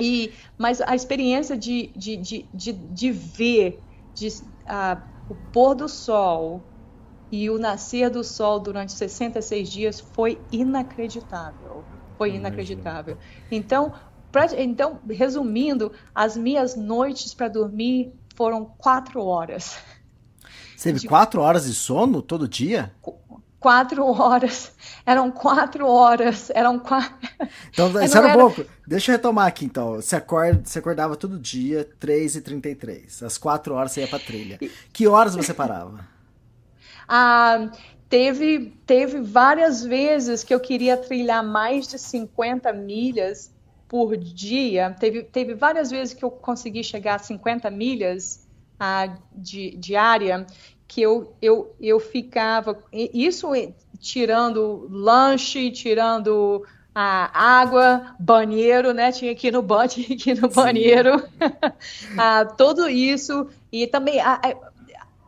E, 0.00 0.32
mas 0.58 0.80
a 0.80 0.96
experiência 0.96 1.56
de, 1.56 1.92
de, 1.96 2.16
de, 2.16 2.50
de, 2.52 2.72
de 2.72 3.12
ver 3.12 3.84
de, 4.12 4.28
ah, 4.66 5.00
o 5.28 5.36
pôr 5.36 5.76
do 5.76 5.88
sol 5.88 6.68
e 7.30 7.48
o 7.48 7.56
nascer 7.58 8.10
do 8.10 8.24
sol 8.24 8.58
durante 8.58 8.92
66 8.92 9.68
dias 9.70 10.00
foi 10.00 10.44
inacreditável. 10.50 11.86
Foi 12.16 12.34
inacreditável. 12.34 13.16
Então, 13.48 13.94
pra, 14.32 14.46
então 14.60 15.00
resumindo, 15.08 15.92
as 16.12 16.36
minhas 16.36 16.74
noites 16.74 17.32
para 17.32 17.46
dormir 17.46 18.12
foram 18.34 18.64
quatro 18.64 19.22
horas. 19.24 19.76
Você 20.80 20.94
teve 20.94 21.06
quatro 21.06 21.42
horas 21.42 21.66
de 21.66 21.74
sono 21.74 22.22
todo 22.22 22.48
dia? 22.48 22.90
Quatro 23.58 24.02
horas. 24.02 24.72
Eram 25.04 25.30
quatro 25.30 25.86
horas. 25.86 26.48
Eram 26.54 26.78
quatro. 26.78 27.28
Então, 27.70 27.88
isso 28.02 28.16
era, 28.16 28.30
era 28.30 28.38
pouco. 28.38 28.64
Deixa 28.86 29.10
eu 29.10 29.16
retomar 29.16 29.46
aqui, 29.46 29.66
então. 29.66 29.96
Você, 29.96 30.16
acorda, 30.16 30.62
você 30.64 30.78
acordava 30.78 31.16
todo 31.16 31.38
dia, 31.38 31.86
3h33. 32.00 33.22
Às 33.26 33.36
quatro 33.36 33.74
horas 33.74 33.92
você 33.92 34.00
ia 34.00 34.08
pra 34.08 34.18
trilha. 34.18 34.58
Que 34.90 35.06
horas 35.06 35.36
você 35.36 35.52
parava? 35.52 36.00
Ah, 37.12 37.72
teve, 38.08 38.72
teve 38.86 39.20
várias 39.20 39.82
vezes 39.82 40.44
que 40.44 40.54
eu 40.54 40.60
queria 40.60 40.96
trilhar 40.96 41.44
mais 41.44 41.88
de 41.88 41.98
50 41.98 42.72
milhas 42.72 43.52
por 43.88 44.16
dia. 44.16 44.94
Teve, 44.96 45.24
teve 45.24 45.54
várias 45.54 45.90
vezes 45.90 46.14
que 46.14 46.24
eu 46.24 46.30
consegui 46.30 46.84
chegar 46.84 47.16
a 47.16 47.18
50 47.18 47.68
milhas 47.68 48.46
ah, 48.80 49.14
de, 49.34 49.76
diária 49.76 50.46
que 50.88 51.02
eu, 51.02 51.36
eu, 51.40 51.76
eu 51.78 52.00
ficava. 52.00 52.82
Isso 52.92 53.48
tirando 54.00 54.88
lanche, 54.90 55.70
tirando 55.70 56.64
a 56.94 57.30
água, 57.60 58.16
banheiro, 58.18 58.92
né? 58.92 59.12
Tinha 59.12 59.34
que 59.34 59.48
ir 59.48 59.52
no 59.52 59.62
banho, 59.62 59.88
tinha 59.90 60.16
que 60.16 60.30
ir 60.30 60.40
no 60.40 60.48
banheiro. 60.48 61.22
ah, 62.18 62.44
tudo 62.44 62.88
isso. 62.88 63.48
E 63.70 63.86
também. 63.86 64.18
Ah, 64.20 64.40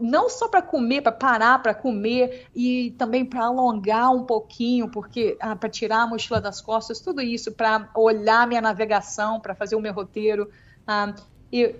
não 0.00 0.28
só 0.28 0.48
para 0.48 0.62
comer, 0.62 1.00
para 1.00 1.12
parar 1.12 1.62
para 1.62 1.72
comer 1.72 2.48
e 2.56 2.90
também 2.98 3.24
para 3.24 3.44
alongar 3.44 4.10
um 4.10 4.24
pouquinho, 4.24 4.88
porque 4.88 5.36
ah, 5.38 5.54
para 5.54 5.68
tirar 5.68 6.02
a 6.02 6.06
mochila 6.08 6.40
das 6.40 6.60
costas, 6.60 6.98
tudo 6.98 7.20
isso 7.20 7.52
para 7.52 7.88
olhar 7.94 8.48
minha 8.48 8.60
navegação, 8.60 9.38
para 9.38 9.54
fazer 9.54 9.76
o 9.76 9.80
meu 9.80 9.92
roteiro. 9.92 10.50
Ah, 10.84 11.14
e 11.52 11.76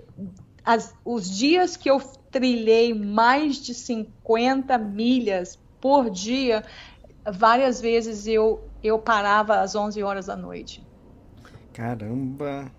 as, 0.64 0.94
os 1.04 1.30
dias 1.30 1.76
que 1.76 1.90
eu 1.90 2.00
trilhei 2.30 2.94
mais 2.94 3.56
de 3.56 3.74
50 3.74 4.78
milhas 4.78 5.58
por 5.80 6.08
dia, 6.10 6.64
várias 7.30 7.80
vezes 7.80 8.26
eu, 8.26 8.62
eu 8.82 8.98
parava 8.98 9.60
às 9.60 9.74
11 9.74 10.02
horas 10.02 10.26
da 10.26 10.36
noite. 10.36 10.82
Caramba! 11.72 12.70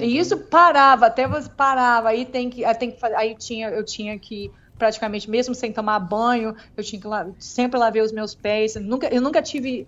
E 0.00 0.18
isso 0.18 0.36
parava, 0.36 1.06
até 1.06 1.26
você 1.26 1.48
parava, 1.48 2.10
aí 2.10 2.24
tem 2.24 2.50
que, 2.50 2.64
aí 2.64 2.74
tem 2.74 2.90
que 2.90 3.04
aí 3.06 3.34
tinha, 3.36 3.70
eu 3.70 3.84
tinha 3.84 4.18
que 4.18 4.50
praticamente 4.78 5.28
mesmo 5.28 5.54
sem 5.54 5.72
tomar 5.72 5.98
banho, 5.98 6.54
eu 6.76 6.84
tinha 6.84 7.00
que 7.00 7.08
sempre 7.38 7.78
lavar 7.78 8.02
os 8.02 8.12
meus 8.12 8.34
pés. 8.34 8.76
Eu 8.76 8.82
nunca, 8.82 9.12
eu 9.12 9.20
nunca 9.20 9.42
tive 9.42 9.84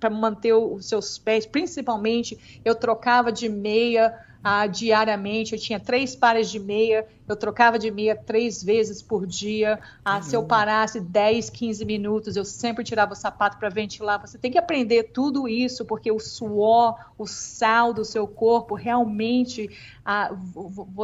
para 0.00 0.10
manter 0.10 0.52
os 0.52 0.88
seus 0.88 1.18
pés, 1.18 1.46
principalmente 1.46 2.60
eu 2.64 2.74
trocava 2.74 3.30
de 3.30 3.48
meia 3.48 4.12
ah, 4.44 4.66
diariamente. 4.66 5.54
Eu 5.54 5.58
tinha 5.58 5.80
três 5.80 6.14
pares 6.14 6.50
de 6.50 6.60
meia, 6.60 7.06
eu 7.26 7.34
trocava 7.34 7.78
de 7.78 7.90
meia 7.90 8.14
três 8.14 8.62
vezes 8.62 9.00
por 9.00 9.26
dia. 9.26 9.80
Ah, 10.04 10.20
se 10.20 10.36
eu 10.36 10.44
parasse 10.44 11.00
10, 11.00 11.48
15 11.48 11.84
minutos, 11.86 12.36
eu 12.36 12.44
sempre 12.44 12.84
tirava 12.84 13.14
o 13.14 13.16
sapato 13.16 13.56
para 13.56 13.70
ventilar. 13.70 14.20
Você 14.20 14.36
tem 14.36 14.52
que 14.52 14.58
aprender 14.58 15.04
tudo 15.04 15.48
isso, 15.48 15.86
porque 15.86 16.12
o 16.12 16.20
suor, 16.20 16.94
o 17.16 17.26
sal 17.26 17.94
do 17.94 18.04
seu 18.04 18.28
corpo, 18.28 18.74
realmente, 18.74 19.70
ah, 20.04 20.30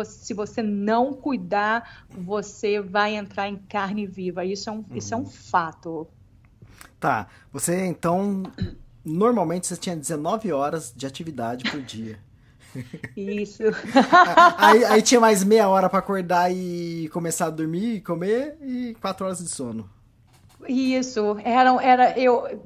se 0.05 0.35
você 0.35 0.63
não 0.63 1.15
cuidar, 1.15 2.05
você 2.11 2.79
vai 2.79 3.17
entrar 3.17 3.49
em 3.49 3.57
carne 3.57 4.07
viva. 4.07 4.45
Isso 4.45 4.69
é 4.69 4.73
um, 4.73 4.77
uhum. 4.77 4.85
isso 4.95 5.15
é 5.15 5.17
um 5.17 5.25
fato. 5.25 6.07
Tá, 6.99 7.29
você 7.51 7.87
então 7.87 8.43
normalmente 9.03 9.67
você 9.67 9.77
tinha 9.79 9.97
19 9.97 10.53
horas 10.53 10.93
de 10.95 11.07
atividade 11.07 11.71
por 11.71 11.81
dia. 11.81 12.19
Isso. 13.17 13.63
aí, 14.59 14.85
aí, 14.85 15.03
tinha 15.03 15.21
mais 15.21 15.43
meia 15.45 15.69
hora 15.69 15.89
para 15.89 15.99
acordar 15.99 16.53
e 16.53 17.09
começar 17.13 17.47
a 17.47 17.51
dormir 17.51 17.97
e 17.97 18.01
comer 18.01 18.57
e 18.63 18.97
quatro 19.01 19.27
horas 19.27 19.39
de 19.39 19.49
sono. 19.49 19.89
Isso. 20.69 21.37
Era, 21.45 21.83
era 21.83 22.19
eu 22.19 22.61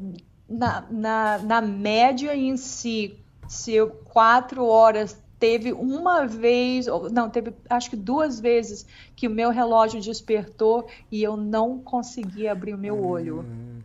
na, 0.49 0.85
na, 0.91 1.39
na 1.39 1.61
média 1.61 2.35
em 2.37 2.57
si, 2.57 3.17
se 3.49 3.73
eu 3.73 3.91
quatro 3.91 4.67
horas 4.67 5.23
teve 5.39 5.73
uma 5.73 6.27
vez, 6.27 6.87
não, 7.13 7.29
teve 7.29 7.53
acho 7.69 7.91
que 7.91 7.97
duas 7.97 8.41
vezes 8.41 8.87
que 9.15 9.27
o 9.27 9.31
meu 9.31 9.51
relógio 9.51 10.01
despertou 10.01 10.87
e 11.11 11.23
eu 11.23 11.37
não 11.37 11.79
consegui 11.79 12.49
abrir 12.49 12.75
o 12.75 12.79
meu 12.79 13.05
olho. 13.05 13.41
Hum. 13.41 13.81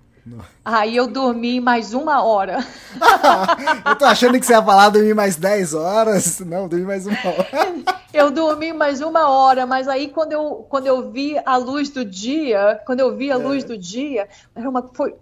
Aí 0.64 0.96
eu 0.96 1.08
dormi 1.08 1.60
mais 1.60 1.94
uma 1.94 2.24
hora. 2.24 2.58
eu 3.86 3.96
tô 3.96 4.06
achando 4.06 4.40
que 4.40 4.46
você 4.46 4.54
ia 4.54 4.64
falar 4.64 4.90
dormir 4.90 5.16
mais 5.16 5.36
10 5.36 5.74
horas. 5.74 6.40
Não, 6.42 6.68
dormi 6.68 6.86
mais 6.86 7.08
uma 7.08 7.18
hora. 7.18 8.00
eu 8.14 8.32
dormi 8.32 8.74
mais 8.74 9.02
uma 9.02 9.30
hora, 9.30 9.66
mas 9.66 9.88
aí 9.88 10.10
quando 10.10 10.34
eu, 10.34 10.66
quando 10.70 10.88
eu 10.88 11.12
vi 11.12 11.40
a 11.46 11.58
luz 11.58 11.90
do 11.90 12.04
dia, 12.04 12.82
quando 12.86 13.00
eu 13.00 13.16
vi 13.16 13.32
a 13.32 13.36
é. 13.36 13.38
luz 13.38 13.64
do 13.64 13.78
dia, 13.78 14.28
era 14.56 14.70
uma, 14.70 14.90
foi, 14.94 15.16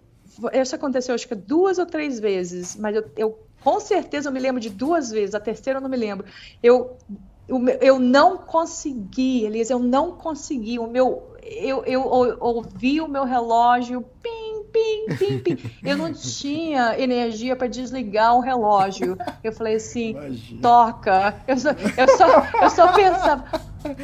isso 0.52 0.74
aconteceu 0.74 1.14
acho 1.14 1.28
que 1.28 1.34
duas 1.34 1.78
ou 1.78 1.86
três 1.86 2.18
vezes, 2.18 2.76
mas 2.76 2.96
eu, 2.96 3.04
eu 3.16 3.38
com 3.62 3.80
certeza 3.80 4.28
eu 4.28 4.32
me 4.32 4.40
lembro 4.40 4.60
de 4.60 4.70
duas 4.70 5.10
vezes, 5.10 5.34
a 5.34 5.40
terceira 5.40 5.78
eu 5.78 5.82
não 5.82 5.90
me 5.90 5.96
lembro. 5.96 6.26
Eu, 6.62 6.96
eu, 7.48 7.68
eu 7.80 7.98
não 7.98 8.38
consegui, 8.38 9.44
Elisa, 9.44 9.72
eu 9.72 9.78
não 9.78 10.12
consegui. 10.12 10.78
O 10.78 10.86
meu, 10.86 11.34
eu, 11.42 11.82
eu, 11.84 12.02
eu 12.02 12.36
ouvi 12.40 13.00
o 13.00 13.08
meu 13.08 13.24
relógio, 13.24 14.04
pim, 14.22 14.47
pim, 14.72 15.16
pim, 15.16 15.38
pim. 15.38 15.70
Eu 15.84 15.96
não 15.96 16.12
tinha 16.12 16.98
energia 16.98 17.56
para 17.56 17.66
desligar 17.66 18.36
o 18.36 18.40
relógio. 18.40 19.16
Eu 19.42 19.52
falei 19.52 19.76
assim, 19.76 20.10
Imagina. 20.10 20.62
toca. 20.62 21.34
Eu 21.46 21.56
só, 21.58 21.70
eu, 21.70 22.16
só, 22.16 22.62
eu 22.62 22.70
só 22.70 22.92
pensava, 22.92 23.44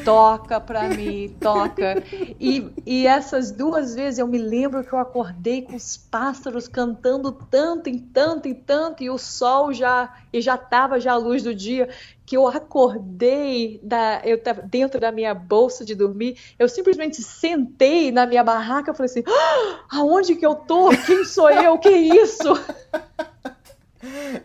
toca 0.05 0.61
para 0.61 0.89
mim, 0.89 1.35
toca. 1.41 2.03
E, 2.41 2.70
e 2.86 3.07
essas 3.07 3.51
duas 3.51 3.95
vezes 3.95 4.19
eu 4.19 4.27
me 4.27 4.39
lembro 4.39 4.85
que 4.85 4.93
eu 4.93 4.99
acordei 4.99 5.62
com 5.62 5.74
os 5.74 5.97
pássaros 5.97 6.69
cantando 6.69 7.32
tanto 7.32 7.89
e 7.89 7.99
tanto 7.99 8.49
e 8.49 8.55
tanto, 8.55 9.03
e 9.03 9.11
o 9.11 9.19
sol 9.19 9.73
já, 9.73 10.15
e 10.32 10.41
já 10.41 10.55
estava 10.55 11.01
já 11.01 11.12
a 11.12 11.16
luz 11.16 11.43
do 11.43 11.55
dia 11.55 11.89
que 12.26 12.36
eu 12.36 12.46
acordei 12.46 13.80
da, 13.82 14.22
eu 14.24 14.42
tava 14.42 14.62
dentro 14.62 14.98
da 14.98 15.12
minha 15.12 15.34
bolsa 15.34 15.84
de 15.84 15.94
dormir, 15.94 16.38
eu 16.59 16.68
simplesmente 16.68 17.22
sentei 17.22 18.10
na 18.10 18.26
minha 18.26 18.42
barraca 18.42 18.92
e 18.92 18.94
falei 18.94 19.10
assim, 19.10 19.22
ah, 19.26 19.98
aonde 19.98 20.34
que 20.34 20.46
eu 20.46 20.55
tô? 20.55 20.88
Quem 21.05 21.24
sou 21.24 21.51
eu? 21.51 21.78
Que 21.78 21.90
isso? 21.90 22.48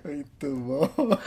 Muito 0.04 0.56
bom. 0.56 0.90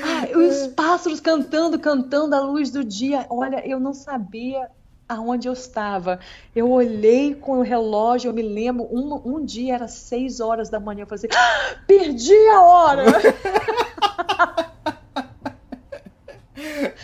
Ah, 0.00 0.38
os 0.38 0.68
pássaros 0.68 1.18
cantando, 1.18 1.76
cantando 1.76 2.32
à 2.32 2.38
luz 2.38 2.70
do 2.70 2.84
dia. 2.84 3.26
Olha, 3.28 3.68
eu 3.68 3.80
não 3.80 3.92
sabia 3.92 4.68
aonde 5.08 5.48
eu 5.48 5.52
estava. 5.52 6.20
Eu 6.54 6.70
olhei 6.70 7.34
com 7.34 7.58
o 7.58 7.62
relógio, 7.62 8.28
eu 8.28 8.32
me 8.32 8.42
lembro, 8.42 8.86
um, 8.92 9.20
um 9.24 9.44
dia 9.44 9.74
era 9.74 9.88
seis 9.88 10.38
horas 10.38 10.68
da 10.68 10.78
manhã, 10.78 11.02
eu 11.02 11.06
falei 11.06 11.26
assim, 11.26 11.36
ah, 11.36 11.80
perdi 11.84 12.48
a 12.48 12.62
hora! 12.62 13.04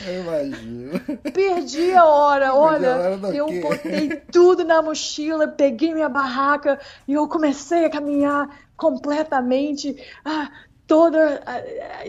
Eu 0.06 0.20
imagino. 0.22 1.00
Perdi 1.32 1.92
a 1.92 2.04
hora, 2.04 2.54
olha, 2.54 2.94
a 2.94 2.98
hora 2.98 3.36
eu 3.36 3.46
botei 3.60 4.16
tudo 4.30 4.64
na 4.64 4.80
mochila, 4.82 5.48
peguei 5.48 5.92
minha 5.92 6.08
barraca 6.08 6.78
e 7.06 7.12
eu 7.12 7.26
comecei 7.28 7.84
a 7.84 7.90
caminhar 7.90 8.48
completamente, 8.76 9.96
ah, 10.24 10.50
toda 10.86 11.42
ah, 11.46 11.62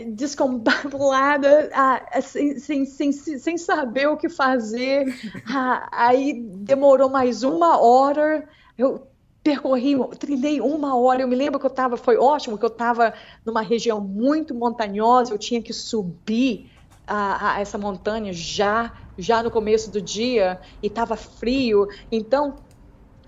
descompulada, 0.08 1.70
ah, 1.72 2.20
sem, 2.20 2.58
sem, 2.58 2.84
sem, 2.84 3.12
sem 3.12 3.58
saber 3.58 4.08
o 4.08 4.16
que 4.16 4.28
fazer. 4.28 5.06
Ah, 5.48 5.88
aí 5.92 6.34
demorou 6.34 7.08
mais 7.08 7.42
uma 7.42 7.80
hora, 7.80 8.46
eu 8.76 9.06
percorri, 9.42 9.96
trilhei 10.18 10.60
uma 10.60 10.96
hora. 10.96 11.22
Eu 11.22 11.28
me 11.28 11.36
lembro 11.36 11.60
que 11.60 11.66
eu 11.66 11.70
estava, 11.70 11.96
foi 11.96 12.16
ótimo, 12.16 12.58
que 12.58 12.64
eu 12.64 12.68
estava 12.68 13.14
numa 13.44 13.62
região 13.62 14.00
muito 14.00 14.54
montanhosa, 14.54 15.32
eu 15.32 15.38
tinha 15.38 15.62
que 15.62 15.72
subir 15.72 16.70
a, 17.06 17.54
a 17.54 17.60
essa 17.60 17.78
montanha 17.78 18.32
já 18.32 18.92
já 19.18 19.42
no 19.42 19.50
começo 19.50 19.90
do 19.90 20.00
dia 20.00 20.60
e 20.82 20.88
estava 20.88 21.16
frio, 21.16 21.88
então 22.12 22.56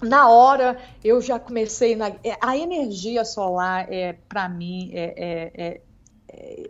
na 0.02 0.28
hora 0.28 0.78
eu 1.02 1.20
já 1.20 1.38
comecei 1.38 1.96
na, 1.96 2.08
é, 2.22 2.36
a 2.40 2.56
energia 2.56 3.24
solar 3.24 3.86
é 3.90 4.12
para 4.28 4.48
mim 4.48 4.90
é, 4.92 5.14
é, 5.16 5.66
é, 5.66 5.80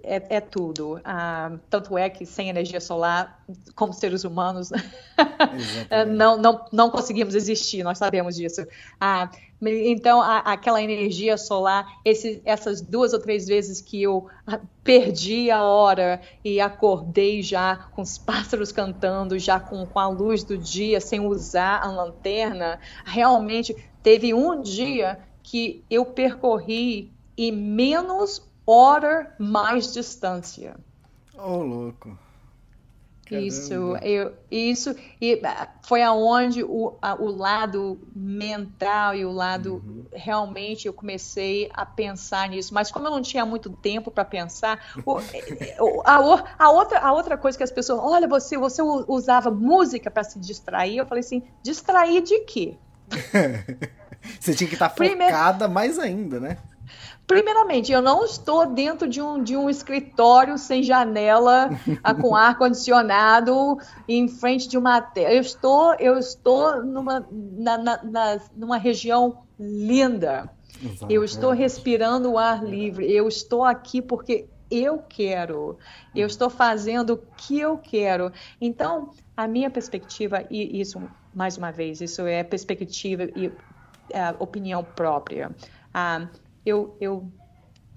é, 0.04 0.36
é, 0.36 0.40
tudo. 0.40 1.00
Ah, 1.04 1.58
tanto 1.68 1.98
é 1.98 2.08
que 2.08 2.24
sem 2.24 2.48
energia 2.48 2.80
solar, 2.80 3.44
como 3.74 3.92
seres 3.92 4.24
humanos, 4.24 4.70
não, 6.08 6.38
não, 6.38 6.64
não 6.72 6.90
conseguimos 6.90 7.34
existir, 7.34 7.82
nós 7.82 7.98
sabemos 7.98 8.36
disso. 8.36 8.64
Ah, 9.00 9.28
então, 9.60 10.20
a, 10.20 10.38
aquela 10.38 10.80
energia 10.80 11.36
solar, 11.36 12.00
esse, 12.04 12.40
essas 12.44 12.80
duas 12.80 13.12
ou 13.12 13.18
três 13.18 13.46
vezes 13.46 13.80
que 13.80 14.02
eu 14.02 14.28
perdi 14.84 15.50
a 15.50 15.64
hora 15.64 16.20
e 16.44 16.60
acordei 16.60 17.42
já 17.42 17.76
com 17.92 18.02
os 18.02 18.16
pássaros 18.18 18.70
cantando, 18.70 19.38
já 19.38 19.58
com, 19.58 19.84
com 19.84 19.98
a 19.98 20.08
luz 20.08 20.44
do 20.44 20.56
dia, 20.56 21.00
sem 21.00 21.20
usar 21.20 21.82
a 21.82 21.90
lanterna, 21.90 22.78
realmente 23.04 23.74
teve 24.02 24.32
um 24.32 24.62
dia 24.62 25.18
que 25.42 25.84
eu 25.90 26.04
percorri 26.04 27.12
em 27.36 27.50
menos 27.50 28.42
hora 28.66 29.34
mais 29.38 29.92
distância. 29.92 30.76
Ô, 31.34 31.52
oh, 31.52 31.62
louco. 31.62 32.27
Caramba. 33.28 33.46
Isso, 33.46 33.96
eu, 33.98 34.32
isso 34.50 34.96
e 35.20 35.38
ah, 35.44 35.68
foi 35.82 36.02
aonde 36.02 36.64
o, 36.64 36.96
a, 37.02 37.14
o 37.14 37.26
lado 37.26 38.00
mental 38.16 39.14
e 39.14 39.22
o 39.22 39.30
lado 39.30 39.82
uhum. 39.84 40.06
realmente 40.10 40.86
eu 40.86 40.94
comecei 40.94 41.68
a 41.74 41.84
pensar 41.84 42.48
nisso. 42.48 42.72
Mas 42.72 42.90
como 42.90 43.06
eu 43.06 43.10
não 43.10 43.20
tinha 43.20 43.44
muito 43.44 43.68
tempo 43.68 44.10
para 44.10 44.24
pensar, 44.24 44.94
o, 45.04 45.18
a, 46.06 46.14
a, 46.58 46.70
outra, 46.70 47.00
a 47.00 47.12
outra 47.12 47.36
coisa 47.36 47.58
que 47.58 47.64
as 47.64 47.70
pessoas, 47.70 48.00
olha, 48.02 48.26
você, 48.26 48.56
você 48.56 48.80
usava 48.80 49.50
música 49.50 50.10
para 50.10 50.24
se 50.24 50.38
distrair. 50.38 50.96
Eu 50.96 51.06
falei 51.06 51.20
assim, 51.20 51.42
distrair 51.62 52.22
de 52.22 52.40
quê? 52.40 52.76
você 54.40 54.54
tinha 54.54 54.68
que 54.68 54.74
estar 54.74 54.88
tá 54.88 54.94
focada 54.94 55.66
Primeiro... 55.66 55.70
mais 55.70 55.98
ainda, 55.98 56.40
né? 56.40 56.56
Primeiramente, 57.28 57.92
eu 57.92 58.00
não 58.00 58.24
estou 58.24 58.64
dentro 58.64 59.06
de 59.06 59.20
um, 59.20 59.42
de 59.42 59.54
um 59.54 59.68
escritório 59.68 60.56
sem 60.56 60.82
janela, 60.82 61.68
com 62.22 62.34
ar 62.34 62.56
condicionado, 62.56 63.76
em 64.08 64.26
frente 64.28 64.66
de 64.66 64.78
uma 64.78 64.98
tela. 65.02 65.34
Eu 65.34 65.42
estou, 65.42 65.94
eu 65.96 66.18
estou 66.18 66.82
numa, 66.82 67.28
na, 67.30 67.76
na, 67.76 68.02
na, 68.02 68.40
numa 68.56 68.78
região 68.78 69.42
linda. 69.60 70.50
Exato, 70.82 71.12
eu 71.12 71.22
estou 71.22 71.50
respirando 71.50 72.32
o 72.32 72.38
ar 72.38 72.64
livre. 72.64 73.12
Eu 73.12 73.28
estou 73.28 73.62
aqui 73.62 74.00
porque 74.00 74.46
eu 74.70 74.96
quero. 75.06 75.76
Eu 76.14 76.26
estou 76.26 76.48
fazendo 76.48 77.12
o 77.12 77.18
que 77.36 77.60
eu 77.60 77.76
quero. 77.76 78.32
Então, 78.58 79.10
a 79.36 79.46
minha 79.46 79.68
perspectiva, 79.68 80.46
e 80.50 80.80
isso, 80.80 80.98
mais 81.34 81.58
uma 81.58 81.70
vez, 81.70 82.00
isso 82.00 82.22
é 82.22 82.42
perspectiva 82.42 83.24
e 83.36 83.52
é, 84.10 84.34
opinião 84.38 84.82
própria. 84.82 85.54
Ah, 85.92 86.26
eu, 86.64 86.96
eu 87.00 87.32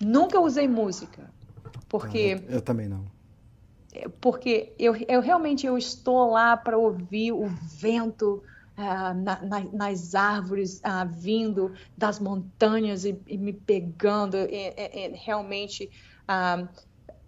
nunca 0.02 0.40
usei 0.40 0.68
música, 0.68 1.30
porque... 1.88 2.38
Ah, 2.40 2.44
eu, 2.46 2.56
eu, 2.56 2.62
também 2.62 2.88
não. 2.88 3.06
É, 3.94 4.08
porque 4.08 4.74
eu, 4.80 4.96
eu 5.08 5.22
realmente 5.22 5.66
eu 5.66 5.78
estou 5.78 6.32
lá 6.32 6.56
para 6.56 6.78
ouvir 6.78 7.32
o 7.34 7.48
vento 7.48 8.42
ah, 8.78 9.14
na, 9.14 9.42
na, 9.42 9.60
nas 9.74 10.16
árvores 10.16 10.80
ah, 10.84 11.04
vindo 11.04 11.74
das 11.98 12.20
montanhas 12.20 13.06
e, 13.06 13.22
e 13.28 13.38
me 13.38 13.54
pegando, 13.54 14.38
e, 14.38 14.74
e, 14.78 15.12
realmente 15.14 15.90
ah, 16.28 16.68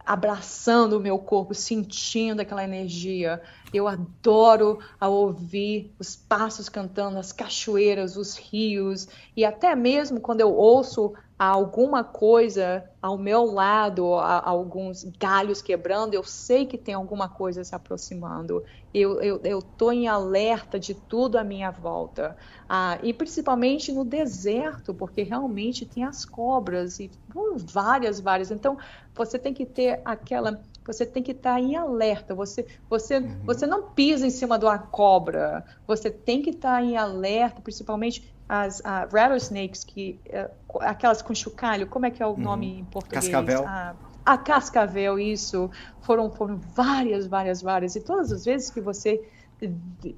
abraçando 0.06 0.98
o 0.98 1.00
meu 1.00 1.20
corpo, 1.20 1.54
sentindo 1.54 2.42
aquela 2.42 2.64
energia. 2.64 3.42
Eu 3.74 3.88
adoro 3.88 4.80
ouvir 5.02 5.94
os 6.00 6.16
passos 6.16 6.70
cantando, 6.70 7.18
as 7.18 7.32
cachoeiras, 7.32 8.16
os 8.16 8.38
rios, 8.38 9.08
e 9.36 9.44
até 9.44 9.76
mesmo 9.76 10.22
quando 10.22 10.42
eu 10.42 10.54
ouço 10.54 11.14
alguma 11.38 12.04
coisa 12.04 12.90
ao 13.02 13.18
meu 13.18 13.44
lado, 13.44 14.14
alguns 14.14 15.04
galhos 15.20 15.62
quebrando, 15.62 16.14
eu 16.14 16.24
sei 16.24 16.66
que 16.66 16.78
tem 16.78 16.94
alguma 16.94 17.28
coisa 17.28 17.64
se 17.64 17.76
aproximando. 17.76 18.64
Eu 18.94 19.42
estou 19.44 19.92
em 19.92 20.08
alerta 20.08 20.80
de 20.80 20.94
tudo 20.94 21.38
à 21.38 21.44
minha 21.44 21.72
volta. 21.72 22.38
Ah, 22.70 22.98
e 23.04 23.14
principalmente 23.14 23.92
no 23.92 24.06
deserto, 24.06 24.94
porque 24.94 25.24
realmente 25.24 25.86
tem 25.86 26.04
as 26.04 26.24
cobras 26.24 27.00
e 27.00 27.12
uh, 27.36 27.58
várias, 27.58 28.20
várias. 28.20 28.52
Então, 28.52 28.78
você 29.16 29.38
tem 29.38 29.54
que 29.54 29.66
ter 29.66 30.02
aquela 30.06 30.64
você 30.86 31.06
tem 31.06 31.24
que 31.24 31.32
estar 31.32 31.60
em 31.60 31.76
alerta. 31.76 32.36
Você, 32.36 32.66
você, 32.90 33.18
uhum. 33.18 33.40
você 33.44 33.66
não 33.66 33.84
pisa 33.92 34.26
em 34.26 34.30
cima 34.30 34.58
de 34.60 34.66
uma 34.66 34.78
cobra. 34.78 35.64
Você 35.88 36.10
tem 36.10 36.42
que 36.42 36.50
estar 36.52 36.84
em 36.84 36.98
alerta, 36.98 37.62
principalmente 37.62 38.34
as 38.48 38.80
uh, 38.80 39.08
rattlesnakes, 39.12 39.84
que, 39.84 40.20
uh, 40.28 40.80
aquelas 40.82 41.22
com 41.22 41.34
chocalho, 41.34 41.88
como 41.88 42.06
é 42.06 42.12
que 42.12 42.22
é 42.22 42.26
o 42.26 42.32
uhum. 42.32 42.38
nome 42.38 42.80
em 42.80 42.86
português? 42.86 43.28
Cascavel. 43.28 43.64
Uh, 43.64 43.96
a 44.26 44.38
cascavel, 44.38 45.20
isso. 45.20 45.70
Foram, 46.02 46.30
foram 46.32 46.58
várias, 46.58 47.28
várias, 47.28 47.62
várias. 47.62 47.96
E 47.96 48.02
todas 48.02 48.32
as 48.32 48.46
vezes 48.46 48.70
que 48.70 48.82
você 48.82 49.22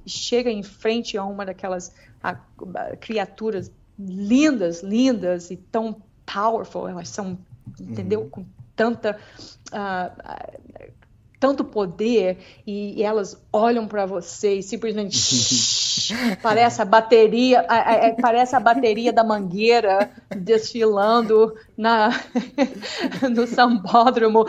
chega 0.04 0.50
em 0.50 0.62
frente 0.62 1.16
a 1.16 1.24
uma 1.24 1.44
daquelas 1.44 1.94
criaturas 3.00 3.70
lindas, 3.98 4.82
lindas 4.82 5.50
e 5.50 5.56
tão 5.56 6.02
powerful, 6.24 6.88
elas 6.88 7.08
são, 7.08 7.38
entendeu? 7.80 8.22
Uhum. 8.22 8.28
Com 8.28 8.46
tanta 8.74 9.18
uh, 9.72 10.10
tanto 11.38 11.62
poder 11.64 12.38
e, 12.66 12.98
e 12.98 13.02
elas 13.02 13.38
olham 13.52 13.86
para 13.86 14.06
você 14.06 14.54
e 14.54 14.62
simplesmente 14.62 15.16
parece 16.42 16.80
a 16.80 16.84
bateria 16.84 17.60
a, 17.68 18.08
a, 18.08 18.14
parece 18.14 18.56
a 18.56 18.60
bateria 18.60 19.12
da 19.12 19.22
mangueira 19.22 20.10
desfilando 20.34 21.54
na 21.76 22.08
no 23.32 23.46
sambódromo. 23.46 24.46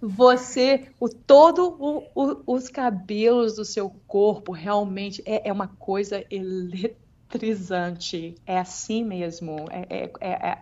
Você 0.00 0.88
o 1.00 1.08
todo 1.08 1.76
o, 1.78 2.02
o, 2.14 2.42
os 2.46 2.68
cabelos 2.68 3.56
do 3.56 3.64
seu 3.64 3.90
corpo 4.06 4.52
realmente 4.52 5.22
é, 5.24 5.48
é 5.48 5.52
uma 5.52 5.68
coisa 5.68 6.22
eletrizante. 6.30 8.34
É 8.46 8.58
assim 8.58 9.02
mesmo. 9.02 9.64
É, 9.70 9.86
é, 9.88 10.12
é, 10.20 10.30
é 10.30 10.58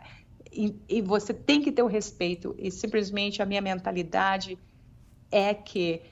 e, 0.52 0.74
e, 0.88 1.02
você 1.02 1.32
tem 1.32 1.62
que 1.62 1.72
ter 1.72 1.82
o 1.82 1.86
respeito. 1.86 2.54
E 2.58 2.70
simplesmente 2.70 3.42
a 3.42 3.46
minha 3.46 3.60
mentalidade 3.60 4.58
é 5.30 5.54
que 5.54 6.02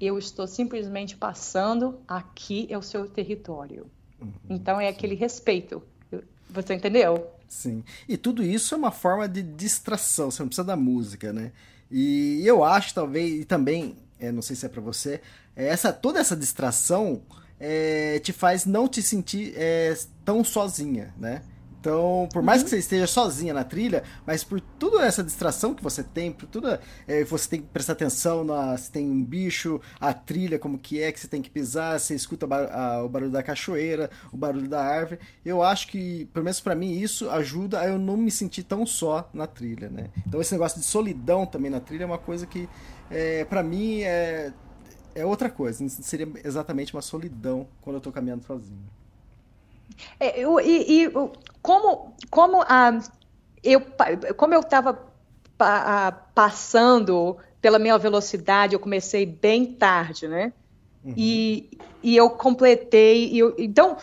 eu 0.00 0.18
estou 0.18 0.46
simplesmente 0.46 1.16
passando, 1.16 1.98
aqui 2.06 2.66
é 2.70 2.78
o 2.78 2.82
seu 2.82 3.08
território. 3.08 3.90
Uhum, 4.20 4.32
então 4.50 4.80
é 4.80 4.90
sim. 4.90 4.96
aquele 4.96 5.14
respeito. 5.14 5.82
Você 6.50 6.74
entendeu? 6.74 7.30
Sim. 7.48 7.84
E 8.08 8.16
tudo 8.16 8.42
isso 8.42 8.74
é 8.74 8.78
uma 8.78 8.90
forma 8.90 9.28
de 9.28 9.42
distração, 9.42 10.30
você 10.30 10.42
não 10.42 10.48
precisa 10.48 10.64
da 10.64 10.76
música, 10.76 11.32
né? 11.32 11.52
E 11.90 12.42
eu 12.46 12.62
acho, 12.62 12.94
talvez, 12.94 13.40
e 13.40 13.44
também, 13.44 13.96
é, 14.20 14.30
não 14.30 14.42
sei 14.42 14.54
se 14.54 14.66
é 14.66 14.68
para 14.68 14.80
você, 14.80 15.20
é, 15.56 15.68
essa, 15.68 15.92
toda 15.92 16.20
essa 16.20 16.36
distração 16.36 17.22
é, 17.58 18.18
te 18.20 18.32
faz 18.32 18.66
não 18.66 18.86
te 18.86 19.02
sentir 19.02 19.52
é, 19.56 19.96
tão 20.24 20.44
sozinha, 20.44 21.14
né? 21.18 21.42
Então, 21.80 22.28
por 22.32 22.42
mais 22.42 22.60
uhum. 22.60 22.64
que 22.64 22.70
você 22.70 22.78
esteja 22.78 23.06
sozinha 23.06 23.54
na 23.54 23.62
trilha, 23.62 24.02
mas 24.26 24.42
por 24.42 24.60
toda 24.60 25.04
essa 25.04 25.22
distração 25.22 25.74
que 25.74 25.82
você 25.82 26.02
tem, 26.02 26.32
por 26.32 26.46
tudo, 26.46 26.78
é, 27.06 27.24
você 27.24 27.48
tem 27.48 27.60
que 27.60 27.68
prestar 27.68 27.92
atenção 27.92 28.42
na, 28.42 28.76
se 28.76 28.90
tem 28.90 29.08
um 29.08 29.24
bicho, 29.24 29.80
a 30.00 30.12
trilha, 30.12 30.58
como 30.58 30.78
que 30.78 31.00
é 31.00 31.12
que 31.12 31.20
você 31.20 31.28
tem 31.28 31.40
que 31.40 31.48
pisar, 31.48 31.98
você 32.00 32.14
escuta 32.14 32.46
a, 32.46 33.04
o 33.04 33.08
barulho 33.08 33.30
da 33.30 33.42
cachoeira, 33.42 34.10
o 34.32 34.36
barulho 34.36 34.68
da 34.68 34.82
árvore. 34.82 35.20
Eu 35.44 35.62
acho 35.62 35.88
que, 35.88 36.24
pelo 36.32 36.44
menos 36.44 36.60
para 36.60 36.74
mim, 36.74 36.98
isso 36.98 37.30
ajuda 37.30 37.80
a 37.80 37.88
eu 37.88 37.98
não 37.98 38.16
me 38.16 38.30
sentir 38.30 38.64
tão 38.64 38.84
só 38.84 39.28
na 39.32 39.46
trilha, 39.46 39.88
né? 39.88 40.10
Então, 40.26 40.40
esse 40.40 40.52
negócio 40.52 40.80
de 40.80 40.86
solidão 40.86 41.46
também 41.46 41.70
na 41.70 41.80
trilha 41.80 42.02
é 42.02 42.06
uma 42.06 42.18
coisa 42.18 42.44
que, 42.44 42.68
é, 43.08 43.44
para 43.44 43.62
mim, 43.62 44.02
é, 44.02 44.52
é 45.14 45.24
outra 45.24 45.48
coisa. 45.48 45.88
Seria 45.88 46.28
exatamente 46.44 46.92
uma 46.92 47.02
solidão 47.02 47.68
quando 47.80 47.96
eu 47.96 48.00
tô 48.00 48.10
caminhando 48.10 48.44
sozinho. 48.44 48.97
É, 50.18 50.40
eu, 50.40 50.60
e, 50.60 51.04
e, 51.04 51.12
como, 51.62 52.14
como, 52.30 52.62
ah, 52.62 52.98
eu, 53.62 53.80
como 54.36 54.54
eu 54.54 54.60
estava 54.60 55.06
passando 56.34 57.36
pela 57.60 57.78
minha 57.78 57.98
velocidade, 57.98 58.74
eu 58.74 58.80
comecei 58.80 59.26
bem 59.26 59.66
tarde, 59.66 60.28
né? 60.28 60.52
Uhum. 61.04 61.14
E, 61.16 61.78
e 62.02 62.16
eu 62.16 62.30
completei. 62.30 63.28
E 63.32 63.38
eu, 63.38 63.54
então, 63.58 63.96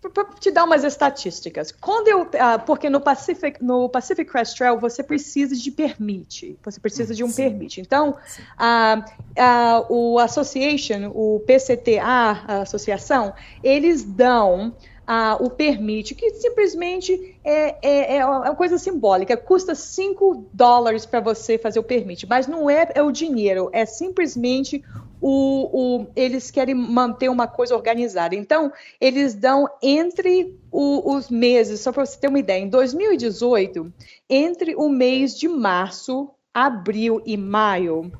para 0.00 0.24
te 0.38 0.50
dar 0.50 0.64
umas 0.64 0.84
estatísticas, 0.84 1.72
quando 1.72 2.06
eu, 2.08 2.22
uh, 2.22 2.64
porque 2.64 2.88
no 2.88 3.00
Pacific, 3.00 3.62
no 3.62 3.88
Pacific 3.88 4.30
Crest 4.30 4.56
Trail 4.56 4.78
você 4.78 5.02
precisa 5.02 5.56
de 5.56 5.70
permite, 5.72 6.56
você 6.64 6.78
precisa 6.78 7.14
de 7.14 7.24
um 7.24 7.28
Sim. 7.28 7.42
permite. 7.42 7.80
Então, 7.80 8.10
uh, 8.10 9.00
uh, 9.00 9.86
o 9.92 10.18
Association, 10.20 11.10
o 11.12 11.40
PCTA, 11.40 12.02
a 12.02 12.62
associação, 12.62 13.34
eles 13.62 14.04
dão 14.04 14.74
ah, 15.10 15.38
o 15.40 15.48
permite, 15.48 16.14
que 16.14 16.28
simplesmente 16.34 17.34
é, 17.42 17.76
é, 17.80 18.16
é, 18.18 18.26
uma 18.26 18.54
coisa 18.54 18.76
simbólica, 18.76 19.38
custa 19.38 19.74
5 19.74 20.50
dólares 20.52 21.06
para 21.06 21.18
você 21.18 21.56
fazer 21.56 21.78
o 21.78 21.82
permite, 21.82 22.28
mas 22.28 22.46
não 22.46 22.68
é, 22.68 22.92
é 22.94 23.02
o 23.02 23.10
dinheiro, 23.10 23.70
é 23.72 23.86
simplesmente 23.86 24.84
o, 25.18 26.02
o, 26.02 26.06
eles 26.14 26.50
querem 26.50 26.74
manter 26.74 27.30
uma 27.30 27.46
coisa 27.46 27.74
organizada. 27.74 28.34
Então, 28.34 28.70
eles 29.00 29.34
dão 29.34 29.66
entre 29.82 30.54
o, 30.70 31.14
os 31.14 31.30
meses, 31.30 31.80
só 31.80 31.90
para 31.90 32.04
você 32.04 32.18
ter 32.20 32.28
uma 32.28 32.38
ideia, 32.38 32.62
em 32.62 32.68
2018, 32.68 33.90
entre 34.28 34.74
o 34.74 34.90
mês 34.90 35.38
de 35.38 35.48
março, 35.48 36.28
abril 36.52 37.22
e 37.24 37.34
maio, 37.34 38.12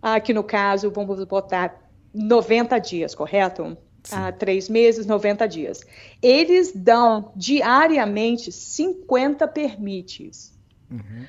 aqui 0.00 0.32
no 0.32 0.44
caso, 0.44 0.92
vamos 0.92 1.24
botar 1.24 1.90
90 2.14 2.78
dias, 2.78 3.16
correto? 3.16 3.76
Ah, 4.12 4.32
três 4.32 4.68
meses, 4.68 5.06
90 5.06 5.46
dias. 5.46 5.80
Eles 6.22 6.72
dão 6.74 7.32
diariamente 7.34 8.52
50 8.52 9.46
permites. 9.48 10.52
Uhum. 10.90 11.24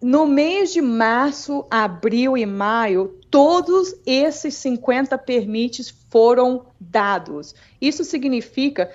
No 0.00 0.26
mês 0.26 0.72
de 0.72 0.82
março, 0.82 1.66
abril 1.70 2.36
e 2.36 2.44
maio, 2.44 3.18
todos 3.30 3.94
esses 4.04 4.54
50 4.54 5.16
permites 5.16 5.88
foram 6.10 6.66
dados. 6.78 7.54
Isso 7.80 8.04
significa 8.04 8.90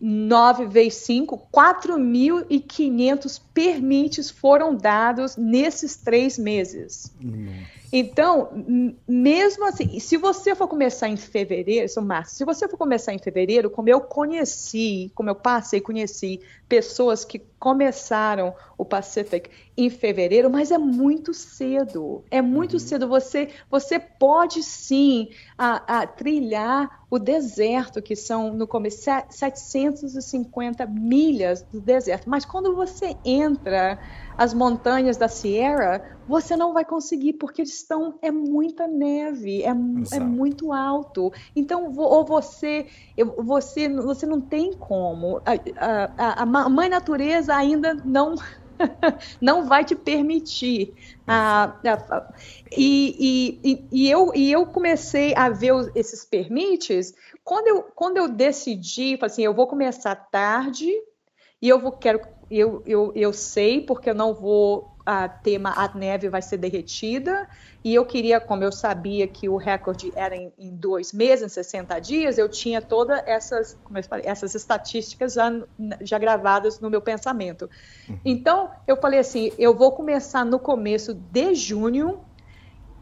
9 0.00 0.66
vezes 0.66 0.94
5, 1.04 1.48
4.500 1.50 3.40
permites 3.54 4.28
foram 4.28 4.76
dados 4.76 5.36
nesses 5.36 5.96
três 5.96 6.36
meses. 6.36 7.10
Uhum. 7.22 7.62
Então, 7.96 8.48
mesmo 9.06 9.64
assim, 9.68 10.00
se 10.00 10.16
você 10.16 10.52
for 10.56 10.66
começar 10.66 11.08
em 11.08 11.16
fevereiro, 11.16 11.86
isso 11.86 12.02
março, 12.02 12.34
se 12.34 12.44
você 12.44 12.66
for 12.66 12.76
começar 12.76 13.14
em 13.14 13.20
fevereiro, 13.20 13.70
como 13.70 13.88
eu 13.88 14.00
conheci, 14.00 15.12
como 15.14 15.30
eu 15.30 15.36
passei, 15.36 15.80
conheci 15.80 16.40
pessoas 16.68 17.24
que 17.24 17.38
começaram 17.56 18.52
o 18.76 18.84
Pacific 18.84 19.48
em 19.76 19.88
fevereiro, 19.88 20.50
mas 20.50 20.72
é 20.72 20.76
muito 20.76 21.32
cedo. 21.32 22.24
É 22.32 22.42
muito 22.42 22.72
uhum. 22.74 22.78
cedo. 22.80 23.06
Você, 23.06 23.50
você 23.70 24.00
pode 24.00 24.60
sim 24.64 25.28
a, 25.56 26.00
a, 26.00 26.06
trilhar 26.06 27.06
o 27.08 27.16
deserto, 27.16 28.02
que 28.02 28.16
são 28.16 28.52
no 28.52 28.66
começo 28.66 29.08
750 29.30 30.84
milhas 30.86 31.62
do 31.62 31.80
deserto. 31.80 32.28
Mas 32.28 32.44
quando 32.44 32.74
você 32.74 33.16
entra 33.24 34.00
as 34.36 34.52
montanhas 34.52 35.16
da 35.16 35.28
Sierra, 35.28 36.02
você 36.26 36.56
não 36.56 36.72
vai 36.72 36.84
conseguir, 36.84 37.34
porque 37.34 37.62
eles 37.62 37.74
estão, 37.74 38.18
é 38.22 38.30
muita 38.30 38.86
neve, 38.86 39.62
é, 39.62 39.68
é 40.12 40.20
muito 40.20 40.72
alto. 40.72 41.32
Então, 41.54 41.92
ou 41.96 42.24
você, 42.24 42.86
você, 43.38 43.88
você 43.88 44.26
não 44.26 44.40
tem 44.40 44.72
como. 44.72 45.40
A, 45.44 46.42
a, 46.42 46.42
a 46.42 46.68
mãe 46.68 46.88
natureza 46.88 47.54
ainda 47.54 47.94
não 48.04 48.34
não 49.40 49.66
vai 49.66 49.84
te 49.84 49.94
permitir. 49.94 50.94
Ah, 51.26 51.76
e, 52.76 53.60
e, 53.62 53.86
e, 53.92 54.10
eu, 54.10 54.32
e 54.34 54.50
eu 54.50 54.66
comecei 54.66 55.34
a 55.36 55.48
ver 55.48 55.72
esses 55.94 56.24
permites 56.24 57.14
quando 57.42 57.68
eu, 57.68 57.82
quando 57.94 58.16
eu 58.16 58.28
decidi, 58.28 59.18
assim, 59.20 59.42
eu 59.42 59.54
vou 59.54 59.66
começar 59.66 60.14
tarde 60.14 60.90
e 61.60 61.68
eu 61.68 61.78
vou, 61.78 61.92
quero 61.92 62.20
eu, 62.58 62.82
eu, 62.86 63.12
eu 63.14 63.32
sei 63.32 63.80
porque 63.80 64.10
eu 64.10 64.14
não 64.14 64.34
vou 64.34 64.94
a 65.06 65.28
tema 65.28 65.70
a 65.76 65.94
neve 65.94 66.30
vai 66.30 66.40
ser 66.40 66.56
derretida 66.56 67.46
e 67.84 67.94
eu 67.94 68.06
queria, 68.06 68.40
como 68.40 68.64
eu 68.64 68.72
sabia 68.72 69.28
que 69.28 69.46
o 69.46 69.58
recorde 69.58 70.10
era 70.16 70.34
em, 70.34 70.50
em 70.58 70.74
dois 70.74 71.12
meses, 71.12 71.44
em 71.44 71.48
60 71.50 71.98
dias, 71.98 72.38
eu 72.38 72.48
tinha 72.48 72.80
todas 72.80 73.22
essas, 73.26 73.78
como 73.84 73.98
eu 73.98 74.04
falei, 74.04 74.24
essas 74.26 74.54
estatísticas 74.54 75.34
já, 75.34 75.52
já 76.00 76.18
gravadas 76.18 76.80
no 76.80 76.88
meu 76.88 77.02
pensamento. 77.02 77.68
Uhum. 78.08 78.18
Então, 78.24 78.70
eu 78.86 78.96
falei 78.96 79.20
assim, 79.20 79.52
eu 79.58 79.74
vou 79.74 79.92
começar 79.92 80.46
no 80.46 80.58
começo 80.58 81.12
de 81.12 81.54
junho. 81.54 82.20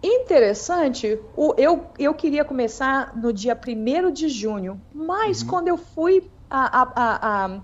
Interessante, 0.02 1.20
o, 1.36 1.54
eu, 1.56 1.86
eu 1.96 2.12
queria 2.12 2.44
começar 2.44 3.16
no 3.16 3.32
dia 3.32 3.56
1 3.56 4.10
de 4.10 4.28
junho, 4.28 4.82
mas 4.92 5.42
uhum. 5.42 5.48
quando 5.48 5.68
eu 5.68 5.76
fui 5.76 6.28
a, 6.50 6.82
a, 6.82 7.44
a 7.44 7.60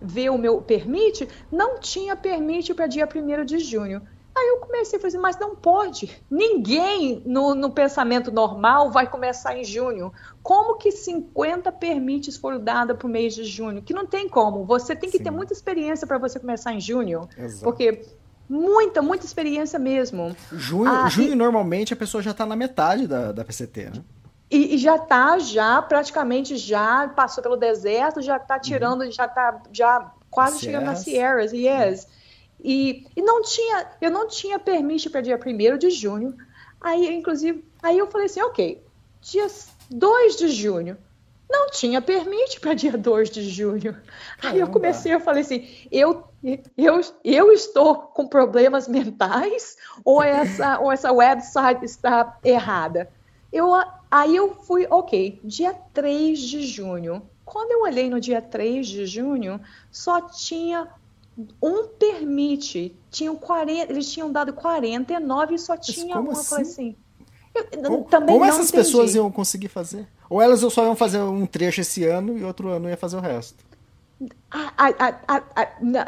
ver 0.00 0.30
o 0.30 0.38
meu 0.38 0.60
permite, 0.60 1.28
não 1.50 1.78
tinha 1.78 2.16
permite 2.16 2.74
para 2.74 2.86
dia 2.86 3.06
1 3.06 3.44
de 3.44 3.58
junho. 3.58 4.02
Aí 4.38 4.48
eu 4.48 4.58
comecei 4.58 4.98
a 4.98 5.02
fazer, 5.02 5.18
mas 5.18 5.38
não 5.38 5.56
pode. 5.56 6.22
Ninguém 6.30 7.20
no, 7.26 7.56
no, 7.56 7.70
pensamento 7.70 8.30
normal 8.30 8.90
vai 8.90 9.08
começar 9.08 9.58
em 9.58 9.64
junho. 9.64 10.12
Como 10.42 10.76
que 10.76 10.92
50 10.92 11.72
permites 11.72 12.36
foram 12.36 12.60
dados 12.60 12.96
para 12.96 13.06
o 13.06 13.10
mês 13.10 13.34
de 13.34 13.42
junho? 13.42 13.82
Que 13.82 13.92
não 13.92 14.06
tem 14.06 14.28
como. 14.28 14.64
Você 14.64 14.94
tem 14.94 15.10
que 15.10 15.18
Sim. 15.18 15.24
ter 15.24 15.30
muita 15.30 15.52
experiência 15.52 16.06
para 16.06 16.18
você 16.18 16.38
começar 16.38 16.72
em 16.72 16.80
junho. 16.80 17.28
Exato. 17.36 17.64
Porque 17.64 18.04
muita, 18.48 19.02
muita 19.02 19.26
experiência 19.26 19.78
mesmo. 19.78 20.36
Junho, 20.52 20.88
ah, 20.90 21.08
junho 21.08 21.32
e... 21.32 21.34
normalmente 21.34 21.92
a 21.92 21.96
pessoa 21.96 22.22
já 22.22 22.30
está 22.30 22.46
na 22.46 22.54
metade 22.54 23.08
da, 23.08 23.32
da 23.32 23.44
PCT, 23.44 23.90
né? 23.90 24.04
E, 24.50 24.74
e 24.74 24.78
já 24.78 24.96
está, 24.96 25.38
já 25.38 25.80
praticamente 25.82 26.56
já 26.56 27.08
passou 27.08 27.42
pelo 27.42 27.56
deserto, 27.56 28.22
já 28.22 28.36
está 28.36 28.58
tirando, 28.58 29.02
uhum. 29.02 29.10
já 29.10 29.26
está 29.26 29.60
já 29.70 30.12
quase 30.30 30.60
chegando 30.60 30.84
nas 30.84 31.00
Sierras, 31.00 31.52
yes. 31.52 32.04
Uhum. 32.04 32.18
E, 32.64 33.06
e 33.14 33.22
não 33.22 33.42
tinha, 33.42 33.86
eu 34.00 34.10
não 34.10 34.26
tinha 34.26 34.58
permissão 34.58 35.12
para 35.12 35.20
dia 35.20 35.38
1 35.38 35.78
de 35.78 35.90
junho. 35.90 36.36
Aí, 36.80 37.14
inclusive, 37.14 37.64
aí 37.82 37.98
eu 37.98 38.06
falei 38.06 38.26
assim, 38.26 38.40
ok, 38.42 38.82
dia 39.20 39.46
2 39.90 40.36
de 40.36 40.48
junho. 40.48 40.96
Não 41.50 41.70
tinha 41.70 42.02
permite 42.02 42.60
para 42.60 42.74
dia 42.74 42.96
2 42.96 43.30
de 43.30 43.48
junho. 43.48 43.96
Caramba. 44.38 44.54
Aí 44.54 44.60
eu 44.60 44.68
comecei, 44.68 45.14
eu 45.14 45.20
falei 45.20 45.42
assim, 45.42 45.66
eu, 45.90 46.24
eu, 46.76 47.00
eu 47.24 47.52
estou 47.52 47.96
com 47.96 48.26
problemas 48.26 48.86
mentais 48.86 49.76
ou 50.04 50.22
essa, 50.22 50.78
ou 50.78 50.92
essa 50.92 51.10
website 51.10 51.84
está 51.84 52.38
errada? 52.44 53.10
Eu, 53.50 53.72
aí 54.10 54.34
eu 54.36 54.54
fui, 54.54 54.86
ok, 54.90 55.40
dia 55.44 55.74
3 55.92 56.38
de 56.38 56.66
junho. 56.66 57.22
Quando 57.44 57.72
eu 57.72 57.82
olhei 57.82 58.10
no 58.10 58.20
dia 58.20 58.42
3 58.42 58.86
de 58.86 59.06
junho, 59.06 59.60
só 59.90 60.20
tinha 60.20 60.88
um 61.62 61.88
permite. 61.88 62.94
Tinham 63.10 63.36
40, 63.36 63.92
eles 63.92 64.10
tinham 64.10 64.30
dado 64.30 64.52
49 64.52 65.54
e 65.54 65.58
só 65.58 65.76
tinha 65.76 66.18
uma 66.18 66.32
assim? 66.32 66.48
coisa 66.48 66.70
assim. 66.70 66.96
Eu, 67.54 67.64
como, 67.82 68.04
também 68.04 68.34
como 68.34 68.44
essas 68.44 68.68
entendi. 68.68 68.84
pessoas 68.84 69.14
iam 69.14 69.30
conseguir 69.30 69.68
fazer? 69.68 70.06
Ou 70.28 70.42
elas 70.42 70.60
só 70.60 70.84
iam 70.84 70.94
fazer 70.94 71.18
um 71.20 71.46
trecho 71.46 71.80
esse 71.80 72.04
ano 72.04 72.36
e 72.36 72.44
outro 72.44 72.68
ano 72.68 72.88
ia 72.88 72.96
fazer 72.96 73.16
o 73.16 73.20
resto? 73.20 73.64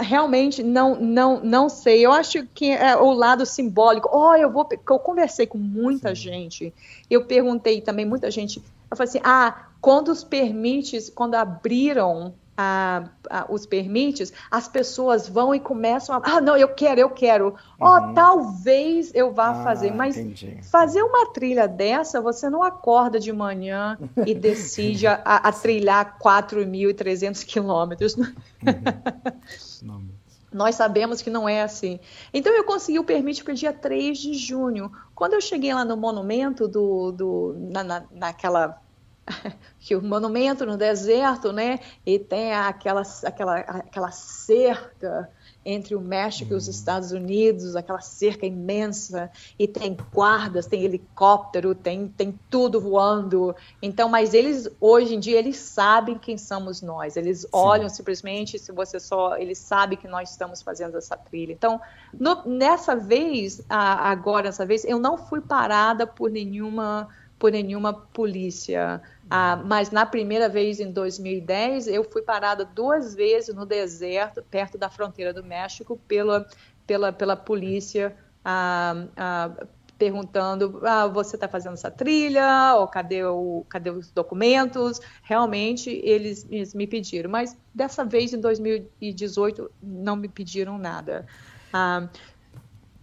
Realmente 0.00 0.62
não, 0.62 0.96
não, 0.96 1.40
não 1.40 1.68
sei. 1.68 2.04
Eu 2.04 2.12
acho 2.12 2.46
que 2.54 2.70
é 2.70 2.96
o 2.96 3.12
lado 3.12 3.46
simbólico. 3.46 4.08
Oh, 4.12 4.34
eu 4.34 4.50
vou. 4.50 4.68
Eu 4.72 4.98
conversei 4.98 5.46
com 5.46 5.58
muita 5.58 6.08
Sim. 6.10 6.22
gente. 6.22 6.74
Eu 7.08 7.24
perguntei 7.24 7.80
também 7.80 8.04
muita 8.04 8.30
gente. 8.30 8.58
Eu 8.90 8.96
falei 8.96 9.08
assim: 9.08 9.20
ah, 9.22 9.66
quando 9.80 10.08
os 10.08 10.24
permites, 10.24 11.08
quando 11.10 11.34
abriram 11.34 12.34
a, 12.60 13.04
a, 13.30 13.46
os 13.50 13.64
permites, 13.64 14.32
as 14.50 14.68
pessoas 14.68 15.26
vão 15.26 15.54
e 15.54 15.60
começam 15.60 16.14
a. 16.14 16.20
Ah, 16.22 16.40
não, 16.40 16.56
eu 16.56 16.68
quero, 16.68 17.00
eu 17.00 17.08
quero. 17.08 17.54
Ó, 17.80 17.98
uhum. 17.98 18.10
oh, 18.10 18.14
talvez 18.14 19.10
eu 19.14 19.32
vá 19.32 19.48
ah, 19.50 19.64
fazer. 19.64 19.92
Mas 19.92 20.18
entendi. 20.18 20.58
fazer 20.62 21.02
uma 21.02 21.32
trilha 21.32 21.66
dessa, 21.66 22.20
você 22.20 22.50
não 22.50 22.62
acorda 22.62 23.18
de 23.18 23.32
manhã 23.32 23.98
e 24.26 24.34
decide 24.36 25.06
a, 25.06 25.14
a 25.24 25.52
trilhar 25.52 26.18
4.300 26.18 27.44
quilômetros. 27.46 28.14
Uhum. 28.14 30.10
Nós 30.52 30.74
sabemos 30.74 31.22
que 31.22 31.30
não 31.30 31.48
é 31.48 31.62
assim. 31.62 31.98
Então 32.34 32.52
eu 32.52 32.64
consegui 32.64 32.98
o 32.98 33.04
permite 33.04 33.42
para 33.42 33.52
o 33.52 33.56
dia 33.56 33.72
3 33.72 34.18
de 34.18 34.34
junho. 34.34 34.92
Quando 35.14 35.34
eu 35.34 35.40
cheguei 35.40 35.72
lá 35.72 35.84
no 35.84 35.96
monumento 35.96 36.68
do, 36.68 37.12
do 37.12 37.54
na, 37.70 37.84
na, 37.84 38.04
naquela 38.10 38.82
que 39.78 39.96
o 39.96 40.02
monumento 40.02 40.66
no 40.66 40.76
deserto, 40.76 41.52
né? 41.52 41.78
E 42.04 42.18
tem 42.18 42.52
aquela, 42.52 43.02
aquela, 43.24 43.56
aquela 43.58 44.10
cerca 44.10 45.30
entre 45.64 45.94
o 45.94 46.00
México 46.00 46.52
e 46.52 46.56
os 46.56 46.64
uhum. 46.66 46.70
Estados 46.70 47.12
Unidos, 47.12 47.76
aquela 47.76 48.00
cerca 48.00 48.46
imensa, 48.46 49.30
e 49.58 49.68
tem 49.68 49.96
guardas, 50.12 50.66
tem 50.66 50.82
helicóptero, 50.84 51.74
tem, 51.74 52.08
tem 52.08 52.38
tudo 52.48 52.80
voando. 52.80 53.54
Então, 53.82 54.08
mas 54.08 54.32
eles, 54.32 54.68
hoje 54.80 55.14
em 55.14 55.20
dia, 55.20 55.38
eles 55.38 55.56
sabem 55.56 56.18
quem 56.18 56.38
somos 56.38 56.80
nós. 56.80 57.16
Eles 57.16 57.40
Sim. 57.40 57.48
olham 57.52 57.88
simplesmente, 57.88 58.58
se 58.58 58.72
você 58.72 58.98
só, 58.98 59.36
eles 59.36 59.58
sabem 59.58 59.98
que 59.98 60.08
nós 60.08 60.30
estamos 60.30 60.62
fazendo 60.62 60.96
essa 60.96 61.16
trilha. 61.16 61.52
Então, 61.52 61.80
no, 62.18 62.42
nessa 62.46 62.96
vez, 62.96 63.62
agora, 63.68 64.44
nessa 64.44 64.64
vez, 64.64 64.84
eu 64.84 64.98
não 64.98 65.18
fui 65.18 65.40
parada 65.40 66.06
por 66.06 66.30
nenhuma 66.30 67.08
por 67.40 67.50
nenhuma 67.50 67.94
polícia. 67.94 69.00
Ah, 69.30 69.62
mas 69.64 69.92
na 69.92 70.04
primeira 70.04 70.48
vez, 70.48 70.80
em 70.80 70.90
2010, 70.90 71.86
eu 71.86 72.02
fui 72.02 72.20
parada 72.20 72.64
duas 72.64 73.14
vezes 73.14 73.54
no 73.54 73.64
deserto, 73.64 74.42
perto 74.42 74.76
da 74.76 74.90
fronteira 74.90 75.32
do 75.32 75.44
México, 75.44 75.96
pela, 76.08 76.44
pela, 76.84 77.12
pela 77.12 77.36
polícia, 77.36 78.16
ah, 78.44 79.06
ah, 79.16 79.66
perguntando, 79.96 80.80
ah, 80.84 81.06
você 81.06 81.36
está 81.36 81.46
fazendo 81.46 81.74
essa 81.74 81.90
trilha, 81.90 82.74
ou 82.74 82.88
cadê, 82.88 83.22
o, 83.22 83.64
cadê 83.68 83.90
os 83.90 84.10
documentos? 84.10 84.98
Realmente, 85.22 85.90
eles, 86.02 86.44
eles, 86.50 86.74
me 86.74 86.88
pediram, 86.88 87.30
mas 87.30 87.56
dessa 87.72 88.04
vez, 88.04 88.32
em 88.32 88.40
2018, 88.40 89.70
não 89.80 90.16
me 90.16 90.28
pediram 90.28 90.76
nada. 90.76 91.24
Ah, 91.72 92.08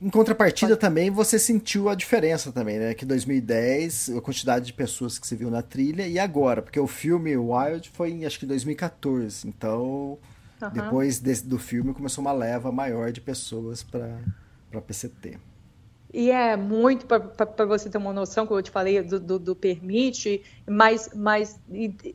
em 0.02 0.10
contrapartida 0.10 0.78
também 0.78 1.10
você 1.10 1.40
sentiu 1.40 1.90
a 1.90 1.95
diferença 1.95 2.52
também, 2.52 2.78
né? 2.78 2.94
Que 2.94 3.06
2010, 3.06 4.11
a 4.18 4.22
quantidade 4.22 4.65
de 4.65 4.74
pessoas 4.74 5.18
que 5.18 5.26
você 5.26 5.36
viu 5.36 5.49
na 5.49 5.61
trilha 5.61 6.07
e 6.07 6.19
agora, 6.19 6.61
porque 6.61 6.80
o 6.80 6.88
filme 6.88 7.36
Wild 7.36 7.90
foi 7.94 8.11
em 8.11 8.26
acho 8.26 8.40
que 8.40 8.45
2014, 8.45 9.48
então 9.48 10.18
uhum. 10.61 10.69
depois 10.72 11.19
desse, 11.19 11.45
do 11.45 11.57
filme 11.57 11.94
começou 11.94 12.22
uma 12.22 12.32
leva 12.32 12.72
maior 12.72 13.11
de 13.11 13.22
pessoas 13.22 13.82
para 13.82 14.19
para 14.69 14.82
PCT. 14.82 15.40
E 16.14 16.32
é 16.32 16.56
muito 16.56 17.06
para 17.06 17.66
você 17.66 17.90
ter 17.90 17.98
uma 17.98 18.14
noção, 18.14 18.48
como 18.48 18.60
eu 18.60 18.64
te 18.64 18.72
falei, 18.72 19.02
do, 19.02 19.20
do, 19.20 19.38
do, 19.38 19.56
permite, 19.56 20.42
mas, 20.66 21.10
mas, 21.14 21.60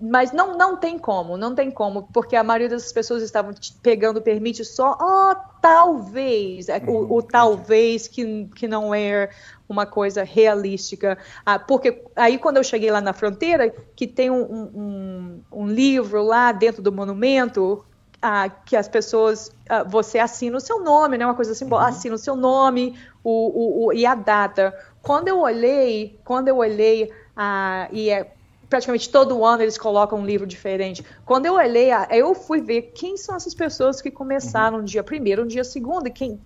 mas 0.00 0.32
não, 0.32 0.56
não 0.56 0.78
tem 0.78 0.98
como, 0.98 1.36
não 1.36 1.54
tem 1.54 1.70
como, 1.70 2.08
porque 2.12 2.34
a 2.34 2.42
maioria 2.42 2.70
das 2.70 2.90
pessoas 2.90 3.22
estavam 3.22 3.52
pegando 3.82 4.16
o 4.16 4.22
permite 4.22 4.64
só, 4.64 4.96
oh, 4.98 5.36
talvez, 5.60 6.70
é, 6.70 6.78
o, 6.78 6.90
o, 6.90 7.16
uhum. 7.16 7.22
talvez 7.22 8.08
que, 8.08 8.48
que 8.54 8.66
não 8.66 8.94
é 8.94 9.28
uma 9.68 9.84
coisa 9.84 10.22
realística. 10.22 11.18
Ah, 11.44 11.58
porque 11.58 12.02
aí 12.16 12.38
quando 12.38 12.56
eu 12.56 12.64
cheguei 12.64 12.90
lá 12.90 13.00
na 13.00 13.12
fronteira, 13.12 13.68
que 13.94 14.06
tem 14.06 14.30
um, 14.30 14.42
um, 14.42 15.42
um 15.52 15.66
livro 15.66 16.22
lá 16.22 16.50
dentro 16.50 16.80
do 16.80 16.90
monumento, 16.90 17.84
ah, 18.22 18.48
que 18.48 18.76
as 18.76 18.86
pessoas, 18.86 19.50
ah, 19.68 19.82
você 19.82 20.20
assina 20.20 20.56
o 20.56 20.60
seu 20.60 20.80
nome, 20.80 21.18
né? 21.18 21.26
Uma 21.26 21.34
coisa 21.34 21.50
assim, 21.50 21.64
uhum. 21.64 21.76
assina 21.76 22.14
o 22.14 22.18
seu 22.18 22.36
nome 22.36 22.96
o, 23.24 23.30
o, 23.30 23.86
o, 23.86 23.92
e 23.92 24.06
a 24.06 24.14
data. 24.14 24.72
Quando 25.02 25.26
eu 25.26 25.40
olhei, 25.40 26.20
quando 26.24 26.46
eu 26.46 26.58
olhei, 26.58 27.12
ah, 27.36 27.88
e 27.90 28.10
é 28.10 28.32
praticamente 28.70 29.10
todo 29.10 29.44
ano 29.44 29.62
eles 29.62 29.76
colocam 29.76 30.20
um 30.20 30.24
livro 30.24 30.46
diferente. 30.46 31.04
Quando 31.26 31.46
eu 31.46 31.54
olhei, 31.54 31.90
eu 32.10 32.32
fui 32.34 32.60
ver 32.62 32.92
quem 32.94 33.16
são 33.16 33.34
essas 33.34 33.54
pessoas 33.54 34.00
que 34.00 34.10
começaram 34.10 34.76
uhum. 34.76 34.82
no 34.82 34.88
dia 34.88 35.02
primeiro, 35.02 35.42
no 35.42 35.48
dia 35.48 35.64
segundo, 35.64 36.08
quem 36.10 36.40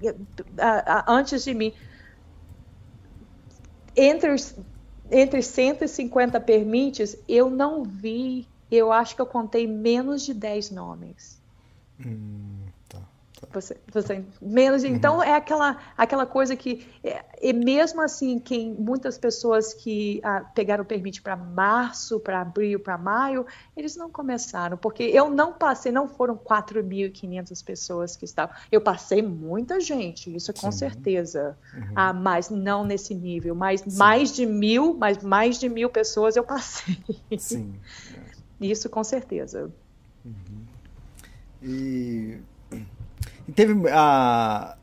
antes 1.06 1.44
de 1.44 1.52
mim. 1.52 1.74
Entre, 3.94 4.34
entre 5.10 5.42
150 5.42 6.40
permites, 6.40 7.16
eu 7.28 7.48
não 7.48 7.84
vi, 7.84 8.48
eu 8.70 8.92
acho 8.92 9.14
que 9.14 9.22
eu 9.22 9.26
contei 9.26 9.66
menos 9.66 10.22
de 10.22 10.34
10 10.34 10.70
nomes. 10.70 11.35
Hum, 12.04 12.66
tá, 12.88 13.00
tá. 13.40 13.48
Você, 13.52 13.76
você, 13.90 14.24
menos 14.40 14.82
uhum. 14.82 14.90
então 14.90 15.22
é 15.22 15.34
aquela 15.34 15.78
aquela 15.96 16.26
coisa 16.26 16.54
que 16.54 16.86
é, 17.02 17.24
e 17.40 17.52
mesmo 17.52 18.02
assim 18.02 18.38
quem 18.38 18.74
muitas 18.74 19.16
pessoas 19.16 19.72
que 19.72 20.20
ah, 20.22 20.40
pegaram 20.54 20.82
o 20.84 20.86
permite 20.86 21.22
para 21.22 21.36
março 21.36 22.20
para 22.20 22.42
abril 22.42 22.80
para 22.80 22.98
maio 22.98 23.46
eles 23.74 23.96
não 23.96 24.10
começaram 24.10 24.76
porque 24.76 25.04
eu 25.04 25.30
não 25.30 25.54
passei 25.54 25.90
não 25.90 26.06
foram 26.06 26.36
4.500 26.36 27.64
pessoas 27.64 28.14
que 28.14 28.26
estavam 28.26 28.54
eu 28.70 28.80
passei 28.80 29.22
muita 29.22 29.80
gente 29.80 30.34
isso 30.34 30.52
com 30.52 30.70
Sim. 30.70 30.78
certeza 30.78 31.56
uhum. 31.72 31.92
ah, 31.94 32.12
mas 32.12 32.50
não 32.50 32.84
nesse 32.84 33.14
nível 33.14 33.54
mas 33.54 33.80
Sim. 33.80 33.96
mais 33.96 34.34
de 34.34 34.44
mil 34.44 34.94
mas 34.94 35.22
mais 35.22 35.58
de 35.58 35.68
mil 35.68 35.88
pessoas 35.88 36.36
eu 36.36 36.44
passei 36.44 36.98
Sim. 37.38 37.74
isso 38.60 38.90
com 38.90 39.02
certeza 39.02 39.70
uhum. 40.24 40.65
E, 41.66 42.38
e 43.48 43.52
teve 43.52 43.88
a 43.90 44.76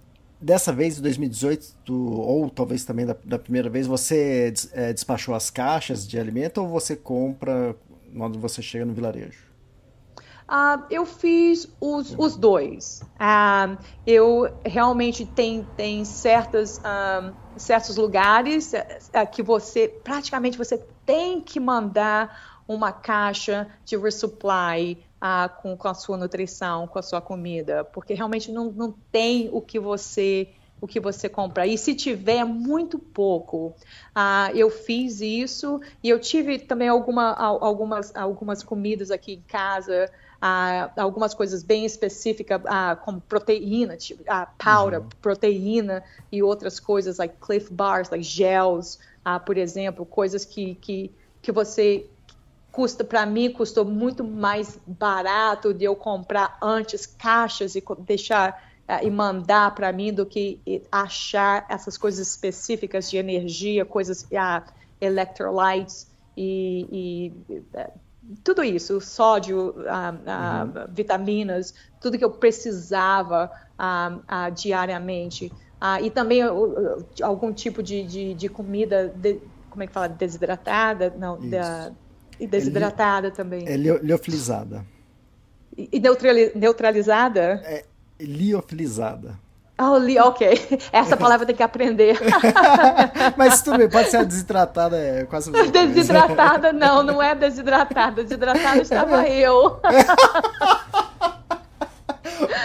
dessa 0.44 0.74
vez, 0.74 1.00
em 1.00 1.02
2018, 1.02 1.94
ou 1.94 2.50
talvez 2.50 2.84
também 2.84 3.06
da, 3.06 3.16
da 3.24 3.40
primeira 3.40 3.70
vez, 3.70 3.88
você 3.88 4.54
é, 4.74 4.92
despachou 4.92 5.34
as 5.34 5.50
caixas 5.50 6.06
de 6.06 6.20
alimento 6.20 6.62
ou 6.62 6.68
você 6.68 6.98
compra 6.98 7.76
quando 8.16 8.38
você 8.38 8.62
chega 8.62 8.84
no 8.84 8.94
vilarejo? 8.94 9.54
Uh, 10.44 10.84
eu 10.90 11.06
fiz 11.06 11.70
os, 11.80 12.14
os 12.18 12.36
dois. 12.36 13.02
Uh, 13.16 13.78
eu 14.06 14.54
realmente 14.66 15.26
tem, 15.26 15.66
tem 15.78 16.04
certas, 16.04 16.80
uh, 16.80 17.34
certos 17.56 17.96
lugares 17.96 18.74
uh, 18.74 19.32
que 19.32 19.42
você 19.42 19.88
praticamente 19.88 20.58
você 20.58 20.78
tem 21.06 21.40
que 21.40 21.60
mandar 21.62 22.62
uma 22.68 22.92
caixa 22.92 23.68
de 23.86 23.98
resupply 23.98 24.98
ah, 25.26 25.48
com, 25.48 25.78
com 25.78 25.88
a 25.88 25.94
sua 25.94 26.18
nutrição, 26.18 26.86
com 26.86 27.00
a 27.00 27.02
sua 27.02 27.22
comida, 27.22 27.86
porque 27.86 28.14
realmente 28.14 28.52
não, 28.52 28.70
não 28.70 28.94
tem 29.10 29.50
o 29.54 29.62
que 29.62 29.80
você 29.80 30.50
o 30.82 30.88
que 30.88 31.00
você 31.00 31.30
compra. 31.30 31.66
E 31.66 31.78
se 31.78 31.96
tiver, 31.96 32.40
é 32.40 32.44
muito 32.44 33.00
pouco. 33.00 33.74
Ah, 34.14 34.52
eu 34.54 34.70
fiz 34.70 35.22
isso 35.22 35.80
e 36.04 36.10
eu 36.10 36.20
tive 36.20 36.60
também 36.60 36.90
alguma, 36.90 37.32
algumas, 37.32 38.14
algumas 38.14 38.62
comidas 38.64 39.10
aqui 39.10 39.36
em 39.36 39.42
casa, 39.48 40.12
ah, 40.42 40.92
algumas 40.98 41.34
coisas 41.34 41.64
bem 41.64 41.86
específicas, 41.86 42.62
ah, 42.66 42.98
como 42.98 43.22
proteína, 43.22 43.96
tipo, 43.96 44.26
ah, 44.28 44.46
powder, 44.58 45.00
uhum. 45.00 45.10
proteína 45.22 46.04
e 46.30 46.44
outras 46.44 46.82
coisas, 46.82 47.18
like 47.18 47.36
Cliff 47.40 47.72
Bars, 47.72 48.10
like 48.10 48.26
gels, 48.26 49.00
ah, 49.24 49.40
por 49.40 49.58
exemplo, 49.58 50.06
coisas 50.06 50.44
que, 50.44 50.76
que, 50.76 51.10
que 51.42 51.50
você 51.50 52.10
custa 52.74 53.04
para 53.04 53.24
mim 53.24 53.52
custou 53.52 53.86
muito 53.86 54.24
mais 54.24 54.80
barato 54.86 55.72
de 55.72 55.86
eu 55.86 55.96
comprar 55.96 56.58
antes 56.60 57.06
caixas 57.06 57.76
e 57.76 57.84
deixar 58.00 58.74
uh, 58.90 59.06
e 59.06 59.12
mandar 59.12 59.76
para 59.76 59.94
mim 59.94 60.12
do 60.12 60.26
que 60.26 60.60
achar 60.92 61.68
essas 61.70 62.00
coisas 62.00 62.28
específicas 62.28 63.12
de 63.12 63.18
energia, 63.18 63.86
coisas 63.86 64.24
uh, 64.24 64.64
electrolytes 65.00 66.12
e, 66.36 66.88
e 67.56 67.56
uh, 67.78 67.92
tudo 68.44 68.64
isso, 68.64 69.00
sódio, 69.00 69.76
uhum. 69.76 70.88
vitaminas, 70.90 71.76
tudo 72.02 72.18
que 72.18 72.24
eu 72.24 72.32
precisava 72.32 73.52
diariamente. 74.56 75.52
e 76.02 76.10
também 76.10 76.42
algum 77.22 77.52
tipo 77.52 77.84
de, 77.84 78.02
de, 78.04 78.34
de 78.34 78.48
comida, 78.48 79.10
de, 79.10 79.42
como 79.70 79.84
é 79.84 79.88
que 79.88 79.92
fala, 79.92 80.08
desidratada, 80.08 81.14
não, 81.18 81.38
da, 81.50 81.92
e 82.40 82.48
desidratada 82.48 83.28
é 83.28 83.30
li, 83.30 83.36
também. 83.36 83.68
É 83.68 83.76
liofilizada. 83.76 84.86
E, 85.78 85.90
e 85.92 86.00
neutralizada? 86.56 87.62
É 87.64 87.86
liofilizada. 88.20 89.40
Oh, 89.80 89.98
li, 89.98 90.20
ok. 90.20 90.48
Essa 90.94 91.18
palavra 91.18 91.46
tem 91.46 91.56
que 91.56 91.64
aprender. 91.64 92.20
Mas 93.36 93.62
tudo 93.62 93.78
bem, 93.80 93.90
pode 93.90 94.10
ser 94.10 94.24
desidratada, 94.26 94.98
é 94.98 95.26
quase 95.26 95.52
Desidratada, 95.52 96.72
não, 96.72 97.02
não 97.02 97.22
é 97.22 97.34
desidratada. 97.34 98.24
Desidratada 98.24 98.82
estava 98.82 99.28
eu. 99.28 99.80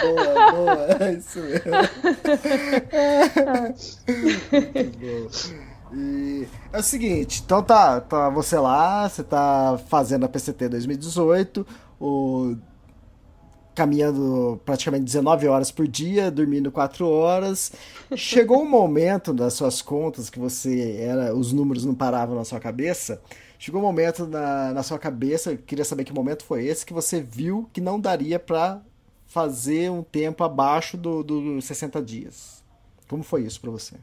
boa, 0.01 0.51
boa, 0.51 0.87
é 0.99 1.13
isso 1.13 1.39
mesmo. 1.39 1.71
Muito 4.73 4.99
bom. 4.99 5.68
E 5.91 6.47
é 6.71 6.79
o 6.79 6.83
seguinte, 6.83 7.41
então 7.43 7.63
tá, 7.63 7.99
tá 7.99 8.29
você 8.29 8.57
lá, 8.57 9.09
você 9.09 9.23
tá 9.23 9.79
fazendo 9.87 10.25
a 10.25 10.29
PCT 10.29 10.69
2018, 10.69 11.65
o, 11.99 12.55
caminhando 13.73 14.59
praticamente 14.65 15.05
19 15.05 15.47
horas 15.47 15.71
por 15.71 15.87
dia, 15.87 16.29
dormindo 16.29 16.71
4 16.71 17.07
horas. 17.07 17.71
Chegou 18.15 18.61
um 18.61 18.67
momento 18.69 19.33
das 19.33 19.53
suas 19.53 19.81
contas 19.81 20.29
que 20.29 20.37
você 20.37 20.97
era, 20.99 21.33
os 21.35 21.51
números 21.53 21.85
não 21.85 21.95
paravam 21.95 22.35
na 22.35 22.45
sua 22.45 22.59
cabeça. 22.59 23.21
Chegou 23.57 23.81
um 23.81 23.85
momento 23.85 24.27
na, 24.27 24.73
na 24.73 24.83
sua 24.83 24.99
cabeça, 24.99 25.51
eu 25.51 25.57
queria 25.57 25.85
saber 25.85 26.03
que 26.03 26.13
momento 26.13 26.43
foi 26.43 26.65
esse 26.65 26.85
que 26.85 26.93
você 26.93 27.21
viu 27.21 27.69
que 27.73 27.81
não 27.81 27.99
daria 27.99 28.39
para 28.39 28.81
fazer 29.25 29.89
um 29.89 30.03
tempo 30.03 30.43
abaixo 30.43 30.97
dos 30.97 31.25
do 31.25 31.61
60 31.61 32.01
dias. 32.01 32.63
Como 33.07 33.23
foi 33.23 33.43
isso 33.43 33.59
para 33.59 33.71
você? 33.71 33.95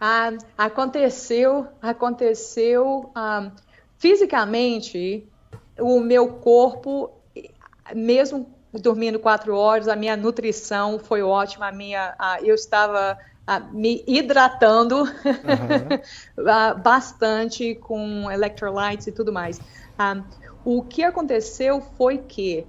Ah, 0.00 0.30
aconteceu, 0.56 1.66
aconteceu 1.82 3.10
ah, 3.14 3.50
fisicamente, 3.98 5.28
o 5.78 5.98
meu 6.00 6.34
corpo, 6.34 7.10
mesmo 7.94 8.54
dormindo 8.72 9.18
quatro 9.18 9.56
horas, 9.56 9.88
a 9.88 9.96
minha 9.96 10.16
nutrição 10.16 10.98
foi 10.98 11.22
ótima, 11.22 11.68
a 11.68 11.72
minha, 11.72 12.14
ah, 12.18 12.38
eu 12.42 12.54
estava 12.54 13.18
ah, 13.46 13.60
me 13.60 14.04
hidratando 14.06 15.02
uhum. 15.02 15.08
bastante 16.82 17.74
com 17.76 18.30
electrolytes 18.30 19.08
e 19.08 19.12
tudo 19.12 19.32
mais. 19.32 19.60
Ah, 19.98 20.22
o 20.64 20.84
que 20.84 21.02
aconteceu 21.02 21.80
foi 21.80 22.18
que 22.18 22.68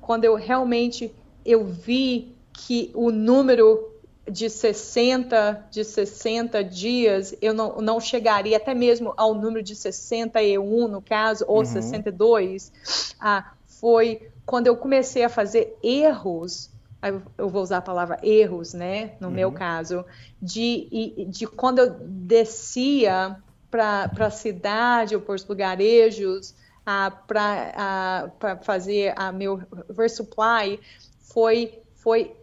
quando 0.00 0.24
eu 0.24 0.36
realmente 0.36 1.14
eu 1.44 1.64
vi 1.64 2.38
que 2.52 2.92
o 2.94 3.10
número 3.10 3.93
de 4.30 4.48
60, 4.48 5.68
de 5.70 5.84
60 5.84 6.64
dias, 6.64 7.34
eu 7.42 7.52
não, 7.52 7.80
não 7.80 8.00
chegaria 8.00 8.56
até 8.56 8.74
mesmo 8.74 9.12
ao 9.16 9.34
número 9.34 9.62
de 9.62 9.76
61, 9.76 10.88
no 10.88 11.02
caso, 11.02 11.44
ou 11.46 11.58
uhum. 11.58 11.64
62, 11.64 12.72
ah, 13.20 13.52
foi 13.66 14.28
quando 14.46 14.66
eu 14.66 14.76
comecei 14.76 15.24
a 15.24 15.28
fazer 15.28 15.76
erros 15.82 16.72
eu 17.36 17.50
vou 17.50 17.62
usar 17.62 17.78
a 17.78 17.82
palavra 17.82 18.18
erros, 18.22 18.72
né? 18.72 19.12
No 19.20 19.28
uhum. 19.28 19.34
meu 19.34 19.52
caso, 19.52 20.04
de, 20.40 21.26
de 21.28 21.46
quando 21.46 21.80
eu 21.80 21.90
descia 22.00 23.36
para 23.70 24.10
a 24.18 24.30
cidade 24.30 25.14
ou 25.14 25.20
para 25.20 25.34
os 25.34 25.44
lugarejos 25.46 26.54
para 27.26 28.58
fazer 28.62 29.12
a 29.16 29.32
meu 29.32 29.60
resupply, 29.96 30.80
foi, 31.20 31.82
foi 31.94 32.34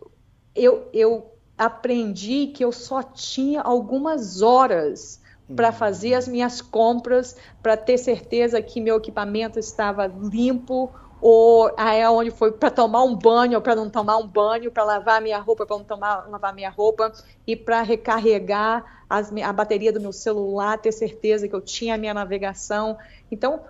eu, 0.55 0.89
eu 0.93 1.30
aprendi 1.61 2.47
que 2.47 2.65
eu 2.65 2.71
só 2.71 3.03
tinha 3.03 3.61
algumas 3.61 4.41
horas 4.41 5.21
para 5.55 5.67
uhum. 5.67 5.73
fazer 5.73 6.15
as 6.15 6.27
minhas 6.27 6.59
compras, 6.59 7.37
para 7.61 7.77
ter 7.77 7.99
certeza 7.99 8.59
que 8.63 8.81
meu 8.81 8.97
equipamento 8.97 9.59
estava 9.59 10.07
limpo, 10.07 10.89
ou 11.21 11.71
aí 11.77 11.99
é 11.99 12.09
onde 12.09 12.31
foi 12.31 12.51
para 12.51 12.71
tomar 12.71 13.03
um 13.03 13.15
banho 13.15 13.57
ou 13.57 13.61
para 13.61 13.75
não 13.75 13.91
tomar 13.91 14.17
um 14.17 14.25
banho, 14.25 14.71
para 14.71 14.83
lavar 14.83 15.21
minha 15.21 15.37
roupa 15.37 15.63
para 15.67 15.77
não 15.77 15.83
tomar, 15.83 16.27
lavar 16.27 16.51
minha 16.51 16.69
roupa 16.71 17.13
e 17.45 17.55
para 17.55 17.83
recarregar 17.83 19.03
as, 19.07 19.31
a 19.31 19.53
bateria 19.53 19.93
do 19.93 20.01
meu 20.01 20.11
celular, 20.11 20.79
ter 20.79 20.91
certeza 20.91 21.47
que 21.47 21.53
eu 21.53 21.61
tinha 21.61 21.93
a 21.93 21.97
minha 21.97 22.13
navegação. 22.13 22.97
Então 23.31 23.61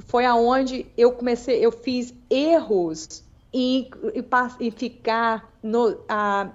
foi 0.00 0.26
aonde 0.26 0.84
eu 0.98 1.12
comecei, 1.12 1.64
eu 1.64 1.72
fiz 1.72 2.12
erros 2.28 3.24
em, 3.50 3.90
em, 4.60 4.70
ficar 4.70 5.50
no, 5.62 5.98
a, 6.06 6.50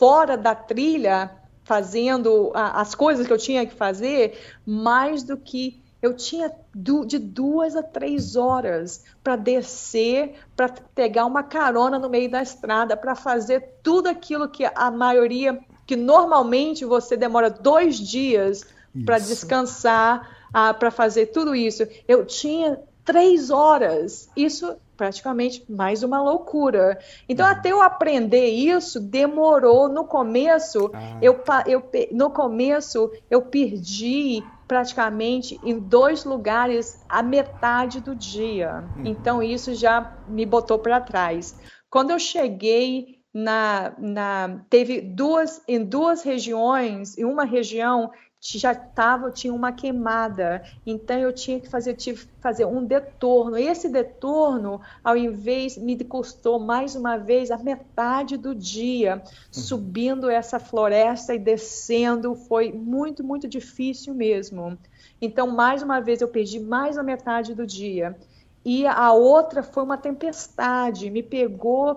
fora 0.00 0.34
da 0.34 0.54
trilha 0.54 1.30
fazendo 1.62 2.50
a, 2.54 2.80
as 2.80 2.94
coisas 2.94 3.26
que 3.26 3.32
eu 3.34 3.36
tinha 3.36 3.66
que 3.66 3.74
fazer, 3.74 4.38
mais 4.64 5.22
do 5.22 5.36
que 5.36 5.82
eu 6.00 6.16
tinha 6.16 6.50
de 6.74 7.18
duas 7.18 7.76
a 7.76 7.82
três 7.82 8.34
horas 8.34 9.04
para 9.22 9.36
descer, 9.36 10.36
para 10.56 10.70
pegar 10.94 11.26
uma 11.26 11.42
carona 11.42 11.98
no 11.98 12.08
meio 12.08 12.30
da 12.30 12.40
estrada, 12.40 12.96
para 12.96 13.14
fazer 13.14 13.74
tudo 13.82 14.08
aquilo 14.08 14.48
que 14.48 14.64
a 14.64 14.90
maioria, 14.90 15.60
que 15.86 15.96
normalmente 15.96 16.82
você 16.86 17.14
demora 17.14 17.50
dois 17.50 17.98
dias 17.98 18.64
para 19.04 19.18
descansar, 19.18 20.38
ah, 20.50 20.72
para 20.72 20.90
fazer 20.90 21.26
tudo 21.26 21.54
isso. 21.54 21.86
Eu 22.08 22.24
tinha 22.24 22.80
três 23.04 23.50
horas. 23.50 24.30
Isso 24.34 24.74
praticamente 25.00 25.64
mais 25.66 26.02
uma 26.02 26.20
loucura. 26.20 26.98
Então, 27.26 27.46
uhum. 27.46 27.52
até 27.52 27.72
eu 27.72 27.80
aprender 27.80 28.48
isso, 28.48 29.00
demorou. 29.00 29.88
No 29.88 30.04
começo, 30.04 30.90
ah. 30.92 31.16
eu, 31.22 31.42
eu, 31.66 31.82
no 32.12 32.28
começo, 32.28 33.10
eu 33.30 33.40
perdi 33.40 34.44
praticamente 34.68 35.58
em 35.64 35.78
dois 35.78 36.26
lugares 36.26 37.00
a 37.08 37.22
metade 37.22 38.02
do 38.02 38.14
dia. 38.14 38.84
Uhum. 38.94 39.06
Então, 39.06 39.42
isso 39.42 39.74
já 39.74 40.18
me 40.28 40.44
botou 40.44 40.78
para 40.78 41.00
trás. 41.00 41.58
Quando 41.88 42.10
eu 42.10 42.18
cheguei 42.18 43.20
na, 43.32 43.94
na 43.96 44.60
teve 44.68 45.00
duas 45.00 45.62
em 45.66 45.82
duas 45.82 46.22
regiões, 46.22 47.16
em 47.16 47.24
uma 47.24 47.44
região 47.44 48.10
já 48.40 48.74
tava, 48.74 49.30
tinha 49.30 49.52
uma 49.52 49.70
queimada, 49.70 50.62
então 50.86 51.18
eu 51.18 51.32
tinha 51.32 51.60
que 51.60 51.68
fazer, 51.68 51.94
tive 51.94 52.24
que 52.24 52.40
fazer 52.40 52.64
um 52.64 52.82
detorno. 52.82 53.56
Esse 53.56 53.88
detorno, 53.88 54.80
ao 55.04 55.16
invés, 55.16 55.76
me 55.76 55.96
custou 56.02 56.58
mais 56.58 56.96
uma 56.96 57.18
vez 57.18 57.50
a 57.50 57.58
metade 57.58 58.38
do 58.38 58.54
dia, 58.54 59.22
subindo 59.52 60.30
essa 60.30 60.58
floresta 60.58 61.34
e 61.34 61.38
descendo, 61.38 62.34
foi 62.34 62.72
muito, 62.72 63.22
muito 63.22 63.46
difícil 63.46 64.14
mesmo. 64.14 64.78
Então, 65.20 65.46
mais 65.46 65.82
uma 65.82 66.00
vez, 66.00 66.22
eu 66.22 66.28
perdi 66.28 66.58
mais 66.58 66.96
a 66.96 67.02
metade 67.02 67.54
do 67.54 67.66
dia 67.66 68.16
e 68.64 68.86
a 68.86 69.12
outra 69.12 69.62
foi 69.62 69.82
uma 69.82 69.96
tempestade, 69.96 71.10
me 71.10 71.22
pegou, 71.22 71.96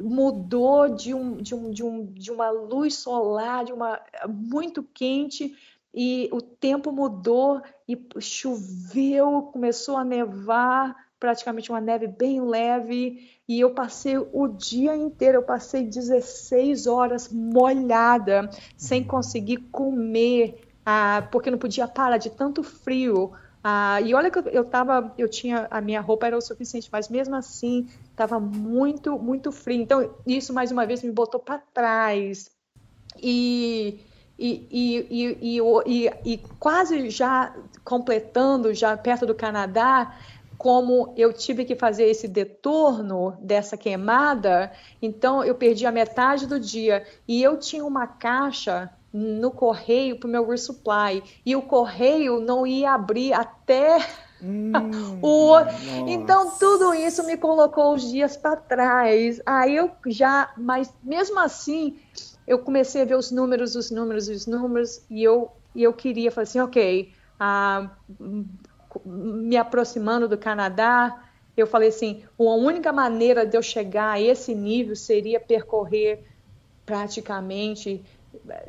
mudou 0.00 0.88
de, 0.88 1.12
um, 1.12 1.36
de, 1.36 1.54
um, 1.54 1.70
de, 1.70 1.82
um, 1.82 2.06
de 2.06 2.30
uma 2.30 2.50
luz 2.50 2.94
solar, 2.94 3.64
de 3.64 3.72
uma 3.72 4.00
muito 4.28 4.82
quente, 4.82 5.56
e 5.92 6.28
o 6.32 6.40
tempo 6.40 6.92
mudou 6.92 7.60
e 7.88 7.98
choveu, 8.20 9.48
começou 9.52 9.96
a 9.96 10.04
nevar, 10.04 10.94
praticamente 11.18 11.70
uma 11.70 11.80
neve 11.80 12.06
bem 12.06 12.40
leve, 12.40 13.28
e 13.48 13.58
eu 13.58 13.70
passei 13.70 14.18
o 14.18 14.46
dia 14.46 14.94
inteiro, 14.94 15.38
eu 15.38 15.42
passei 15.42 15.82
16 15.82 16.86
horas 16.86 17.28
molhada, 17.32 18.48
sem 18.76 19.02
conseguir 19.02 19.56
comer, 19.72 20.60
ah, 20.84 21.26
porque 21.32 21.50
não 21.50 21.58
podia 21.58 21.88
parar 21.88 22.18
de 22.18 22.30
tanto 22.30 22.62
frio. 22.62 23.32
Ah, 23.68 24.00
e 24.00 24.14
olha 24.14 24.30
que 24.30 24.38
eu, 24.38 24.44
eu 24.44 24.64
tava, 24.64 25.12
eu 25.18 25.28
tinha, 25.28 25.66
a 25.72 25.80
minha 25.80 26.00
roupa 26.00 26.24
era 26.28 26.38
o 26.38 26.40
suficiente, 26.40 26.88
mas 26.92 27.08
mesmo 27.08 27.34
assim 27.34 27.88
estava 28.12 28.38
muito, 28.38 29.18
muito 29.18 29.50
frio. 29.50 29.82
Então, 29.82 30.08
isso 30.24 30.54
mais 30.54 30.70
uma 30.70 30.86
vez 30.86 31.02
me 31.02 31.10
botou 31.10 31.40
para 31.40 31.58
trás. 31.58 32.48
E, 33.20 33.98
e, 34.38 34.68
e, 34.70 35.58
e, 35.84 36.10
e, 36.24 36.38
quase 36.60 37.10
já 37.10 37.56
completando, 37.82 38.72
já 38.72 38.96
perto 38.96 39.26
do 39.26 39.34
Canadá, 39.34 40.16
como 40.56 41.12
eu 41.16 41.32
tive 41.32 41.64
que 41.64 41.74
fazer 41.74 42.04
esse 42.04 42.28
detorno 42.28 43.36
dessa 43.40 43.76
queimada, 43.76 44.70
então 45.02 45.42
eu 45.42 45.56
perdi 45.56 45.84
a 45.86 45.90
metade 45.90 46.46
do 46.46 46.60
dia. 46.60 47.04
E 47.26 47.42
eu 47.42 47.58
tinha 47.58 47.84
uma 47.84 48.06
caixa 48.06 48.95
no 49.16 49.50
correio 49.50 50.18
para 50.18 50.28
o 50.28 50.30
meu 50.30 50.46
resupply. 50.46 51.22
E 51.44 51.56
o 51.56 51.62
correio 51.62 52.38
não 52.38 52.66
ia 52.66 52.92
abrir 52.92 53.32
até 53.32 53.98
hum, 54.42 54.72
o. 55.22 55.56
Então 56.06 56.50
tudo 56.58 56.92
isso 56.92 57.24
me 57.24 57.36
colocou 57.38 57.94
os 57.94 58.10
dias 58.10 58.36
para 58.36 58.56
trás. 58.56 59.40
Aí 59.46 59.74
eu 59.74 59.90
já, 60.06 60.52
mas 60.58 60.92
mesmo 61.02 61.40
assim, 61.40 61.96
eu 62.46 62.58
comecei 62.58 63.00
a 63.00 63.04
ver 63.06 63.16
os 63.16 63.30
números, 63.30 63.74
os 63.74 63.90
números, 63.90 64.28
os 64.28 64.46
números, 64.46 65.02
e 65.08 65.24
eu, 65.24 65.50
e 65.74 65.82
eu 65.82 65.94
queria 65.94 66.30
falar 66.30 66.42
assim, 66.42 66.60
ok, 66.60 67.12
ah, 67.40 67.90
me 69.04 69.56
aproximando 69.56 70.28
do 70.28 70.36
Canadá, 70.36 71.24
eu 71.56 71.66
falei 71.66 71.88
assim, 71.88 72.22
a 72.38 72.42
única 72.42 72.92
maneira 72.92 73.46
de 73.46 73.56
eu 73.56 73.62
chegar 73.62 74.12
a 74.12 74.20
esse 74.20 74.54
nível 74.54 74.94
seria 74.94 75.40
percorrer 75.40 76.22
praticamente 76.84 78.04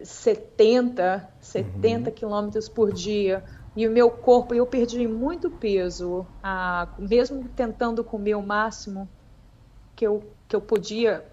70, 0.04 1.30
70 1.40 2.10
uhum. 2.10 2.16
quilômetros 2.16 2.70
por 2.70 2.92
dia. 2.92 3.44
E 3.76 3.88
o 3.88 3.92
meu 3.92 4.10
corpo, 4.10 4.56
eu 4.56 4.66
perdi 4.66 5.08
muito 5.08 5.52
peso, 5.52 6.26
ah, 6.42 6.88
mesmo 6.98 7.48
tentando 7.56 8.04
comer 8.04 8.36
o 8.36 8.42
máximo 8.42 9.08
que 9.96 10.06
eu, 10.06 10.24
que 10.48 10.56
eu 10.56 10.62
podia 10.62 11.24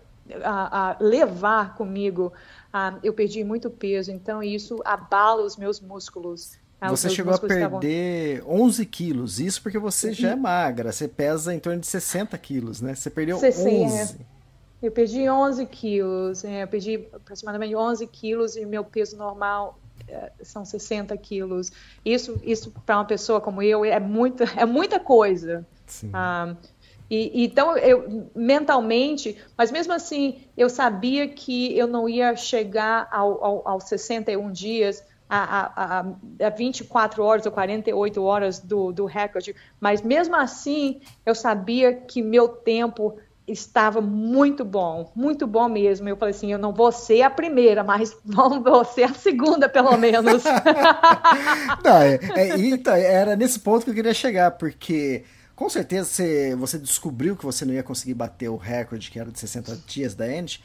ah, 0.43 0.97
levar 1.01 1.74
comigo, 1.74 2.32
ah, 2.73 2.98
eu 3.02 3.12
perdi 3.12 3.43
muito 3.44 3.70
peso. 3.70 4.11
Então, 4.11 4.43
isso 4.43 4.81
abala 4.85 5.43
os 5.43 5.56
meus 5.56 5.81
músculos. 5.81 6.59
Você 6.90 7.09
chegou 7.09 7.32
a 7.32 7.39
perder 7.39 8.39
estavam... 8.40 8.61
11 8.62 8.86
quilos, 8.86 9.40
isso 9.40 9.62
porque 9.62 9.78
você 9.78 10.12
já 10.12 10.32
é 10.32 10.36
magra, 10.36 10.93
você 10.93 11.09
pesa 11.09 11.55
em 11.55 11.59
torno 11.59 11.81
de 11.81 11.86
60 11.86 12.36
quilos, 12.36 12.81
né? 12.82 12.94
Você 12.94 13.09
perdeu 13.09 13.39
60, 13.39 13.70
11. 13.70 14.34
Eu 14.83 14.93
perdi 14.93 15.29
11 15.29 15.65
quilos, 15.67 16.45
é, 16.45 16.63
eu 16.63 16.69
perdi 16.69 17.09
aproximadamente 17.13 17.75
11 17.75 18.07
quilos 18.07 18.57
e 18.57 18.67
meu 18.67 18.85
peso 18.85 19.17
normal 19.17 19.79
é, 20.07 20.31
são 20.43 20.65
60 20.65 21.17
quilos. 21.17 21.73
Isso, 22.05 22.39
isso 22.43 22.73
para 22.85 22.99
uma 22.99 23.05
pessoa 23.05 23.41
como 23.41 23.63
eu 23.63 23.85
é 23.85 23.99
muita, 23.99 24.45
é 24.57 24.65
muita 24.65 25.01
coisa. 25.01 25.67
Ah, 26.13 26.55
e, 27.11 27.45
então, 27.45 27.77
eu 27.77 28.31
mentalmente, 28.35 29.37
mas 29.57 29.71
mesmo 29.71 29.93
assim, 29.93 30.43
eu 30.57 30.69
sabia 30.69 31.29
que 31.29 31.77
eu 31.77 31.87
não 31.87 32.09
ia 32.09 32.35
chegar 32.35 33.09
ao, 33.11 33.45
ao, 33.45 33.69
aos 33.69 33.85
61 33.85 34.51
dias, 34.51 35.05
a, 35.29 36.01
a, 36.01 36.47
a 36.47 36.51
24 36.51 37.23
horas 37.23 37.47
ou 37.47 37.53
48 37.53 38.23
horas 38.23 38.61
do, 38.61 38.93
do 38.93 39.05
recorde, 39.05 39.55
mas 39.81 40.03
mesmo 40.03 40.37
assim, 40.37 41.01
eu 41.25 41.35
sabia 41.35 41.93
que 41.95 42.23
meu 42.23 42.49
tempo 42.49 43.17
estava 43.47 44.01
muito 44.01 44.65
bom, 44.65 45.12
muito 45.15 45.47
bom 45.47 45.69
mesmo. 45.69 46.09
Eu 46.09 46.16
falei 46.16 46.35
assim, 46.35 46.53
eu 46.53 46.59
não 46.59 46.73
vou 46.73 46.91
ser 46.91 47.23
a 47.23 47.31
primeira, 47.31 47.85
mas 47.85 48.16
vou 48.25 48.85
ser 48.85 49.05
a 49.05 49.15
segunda, 49.15 49.69
pelo 49.69 49.97
menos. 49.97 50.43
não, 51.85 51.97
é, 51.99 52.19
é, 52.37 52.59
então, 52.59 52.95
era 52.95 53.37
nesse 53.37 53.61
ponto 53.61 53.85
que 53.85 53.91
eu 53.91 53.95
queria 53.95 54.15
chegar, 54.15 54.53
porque 54.53 55.25
com 55.55 55.69
certeza 55.69 56.09
você, 56.09 56.57
você 56.57 56.79
descobriu 56.79 57.37
que 57.37 57.45
você 57.45 57.65
não 57.65 57.75
ia 57.75 57.83
conseguir 57.83 58.15
bater 58.15 58.49
o 58.49 58.57
recorde, 58.57 59.11
que 59.11 59.19
era 59.19 59.31
de 59.31 59.39
60 59.39 59.77
dias 59.87 60.15
da 60.15 60.31
Ent. 60.31 60.61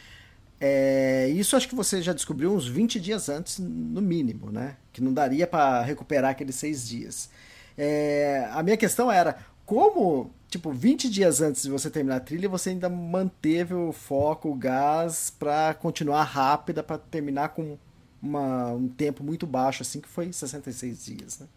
É, 0.61 1.29
isso 1.29 1.55
acho 1.55 1.69
que 1.69 1.75
você 1.75 2.01
já 2.01 2.11
descobriu 2.11 2.53
uns 2.53 2.67
20 2.67 2.99
dias 2.99 3.29
antes, 3.29 3.59
no 3.59 4.01
mínimo, 4.01 4.51
né? 4.51 4.75
Que 4.91 5.01
não 5.01 5.13
daria 5.13 5.47
para 5.47 5.81
recuperar 5.81 6.31
aqueles 6.31 6.55
seis 6.55 6.87
dias. 6.87 7.29
É, 7.77 8.45
a 8.51 8.61
minha 8.61 8.75
questão 8.75 9.09
era, 9.09 9.37
como, 9.69 10.31
tipo, 10.49 10.71
20 10.71 11.07
dias 11.07 11.41
antes 11.41 11.61
de 11.61 11.69
você 11.69 11.91
terminar 11.91 12.15
a 12.15 12.19
trilha, 12.19 12.49
você 12.49 12.71
ainda 12.71 12.89
manteve 12.89 13.75
o 13.75 13.91
foco, 13.91 14.49
o 14.49 14.55
gás, 14.55 15.29
para 15.29 15.75
continuar 15.75 16.23
rápida, 16.23 16.81
para 16.81 16.97
terminar 16.97 17.49
com 17.49 17.77
uma, 18.19 18.71
um 18.73 18.87
tempo 18.87 19.23
muito 19.23 19.45
baixo, 19.45 19.83
assim, 19.83 20.01
que 20.01 20.09
foi 20.09 20.33
66 20.33 21.05
dias, 21.05 21.39
né? 21.39 21.47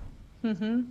Uhum. 0.45 0.87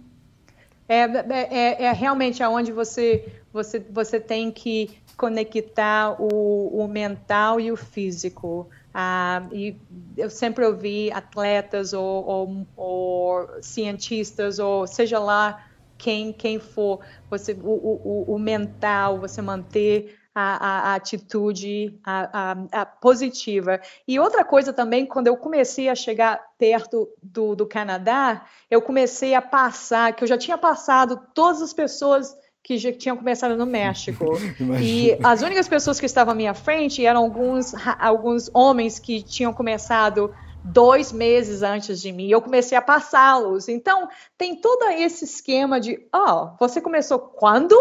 É, 0.89 1.03
é, 1.03 1.84
é 1.84 1.91
realmente 1.91 2.41
aonde 2.41 2.72
você, 2.72 3.31
você, 3.53 3.77
você 3.77 4.19
tem 4.19 4.49
que 4.49 4.89
conectar 5.15 6.19
o, 6.19 6.84
o 6.84 6.88
mental 6.88 7.60
e 7.60 7.72
o 7.72 7.77
físico. 7.77 8.68
Ah, 8.91 9.48
e 9.52 9.76
eu 10.18 10.31
sempre 10.31 10.65
ouvi 10.65 11.11
atletas 11.11 11.93
ou, 11.93 12.26
ou, 12.26 12.68
ou, 12.76 13.49
cientistas, 13.61 14.57
ou 14.57 14.88
seja 14.88 15.19
lá 15.19 15.68
quem, 16.02 16.34
quem 16.34 16.60
for, 16.60 16.99
você, 17.30 17.53
o, 17.53 17.69
o, 17.69 18.36
o 18.36 18.40
mental, 18.40 19.19
você 19.19 19.40
manter 19.40 20.18
a, 20.34 20.41
a, 20.41 20.91
a 20.91 20.95
atitude 20.95 21.99
a, 22.03 22.57
a, 22.72 22.86
positiva. 22.86 23.80
E 24.07 24.19
outra 24.19 24.44
coisa 24.44 24.73
também, 24.73 25.06
quando 25.06 25.28
eu 25.28 25.38
comecei 25.38 25.90
a 25.90 25.94
chegar 25.94 26.41
perto 26.57 27.07
do, 27.22 27.56
do 27.56 27.68
Canadá, 27.68 28.45
eu 28.69 28.82
comecei 28.82 29.36
a 29.36 29.41
passar, 29.44 30.15
que 30.15 30.23
eu 30.23 30.28
já 30.28 30.40
tinha 30.40 30.57
passado 30.57 31.22
todas 31.36 31.61
as 31.61 31.72
pessoas 31.72 32.36
que 32.64 32.80
já 32.80 32.91
tinham 32.91 33.15
começado 33.15 33.56
no 33.56 33.68
México. 33.68 34.26
e 34.82 35.15
as 35.23 35.44
únicas 35.44 35.68
pessoas 35.68 35.99
que 35.99 36.07
estavam 36.07 36.32
à 36.32 36.36
minha 36.36 36.56
frente 36.56 37.06
eram 37.06 37.22
alguns, 37.22 37.76
alguns 37.99 38.49
homens 38.56 38.98
que 38.98 39.22
tinham 39.22 39.53
começado 39.53 40.34
dois 40.64 41.12
meses 41.12 41.64
antes 41.64 42.02
de 42.02 42.12
mim. 42.12 42.30
Eu 42.30 42.42
comecei 42.42 42.78
a 42.78 42.82
passá-los. 42.82 43.68
Então, 43.68 44.08
tem 44.38 44.56
todo 44.56 44.90
esse 44.90 45.26
esquema 45.26 45.80
de, 45.80 46.00
ó, 46.14 46.46
oh, 46.46 46.58
você 46.60 46.80
começou 46.80 47.20
quando? 47.20 47.76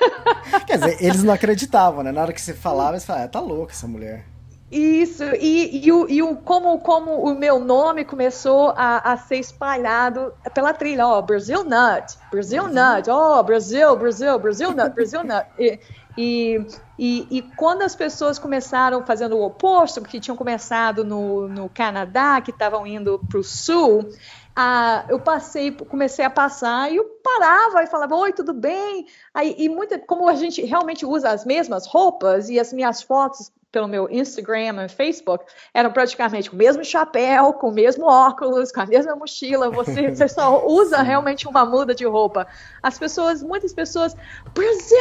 Quer 0.66 0.78
dizer, 0.78 0.96
eles 1.02 1.22
não 1.22 1.34
acreditavam, 1.34 2.02
né? 2.02 2.12
Na 2.12 2.22
hora 2.22 2.32
que 2.32 2.40
você 2.40 2.54
falava, 2.54 2.92
eles 2.92 3.04
falavam, 3.04 3.26
ah, 3.26 3.30
tá 3.30 3.40
louca 3.40 3.72
essa 3.72 3.86
mulher. 3.86 4.24
Isso, 4.72 5.22
e, 5.38 5.86
e, 5.86 5.92
o, 5.92 6.08
e 6.08 6.22
o, 6.22 6.34
como, 6.34 6.78
como 6.78 7.22
o 7.22 7.38
meu 7.38 7.60
nome 7.60 8.06
começou 8.06 8.72
a, 8.74 9.12
a 9.12 9.18
ser 9.18 9.36
espalhado 9.36 10.32
pela 10.54 10.72
trilha, 10.72 11.06
ó, 11.06 11.18
oh, 11.18 11.22
Brasil 11.22 11.62
Nut, 11.62 12.16
Brasil 12.30 12.68
Nut, 12.68 13.10
ó, 13.10 13.38
oh, 13.38 13.42
Brasil, 13.42 13.94
Brasil, 13.96 14.38
Brasil 14.38 14.72
Nut, 14.72 14.94
Brasil 14.94 15.22
Nut. 15.22 15.46
E, 15.58 15.78
e, 16.16 16.66
e, 16.98 17.38
e, 17.38 17.42
quando 17.56 17.82
as 17.82 17.96
pessoas 17.96 18.38
começaram 18.38 19.04
fazendo 19.04 19.36
o 19.36 19.42
oposto, 19.42 20.02
que 20.02 20.20
tinham 20.20 20.36
começado 20.36 21.04
no, 21.04 21.48
no 21.48 21.68
Canadá, 21.68 22.40
que 22.40 22.50
estavam 22.50 22.86
indo 22.86 23.18
para 23.28 23.38
o 23.38 23.44
sul, 23.44 24.08
ah, 24.54 25.04
eu 25.08 25.18
passei, 25.18 25.72
comecei 25.72 26.24
a 26.24 26.30
passar 26.30 26.92
e 26.92 26.96
eu 26.96 27.04
parava 27.22 27.82
e 27.82 27.86
falava, 27.86 28.14
oi, 28.14 28.32
tudo 28.32 28.52
bem? 28.52 29.06
Aí, 29.32 29.54
e 29.56 29.68
muita, 29.68 29.98
como 29.98 30.28
a 30.28 30.34
gente 30.34 30.62
realmente 30.62 31.06
usa 31.06 31.30
as 31.30 31.46
mesmas 31.46 31.86
roupas 31.86 32.50
e 32.50 32.60
as 32.60 32.72
minhas 32.72 33.00
fotos 33.00 33.50
pelo 33.72 33.88
meu 33.88 34.06
Instagram 34.10 34.84
e 34.84 34.88
Facebook 34.88 35.46
eram 35.72 35.90
praticamente 35.90 36.50
com 36.50 36.56
o 36.56 36.58
mesmo 36.58 36.84
chapéu, 36.84 37.54
com 37.54 37.70
o 37.70 37.72
mesmo 37.72 38.04
óculos, 38.04 38.70
com 38.70 38.82
a 38.82 38.86
mesma 38.86 39.16
mochila. 39.16 39.70
Você, 39.70 40.10
você 40.14 40.28
só 40.28 40.64
usa 40.66 41.00
realmente 41.02 41.48
uma 41.48 41.64
muda 41.64 41.94
de 41.94 42.04
roupa. 42.04 42.46
As 42.82 42.98
pessoas, 42.98 43.42
muitas 43.42 43.72
pessoas, 43.72 44.14
Brasil 44.54 44.98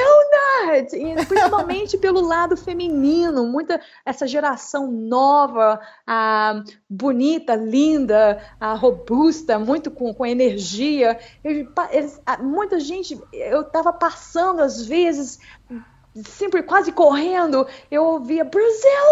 Nut! 0.71 0.95
E 0.95 1.25
principalmente 1.25 1.97
pelo 1.97 2.21
lado 2.21 2.55
feminino, 2.55 3.45
muita 3.45 3.81
essa 4.05 4.25
geração 4.25 4.89
nova, 4.89 5.79
ah, 6.07 6.63
bonita, 6.89 7.55
linda, 7.55 8.41
ah, 8.59 8.73
robusta, 8.73 9.59
muito 9.59 9.91
com, 9.91 10.13
com 10.13 10.25
energia. 10.25 11.19
Eles, 11.43 12.21
muita 12.39 12.79
gente, 12.79 13.19
eu 13.33 13.61
estava 13.61 13.91
passando 13.91 14.61
às 14.61 14.85
vezes 14.85 15.39
sempre 16.25 16.61
quase 16.63 16.91
correndo, 16.91 17.65
eu 17.89 18.03
ouvia 18.03 18.43
Brazil 18.43 18.69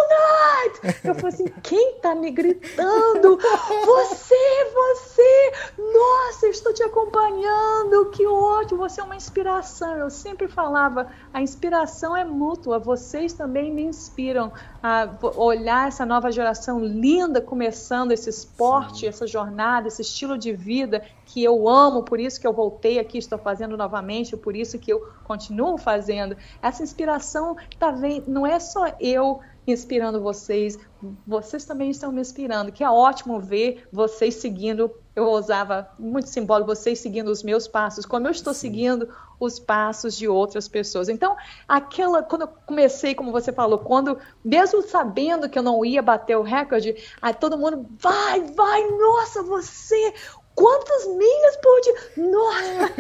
Night! 0.10 1.00
Eu 1.04 1.16
falei 1.16 1.34
assim, 1.34 1.48
quem 1.64 2.00
tá 2.02 2.14
me 2.14 2.32
gritando? 2.32 3.40
Você, 3.86 4.36
você! 4.74 5.54
Nossa, 5.78 6.46
eu 6.46 6.52
estou 6.52 6.74
te 6.74 6.84
acompanhando, 6.84 8.10
que 8.12 8.26
ótimo, 8.26 8.80
você 8.82 9.02
é 9.02 9.04
uma 9.04 9.16
inspiração. 9.16 9.98
Eu 9.98 10.10
sempre 10.10 10.48
falava, 10.48 11.12
a 11.34 11.42
inspiração 11.42 12.16
é 12.16 12.24
mútua, 12.24 12.80
vocês 12.80 13.34
também 13.34 13.72
me 13.72 13.84
inspiram 13.84 14.52
a 14.82 15.08
olhar 15.36 15.88
essa 15.88 16.06
nova 16.06 16.32
geração 16.32 16.80
linda 16.80 17.40
começando 17.40 18.12
esse 18.12 18.30
esporte, 18.30 19.02
Sim. 19.02 19.08
essa 19.08 19.28
jornada, 19.28 19.88
esse 19.88 20.02
estilo 20.02 20.38
de 20.38 20.52
vida 20.54 21.04
que 21.26 21.44
eu 21.44 21.70
amo, 21.70 22.02
por 22.02 22.20
isso 22.20 22.42
que 22.42 22.48
eu 22.48 22.54
voltei 22.54 22.98
aqui, 22.98 23.20
estou 23.20 23.38
fazendo 23.38 23.78
novamente, 23.78 24.36
por 24.36 24.56
isso 24.56 24.80
que 24.80 24.92
eu 24.92 25.08
continuo 25.24 25.78
fazendo. 25.78 26.36
Essa 26.62 26.82
inspiração 26.82 27.56
tá 27.78 27.92
vendo, 27.92 28.24
não 28.28 28.48
é 28.48 28.60
só 28.60 28.88
eu 29.00 29.40
inspirando 29.68 30.20
vocês, 30.20 30.80
vocês 31.28 31.64
também 31.64 31.92
estão 31.92 32.12
me 32.12 32.22
inspirando, 32.22 32.72
que 32.72 32.84
é 32.84 32.90
ótimo 32.90 33.40
ver 33.40 33.88
vocês 33.92 34.36
seguindo, 34.36 34.90
eu 35.16 35.30
usava 35.30 35.90
muito 36.00 36.28
simbólico, 36.28 36.74
vocês 36.74 37.00
seguindo 37.00 37.28
os 37.28 37.44
meus 37.44 37.68
passos, 37.68 38.06
como 38.06 38.28
eu 38.28 38.32
estou 38.32 38.54
Sim. 38.54 38.60
seguindo 38.62 39.10
os 39.40 39.58
passos 39.58 40.18
de 40.18 40.28
outras 40.28 40.68
pessoas. 40.68 41.08
Então, 41.10 41.36
aquela, 41.68 42.22
quando 42.22 42.42
eu 42.42 42.48
comecei, 42.48 43.16
como 43.16 43.32
você 43.32 43.54
falou, 43.54 43.80
quando, 43.80 44.18
mesmo 44.44 44.82
sabendo 44.82 45.50
que 45.50 45.58
eu 45.58 45.64
não 45.64 45.86
ia 45.86 46.02
bater 46.02 46.38
o 46.38 46.44
recorde, 46.44 46.96
aí 47.22 47.34
todo 47.34 47.58
mundo, 47.58 47.86
vai, 47.98 48.42
vai, 48.42 48.88
nossa, 48.90 49.42
você, 49.44 50.14
quantas 50.54 51.08
milhas 51.08 51.58
por 51.58 51.82
dia? 51.82 51.96
Nossa! 52.18 52.94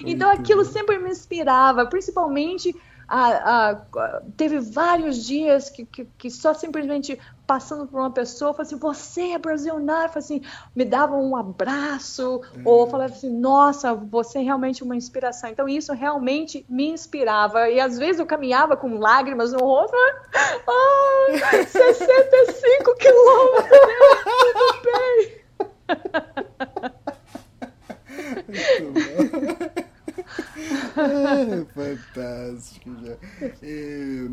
então 0.06 0.30
aquilo 0.30 0.64
sempre 0.64 0.98
me 0.98 1.10
inspirava, 1.10 1.86
principalmente 1.86 2.74
a, 3.10 3.70
a, 3.70 4.22
teve 4.36 4.60
vários 4.60 5.24
dias 5.26 5.68
que, 5.68 5.84
que, 5.84 6.04
que, 6.16 6.30
só 6.30 6.54
simplesmente 6.54 7.18
passando 7.50 7.84
por 7.84 7.98
uma 7.98 8.12
pessoa, 8.12 8.52
falava 8.52 8.62
assim, 8.62 8.76
você 8.78 9.32
é 9.32 9.38
brasileiro, 9.38 9.82
assim, 10.14 10.40
me 10.72 10.84
dava 10.84 11.16
um 11.16 11.34
abraço, 11.34 12.40
uhum. 12.54 12.62
ou 12.64 12.88
falava 12.88 13.12
assim, 13.12 13.28
nossa, 13.28 13.92
você 13.92 14.38
é 14.38 14.42
realmente 14.42 14.84
uma 14.84 14.94
inspiração. 14.94 15.50
Então 15.50 15.68
isso 15.68 15.92
realmente 15.92 16.64
me 16.68 16.86
inspirava, 16.88 17.68
e 17.68 17.80
às 17.80 17.98
vezes 17.98 18.20
eu 18.20 18.26
caminhava 18.26 18.76
com 18.76 19.00
lágrimas 19.00 19.52
no 19.52 19.58
rosto, 19.58 19.96
ah, 19.96 21.26
65 21.66 22.94
quilômetros, 22.94 23.80
tudo 24.54 24.82
bem. 24.86 25.40
fantástico. 31.74 32.90
Já. 33.02 33.16
E, 33.60 34.28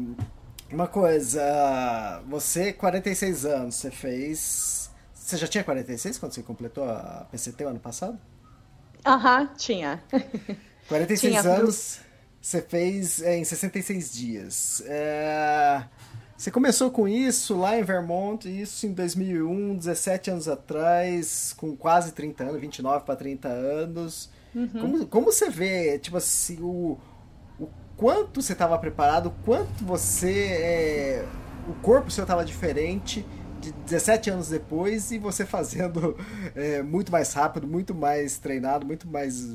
uma 0.71 0.87
coisa, 0.87 2.21
você, 2.27 2.73
46 2.73 3.45
anos, 3.45 3.75
você 3.75 3.91
fez. 3.91 4.89
Você 5.13 5.37
já 5.37 5.47
tinha 5.47 5.63
46 5.63 6.17
quando 6.17 6.33
você 6.33 6.43
completou 6.43 6.83
a 6.85 7.27
PCT 7.31 7.63
o 7.65 7.67
ano 7.69 7.79
passado? 7.79 8.17
Aham, 9.05 9.43
uh 9.43 9.47
-huh, 9.47 9.57
tinha. 9.57 10.03
46 10.87 11.19
tinha, 11.19 11.41
anos, 11.41 11.99
você 12.41 12.61
fez 12.61 13.21
é, 13.21 13.37
em 13.37 13.43
66 13.43 14.11
dias. 14.13 14.81
É, 14.85 15.83
você 16.37 16.51
começou 16.51 16.91
com 16.91 17.07
isso 17.07 17.57
lá 17.57 17.77
em 17.77 17.83
Vermont, 17.83 18.47
isso 18.47 18.85
em 18.85 18.93
2001, 18.93 19.75
17 19.75 20.29
anos 20.29 20.47
atrás, 20.47 21.53
com 21.57 21.75
quase 21.75 22.11
30 22.11 22.43
anos, 22.43 22.61
29 22.61 23.05
para 23.05 23.15
30 23.15 23.47
anos. 23.47 24.29
Uhum. 24.53 24.67
Como, 24.67 25.07
como 25.07 25.25
você 25.25 25.49
vê, 25.49 25.97
tipo 25.99 26.15
assim, 26.17 26.59
o, 26.61 26.91
o 26.91 26.99
quanto 27.97 28.41
você 28.41 28.53
estava 28.53 28.77
preparado, 28.77 29.33
quanto 29.43 29.83
você. 29.83 30.31
É, 30.31 31.25
o 31.67 31.73
corpo 31.81 32.09
seu 32.09 32.23
estava 32.23 32.45
diferente 32.45 33.25
de 33.59 33.71
17 33.71 34.29
anos 34.29 34.47
depois 34.47 35.11
e 35.11 35.17
você 35.17 35.45
fazendo 35.45 36.15
é, 36.55 36.81
muito 36.81 37.11
mais 37.11 37.33
rápido, 37.33 37.67
muito 37.67 37.93
mais 37.93 38.37
treinado, 38.37 38.85
muito 38.85 39.05
mais 39.07 39.45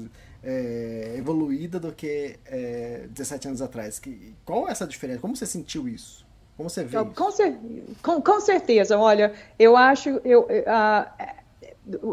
é, 0.43 1.14
evoluída 1.16 1.81
do 1.81 1.93
que 1.93 2.39
é, 2.44 3.06
17 3.10 3.48
anos 3.48 3.62
atrás. 3.62 3.98
Que, 3.98 4.35
qual 4.44 4.69
é 4.69 4.73
essa 4.73 4.86
diferença? 4.86 5.20
Como 5.20 5.35
você 5.35 5.47
sentiu 5.47 5.89
isso? 5.89 6.27
Como 6.56 6.69
você 6.69 6.85
vê 6.85 7.02
com, 7.02 7.31
cer 7.31 7.59
com, 8.02 8.20
com, 8.20 8.40
certeza, 8.40 8.98
olha, 8.98 9.32
eu 9.59 9.74
acho, 9.74 10.20
eu, 10.23 10.43
uh, 10.43 11.41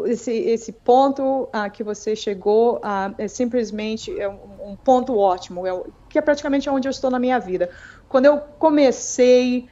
esse, 0.06 0.32
esse 0.32 0.72
ponto 0.72 1.48
que 1.72 1.84
você 1.84 2.16
chegou 2.16 2.80
é 3.16 3.28
simplesmente 3.28 4.18
é 4.18 4.28
um, 4.28 4.70
um 4.70 4.76
ponto 4.76 5.16
ótimo, 5.16 5.66
é, 5.66 5.82
que 6.08 6.18
é 6.18 6.22
praticamente 6.22 6.68
onde 6.68 6.88
eu 6.88 6.90
estou 6.90 7.10
na 7.10 7.18
minha 7.18 7.38
vida. 7.38 7.70
Quando 8.08 8.26
eu 8.26 8.38
comecei 8.58 9.68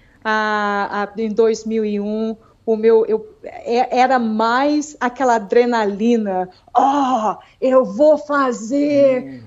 em 1.17 1.33
2001, 1.33 2.37
o 2.65 2.77
meu 2.77 3.05
eu 3.07 3.37
é, 3.43 3.99
era 3.99 4.19
mais 4.19 4.97
aquela 5.01 5.37
adrenalina. 5.37 6.49
Oh, 6.77 7.37
eu 7.61 7.85
vou 7.85 8.19
fazer 8.19 9.25
hum. 9.25 9.43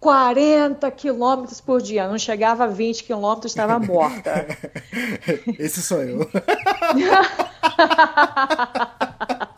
40 0.00 0.90
quilômetros 0.90 1.60
por 1.60 1.82
dia, 1.82 2.08
não 2.08 2.18
chegava 2.18 2.64
a 2.64 2.66
20 2.66 3.04
quilômetros, 3.04 3.52
estava 3.52 3.78
morta. 3.78 4.46
Esse 5.58 5.82
sou 5.82 6.02
eu. 6.02 6.28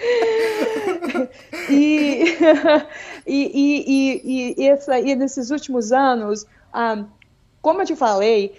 e, 1.68 2.24
e, 3.26 4.24
e, 4.26 4.54
e, 4.58 4.68
essa, 4.68 4.98
e 4.98 5.14
nesses 5.14 5.50
últimos 5.50 5.92
anos, 5.92 6.44
um, 6.44 6.46
ah, 6.72 7.04
como 7.60 7.82
eu 7.82 7.86
te 7.86 7.94
falei, 7.94 8.54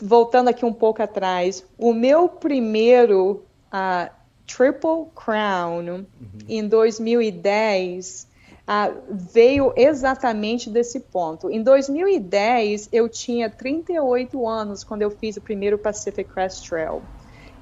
voltando 0.00 0.48
aqui 0.48 0.64
um 0.64 0.72
pouco 0.72 1.02
atrás, 1.02 1.64
o 1.78 1.92
meu 1.92 2.28
primeiro 2.28 3.42
uh, 3.72 4.10
Triple 4.46 5.06
Crown 5.14 5.86
uhum. 5.88 6.06
em 6.48 6.66
2010 6.68 8.28
ah, 8.66 8.90
veio 9.10 9.72
exatamente 9.76 10.70
desse 10.70 11.00
ponto. 11.00 11.50
Em 11.50 11.62
2010, 11.62 12.88
eu 12.92 13.08
tinha 13.08 13.50
38 13.50 14.48
anos 14.48 14.82
quando 14.82 15.02
eu 15.02 15.10
fiz 15.10 15.36
o 15.36 15.40
primeiro 15.40 15.78
Pacific 15.78 16.30
Crest 16.30 16.66
Trail. 16.66 17.02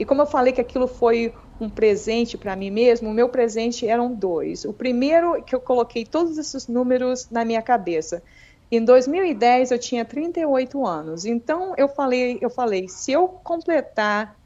E 0.02 0.04
como 0.04 0.22
eu 0.22 0.26
falei 0.26 0.52
que 0.52 0.60
aquilo 0.60 0.88
foi 0.88 1.32
um 1.60 1.70
presente 1.70 2.36
para 2.36 2.56
mim 2.56 2.72
mesmo, 2.72 3.08
o 3.08 3.14
meu 3.14 3.28
presente 3.28 3.86
eram 3.86 4.12
dois. 4.12 4.64
O 4.64 4.72
primeiro 4.72 5.40
que 5.44 5.54
eu 5.54 5.60
coloquei 5.60 6.04
todos 6.04 6.36
esses 6.38 6.66
números 6.66 7.30
na 7.30 7.44
minha 7.44 7.62
cabeça. 7.62 8.20
Em 8.68 8.84
2010 8.84 9.70
eu 9.70 9.78
tinha 9.78 10.04
38 10.04 10.84
anos. 10.84 11.24
Então 11.24 11.72
eu 11.76 11.88
falei, 11.88 12.36
eu 12.40 12.50
falei, 12.50 12.88
se 12.88 13.12
eu 13.12 13.28
completar 13.28 14.36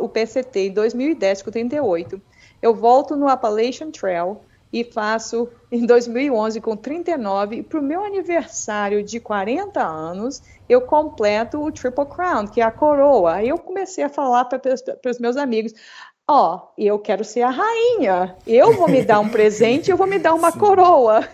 o 0.00 0.08
PCT 0.08 0.68
em 0.68 0.72
2010 0.72 1.42
com 1.42 1.50
38, 1.50 2.22
eu 2.62 2.72
volto 2.72 3.16
no 3.16 3.26
Appalachian 3.26 3.90
Trail 3.90 4.40
e 4.72 4.84
faço 4.84 5.48
em 5.70 5.84
2011 5.86 6.60
com 6.60 6.76
39 6.76 7.56
e 7.56 7.62
para 7.62 7.80
o 7.80 7.82
meu 7.82 8.04
aniversário 8.04 9.02
de 9.02 9.18
40 9.18 9.82
anos 9.82 10.42
eu 10.68 10.82
completo 10.82 11.62
o 11.62 11.72
Triple 11.72 12.06
Crown, 12.06 12.46
que 12.46 12.60
é 12.60 12.64
a 12.64 12.70
coroa. 12.70 13.36
Aí 13.36 13.48
eu 13.48 13.58
comecei 13.58 14.04
a 14.04 14.08
falar 14.08 14.44
para 14.44 14.60
os 15.10 15.18
meus 15.18 15.36
amigos, 15.36 15.72
ó, 16.26 16.56
oh, 16.56 16.68
eu 16.76 16.98
quero 16.98 17.24
ser 17.24 17.42
a 17.42 17.50
rainha, 17.50 18.36
eu 18.46 18.74
vou 18.76 18.88
me 18.88 19.02
dar 19.02 19.20
um 19.20 19.30
presente, 19.30 19.90
eu 19.90 19.96
vou 19.96 20.06
me 20.06 20.18
dar 20.18 20.34
uma 20.34 20.50
Sim. 20.52 20.58
coroa. 20.58 21.26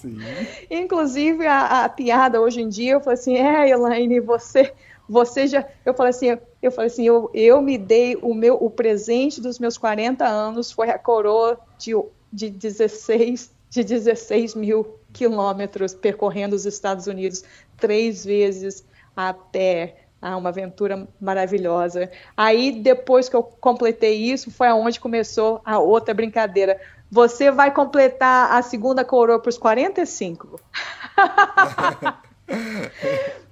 Sim. 0.00 0.18
Inclusive 0.70 1.46
a, 1.46 1.84
a, 1.84 1.88
piada 1.88 2.40
hoje 2.40 2.62
em 2.62 2.68
dia, 2.68 2.92
eu 2.92 3.00
falei 3.00 3.18
assim, 3.18 3.36
é, 3.36 3.68
Elaine, 3.68 4.20
você, 4.20 4.72
você 5.06 5.46
já, 5.46 5.66
eu 5.84 5.92
falei 5.92 6.10
assim, 6.10 6.38
eu 6.62 6.72
falei 6.72 6.86
assim, 6.86 7.06
eu, 7.06 7.30
eu 7.34 7.60
me 7.60 7.76
dei 7.76 8.16
o 8.16 8.32
meu, 8.32 8.54
o 8.54 8.70
presente 8.70 9.40
dos 9.42 9.58
meus 9.58 9.76
40 9.76 10.24
anos 10.24 10.72
foi 10.72 10.88
a 10.88 10.98
coroa 10.98 11.58
de 11.78 11.94
de 12.34 12.50
16, 12.50 13.50
de 13.70 13.84
16 13.84 14.56
mil 14.56 14.98
quilômetros 15.12 15.94
percorrendo 15.94 16.56
os 16.56 16.66
Estados 16.66 17.06
Unidos 17.06 17.44
três 17.76 18.24
vezes 18.24 18.84
a 19.16 19.32
pé. 19.32 20.00
Ah, 20.20 20.36
uma 20.36 20.48
aventura 20.48 21.06
maravilhosa. 21.20 22.10
Aí, 22.36 22.72
depois 22.72 23.28
que 23.28 23.36
eu 23.36 23.42
completei 23.42 24.16
isso, 24.16 24.50
foi 24.50 24.66
aonde 24.66 24.98
começou 24.98 25.60
a 25.64 25.78
outra 25.78 26.14
brincadeira. 26.14 26.80
Você 27.10 27.50
vai 27.50 27.70
completar 27.72 28.50
a 28.50 28.62
segunda 28.62 29.04
coroa 29.04 29.38
para 29.38 29.50
os 29.50 29.58
45. 29.58 30.58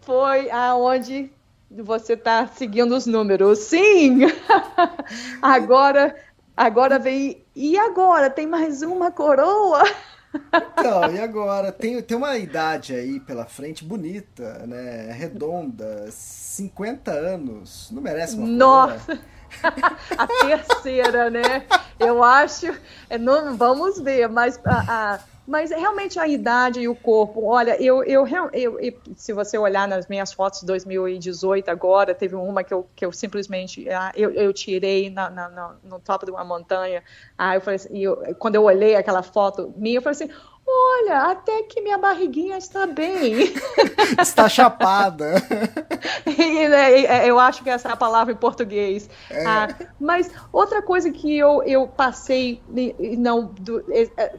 foi 0.00 0.50
aonde 0.50 1.30
você 1.70 2.14
está 2.14 2.46
seguindo 2.46 2.96
os 2.96 3.04
números. 3.04 3.58
Sim! 3.58 4.20
Agora 5.42 6.16
Agora 6.56 6.98
vem. 6.98 7.41
E 7.54 7.78
agora? 7.78 8.30
Tem 8.30 8.46
mais 8.46 8.82
uma 8.82 9.10
coroa? 9.10 9.82
Então, 10.78 11.12
e 11.14 11.20
agora? 11.20 11.70
Tem, 11.70 12.00
tem 12.00 12.16
uma 12.16 12.38
idade 12.38 12.94
aí 12.94 13.20
pela 13.20 13.44
frente 13.44 13.84
bonita, 13.84 14.64
né? 14.66 15.12
Redonda, 15.12 16.06
50 16.10 17.10
anos. 17.10 17.90
Não 17.92 18.00
merece 18.00 18.36
uma 18.36 18.46
Nossa! 18.46 19.20
a 20.16 20.26
terceira, 20.26 21.28
né? 21.28 21.66
Eu 21.98 22.22
acho. 22.22 22.66
É, 23.08 23.18
não, 23.18 23.56
vamos 23.56 24.00
ver, 24.00 24.28
mas 24.28 24.60
a, 24.64 25.14
a 25.16 25.20
mas 25.44 25.70
realmente 25.70 26.20
a 26.20 26.28
idade 26.28 26.80
e 26.80 26.88
o 26.88 26.94
corpo, 26.94 27.44
olha, 27.44 27.76
eu, 27.82 28.04
eu, 28.04 28.24
eu, 28.52 28.78
eu, 28.78 29.02
se 29.16 29.32
você 29.32 29.58
olhar 29.58 29.88
nas 29.88 30.06
minhas 30.06 30.32
fotos 30.32 30.60
de 30.60 30.66
2018 30.66 31.68
agora, 31.68 32.14
teve 32.14 32.36
uma 32.36 32.62
que 32.62 32.72
eu, 32.72 32.88
que 32.94 33.04
eu 33.04 33.10
simplesmente, 33.12 33.88
ah, 33.90 34.12
eu, 34.14 34.30
eu 34.30 34.52
tirei 34.52 35.10
na, 35.10 35.28
na, 35.28 35.76
no 35.82 35.98
topo 35.98 36.24
de 36.26 36.30
uma 36.30 36.44
montanha, 36.44 37.02
ah, 37.36 37.56
eu 37.56 37.60
falei 37.60 37.74
assim, 37.74 37.98
eu, 37.98 38.16
quando 38.38 38.54
eu 38.54 38.62
olhei 38.62 38.94
aquela 38.94 39.22
foto 39.22 39.74
minha, 39.76 39.98
eu 39.98 40.02
falei 40.02 40.14
assim, 40.14 40.30
olha, 40.72 41.30
até 41.30 41.62
que 41.64 41.80
minha 41.80 41.98
barriguinha 41.98 42.56
está 42.56 42.86
bem. 42.86 43.52
Está 44.20 44.48
chapada. 44.48 45.34
e, 46.26 46.68
né, 46.68 47.28
eu 47.28 47.38
acho 47.38 47.62
que 47.62 47.70
essa 47.70 47.88
é 47.88 47.92
a 47.92 47.96
palavra 47.96 48.32
em 48.32 48.36
português. 48.36 49.08
É. 49.30 49.46
Ah, 49.46 49.68
mas 49.98 50.30
outra 50.52 50.82
coisa 50.82 51.10
que 51.10 51.36
eu, 51.36 51.62
eu 51.62 51.86
passei, 51.86 52.62
não... 53.18 53.46
Do, 53.46 53.84
é, 53.90 54.32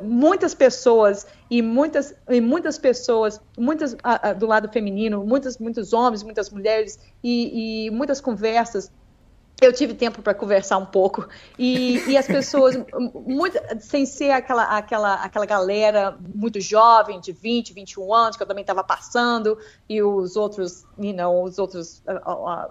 muitas 0.00 0.54
pessoas 0.54 1.26
e 1.50 1.60
muitas 1.60 2.14
e 2.30 2.40
muitas 2.40 2.78
pessoas 2.78 3.40
muitas 3.58 3.96
a, 4.04 4.28
a, 4.28 4.32
do 4.32 4.46
lado 4.46 4.68
feminino 4.68 5.24
muitos 5.24 5.58
muitos 5.58 5.92
homens 5.92 6.22
muitas 6.22 6.48
mulheres 6.48 6.96
e, 7.24 7.86
e 7.86 7.90
muitas 7.90 8.20
conversas 8.20 8.88
eu 9.60 9.72
tive 9.72 9.94
tempo 9.94 10.22
para 10.22 10.34
conversar 10.34 10.78
um 10.78 10.86
pouco. 10.86 11.26
E, 11.58 11.98
e 12.10 12.16
as 12.16 12.26
pessoas 12.26 12.76
muito, 13.26 13.58
sem 13.80 14.06
ser 14.06 14.30
aquela 14.30 14.64
aquela 14.64 15.14
aquela 15.14 15.46
galera 15.46 16.16
muito 16.34 16.60
jovem 16.60 17.20
de 17.20 17.32
20 17.32 17.72
21 17.72 18.14
anos 18.14 18.36
que 18.36 18.42
eu 18.42 18.46
também 18.46 18.62
estava 18.62 18.84
passando 18.84 19.58
e 19.88 20.02
os 20.02 20.36
outros 20.36 20.84
you 20.98 21.14
know, 21.14 21.42
os 21.42 21.58
outros 21.58 22.02
uh, 22.06 22.30
uh, 22.30 22.70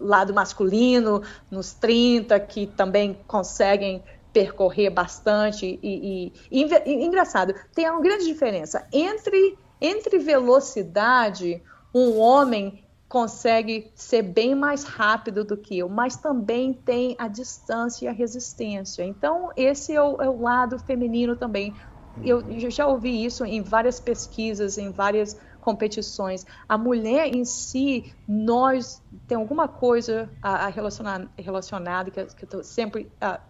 lado 0.00 0.32
masculino 0.32 1.22
nos 1.50 1.74
30 1.74 2.40
que 2.40 2.66
também 2.66 3.18
conseguem 3.26 4.02
percorrer 4.32 4.90
bastante 4.90 5.78
e, 5.80 6.32
e, 6.50 6.62
e, 6.64 7.04
engraçado, 7.04 7.54
tem 7.72 7.88
uma 7.88 8.00
grande 8.00 8.24
diferença. 8.24 8.84
Entre 8.92 9.56
entre 9.80 10.18
velocidade, 10.18 11.62
um 11.94 12.18
homem 12.18 12.83
consegue 13.14 13.92
ser 13.94 14.22
bem 14.22 14.56
mais 14.56 14.82
rápido 14.82 15.44
do 15.44 15.56
que 15.56 15.78
eu, 15.78 15.88
mas 15.88 16.16
também 16.16 16.72
tem 16.74 17.14
a 17.16 17.28
distância 17.28 18.06
e 18.06 18.08
a 18.08 18.12
resistência. 18.12 19.04
Então 19.04 19.52
esse 19.56 19.92
é 19.92 20.02
o, 20.02 20.20
é 20.20 20.28
o 20.28 20.42
lado 20.42 20.80
feminino 20.80 21.36
também. 21.36 21.76
Eu, 22.20 22.42
já 22.72 22.88
ouvi 22.88 23.24
isso 23.24 23.44
em 23.44 23.62
várias 23.62 24.00
pesquisas, 24.00 24.78
em 24.78 24.90
várias 24.90 25.38
competições. 25.60 26.44
A 26.68 26.76
mulher 26.76 27.32
em 27.32 27.44
si, 27.44 28.12
nós 28.26 29.00
tem 29.28 29.38
alguma 29.38 29.68
coisa 29.68 30.28
a, 30.42 30.66
a 30.66 30.68
relacionar, 30.68 31.30
relacionada 31.38 32.10
que, 32.10 32.24
que 32.24 32.56
eu 32.56 32.64
sempre 32.64 33.12
a, 33.20 33.40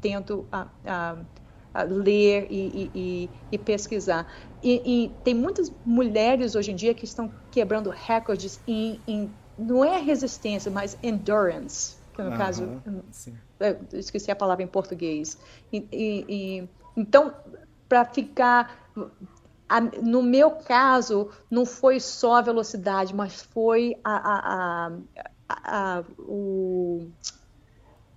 tento 0.00 0.48
a, 0.50 0.68
a, 0.84 1.12
a 1.12 1.16
ler 1.80 2.46
e, 2.50 2.90
e, 2.94 3.30
e 3.50 3.58
pesquisar. 3.58 4.26
E, 4.62 4.82
e, 4.84 5.08
tem 5.24 5.34
muitas 5.34 5.72
mulheres 5.84 6.54
hoje 6.54 6.70
em 6.70 6.76
dia 6.76 6.94
que 6.94 7.04
estão 7.04 7.32
quebrando 7.50 7.90
recordes 7.90 8.60
em, 8.66 9.00
em 9.06 9.30
não 9.58 9.84
é 9.84 9.98
resistência, 9.98 10.70
mas 10.70 10.96
endurance, 11.02 11.96
que 12.14 12.22
no 12.22 12.36
caso, 12.36 12.82
esqueci 13.92 14.30
a 14.30 14.36
palavra 14.36 14.62
em 14.62 14.66
português. 14.66 15.38
E, 15.72 16.68
então, 16.96 17.34
para 17.88 18.04
ficar 18.04 18.92
no 20.02 20.22
meu 20.22 20.50
caso, 20.50 21.30
não 21.50 21.64
foi 21.64 21.98
só 21.98 22.36
a 22.36 22.42
velocidade, 22.42 23.14
mas 23.14 23.40
foi 23.40 23.96
a, 24.04 24.16
a, 24.16 24.92
a, 25.48 25.98
a 25.98 26.04
o, 26.18 27.08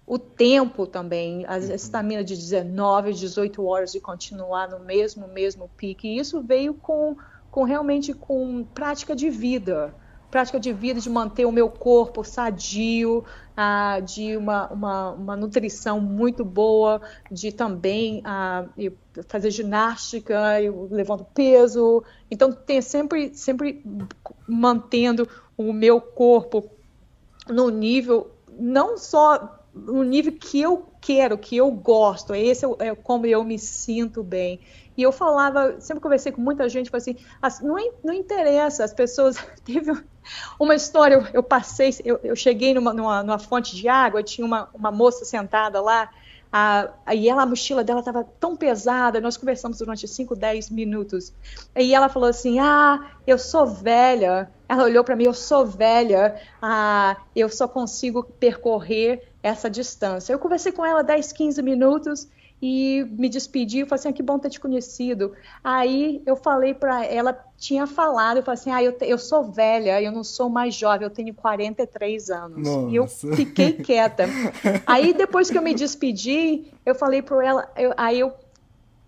o 0.07 0.19
tempo 0.19 0.85
também, 0.85 1.45
a 1.47 1.57
estamina 1.57 2.23
de 2.23 2.35
19, 2.35 3.13
18 3.13 3.65
horas 3.65 3.91
de 3.91 3.99
continuar 3.99 4.69
no 4.69 4.79
mesmo, 4.79 5.27
mesmo 5.27 5.69
pique. 5.75 6.07
E 6.07 6.19
isso 6.19 6.41
veio 6.43 6.75
com, 6.75 7.17
com 7.49 7.63
realmente 7.63 8.13
com 8.13 8.63
prática 8.63 9.15
de 9.15 9.31
vida. 9.31 9.95
Prática 10.29 10.59
de 10.59 10.71
vida, 10.73 10.99
de 10.99 11.09
manter 11.09 11.45
o 11.45 11.51
meu 11.51 11.69
corpo 11.69 12.23
sadio, 12.23 13.23
ah, 13.57 13.99
de 13.99 14.37
uma, 14.37 14.67
uma, 14.67 15.11
uma, 15.11 15.35
nutrição 15.35 15.99
muito 15.99 16.43
boa, 16.43 17.01
de 17.31 17.51
também 17.51 18.21
ah, 18.25 18.65
fazer 19.27 19.49
ginástica, 19.49 20.61
eu 20.61 20.87
levanto 20.91 21.25
peso. 21.33 22.03
Então, 22.29 22.51
tem 22.51 22.79
sempre, 22.79 23.33
sempre 23.33 23.83
mantendo 24.47 25.27
o 25.57 25.73
meu 25.73 25.99
corpo 25.99 26.69
no 27.47 27.69
nível 27.69 28.31
não 28.57 28.97
só 28.97 29.64
no 29.75 30.03
nível 30.03 30.31
que 30.31 30.61
eu 30.61 30.87
quero, 31.01 31.37
que 31.37 31.57
eu 31.57 31.69
gosto, 31.69 32.33
esse 32.33 32.65
é, 32.65 32.69
é 32.79 32.95
como 32.95 33.25
eu 33.25 33.43
me 33.43 33.59
sinto 33.59 34.23
bem. 34.23 34.61
E 34.97 35.03
eu 35.03 35.11
falava, 35.11 35.75
sempre 35.81 36.01
conversei 36.01 36.31
com 36.31 36.39
muita 36.39 36.69
gente, 36.69 36.89
falei 36.89 37.17
assim, 37.41 37.65
não, 37.65 37.75
não 38.01 38.13
interessa, 38.13 38.85
as 38.85 38.93
pessoas. 38.93 39.35
Teve 39.65 39.91
uma 40.57 40.73
história, 40.73 41.29
eu 41.33 41.43
passei, 41.43 41.93
eu, 42.05 42.19
eu 42.23 42.35
cheguei 42.35 42.73
numa, 42.73 42.93
numa, 42.93 43.21
numa, 43.21 43.37
fonte 43.37 43.75
de 43.75 43.89
água, 43.89 44.23
tinha 44.23 44.47
uma, 44.47 44.69
uma 44.73 44.91
moça 44.91 45.25
sentada 45.25 45.81
lá, 45.81 46.09
a, 46.51 46.89
e 47.13 47.27
ela, 47.27 47.43
a 47.43 47.45
mochila 47.45 47.83
dela 47.83 47.99
estava 47.99 48.23
tão 48.39 48.55
pesada, 48.55 49.19
nós 49.19 49.35
conversamos 49.35 49.79
durante 49.79 50.07
5, 50.07 50.37
10 50.37 50.69
minutos. 50.69 51.33
E 51.75 51.93
ela 51.93 52.07
falou 52.07 52.29
assim: 52.29 52.59
Ah, 52.59 53.11
eu 53.27 53.37
sou 53.37 53.65
velha. 53.65 54.49
Ela 54.69 54.85
olhou 54.85 55.03
para 55.03 55.17
mim: 55.17 55.25
Eu 55.25 55.33
sou 55.33 55.65
velha, 55.65 56.41
ah, 56.61 57.17
eu 57.35 57.49
só 57.49 57.67
consigo 57.67 58.23
percorrer 58.23 59.33
essa 59.45 59.69
distância. 59.69 60.33
Eu 60.33 60.39
conversei 60.39 60.71
com 60.71 60.83
ela 60.83 61.03
10, 61.03 61.31
15 61.31 61.61
minutos 61.61 62.27
e 62.59 63.05
me 63.11 63.29
despedi, 63.29 63.79
eu 63.79 63.85
falei 63.85 63.99
assim, 63.99 64.09
ah, 64.09 64.13
que 64.13 64.23
bom 64.23 64.39
ter 64.39 64.49
te 64.49 64.59
conhecido. 64.59 65.33
Aí 65.63 66.19
eu 66.25 66.35
falei 66.35 66.73
para 66.73 67.05
ela, 67.05 67.37
tinha 67.55 67.85
falado, 67.85 68.37
eu 68.37 68.43
falei 68.43 68.59
assim, 68.59 68.71
ah, 68.71 68.81
eu, 68.81 68.91
te, 68.91 69.05
eu 69.05 69.19
sou 69.19 69.43
velha, 69.43 70.01
eu 70.01 70.11
não 70.11 70.23
sou 70.23 70.49
mais 70.49 70.73
jovem, 70.73 71.05
eu 71.05 71.11
tenho 71.11 71.31
43 71.31 72.31
anos. 72.31 72.67
Nossa. 72.67 72.89
E 72.89 72.95
eu 72.95 73.07
fiquei 73.07 73.73
quieta. 73.83 74.25
Aí 74.87 75.13
depois 75.13 75.51
que 75.51 75.57
eu 75.59 75.61
me 75.61 75.75
despedi, 75.75 76.65
eu 76.83 76.95
falei 76.95 77.21
para 77.21 77.45
ela, 77.45 77.71
eu, 77.77 77.93
aí 77.95 78.19
eu, 78.19 78.33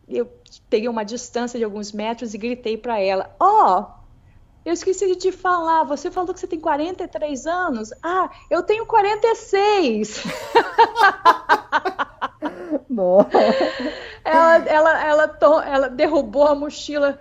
eu 0.07 0.29
peguei 0.69 0.87
uma 0.87 1.03
distância 1.03 1.57
de 1.57 1.65
alguns 1.65 1.91
metros 1.91 2.35
e 2.35 2.37
gritei 2.37 2.77
para 2.77 2.99
ela: 2.99 3.35
Ó, 3.39 3.79
oh, 3.81 3.96
eu 4.67 4.73
esqueci 4.73 5.07
de 5.07 5.15
te 5.15 5.31
falar, 5.31 5.85
você 5.85 6.11
falou 6.11 6.33
que 6.33 6.39
você 6.41 6.45
tem 6.45 6.59
43 6.59 7.47
anos. 7.47 7.93
Ah, 8.03 8.29
eu 8.49 8.61
tenho 8.61 8.85
46. 8.85 10.25
Bom. 12.89 13.25
Ela, 14.25 14.55
ela, 14.65 15.05
ela, 15.05 15.37
ela 15.65 15.89
derrubou 15.89 16.47
a 16.47 16.53
mochila. 16.53 17.17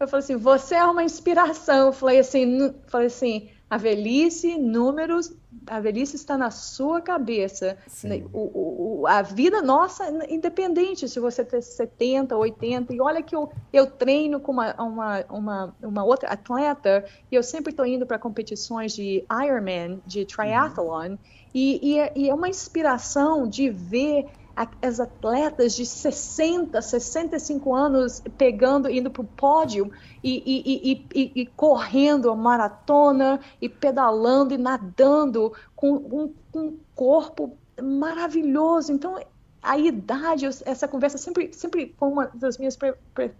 Eu 0.00 0.08
falei 0.08 0.24
assim, 0.24 0.36
você 0.36 0.74
é 0.74 0.86
uma 0.86 1.04
inspiração. 1.04 1.88
Eu 1.88 1.92
falei 1.92 2.18
assim, 2.18 2.74
falei 2.86 3.08
assim, 3.08 3.50
a 3.68 3.76
velhice, 3.76 4.56
números, 4.56 5.32
a 5.66 5.80
velhice 5.80 6.14
está 6.14 6.38
na 6.38 6.50
sua 6.52 7.00
cabeça. 7.00 7.76
O, 8.32 9.00
o, 9.00 9.06
a 9.08 9.22
vida 9.22 9.60
nossa, 9.60 10.04
independente 10.28 11.08
se 11.08 11.18
você 11.18 11.44
tem 11.44 11.60
70, 11.60 12.36
80, 12.36 12.94
e 12.94 13.00
olha 13.00 13.22
que 13.22 13.34
eu, 13.34 13.50
eu 13.72 13.86
treino 13.88 14.38
com 14.38 14.52
uma, 14.52 14.72
uma, 14.74 15.24
uma, 15.28 15.76
uma 15.82 16.04
outra 16.04 16.28
atleta, 16.28 17.04
e 17.30 17.34
eu 17.34 17.42
sempre 17.42 17.70
estou 17.70 17.84
indo 17.84 18.06
para 18.06 18.18
competições 18.18 18.92
de 18.92 19.24
Ironman, 19.44 20.00
de 20.06 20.24
triathlon, 20.24 21.10
uhum. 21.10 21.18
e, 21.52 21.94
e, 21.94 21.98
é, 21.98 22.12
e 22.14 22.30
é 22.30 22.34
uma 22.34 22.48
inspiração 22.48 23.48
de 23.48 23.68
ver 23.68 24.26
as 24.80 24.98
atletas 24.98 25.74
de 25.74 25.84
60, 25.84 26.80
65 26.80 27.74
anos 27.74 28.22
pegando, 28.38 28.88
indo 28.88 29.10
para 29.10 29.20
o 29.20 29.26
pódio 29.26 29.92
e, 30.24 30.42
e, 30.46 31.04
e, 31.14 31.42
e, 31.42 31.46
correndo 31.46 32.30
a 32.30 32.34
maratona 32.34 33.38
e 33.60 33.68
pedalando 33.68 34.54
e 34.54 34.58
nadando 34.58 35.52
com 35.74 35.92
um, 35.92 36.34
um 36.54 36.78
corpo 36.94 37.54
maravilhoso. 37.82 38.92
Então, 38.92 39.20
a 39.62 39.76
idade, 39.76 40.46
essa 40.64 40.88
conversa 40.88 41.18
sempre, 41.18 41.52
sempre 41.52 41.94
foi 41.98 42.08
uma 42.08 42.30
das 42.32 42.56
minhas 42.56 42.76
pre, 42.76 42.94
pre, 43.14 43.34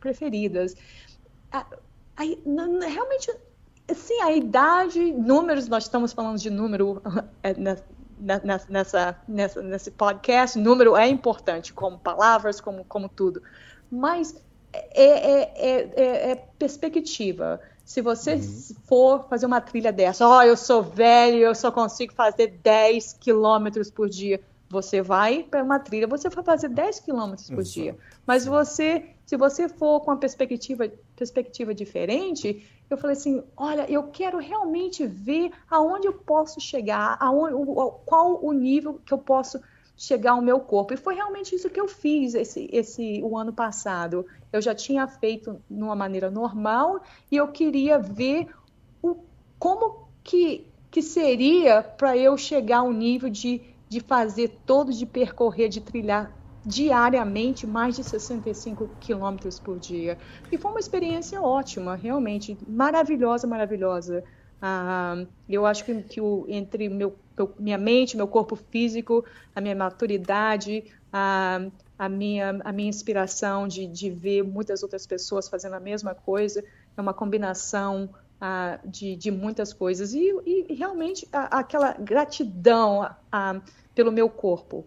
preferidas. 0.00 0.74
A, 1.50 1.64
a, 2.16 2.22
realmente, 2.22 3.34
sim, 3.94 4.20
a 4.20 4.32
idade, 4.32 5.12
números, 5.12 5.66
nós 5.66 5.84
estamos 5.84 6.12
falando 6.12 6.38
de 6.38 6.50
número 6.50 7.00
é, 7.42 7.54
nessa, 8.22 9.16
nessa, 9.26 9.62
nesse 9.62 9.90
podcast, 9.90 10.58
número 10.58 10.96
é 10.96 11.08
importante, 11.08 11.72
como 11.72 11.98
palavras, 11.98 12.60
como, 12.60 12.84
como 12.84 13.08
tudo. 13.08 13.42
Mas 13.90 14.34
é, 14.72 15.42
é, 15.52 15.92
é, 15.96 16.30
é 16.32 16.34
perspectiva. 16.58 17.60
Se 17.84 18.00
você 18.00 18.34
uhum. 18.34 18.76
for 18.86 19.28
fazer 19.28 19.46
uma 19.46 19.60
trilha 19.60 19.92
dessa, 19.92 20.26
ó, 20.26 20.38
oh, 20.38 20.42
eu 20.42 20.56
sou 20.56 20.82
velho, 20.82 21.38
eu 21.38 21.54
só 21.54 21.70
consigo 21.70 22.14
fazer 22.14 22.58
10 22.62 23.14
quilômetros 23.14 23.90
por 23.90 24.08
dia. 24.08 24.40
Você 24.70 25.02
vai 25.02 25.42
para 25.42 25.62
uma 25.62 25.78
trilha, 25.78 26.06
você 26.06 26.30
vai 26.30 26.42
fazer 26.42 26.68
10 26.68 27.00
quilômetros 27.00 27.50
por 27.50 27.62
dia. 27.62 27.96
Mas 28.26 28.46
você, 28.46 29.10
se 29.24 29.36
você 29.36 29.68
for 29.68 30.00
com 30.00 30.10
uma 30.10 30.16
perspectiva, 30.16 30.90
perspectiva 31.16 31.74
diferente, 31.74 32.66
eu 32.90 32.96
falei 32.98 33.16
assim, 33.16 33.42
olha, 33.56 33.90
eu 33.90 34.04
quero 34.08 34.38
realmente 34.38 35.06
ver 35.06 35.50
aonde 35.70 36.06
eu 36.06 36.12
posso 36.12 36.60
chegar, 36.60 37.16
aonde, 37.20 37.54
qual 38.04 38.44
o 38.44 38.52
nível 38.52 39.00
que 39.04 39.14
eu 39.14 39.18
posso 39.18 39.60
chegar 39.96 40.32
ao 40.32 40.42
meu 40.42 40.60
corpo. 40.60 40.92
E 40.92 40.96
foi 40.96 41.14
realmente 41.14 41.54
isso 41.54 41.70
que 41.70 41.80
eu 41.80 41.86
fiz 41.86 42.34
esse, 42.34 42.68
esse 42.72 43.22
o 43.22 43.36
ano 43.38 43.52
passado. 43.52 44.26
Eu 44.52 44.60
já 44.60 44.74
tinha 44.74 45.06
feito 45.06 45.62
de 45.70 45.82
uma 45.82 45.94
maneira 45.94 46.30
normal 46.30 47.00
e 47.30 47.36
eu 47.36 47.48
queria 47.48 47.98
ver 47.98 48.48
o, 49.00 49.16
como 49.58 50.08
que, 50.24 50.66
que 50.90 51.00
seria 51.00 51.82
para 51.82 52.16
eu 52.16 52.36
chegar 52.36 52.78
ao 52.78 52.92
nível 52.92 53.30
de, 53.30 53.62
de 53.88 54.00
fazer 54.00 54.58
todo, 54.66 54.92
de 54.92 55.06
percorrer, 55.06 55.68
de 55.68 55.80
trilhar 55.80 56.36
diariamente 56.64 57.66
mais 57.66 57.96
de 57.96 58.04
65 58.04 58.88
quilômetros 59.00 59.58
por 59.58 59.78
dia. 59.78 60.16
E 60.50 60.56
foi 60.56 60.70
uma 60.70 60.80
experiência 60.80 61.40
ótima, 61.40 61.96
realmente, 61.96 62.56
maravilhosa, 62.66 63.46
maravilhosa. 63.46 64.22
Ah, 64.60 65.24
eu 65.48 65.66
acho 65.66 65.84
que, 65.84 66.02
que 66.02 66.20
o, 66.20 66.46
entre 66.48 66.88
meu, 66.88 67.16
minha 67.58 67.78
mente, 67.78 68.16
meu 68.16 68.28
corpo 68.28 68.54
físico, 68.54 69.24
a 69.54 69.60
minha 69.60 69.74
maturidade, 69.74 70.84
a, 71.12 71.66
a, 71.98 72.08
minha, 72.08 72.60
a 72.64 72.72
minha 72.72 72.88
inspiração 72.88 73.66
de, 73.66 73.88
de 73.88 74.08
ver 74.08 74.44
muitas 74.44 74.84
outras 74.84 75.04
pessoas 75.04 75.48
fazendo 75.48 75.74
a 75.74 75.80
mesma 75.80 76.14
coisa, 76.14 76.64
é 76.96 77.00
uma 77.00 77.12
combinação 77.12 78.08
ah, 78.40 78.78
de, 78.84 79.16
de 79.16 79.32
muitas 79.32 79.72
coisas. 79.72 80.14
E, 80.14 80.32
e 80.46 80.74
realmente 80.74 81.28
a, 81.32 81.58
aquela 81.58 81.92
gratidão 81.94 83.10
a, 83.32 83.60
pelo 83.96 84.12
meu 84.12 84.30
corpo. 84.30 84.86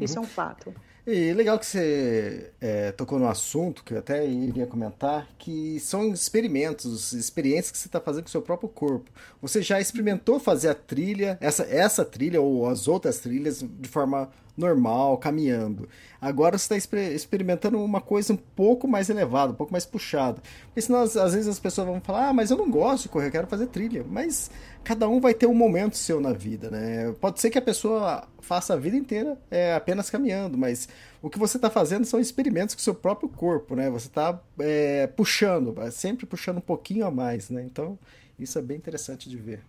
Isso 0.00 0.18
uhum. 0.18 0.24
é 0.24 0.26
um 0.26 0.28
fato. 0.28 0.74
E 1.06 1.32
legal 1.32 1.56
que 1.56 1.64
você 1.64 2.52
é, 2.60 2.90
tocou 2.90 3.16
no 3.16 3.28
assunto, 3.28 3.84
que 3.84 3.94
eu 3.94 3.98
até 3.98 4.26
iria 4.26 4.66
comentar, 4.66 5.28
que 5.38 5.78
são 5.78 6.12
experimentos, 6.12 7.12
experiências 7.12 7.70
que 7.70 7.78
você 7.78 7.86
está 7.86 8.00
fazendo 8.00 8.24
com 8.24 8.28
o 8.28 8.30
seu 8.32 8.42
próprio 8.42 8.68
corpo. 8.68 9.08
Você 9.40 9.62
já 9.62 9.80
experimentou 9.80 10.40
fazer 10.40 10.68
a 10.68 10.74
trilha, 10.74 11.38
essa, 11.40 11.62
essa 11.62 12.04
trilha 12.04 12.40
ou 12.40 12.68
as 12.68 12.88
outras 12.88 13.20
trilhas 13.20 13.62
de 13.62 13.88
forma 13.88 14.28
normal, 14.56 15.18
caminhando. 15.18 15.88
Agora 16.20 16.56
você 16.56 16.76
está 16.76 16.98
experimentando 16.98 17.82
uma 17.82 18.00
coisa 18.00 18.32
um 18.32 18.36
pouco 18.36 18.88
mais 18.88 19.10
elevada, 19.10 19.52
um 19.52 19.56
pouco 19.56 19.72
mais 19.72 19.84
puxada. 19.84 20.40
Porque 20.66 20.80
senão, 20.80 21.02
às 21.02 21.14
vezes, 21.14 21.46
as 21.46 21.58
pessoas 21.58 21.86
vão 21.86 22.00
falar: 22.00 22.28
ah, 22.28 22.32
mas 22.32 22.50
eu 22.50 22.56
não 22.56 22.70
gosto 22.70 23.04
de 23.04 23.08
correr, 23.10 23.26
eu 23.26 23.32
quero 23.32 23.46
fazer 23.46 23.66
trilha. 23.66 24.04
Mas 24.08 24.50
cada 24.82 25.08
um 25.08 25.20
vai 25.20 25.34
ter 25.34 25.46
um 25.46 25.54
momento 25.54 25.96
seu 25.96 26.20
na 26.20 26.32
vida, 26.32 26.70
né? 26.70 27.14
Pode 27.20 27.40
ser 27.40 27.50
que 27.50 27.58
a 27.58 27.62
pessoa 27.62 28.26
faça 28.40 28.74
a 28.74 28.76
vida 28.76 28.96
inteira 28.96 29.38
é, 29.50 29.74
apenas 29.74 30.08
caminhando, 30.08 30.56
mas 30.56 30.88
o 31.20 31.28
que 31.28 31.38
você 31.38 31.58
está 31.58 31.68
fazendo 31.68 32.04
são 32.04 32.20
experimentos 32.20 32.74
com 32.74 32.80
o 32.80 32.84
seu 32.84 32.94
próprio 32.94 33.28
corpo, 33.28 33.74
né? 33.74 33.90
Você 33.90 34.08
está 34.08 34.40
é, 34.58 35.06
puxando, 35.08 35.74
sempre 35.90 36.24
puxando 36.24 36.58
um 36.58 36.62
pouquinho 36.62 37.06
a 37.06 37.10
mais, 37.10 37.50
né? 37.50 37.62
Então, 37.62 37.98
isso 38.38 38.58
é 38.58 38.62
bem 38.62 38.76
interessante 38.76 39.28
de 39.28 39.36
ver. 39.36 39.60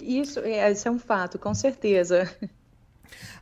Isso, 0.00 0.40
é, 0.40 0.70
isso 0.70 0.86
é 0.86 0.90
um 0.90 0.98
fato, 0.98 1.38
com 1.38 1.54
certeza. 1.54 2.30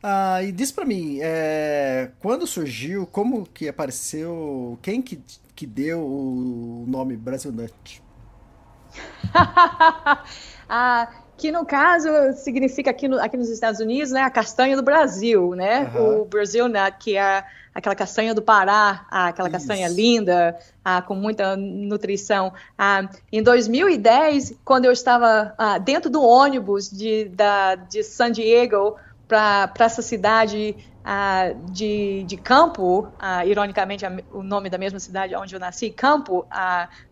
Ah, 0.02 0.42
e 0.42 0.52
diz 0.52 0.70
para 0.70 0.84
mim, 0.84 1.18
é, 1.22 2.10
quando 2.20 2.46
surgiu, 2.46 3.06
como 3.06 3.46
que 3.46 3.68
apareceu, 3.68 4.78
quem 4.82 5.00
que, 5.00 5.20
que 5.54 5.66
deu 5.66 6.00
o 6.00 6.84
nome 6.86 7.16
Brasil 7.16 7.50
Nut? 7.50 8.02
ah, 10.68 11.08
que 11.36 11.50
no 11.50 11.64
caso 11.64 12.08
significa 12.34 12.90
aqui, 12.90 13.08
no, 13.08 13.18
aqui 13.20 13.36
nos 13.36 13.48
Estados 13.48 13.80
Unidos, 13.80 14.12
né, 14.12 14.22
a 14.22 14.30
castanha 14.30 14.76
do 14.76 14.82
Brasil, 14.82 15.54
né, 15.54 15.90
uhum. 15.94 16.20
o 16.20 16.24
Brasil 16.24 16.68
Nut, 16.68 16.96
que 17.00 17.16
é 17.16 17.44
aquela 17.74 17.94
castanha 17.94 18.32
do 18.32 18.40
Pará, 18.40 19.04
aquela 19.10 19.48
Isso. 19.48 19.58
castanha 19.58 19.88
linda, 19.88 20.56
ah, 20.84 21.02
com 21.02 21.14
muita 21.14 21.56
nutrição. 21.56 22.52
Ah, 22.78 23.08
em 23.32 23.42
2010, 23.42 24.54
quando 24.64 24.84
eu 24.84 24.92
estava 24.92 25.54
ah, 25.58 25.78
dentro 25.78 26.08
do 26.08 26.22
ônibus 26.22 26.88
de, 26.88 27.24
da, 27.24 27.74
de 27.74 28.04
San 28.04 28.30
Diego 28.30 28.96
para 29.34 29.84
essa 29.84 30.02
cidade 30.02 30.76
de, 31.70 32.24
de 32.24 32.36
Campo, 32.36 33.08
ironicamente 33.46 34.04
o 34.32 34.42
nome 34.42 34.70
da 34.70 34.78
mesma 34.78 34.98
cidade 34.98 35.34
onde 35.34 35.54
eu 35.54 35.60
nasci, 35.60 35.90
Campo, 35.90 36.46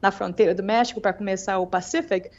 na 0.00 0.10
fronteira 0.10 0.54
do 0.54 0.62
México, 0.62 1.00
para 1.00 1.12
começar 1.12 1.58
o 1.58 1.66
Pacific. 1.66 2.30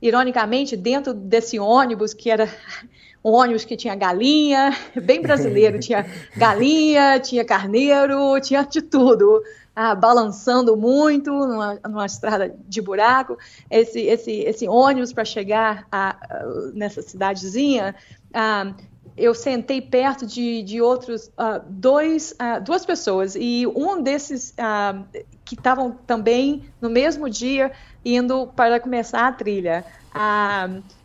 ironicamente, 0.00 0.76
dentro 0.76 1.12
desse 1.12 1.58
ônibus, 1.58 2.14
que 2.14 2.30
era 2.30 2.48
um 3.22 3.32
ônibus 3.32 3.64
que 3.64 3.76
tinha 3.76 3.94
galinha, 3.94 4.74
bem 5.02 5.20
brasileiro, 5.20 5.78
tinha 5.78 6.06
galinha, 6.36 7.20
tinha 7.20 7.44
carneiro, 7.44 8.40
tinha 8.40 8.62
de 8.62 8.80
tudo. 8.80 9.42
Ah, 9.74 9.94
balançando 9.94 10.76
muito 10.76 11.30
numa, 11.30 11.78
numa, 11.88 12.04
estrada 12.04 12.54
de 12.68 12.82
buraco. 12.82 13.38
Esse, 13.70 14.00
esse, 14.00 14.32
esse 14.40 14.68
ônibus 14.68 15.12
para 15.12 15.24
chegar 15.24 15.86
a, 15.90 16.10
a, 16.10 16.44
nessa 16.74 17.00
cidadezinha 17.00 17.94
ah, 18.32 18.72
eu 19.16 19.34
sentei 19.34 19.80
perto 19.80 20.26
de, 20.26 20.62
de 20.62 20.80
outros 20.80 21.26
uh, 21.28 21.60
dois, 21.68 22.32
uh, 22.32 22.62
duas 22.62 22.86
pessoas 22.86 23.36
e 23.36 23.66
um 23.66 24.02
desses 24.02 24.50
uh, 24.50 25.04
que 25.44 25.54
estavam 25.54 25.92
também 26.06 26.64
no 26.80 26.88
mesmo 26.88 27.28
dia 27.28 27.70
indo 28.04 28.46
para 28.46 28.80
começar 28.80 29.28
a 29.28 29.32
trilha. 29.32 29.84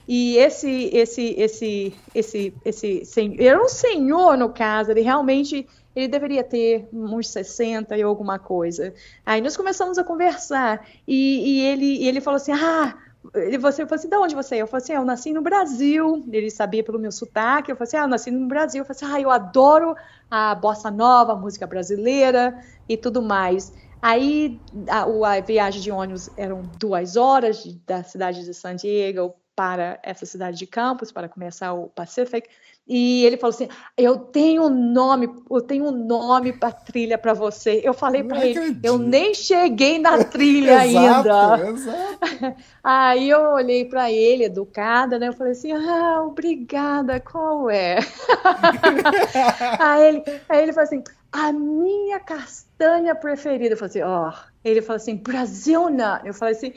e 0.08 0.38
esse, 0.38 0.90
esse, 0.94 1.36
esse, 1.38 1.94
esse, 2.14 2.54
esse, 2.64 3.36
era 3.38 3.62
um 3.62 3.68
senhor 3.68 4.38
no 4.38 4.50
caso, 4.50 4.92
ele 4.92 5.02
realmente 5.02 5.68
ele 5.94 6.08
deveria 6.08 6.44
ter 6.44 6.88
uns 6.92 7.30
60 7.30 7.98
e 7.98 8.02
alguma 8.02 8.38
coisa. 8.38 8.94
Aí 9.26 9.42
nós 9.42 9.56
começamos 9.56 9.98
a 9.98 10.04
conversar 10.04 10.86
e, 11.08 11.60
e 11.60 11.62
ele, 11.62 12.06
ele 12.06 12.20
falou 12.20 12.36
assim, 12.36 12.52
ah, 12.52 12.96
ele, 13.34 13.58
você 13.58 13.86
falou 13.86 13.96
assim, 13.96 14.10
de 14.10 14.18
onde 14.18 14.36
você 14.36 14.56
é? 14.56 14.62
Eu 14.62 14.68
falei 14.68 14.84
assim, 14.84 14.94
ah, 14.94 14.98
eu 14.98 15.06
nasci 15.06 15.34
no 15.34 15.42
Brasil. 15.42 16.24
Ele 16.32 16.50
sabia 16.50 16.84
pelo 16.84 17.00
meu 17.00 17.12
sotaque. 17.12 17.72
Eu 17.72 17.76
falei 17.76 17.88
assim, 17.88 17.98
ah, 17.98 18.02
eu 18.02 18.08
nasci 18.08 18.32
no 18.32 18.48
Brasil. 18.48 18.82
Eu 18.82 18.86
falei 18.86 18.98
assim, 18.98 19.16
ah, 19.16 19.22
eu 19.22 19.32
adoro 19.32 19.96
a 20.30 20.54
bossa 20.56 20.92
nova, 20.92 21.34
a 21.34 21.36
música 21.36 21.66
brasileira 21.66 22.56
e 22.88 22.98
tudo 22.98 23.22
mais. 23.22 23.74
Aí 24.02 24.62
a, 24.90 25.04
a 25.04 25.42
viagem 25.42 25.82
de 25.82 25.92
ônibus 25.92 26.30
eram 26.38 26.62
duas 26.78 27.16
horas 27.16 27.66
da 27.86 28.04
cidade 28.04 28.46
de 28.46 28.54
San 28.54 28.76
Diego 28.76 29.34
para 29.56 30.00
essa 30.04 30.26
cidade 30.26 30.58
de 30.58 30.68
Campos 30.68 31.12
para 31.12 31.30
começar 31.30 31.74
o 31.74 31.88
Pacific. 31.88 32.50
E 32.88 33.26
ele 33.26 33.36
falou 33.36 33.54
assim: 33.54 33.68
Eu 33.98 34.18
tenho 34.18 34.66
um 34.66 34.70
nome, 34.70 35.28
eu 35.50 35.62
tenho 35.62 35.86
um 35.86 35.92
nome 35.92 36.54
para 36.54 36.72
trilha 36.72 37.18
para 37.18 37.34
você. 37.34 37.82
Eu 37.84 37.96
falei 37.96 38.24
para 38.24 38.46
ele. 38.46 38.80
Eu 38.84 39.00
nem 39.00 39.34
cheguei 39.34 39.98
na 39.98 40.24
trilha 40.24 40.86
exato, 40.86 41.30
ainda. 41.30 41.70
Exato. 41.70 42.56
Aí 42.84 43.30
eu 43.30 43.42
olhei 43.54 43.86
para 43.86 44.12
ele, 44.12 44.44
educada, 44.44 45.18
né? 45.18 45.30
Eu 45.30 45.34
falei 45.34 45.54
assim: 45.54 45.72
Ah, 45.72 46.22
obrigada, 46.24 47.20
qual 47.20 47.72
é? 47.72 47.98
aí, 49.80 50.08
ele, 50.08 50.24
aí 50.48 50.62
ele 50.62 50.74
falou 50.74 50.86
assim: 50.86 51.04
A 51.32 51.52
minha 51.52 52.20
castanha 52.20 53.16
preferida. 53.16 53.74
Eu 53.74 53.78
falei 53.78 53.90
assim: 53.90 54.02
Ó. 54.04 54.30
Oh. 54.30 54.56
Ele 54.64 54.82
falou 54.84 54.98
assim: 54.98 55.16
Brasilna. 55.16 56.22
Eu 56.24 56.36
falei 56.36 56.54
assim. 56.54 56.74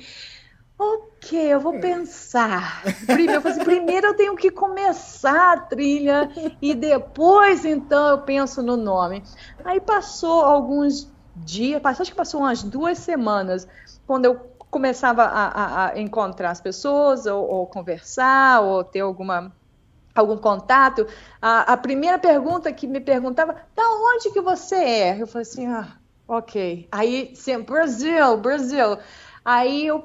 Ok, 0.78 1.32
eu 1.32 1.58
vou 1.58 1.80
pensar. 1.80 2.84
Primeiro, 3.04 3.32
eu, 3.32 3.50
assim, 3.50 3.64
primeiro 3.64 4.06
eu 4.06 4.16
tenho 4.16 4.36
que 4.36 4.50
começar 4.50 5.54
a 5.54 5.60
trilha 5.60 6.30
e 6.62 6.72
depois 6.72 7.64
então 7.64 8.10
eu 8.10 8.22
penso 8.22 8.62
no 8.62 8.76
nome. 8.76 9.24
Aí 9.64 9.80
passou 9.80 10.44
alguns 10.44 11.12
dias, 11.34 11.80
acho 11.84 12.10
que 12.10 12.16
passou 12.16 12.40
umas 12.40 12.62
duas 12.62 12.98
semanas, 12.98 13.66
quando 14.06 14.26
eu 14.26 14.36
começava 14.70 15.24
a, 15.24 15.46
a, 15.48 15.90
a 15.90 16.00
encontrar 16.00 16.50
as 16.50 16.60
pessoas, 16.60 17.26
ou, 17.26 17.44
ou, 17.44 17.66
conversar, 17.66 18.60
ou 18.60 18.84
ter 18.84 19.00
alguma, 19.00 19.52
algum 20.14 20.36
contato. 20.36 21.06
A, 21.40 21.72
a, 21.72 21.76
primeira 21.76 22.18
pergunta 22.18 22.72
que 22.72 22.86
me 22.86 23.00
perguntava, 23.00 23.56
da 23.74 23.82
onde 23.82 24.30
que 24.30 24.40
você 24.40 24.76
é? 24.76 25.22
Eu 25.22 25.26
falei 25.26 25.42
assim, 25.42 25.66
ah, 25.66 25.98
ok. 26.26 26.88
Aí, 26.92 27.34
sempre, 27.34 27.72
Brasil, 27.72 28.36
Brasil. 28.36 28.98
Aí 29.48 29.86
eu, 29.86 30.04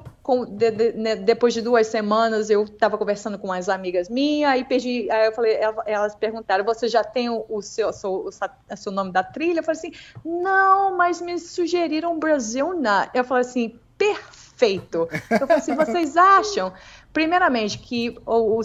de, 0.52 0.70
de, 0.70 0.92
né, 0.94 1.16
depois 1.16 1.52
de 1.52 1.60
duas 1.60 1.86
semanas, 1.88 2.48
eu 2.48 2.64
estava 2.64 2.96
conversando 2.96 3.38
com 3.38 3.48
umas 3.48 3.68
amigas 3.68 4.08
minhas, 4.08 4.50
aí 4.50 4.64
pedi, 4.64 5.10
aí 5.10 5.26
eu 5.26 5.32
falei, 5.32 5.58
elas 5.84 6.14
perguntaram, 6.14 6.64
você 6.64 6.88
já 6.88 7.04
tem 7.04 7.28
o, 7.28 7.44
o 7.46 7.60
seu, 7.60 7.92
seu, 7.92 8.24
o 8.26 8.76
seu 8.76 8.90
nome 8.90 9.12
da 9.12 9.22
trilha? 9.22 9.58
Eu 9.58 9.62
falei 9.62 9.78
assim, 9.78 9.92
não, 10.24 10.96
mas 10.96 11.20
me 11.20 11.38
sugeriram 11.38 12.18
Brasil 12.18 12.72
na. 12.72 13.10
Eu 13.12 13.22
falei 13.22 13.42
assim, 13.42 13.78
perfeito. 13.98 15.06
Eu 15.30 15.46
falei 15.46 15.56
assim, 15.56 15.74
vocês 15.76 16.16
acham? 16.16 16.72
Primeiramente, 17.12 17.78
que 17.80 18.16
o, 18.24 18.58
o, 18.58 18.62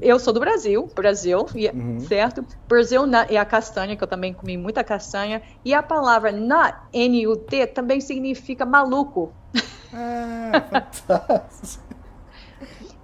eu 0.00 0.20
sou 0.20 0.32
do 0.32 0.38
Brasil, 0.38 0.88
Brasil, 0.94 1.46
uhum. 1.74 1.98
certo? 1.98 2.46
Brasil 2.68 3.08
nut 3.08 3.34
é 3.34 3.38
a 3.38 3.44
castanha, 3.44 3.96
que 3.96 4.04
eu 4.04 4.08
também 4.08 4.32
comi 4.32 4.56
muita 4.56 4.84
castanha. 4.84 5.42
E 5.64 5.74
a 5.74 5.82
palavra 5.82 6.30
nut, 6.30 6.76
N-U-T, 6.92 7.66
também 7.66 8.00
significa 8.00 8.64
maluco. 8.64 9.34
Ah, 9.92 10.60
fantástico. 10.70 11.91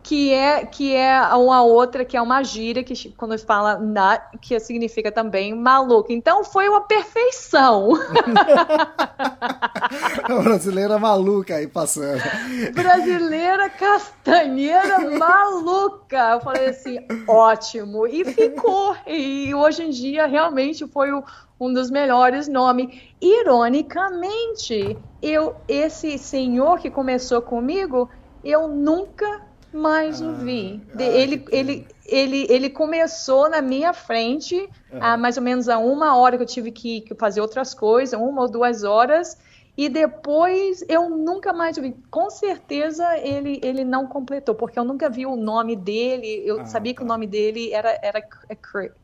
Que 0.09 0.33
é 0.33 0.65
que 0.65 0.97
é 0.97 1.21
uma 1.35 1.63
outra 1.63 2.03
que 2.03 2.17
é 2.17 2.23
uma 2.23 2.43
gíria 2.43 2.83
que 2.83 3.11
quando 3.11 3.39
fala 3.39 3.77
nut 3.77 4.23
que 4.41 4.59
significa 4.59 5.13
também 5.13 5.55
maluco. 5.55 6.11
Então 6.11 6.43
foi 6.43 6.67
uma 6.67 6.81
perfeição. 6.81 7.91
brasileira 10.43 10.99
maluca 10.99 11.57
aí 11.57 11.69
passando. 11.69 12.23
Brasileira 12.73 13.69
castanheira 13.69 14.99
maluca. 15.19 16.31
Eu 16.31 16.41
falei 16.41 16.69
assim, 16.69 17.07
ótimo 17.27 18.07
e 18.07 18.25
ficou. 18.25 18.97
E 19.07 19.55
hoje 19.55 19.83
em 19.83 19.91
dia 19.91 20.25
realmente 20.25 20.87
foi 20.87 21.13
o 21.13 21.23
um 21.61 21.71
dos 21.71 21.91
melhores 21.91 22.49
nomes. 22.49 22.99
Ironicamente, 23.21 24.97
eu 25.21 25.55
esse 25.69 26.17
senhor 26.17 26.79
que 26.79 26.89
começou 26.89 27.43
comigo, 27.43 28.09
eu 28.43 28.69
nunca 28.69 29.48
mais 29.73 30.21
o 30.21 30.33
vi. 30.35 30.81
Ah, 30.95 31.03
ele, 31.03 31.45
ele, 31.51 31.87
ele, 32.07 32.47
ele 32.49 32.71
começou 32.71 33.49
na 33.49 33.61
minha 33.61 33.93
frente, 33.93 34.57
uhum. 34.93 34.99
há 35.01 35.17
mais 35.17 35.37
ou 35.37 35.43
menos 35.43 35.69
a 35.69 35.79
uma 35.79 36.17
hora 36.17 36.37
que 36.37 36.43
eu 36.43 36.47
tive 36.47 36.71
que, 36.71 37.03
que 37.03 37.15
fazer 37.15 37.41
outras 37.41 37.75
coisas, 37.75 38.19
uma 38.19 38.43
ou 38.43 38.51
duas 38.51 38.85
horas, 38.85 39.37
e 39.77 39.89
depois 39.89 40.85
eu 40.89 41.09
nunca 41.09 41.53
mais 41.53 41.77
vi. 41.79 41.95
Com 42.11 42.31
certeza 42.31 43.17
ele, 43.19 43.61
ele 43.63 43.85
não 43.85 44.07
completou, 44.07 44.55
porque 44.55 44.79
eu 44.79 44.85
nunca 44.85 45.09
vi 45.09 45.27
o 45.27 45.37
nome 45.37 45.77
dele, 45.77 46.43
eu 46.45 46.61
ah, 46.61 46.67
sabia 46.67 46.93
tá. 46.93 46.99
que 46.99 47.05
o 47.05 47.07
tá. 47.07 47.13
nome 47.13 47.27
dele 47.27 47.73
era, 47.73 47.99
era 48.03 48.23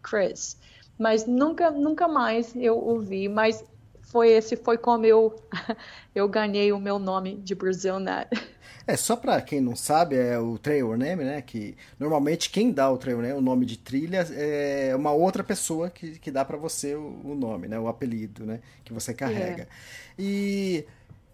Chris 0.03 0.59
mas 0.99 1.27
nunca, 1.27 1.71
nunca 1.71 2.07
mais 2.09 2.55
eu 2.57 2.79
ouvi. 2.79 3.29
Mas 3.29 3.65
foi 4.03 4.31
esse 4.31 4.57
foi 4.57 4.79
como 4.79 5.05
eu 5.05 5.35
eu 6.15 6.29
ganhei 6.29 6.73
o 6.73 6.79
meu 6.79 6.99
nome 6.99 7.37
de 7.37 7.55
Brazil. 7.55 7.99
É, 8.87 8.97
só 8.97 9.17
para 9.17 9.41
quem 9.41 9.61
não 9.61 9.75
sabe, 9.75 10.17
é 10.17 10.39
o 10.39 10.59
trail 10.59 10.95
name, 10.97 11.25
né? 11.25 11.41
Que 11.41 11.75
normalmente 11.99 12.51
quem 12.51 12.71
dá 12.71 12.91
o 12.91 12.99
trail 12.99 13.21
name, 13.23 13.35
o 13.35 13.41
nome 13.41 13.65
de 13.65 13.79
trilha, 13.79 14.27
é 14.33 14.95
uma 14.95 15.11
outra 15.11 15.43
pessoa 15.43 15.89
que, 15.89 16.19
que 16.19 16.31
dá 16.31 16.45
para 16.45 16.59
você 16.59 16.95
o, 16.95 17.21
o, 17.25 17.35
nome, 17.35 17.67
né? 17.67 17.79
O 17.79 17.89
apelido, 17.89 18.45
né? 18.45 18.61
Que 18.85 18.93
você 18.93 19.15
carrega. 19.15 19.63
É. 19.63 19.67
E 20.19 20.85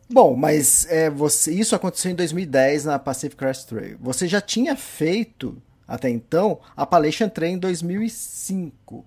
bom, 0.09 0.37
mas 0.37 0.87
é, 0.89 1.11
você, 1.11 1.53
isso 1.53 1.75
aconteceu 1.75 2.13
em 2.13 2.15
2010 2.15 2.85
na 2.85 2.99
Pacific 2.99 3.37
Crest 3.37 3.69
Trail. 3.69 3.97
Você 4.01 4.29
já 4.29 4.41
tinha 4.41 4.77
feito 4.77 5.61
até 5.89 6.09
então 6.09 6.61
a 6.77 6.85
Appalachian 6.85 7.29
Trail 7.29 7.55
em 7.55 7.59
2005. 7.59 9.05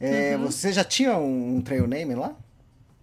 É, 0.00 0.36
uhum. 0.36 0.46
Você 0.46 0.72
já 0.72 0.82
tinha 0.82 1.16
um, 1.16 1.56
um 1.56 1.60
trail 1.60 1.86
name 1.86 2.16
lá? 2.16 2.34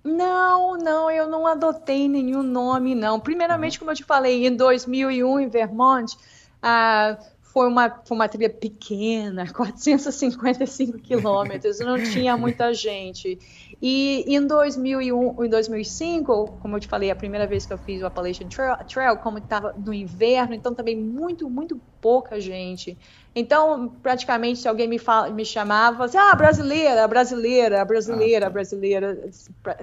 Não, 0.05 0.77
não, 0.77 1.09
eu 1.09 1.27
não 1.27 1.47
adotei 1.47 2.07
nenhum 2.07 2.43
nome, 2.43 2.93
não. 2.93 3.19
Primeiramente, 3.19 3.73
uhum. 3.73 3.79
como 3.79 3.91
eu 3.91 3.95
te 3.95 4.03
falei, 4.03 4.45
em 4.45 4.55
2001, 4.55 5.39
em 5.39 5.47
Vermont, 5.49 6.15
ah, 6.61 7.17
foi, 7.55 7.69
uma, 7.69 7.89
foi 8.03 8.17
uma 8.17 8.27
trilha 8.27 8.49
pequena, 8.49 9.47
455 9.55 10.99
quilômetros, 10.99 11.79
não 11.79 11.97
tinha 11.97 12.35
muita 12.35 12.73
gente. 12.73 13.39
E 13.81 14.25
em 14.27 14.45
2001, 14.45 15.45
em 15.45 15.49
2005, 15.49 16.57
como 16.59 16.75
eu 16.75 16.81
te 16.81 16.87
falei, 16.89 17.09
a 17.09 17.15
primeira 17.15 17.47
vez 17.47 17.65
que 17.65 17.71
eu 17.71 17.77
fiz 17.77 18.01
o 18.01 18.07
Appalachian 18.07 18.49
Trail, 18.49 18.75
Trail 18.85 19.17
como 19.19 19.37
estava 19.37 19.73
no 19.73 19.93
inverno, 19.93 20.53
então 20.53 20.75
também 20.75 20.97
muito, 20.97 21.49
muito 21.49 21.79
pouca 22.01 22.41
gente. 22.41 22.97
Então, 23.33 23.87
praticamente, 24.03 24.59
se 24.59 24.67
alguém 24.67 24.89
me, 24.89 24.99
fala, 24.99 25.29
me 25.29 25.45
chamava, 25.45 26.03
assim, 26.03 26.17
ah, 26.17 26.35
brasileira, 26.35 27.07
brasileira, 27.07 27.85
brasileira, 27.85 28.47
ah, 28.47 28.49
tá. 28.49 28.53
brasileira, 28.53 29.29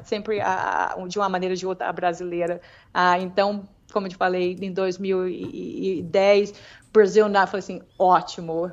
sempre 0.05 0.43
a, 0.43 0.94
de 1.09 1.19
uma 1.19 1.28
maneira 1.31 1.55
ou 1.55 1.57
de 1.57 1.66
outra, 1.66 1.89
a 1.89 1.93
brasileira. 1.93 2.61
Ah, 2.93 3.19
então, 3.19 3.66
como 3.93 4.07
eu 4.07 4.11
te 4.11 4.16
falei, 4.16 4.57
em 4.61 4.73
2010, 4.73 6.55
Brasil 6.93 7.28
na, 7.28 7.47
falei 7.47 7.60
assim, 7.60 7.82
ótimo. 7.98 8.70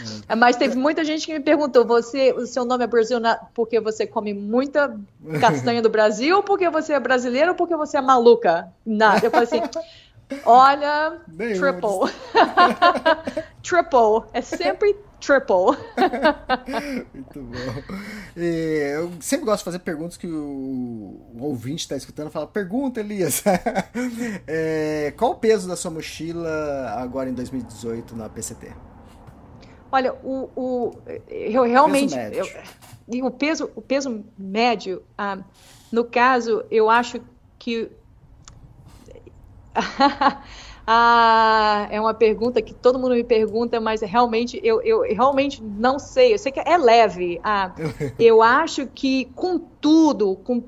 Hum. 0.00 0.22
Mas 0.36 0.56
teve 0.56 0.76
muita 0.76 1.04
gente 1.04 1.26
que 1.26 1.32
me 1.32 1.40
perguntou, 1.40 1.86
você, 1.86 2.32
o 2.32 2.46
seu 2.46 2.64
nome 2.64 2.84
é 2.84 2.86
Brasil 2.86 3.18
na, 3.18 3.36
porque 3.54 3.80
você 3.80 4.06
come 4.06 4.34
muita 4.34 4.94
castanha 5.40 5.80
do 5.80 5.88
Brasil, 5.88 6.36
ou 6.36 6.42
porque 6.42 6.68
você 6.68 6.92
é 6.92 7.00
brasileira, 7.00 7.52
ou 7.52 7.56
porque 7.56 7.74
você 7.74 7.96
é 7.96 8.00
maluca? 8.02 8.68
Nada. 8.84 9.26
Eu 9.26 9.30
falei 9.30 9.46
assim, 9.46 9.62
Olha, 10.44 11.18
Bem, 11.28 11.54
triple. 11.54 12.10
triple. 13.62 14.24
É 14.32 14.40
sempre 14.40 14.96
triple. 15.20 15.76
Muito 17.14 17.42
bom. 17.42 17.94
Eu 18.36 19.12
sempre 19.20 19.46
gosto 19.46 19.58
de 19.58 19.64
fazer 19.64 19.78
perguntas 19.80 20.16
que 20.16 20.26
o, 20.26 21.20
o 21.34 21.42
ouvinte 21.42 21.82
está 21.82 21.96
escutando. 21.96 22.30
Fala, 22.30 22.46
pergunta, 22.46 23.00
Elias. 23.00 23.42
é, 24.46 25.12
qual 25.16 25.32
o 25.32 25.34
peso 25.36 25.68
da 25.68 25.76
sua 25.76 25.90
mochila 25.90 26.94
agora 26.98 27.28
em 27.28 27.34
2018 27.34 28.16
na 28.16 28.28
PCT? 28.28 28.72
Olha, 29.90 30.12
o, 30.22 30.50
o 30.56 30.98
eu 31.28 31.62
realmente... 31.62 32.14
Peso 32.14 32.52
eu, 33.08 33.26
o, 33.26 33.30
peso, 33.30 33.70
o 33.76 33.80
peso 33.80 34.24
médio, 34.36 35.02
ah, 35.16 35.38
no 35.92 36.04
caso, 36.04 36.64
eu 36.70 36.90
acho 36.90 37.20
que 37.58 37.90
ah, 40.86 41.88
é 41.90 42.00
uma 42.00 42.14
pergunta 42.14 42.62
que 42.62 42.72
todo 42.72 42.98
mundo 42.98 43.16
me 43.16 43.24
pergunta, 43.24 43.80
mas 43.80 44.02
realmente 44.02 44.60
eu, 44.62 44.80
eu 44.82 45.02
realmente 45.02 45.60
não 45.60 45.98
sei. 45.98 46.32
Eu 46.32 46.38
sei 46.38 46.52
que 46.52 46.60
é 46.60 46.78
leve. 46.78 47.40
Ah, 47.42 47.74
eu 48.18 48.40
acho 48.40 48.86
que 48.86 49.24
com 49.34 49.58
tudo, 49.58 50.36
com 50.36 50.62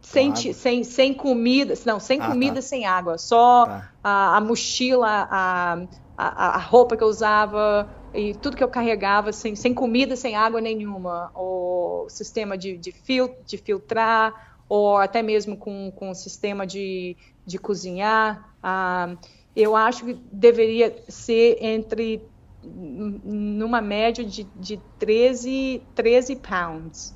sem, 0.00 0.34
sem, 0.54 0.84
sem 0.84 1.12
comida, 1.12 1.74
não, 1.84 1.98
sem 1.98 2.20
ah, 2.20 2.28
comida, 2.28 2.56
tá. 2.56 2.62
sem 2.62 2.86
água, 2.86 3.18
só 3.18 3.66
tá. 3.66 3.90
a, 4.02 4.36
a, 4.36 4.40
mochila, 4.40 5.28
a, 5.30 5.82
a, 6.16 6.46
a, 6.54 6.58
roupa 6.58 6.96
que 6.96 7.02
eu 7.02 7.08
usava 7.08 7.90
e 8.14 8.32
tudo 8.34 8.56
que 8.56 8.64
eu 8.64 8.68
carregava, 8.68 9.32
sem, 9.32 9.54
sem 9.54 9.74
comida, 9.74 10.16
sem 10.16 10.34
água 10.34 10.62
nenhuma, 10.62 11.30
o 11.34 12.06
sistema 12.08 12.56
de, 12.56 12.78
de, 12.78 12.90
fil, 12.90 13.34
de 13.44 13.58
filtrar, 13.58 14.62
ou 14.66 14.96
até 14.96 15.20
mesmo 15.20 15.58
com, 15.58 15.92
com 15.94 16.10
o 16.10 16.14
sistema 16.14 16.66
de, 16.66 17.14
de 17.44 17.58
cozinhar. 17.58 18.54
Ah, 18.62 19.14
eu 19.54 19.74
acho 19.76 20.04
que 20.04 20.14
deveria 20.32 21.04
ser 21.08 21.58
entre 21.60 22.22
numa 22.62 23.80
média 23.80 24.24
de, 24.24 24.44
de 24.56 24.78
13, 24.98 25.82
13 25.94 26.36
pounds. 26.36 27.14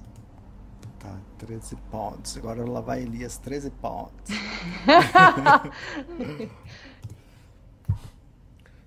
Tá, 0.99 1.19
13 1.39 1.77
pounds. 1.91 2.37
Agora 2.37 2.69
lá 2.69 2.81
vai 2.81 3.03
Elias, 3.03 3.39
13 3.39 3.71
pounds. 3.71 4.13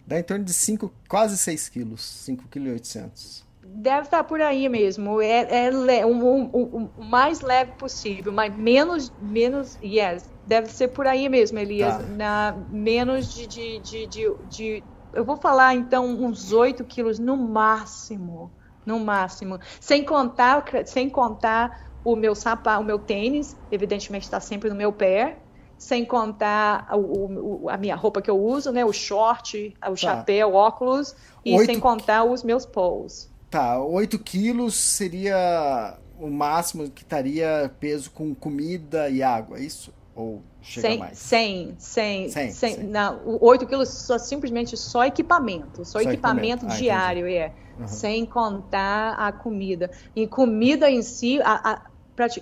Dá 0.08 0.20
em 0.20 0.24
torno 0.24 0.46
de 0.46 0.54
5, 0.54 0.94
quase 1.10 1.38
6 1.38 1.70
quilos, 1.70 2.02
5,8 2.28 2.50
kg. 2.50 3.45
Deve 3.78 4.04
estar 4.04 4.24
por 4.24 4.40
aí 4.42 4.70
mesmo. 4.70 5.22
É, 5.22 5.68
é 5.68 6.06
o 6.06 6.10
um, 6.10 6.50
um, 6.54 6.90
um, 6.98 7.04
mais 7.04 7.42
leve 7.42 7.74
possível, 7.74 8.32
mas 8.32 8.56
menos, 8.56 9.12
menos, 9.22 9.78
yes, 9.84 10.30
deve 10.46 10.70
ser 10.70 10.90
por 10.90 11.06
aí 11.06 11.28
mesmo, 11.28 11.60
Elias. 11.60 11.98
Tá. 11.98 12.04
Na, 12.04 12.56
menos 12.70 13.34
de, 13.34 13.46
de, 13.46 13.80
de, 13.80 14.08
de, 14.08 14.36
de 14.48 14.84
eu 15.14 15.26
vou 15.26 15.36
falar 15.38 15.74
então 15.74 16.06
uns 16.06 16.54
8 16.54 16.86
quilos 16.86 17.20
no 17.20 17.36
máximo, 17.36 18.52
no 18.86 19.00
máximo, 19.00 19.60
sem 19.80 20.06
contar, 20.06 20.64
sem 20.86 21.10
contar 21.10 21.92
o 22.04 22.16
meu 22.16 22.34
sapato, 22.34 22.82
o 22.82 22.86
meu 22.86 23.00
tênis, 23.00 23.58
evidentemente 23.72 24.24
está 24.24 24.40
sempre 24.40 24.70
no 24.70 24.76
meu 24.76 24.94
pé, 24.94 25.40
sem 25.78 26.06
contar 26.06 26.88
o, 26.94 27.64
o, 27.66 27.70
a 27.70 27.78
minha 27.78 27.96
roupa 27.96 28.22
que 28.22 28.30
eu 28.30 28.40
uso, 28.40 28.72
né, 28.72 28.86
o 28.86 28.94
short, 28.94 29.76
o 29.82 29.90
tá. 29.90 29.96
chapéu, 29.96 30.54
óculos, 30.54 31.14
e 31.44 31.58
8... 31.58 31.66
sem 31.66 31.80
contar 31.80 32.24
os 32.24 32.44
meus 32.44 32.66
poles. 32.66 33.35
Tá, 33.56 33.80
8 33.80 34.20
quilos 34.20 34.76
seria 34.76 35.98
o 36.20 36.28
máximo 36.30 36.90
que 36.90 37.04
estaria 37.04 37.72
peso 37.80 38.12
com 38.12 38.36
comida 38.36 39.10
e 39.10 39.24
água, 39.24 39.58
é 39.58 39.62
isso? 39.62 39.94
Ou 40.14 40.44
chega 40.62 40.90
100, 40.90 40.98
mais? 40.98 41.18
100, 41.18 41.76
100, 41.78 42.30
100, 42.30 42.52
100, 42.52 42.52
100. 42.52 42.84
Não, 42.88 43.22
8 43.40 43.66
quilos 43.66 43.88
só, 43.88 44.18
simplesmente 44.18 44.76
só 44.76 45.06
equipamento, 45.06 45.86
só, 45.86 46.02
só 46.02 46.02
equipamento, 46.02 46.66
equipamento. 46.66 46.66
Ah, 46.66 46.78
diário, 46.78 47.28
é. 47.28 47.54
Uhum. 47.80 47.88
Sem 47.88 48.26
contar 48.26 49.14
a 49.14 49.32
comida. 49.32 49.90
E 50.14 50.28
comida 50.28 50.92
em 50.92 51.02
si, 51.02 51.40
a, 51.42 51.76
a, 51.76 51.82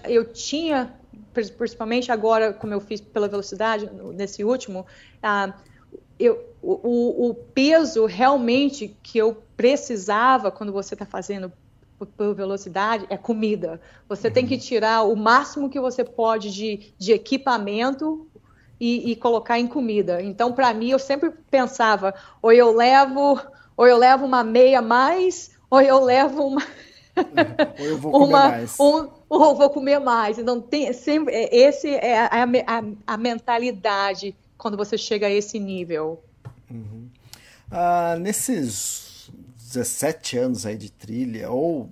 eu 0.05 0.33
tinha, 0.33 0.95
principalmente 1.31 2.11
agora, 2.11 2.53
como 2.53 2.73
eu 2.73 2.81
fiz 2.81 2.99
pela 2.99 3.27
velocidade, 3.27 3.87
nesse 4.15 4.43
último, 4.43 4.79
uh, 4.79 5.53
eu, 6.25 6.43
o, 6.61 7.29
o, 7.29 7.33
peso 7.33 8.05
realmente 8.05 8.95
que 9.03 9.17
eu 9.17 9.43
precisava 9.55 10.51
quando 10.51 10.71
você 10.71 10.95
está 10.95 11.05
fazendo 11.05 11.51
por 12.17 12.33
velocidade 12.33 13.05
é 13.09 13.17
comida. 13.17 13.79
Você 14.09 14.27
uhum. 14.27 14.33
tem 14.33 14.47
que 14.47 14.55
uhum. 14.55 14.59
tirar 14.59 15.03
o 15.03 15.15
máximo 15.15 15.69
que 15.69 15.79
você 15.79 16.03
pode 16.03 16.51
de, 16.51 16.93
de 16.97 17.13
equipamento 17.13 18.27
e, 18.79 19.11
e 19.11 19.15
colocar 19.15 19.59
em 19.59 19.67
comida. 19.67 20.21
Então, 20.21 20.51
para 20.51 20.73
mim, 20.73 20.89
eu 20.89 20.99
sempre 20.99 21.31
pensava, 21.49 22.13
ou 22.41 22.51
eu 22.51 22.75
levo, 22.75 23.39
ou 23.77 23.87
eu 23.87 23.97
levo 23.97 24.25
uma 24.25 24.43
meia 24.43 24.81
mais, 24.81 25.51
ou 25.69 25.81
eu 25.81 25.99
levo 26.03 26.47
uma 26.47 26.63
ou 27.79 27.85
eu 27.85 27.97
vou 27.97 28.11
comer 28.11 28.25
uma, 28.25 28.49
mais. 28.49 28.79
Um, 28.79 29.07
ou 29.29 29.55
vou 29.55 29.69
comer 29.69 29.99
mais. 29.99 30.37
Então, 30.37 30.59
tem, 30.59 30.91
sempre, 30.93 31.33
é, 31.33 31.55
esse 31.55 31.89
é 31.89 32.19
a, 32.19 32.43
a, 32.43 33.13
a 33.13 33.17
mentalidade 33.17 34.35
quando 34.63 34.77
você 34.77 34.97
chega 34.97 35.27
a 35.27 35.29
esse 35.29 35.59
nível. 35.59 36.23
Uhum. 36.71 37.09
Ah, 37.69 38.15
nesses 38.17 39.29
17 39.57 40.37
anos 40.37 40.65
aí 40.65 40.77
de 40.77 40.89
trilha, 40.89 41.51
ou 41.51 41.91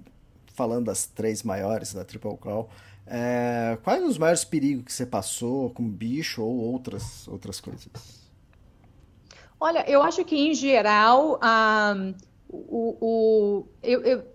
falando 0.54 0.86
das 0.86 1.06
três 1.06 1.44
maiores 1.44 1.94
da 1.94 2.06
Triple 2.06 2.38
Call, 2.38 2.70
é, 3.06 3.78
quais 3.84 4.02
os 4.06 4.18
maiores 4.18 4.46
perigos 4.46 4.86
que 4.86 4.94
você 4.94 5.06
passou 5.06 5.70
com 5.72 5.86
bicho 5.86 6.42
ou 6.42 6.56
outras, 6.56 7.28
outras 7.28 7.60
coisas? 7.60 7.90
Olha, 9.60 9.84
eu 9.90 10.02
acho 10.02 10.24
que 10.24 10.38
em 10.38 10.54
geral, 10.54 11.42
um, 11.44 12.14
o, 12.48 12.98
o, 13.02 13.68
eu, 13.84 14.02
eu 14.04 14.31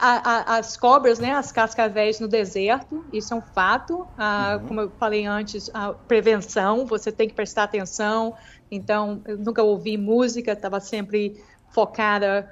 a, 0.00 0.54
a, 0.54 0.58
as 0.58 0.76
cobras, 0.76 1.18
né, 1.18 1.32
as 1.32 1.52
cascavéis 1.52 2.18
no 2.18 2.26
deserto, 2.26 3.04
isso 3.12 3.34
é 3.34 3.36
um 3.36 3.42
fato. 3.42 4.06
Ah, 4.16 4.58
uhum. 4.58 4.68
Como 4.68 4.80
eu 4.80 4.90
falei 4.98 5.26
antes, 5.26 5.70
a 5.74 5.92
prevenção, 5.92 6.86
você 6.86 7.12
tem 7.12 7.28
que 7.28 7.34
prestar 7.34 7.64
atenção. 7.64 8.34
Então, 8.70 9.22
eu 9.26 9.36
nunca 9.36 9.62
ouvi 9.62 9.96
música, 9.96 10.52
estava 10.52 10.80
sempre 10.80 11.34
focada, 11.68 12.50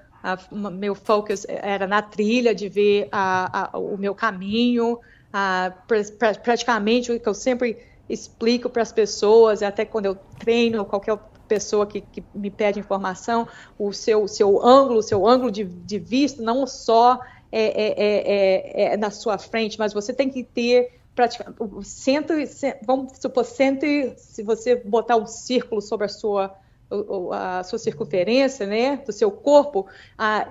meu 0.73 0.95
focus 0.95 1.47
era 1.49 1.87
na 1.87 2.03
trilha, 2.03 2.55
de 2.55 2.69
ver 2.69 3.09
o 3.73 3.97
meu 3.97 4.15
caminho. 4.15 4.99
Pra, 5.31 6.05
praticamente, 6.43 7.13
o 7.13 7.21
que 7.21 7.29
eu 7.29 7.35
sempre 7.35 7.79
explico 8.09 8.69
para 8.69 8.83
as 8.83 8.93
pessoas, 8.93 9.63
até 9.63 9.85
quando 9.85 10.07
eu 10.07 10.15
treino, 10.39 10.85
qualquer 10.85 11.19
pessoa 11.47 11.87
que, 11.87 12.01
que, 12.01 12.23
me 12.35 12.51
pede 12.51 12.79
informação, 12.79 13.49
o 13.79 13.93
seu, 13.93 14.29
seu 14.29 14.65
ângulo, 14.65 15.03
seu 15.03 15.27
ângulo 15.27 15.51
de, 15.51 15.65
de 15.65 15.99
vista, 15.99 16.43
não 16.43 16.67
só 16.67 17.19
é 17.51 17.63
é, 17.63 17.95
é, 17.97 18.83
é, 18.91 18.95
é, 18.95 18.97
na 18.97 19.11
sua 19.11 19.39
frente, 19.39 19.79
mas 19.79 19.93
você 19.93 20.13
tem 20.13 20.29
que 20.29 20.43
ter 20.43 21.01
praticamente 21.15 21.59
cento, 21.83 22.33
vamos 22.85 23.19
supor, 23.19 23.45
cento, 23.45 23.85
se 24.17 24.43
você 24.43 24.77
botar 24.77 25.17
um 25.17 25.27
círculo 25.27 25.81
sobre 25.81 26.07
a 26.07 26.09
sua 26.09 26.55
a 27.33 27.63
sua 27.65 27.79
circunferência, 27.79 28.67
né, 28.67 28.97
do 29.05 29.13
seu 29.13 29.31
corpo, 29.31 29.87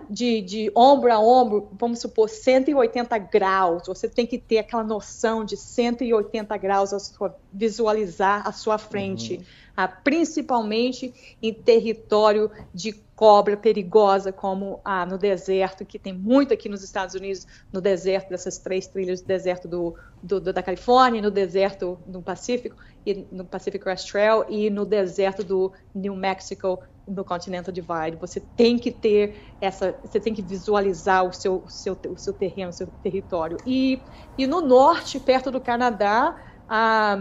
de, 0.07 0.40
de 0.41 0.72
ombro 0.76 1.11
a 1.11 1.19
ombro, 1.19 1.68
vamos 1.72 1.99
supor, 1.99 2.30
180 2.30 3.18
graus. 3.18 3.88
Você 3.88 4.07
tem 4.07 4.28
que 4.28 4.38
ter 4.38 4.60
aquela 4.60 4.84
noção 4.84 5.44
de 5.44 5.57
180 5.57 6.56
graus, 6.57 6.94
a 6.94 6.99
sua, 6.99 7.36
visualizar 7.52 8.48
a 8.48 8.52
sua 8.52 8.78
frente. 8.78 9.38
Uhum 9.38 9.66
principalmente 9.86 11.14
em 11.41 11.54
território 11.54 12.49
de 12.74 12.94
cobra 13.16 13.58
perigosa, 13.58 14.32
como 14.32 14.82
no 15.10 15.18
deserto, 15.18 15.86
que 15.86 15.99
tem 15.99 16.14
muito 16.14 16.54
aqui 16.54 16.70
nos 16.70 16.84
Estados 16.84 17.16
Unidos, 17.16 17.45
no 17.72 17.82
deserto, 17.82 18.30
dessas 18.30 18.60
três 18.60 18.88
trilhas 18.88 19.22
do 19.22 19.28
deserto 19.28 19.68
do, 19.68 19.95
do, 20.22 20.40
do 20.40 20.54
da 20.54 20.64
Califórnia, 20.64 21.22
no 21.22 21.32
deserto 21.32 21.99
no 22.08 22.22
Pacífico, 22.22 22.78
e 23.06 23.28
no 23.32 23.45
Pacific 23.45 23.84
Crest 23.84 24.12
Trail, 24.12 24.45
e 24.49 24.70
no 24.70 24.86
deserto 24.86 25.44
do 25.44 25.74
New 25.94 26.16
Mexico, 26.16 26.80
no 27.08 27.24
Continental 27.24 27.74
Divide. 27.74 28.18
Você 28.20 28.40
tem 28.40 28.78
que 28.78 28.91
ter 28.91 29.56
essa, 29.62 29.98
você 30.04 30.20
tem 30.20 30.34
que 30.34 30.41
visualizar 30.41 31.26
o 31.26 31.34
seu, 31.34 31.64
seu, 31.68 31.98
o 32.10 32.18
seu 32.18 32.34
terreno, 32.34 32.70
o 32.70 32.74
seu 32.74 32.88
território. 33.02 33.58
E, 33.66 34.04
e 34.38 34.45
no 34.45 34.62
norte, 34.62 35.20
perto 35.20 35.49
do 35.49 35.62
Canadá, 35.62 36.36
ah, 36.68 37.18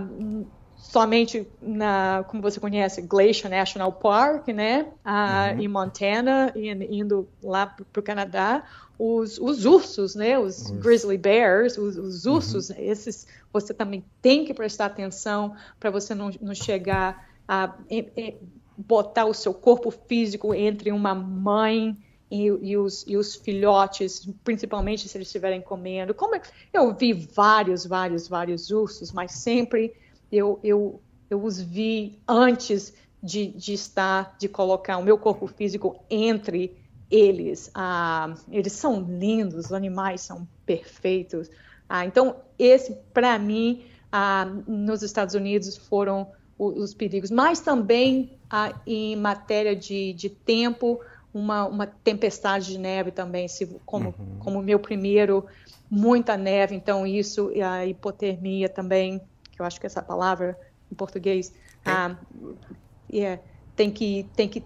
somente 0.91 1.47
na, 1.61 2.25
como 2.29 2.41
você 2.41 2.61
conhece, 2.61 3.03
Glacier 3.03 3.51
National 3.51 3.93
Park, 3.93 4.49
né, 4.49 4.87
ah, 5.05 5.51
uhum. 5.53 5.61
em 5.61 5.69
Montana, 5.69 6.53
e 6.55 6.71
indo 6.71 7.29
lá 7.43 7.67
para 7.67 8.01
o 8.01 8.03
Canadá, 8.03 8.65
os, 8.99 9.39
os, 9.39 9.65
ursos, 9.65 10.15
né, 10.15 10.39
os 10.39 10.71
uhum. 10.71 10.79
grizzly 10.79 11.19
bears, 11.19 11.77
os, 11.77 11.97
os 11.97 12.25
uhum. 12.25 12.35
ursos, 12.35 12.71
uhum. 12.71 12.77
esses 12.79 13.27
você 13.53 13.75
também 13.75 14.05
tem 14.23 14.45
que 14.45 14.55
prestar 14.55 14.87
atenção 14.87 15.57
para 15.81 15.91
você 15.91 16.15
não, 16.15 16.31
não 16.41 16.55
chegar 16.55 17.27
a, 17.49 17.75
botar 18.77 19.25
o 19.25 19.35
seu 19.35 19.55
corpo 19.55 19.91
físico 19.91 20.55
entre 20.55 20.93
uma 20.93 21.15
mãe 21.15 21.97
e, 22.31 22.47
e, 22.47 22.77
os, 22.77 23.05
e, 23.07 23.17
os, 23.17 23.35
filhotes, 23.35 24.29
principalmente 24.45 25.09
se 25.09 25.17
eles 25.17 25.29
estiverem 25.29 25.61
comendo. 25.61 26.13
Como 26.13 26.35
é, 26.35 26.43
eu 26.73 26.95
vi 26.95 27.13
vários, 27.13 27.87
vários, 27.87 28.29
vários 28.29 28.71
ursos, 28.71 29.13
mas 29.13 29.33
sempre 29.33 29.95
eu, 30.31 30.59
eu, 30.63 31.01
eu 31.31 31.43
os 31.43 31.61
vi 31.61 32.19
antes 32.27 32.95
de, 33.23 33.49
de 33.49 33.75
estar, 33.75 34.37
de 34.39 34.49
colocar 34.49 34.99
o 34.99 35.03
meu 35.03 35.19
corpo 35.19 35.47
físico 35.47 35.97
entre 36.09 36.77
eles. 37.11 37.71
Ah, 37.75 38.35
eles 38.51 38.73
são 38.73 39.01
lindos, 39.01 39.67
os 39.67 39.73
animais 39.73 40.21
são 40.21 40.47
perfeitos. 40.65 41.51
Ah, 41.89 42.05
então, 42.05 42.37
esse, 42.59 42.95
para 43.13 43.39
mim, 43.39 43.85
ah, 44.11 44.45
nos 44.67 45.03
Estados 45.03 45.35
Unidos 45.35 45.77
foram 45.77 46.29
os, 46.59 46.77
os 46.79 46.95
perigos, 46.95 47.31
mas 47.31 47.61
também 47.61 48.39
ah, 48.51 48.73
em 48.87 49.17
matéria 49.17 49.75
de, 49.75 50.13
de 50.13 50.29
tempo, 50.29 51.01
uma, 51.33 51.67
uma, 51.67 51.87
tempestade 51.87 52.73
de 52.73 52.79
neve 52.79 53.11
também, 53.11 53.47
se, 53.47 53.67
como, 53.85 54.09
uhum. 54.19 54.39
como 54.39 54.63
meu 54.63 54.79
primeiro, 54.79 55.47
muita 55.91 56.37
neve, 56.37 56.75
então 56.75 57.07
isso, 57.07 57.53
e 57.55 57.63
a 57.63 57.87
hipotermia 57.87 58.69
também 58.69 59.21
que 59.57 59.63
eu 59.63 59.67
acho 59.67 59.81
que 59.81 59.87
essa 59.87 60.03
palavra 60.03 60.59
em 60.93 60.95
português, 60.95 61.53
ah, 61.85 62.17
yeah, 63.11 63.43
tem 63.75 63.91
que, 63.91 64.31
tem 64.37 64.49
que, 64.49 64.63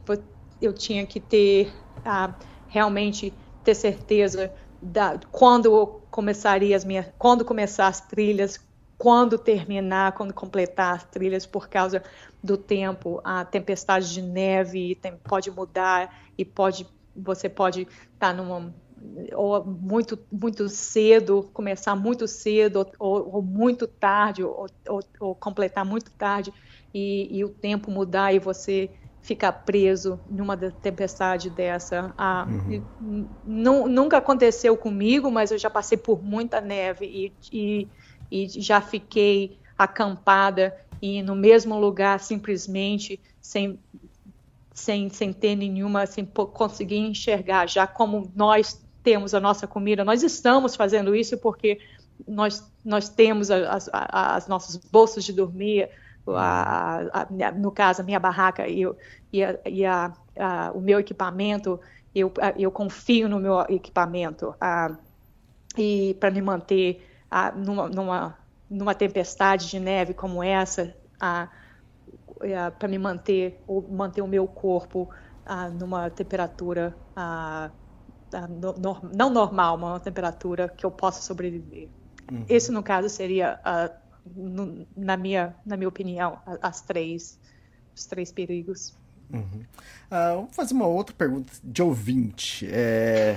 eu 0.61 0.73
tinha 0.73 1.07
que 1.07 1.21
ter 1.21 1.73
ah, 2.05 2.35
realmente 2.69 3.33
ter 3.65 3.75
certeza 3.75 4.53
da 4.83 5.19
quando 5.31 6.03
começaria 6.11 6.77
as 6.77 6.85
minhas, 6.85 7.07
quando 7.19 7.45
começar 7.45 7.87
as 7.87 8.01
trilhas, 8.01 8.61
quando 8.99 9.39
terminar, 9.39 10.12
quando 10.12 10.35
completar 10.35 10.97
as 10.97 11.05
trilhas, 11.05 11.47
por 11.47 11.69
causa 11.69 12.03
do 12.43 12.57
tempo, 12.57 13.21
a 13.25 13.45
tempestade 13.45 14.12
de 14.12 14.21
neve 14.21 14.95
tem, 14.97 15.17
pode 15.17 15.51
mudar 15.51 16.15
e 16.37 16.45
pode, 16.45 16.87
você 17.15 17.49
pode 17.49 17.83
estar 17.83 18.09
tá 18.19 18.33
numa 18.33 18.75
ou 19.35 19.65
muito 19.65 20.19
muito 20.31 20.69
cedo, 20.69 21.51
começar 21.55 21.97
muito 21.97 22.29
cedo, 22.29 22.87
ou, 22.99 23.37
ou 23.37 23.43
muito 23.43 23.87
tarde, 23.87 24.45
ou, 24.45 24.67
ou, 24.89 25.01
ou, 25.19 25.35
completar 25.35 25.85
muito 25.85 26.11
tarde, 26.13 26.53
e, 26.93 27.39
e, 27.39 27.45
o 27.45 27.49
tempo 27.49 27.91
mudar 27.91 28.35
e 28.35 28.39
você 28.39 28.95
ficar 29.23 29.53
preso 29.53 30.21
numa 30.29 30.57
tempestade 30.57 31.51
dessa. 31.51 32.13
Ah, 32.17 32.47
uhum. 32.49 33.29
nunca 33.89 34.19
aconteceu 34.19 34.77
comigo, 34.77 35.31
mas 35.31 35.51
eu 35.51 35.59
já 35.59 35.71
passei 35.71 35.97
por 35.97 36.23
muita 36.23 36.61
neve 36.61 37.07
e, 37.07 37.37
e, 37.53 37.89
e 38.31 38.49
já 38.61 38.81
fiquei 38.81 39.61
acampada 39.79 40.77
e 41.01 41.23
no 41.23 41.35
mesmo 41.35 41.79
lugar 41.79 42.21
simplesmente 42.21 43.21
sem 43.41 43.79
sem, 44.73 45.11
sem 45.11 45.33
ter 45.33 45.57
nenhuma, 45.57 46.07
sem 46.07 46.25
conseguir 46.25 46.97
enxergar, 46.97 47.69
já 47.69 47.87
como 47.87 48.33
nós 48.35 48.81
temos 49.03 49.35
a 49.35 49.41
nossa 49.41 49.67
comida, 49.67 50.05
nós 50.05 50.23
estamos 50.23 50.77
fazendo 50.77 51.15
isso 51.15 51.39
porque 51.39 51.81
nós, 52.27 52.70
nós 52.85 53.09
temos 53.09 53.51
as, 53.51 53.89
as, 53.89 53.91
as 53.93 54.49
nossas 54.49 54.77
bolsas 54.77 55.25
de 55.25 55.33
dormir, 55.33 55.89
a, 56.29 57.01
a, 57.12 57.53
no 57.53 57.70
caso, 57.70 58.03
a 58.03 58.05
minha 58.05 58.20
barraca 58.20 58.69
e, 58.69 58.83
e, 59.33 59.43
a, 59.43 59.59
e 59.67 59.85
a, 59.85 60.12
o 60.75 60.81
meu 60.81 61.01
equipamento, 61.01 61.81
eu, 62.15 62.33
eu 62.57 62.70
confio 62.70 63.29
no 63.29 63.39
meu 63.39 63.61
equipamento 63.69 64.55
e 65.79 66.17
para 66.19 66.31
me 66.31 66.43
manter 66.43 67.07
numa, 67.57 67.89
numa, 67.89 68.39
numa, 68.69 68.95
tempestade 68.95 69.69
de 69.69 69.79
neve 69.79 70.12
como 70.15 70.43
essa, 70.43 70.95
para 71.19 72.89
me 72.89 72.99
manter, 72.99 73.62
manter 73.89 74.23
o 74.23 74.27
meu 74.27 74.47
corpo 74.47 75.09
numa 75.79 76.11
temperatura 76.11 76.95
não 79.15 79.31
normal, 79.31 79.76
uma 79.76 80.00
temperatura 80.00 80.68
que 80.68 80.84
eu 80.84 80.91
possa 80.91 81.23
sobreviver. 81.23 81.89
Uhum. 82.31 82.44
Esse, 82.49 82.70
no 82.70 82.83
caso, 82.83 83.09
seria, 83.09 83.59
no, 84.34 84.86
na, 84.97 85.17
minha, 85.17 85.55
na 85.65 85.76
minha 85.76 85.89
opinião, 85.89 86.39
as 86.62 86.81
três, 86.81 87.39
os 87.94 88.07
três 88.07 88.31
perigos. 88.31 88.97
Uhum. 89.33 89.65
Uh, 90.10 90.36
vamos 90.36 90.57
fazer 90.57 90.75
uma 90.75 90.86
outra 90.86 91.15
pergunta 91.15 91.52
de 91.62 91.83
ouvinte. 91.83 92.67
É... 92.68 93.36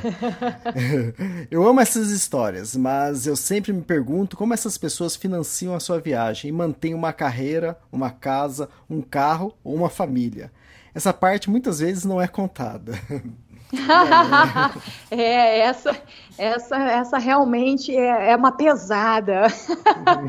eu 1.51 1.67
amo 1.67 1.80
essas 1.80 2.09
histórias, 2.09 2.75
mas 2.75 3.27
eu 3.27 3.35
sempre 3.35 3.72
me 3.72 3.81
pergunto 3.81 4.35
como 4.35 4.53
essas 4.53 4.77
pessoas 4.77 5.15
financiam 5.15 5.75
a 5.75 5.80
sua 5.80 5.99
viagem 5.99 6.49
e 6.49 6.51
mantêm 6.51 6.95
uma 6.95 7.13
carreira, 7.13 7.77
uma 7.91 8.09
casa, 8.09 8.69
um 8.89 9.01
carro 9.01 9.55
ou 9.63 9.75
uma 9.75 9.89
família. 9.89 10.51
Essa 10.95 11.13
parte 11.13 11.49
muitas 11.49 11.80
vezes 11.80 12.03
não 12.05 12.22
é 12.22 12.27
contada. 12.27 12.93
é, 15.11 15.60
essa, 15.60 15.95
essa, 16.38 16.77
essa 16.77 17.18
realmente 17.18 17.95
é, 17.95 18.32
é 18.32 18.35
uma 18.35 18.52
pesada. 18.52 19.48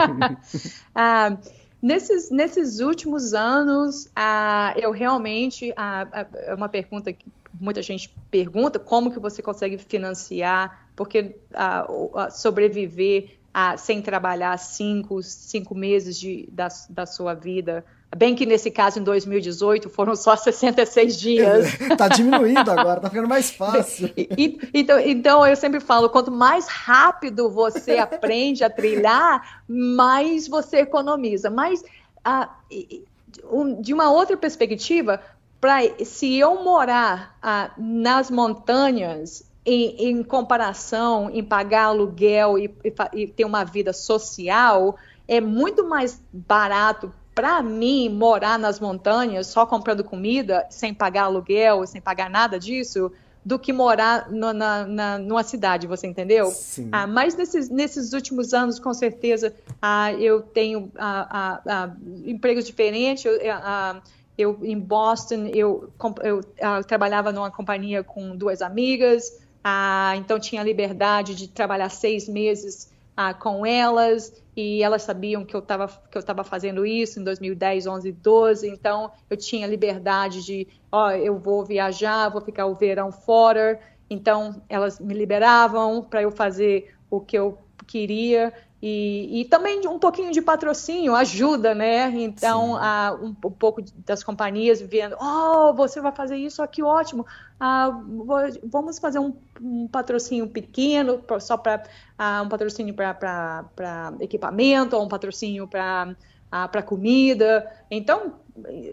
ah, 0.95 1.37
Nesses, 1.85 2.31
nesses 2.31 2.81
últimos 2.81 3.35
anos, 3.35 4.09
ah, 4.17 4.73
eu 4.75 4.91
realmente, 4.91 5.71
ah, 5.77 6.27
é 6.33 6.55
uma 6.55 6.67
pergunta 6.67 7.13
que 7.13 7.27
muita 7.61 7.83
gente 7.83 8.09
pergunta, 8.31 8.79
como 8.79 9.11
que 9.11 9.19
você 9.21 9.43
consegue 9.43 9.77
financiar, 9.77 10.89
porque 10.97 11.37
ah, 11.53 11.87
sobreviver 12.31 13.37
sem 13.77 14.01
trabalhar 14.01 14.57
cinco, 14.57 15.23
cinco 15.23 15.75
meses 15.75 16.19
de, 16.19 16.49
da, 16.51 16.69
da 16.89 17.05
sua 17.05 17.35
vida, 17.35 17.85
Bem 18.17 18.35
que 18.35 18.47
nesse 18.47 18.71
caso, 18.71 18.99
em 18.99 19.03
2018, 19.03 19.91
foram 19.91 20.15
só 20.15 20.37
66 20.37 21.19
dias. 21.19 21.81
Está 21.81 22.09
diminuindo 22.09 22.71
agora, 22.71 22.99
está 22.99 23.09
ficando 23.09 23.29
mais 23.29 23.51
fácil. 23.51 24.11
Então, 24.73 24.99
então, 24.99 25.47
eu 25.47 25.57
sempre 25.57 25.81
falo: 25.81 26.09
quanto 26.09 26.31
mais 26.31 26.67
rápido 26.67 27.51
você 27.51 27.99
aprende 27.99 28.65
a 28.65 28.71
trilhar, 28.71 29.63
mais 29.69 30.49
você 30.49 30.79
economiza. 30.79 31.51
Mas, 31.51 31.83
ah, 32.25 32.51
de 33.81 33.93
uma 33.93 34.11
outra 34.11 34.37
perspectiva, 34.37 35.21
pra, 35.61 35.81
se 36.05 36.37
eu 36.37 36.63
morar 36.63 37.37
ah, 37.43 37.71
nas 37.77 38.31
montanhas, 38.31 39.45
em, 39.65 40.11
em, 40.11 40.23
comparação 40.23 41.31
em 41.31 41.43
pagar 41.43 41.85
aluguel 41.85 42.59
e, 42.59 42.75
e, 42.85 43.23
e 43.23 43.27
ter 43.27 43.45
uma 43.45 43.65
vida 43.65 43.93
social, 43.93 44.97
é 45.27 45.41
muito 45.41 45.87
mais 45.89 46.23
barato 46.33 47.13
para 47.35 47.63
mim, 47.63 48.09
morar 48.09 48.59
nas 48.59 48.79
montanhas 48.79 49.49
só 49.49 49.67
comprando 49.67 50.05
comida, 50.05 50.65
sem 50.71 50.95
pagar 50.95 51.25
aluguel, 51.25 51.87
sem 51.87 52.01
pagar 52.01 52.31
nada 52.31 52.59
disso, 52.59 53.11
do 53.45 53.59
que 53.59 53.73
morar 53.73 54.31
no, 54.31 54.53
na, 54.53 54.87
na, 54.87 55.19
numa 55.19 55.43
cidade, 55.43 55.87
você 55.87 56.07
entendeu? 56.07 56.47
Sim. 56.47 56.89
Ah, 56.91 57.07
mas 57.07 57.37
nesses, 57.37 57.69
nesses 57.69 58.13
últimos 58.13 58.55
anos, 58.55 58.79
com 58.79 58.95
certeza, 58.95 59.55
ah, 59.83 60.13
eu 60.15 60.41
tenho 60.41 60.91
ah, 60.97 61.29
ah, 61.31 61.63
ah 61.67 61.97
empregos 62.25 62.65
diferentes. 62.65 63.25
Eu, 63.25 63.39
ah, 63.53 64.01
eu, 64.39 64.59
em 64.63 64.79
Boston, 64.79 65.51
eu, 65.53 65.91
eu, 66.23 66.41
eu 66.59 66.85
trabalhava 66.85 67.33
numa 67.33 67.51
companhia 67.51 68.03
com 68.03 68.35
duas 68.35 68.63
amigas, 68.63 69.41
então 70.19 70.41
tinha 70.41 70.63
liberdade 70.63 71.35
de 71.35 71.49
trabalhar 71.49 71.89
seis 71.89 72.29
meses 72.29 72.94
com 73.41 73.65
elas 73.65 74.43
e 74.57 74.83
elas 74.83 75.03
sabiam 75.03 75.45
que 75.45 75.55
eu 75.55 75.61
estava 75.61 75.89
que 75.89 76.17
eu 76.17 76.21
estava 76.21 76.45
fazendo 76.45 76.85
isso 76.87 77.21
em 77.21 77.25
2010, 77.25 77.87
11, 77.87 78.13
12, 78.13 78.69
então 78.69 79.11
eu 79.29 79.37
tinha 79.37 79.67
liberdade 79.67 80.45
de, 80.45 80.67
ó, 80.91 81.11
eu 81.11 81.39
vou 81.39 81.65
viajar, 81.65 82.29
vou 82.29 82.41
ficar 82.41 82.67
o 82.67 82.75
verão 82.75 83.11
fora, 83.13 83.81
então 84.09 84.63
elas 84.69 84.99
me 84.99 85.15
liberavam 85.15 86.03
para 86.03 86.23
eu 86.23 86.31
fazer 86.31 86.95
o 87.11 87.21
que 87.21 87.39
eu 87.39 87.59
queria 87.87 88.53
e, 88.87 89.41
e, 89.41 89.45
também 89.47 89.89
um 89.89 89.99
pouquinho 89.99 90.31
de 90.31 90.43
patrocínio 90.43 91.15
ajuda, 91.15 91.75
né? 91.75 92.11
Então, 92.11 92.77
a, 92.77 93.19
um, 93.19 93.29
um, 93.29 93.51
pouco 93.51 93.83
das 94.05 94.23
companhias 94.23 94.79
vendo, 94.79 95.17
oh, 95.19 95.73
você 95.73 96.03
vai 96.03 96.13
fazer 96.13 96.37
isso 96.37 96.63
aqui, 96.63 96.83
ótimo. 96.83 97.25
Ah, 97.59 97.99
vamos 98.63 98.99
fazer 98.99 99.19
um, 99.19 99.35
um, 99.59 99.89
patrocínio 99.89 100.47
pequeno, 100.49 101.25
só 101.41 101.57
para 101.57 101.83
ah, 102.19 102.43
um 102.45 102.49
patrocínio 102.51 102.93
para 102.93 103.65
equipamento, 104.21 104.95
ou 104.95 105.03
um 105.03 105.09
patrocínio 105.09 105.67
para 105.67 106.15
ah, 106.53 106.69
para 106.69 106.83
comida. 106.83 107.67
Então, 107.91 108.35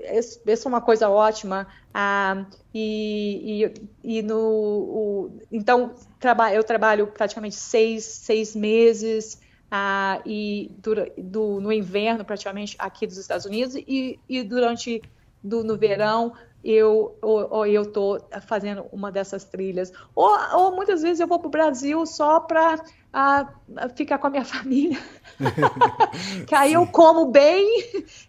essa 0.05 0.39
é 0.47 0.69
uma 0.69 0.79
coisa 0.79 1.09
ótima. 1.09 1.67
Ah, 1.93 2.45
e, 2.73 3.73
e, 4.05 4.19
e, 4.19 4.21
no, 4.21 4.39
o, 4.39 5.39
então, 5.51 5.95
traba, 6.17 6.53
eu 6.53 6.63
trabalho 6.63 7.07
praticamente 7.07 7.55
seis, 7.55 8.05
seis 8.05 8.55
meses 8.55 9.50
ah, 9.71 10.21
e 10.25 10.69
do, 11.17 11.61
no 11.61 11.71
inverno 11.71 12.25
praticamente 12.25 12.75
aqui 12.77 13.07
dos 13.07 13.17
Estados 13.17 13.45
Unidos 13.45 13.75
e, 13.75 14.19
e 14.27 14.43
durante 14.43 15.01
do, 15.41 15.63
no 15.63 15.77
verão 15.77 16.33
eu 16.63 17.17
ou, 17.21 17.47
ou 17.49 17.65
eu 17.65 17.83
estou 17.83 18.19
fazendo 18.45 18.85
uma 18.91 19.11
dessas 19.11 19.43
trilhas. 19.45 19.91
Ou, 20.13 20.29
ou 20.53 20.75
muitas 20.75 21.01
vezes 21.01 21.19
eu 21.19 21.27
vou 21.27 21.39
para 21.39 21.47
o 21.47 21.51
Brasil 21.51 22.05
só 22.05 22.39
para 22.39 22.83
ah, 23.11 23.47
ficar 23.95 24.17
com 24.19 24.27
a 24.27 24.29
minha 24.29 24.45
família. 24.45 24.99
Que 26.45 26.53
aí 26.53 26.73
eu 26.73 26.85
como 26.85 27.27
bem 27.27 27.65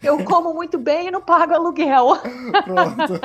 eu 0.03 0.25
como 0.25 0.55
muito 0.55 0.79
bem 0.79 1.09
e 1.09 1.11
não 1.11 1.21
pago 1.21 1.53
aluguel. 1.55 2.17
Pronto. 2.65 3.21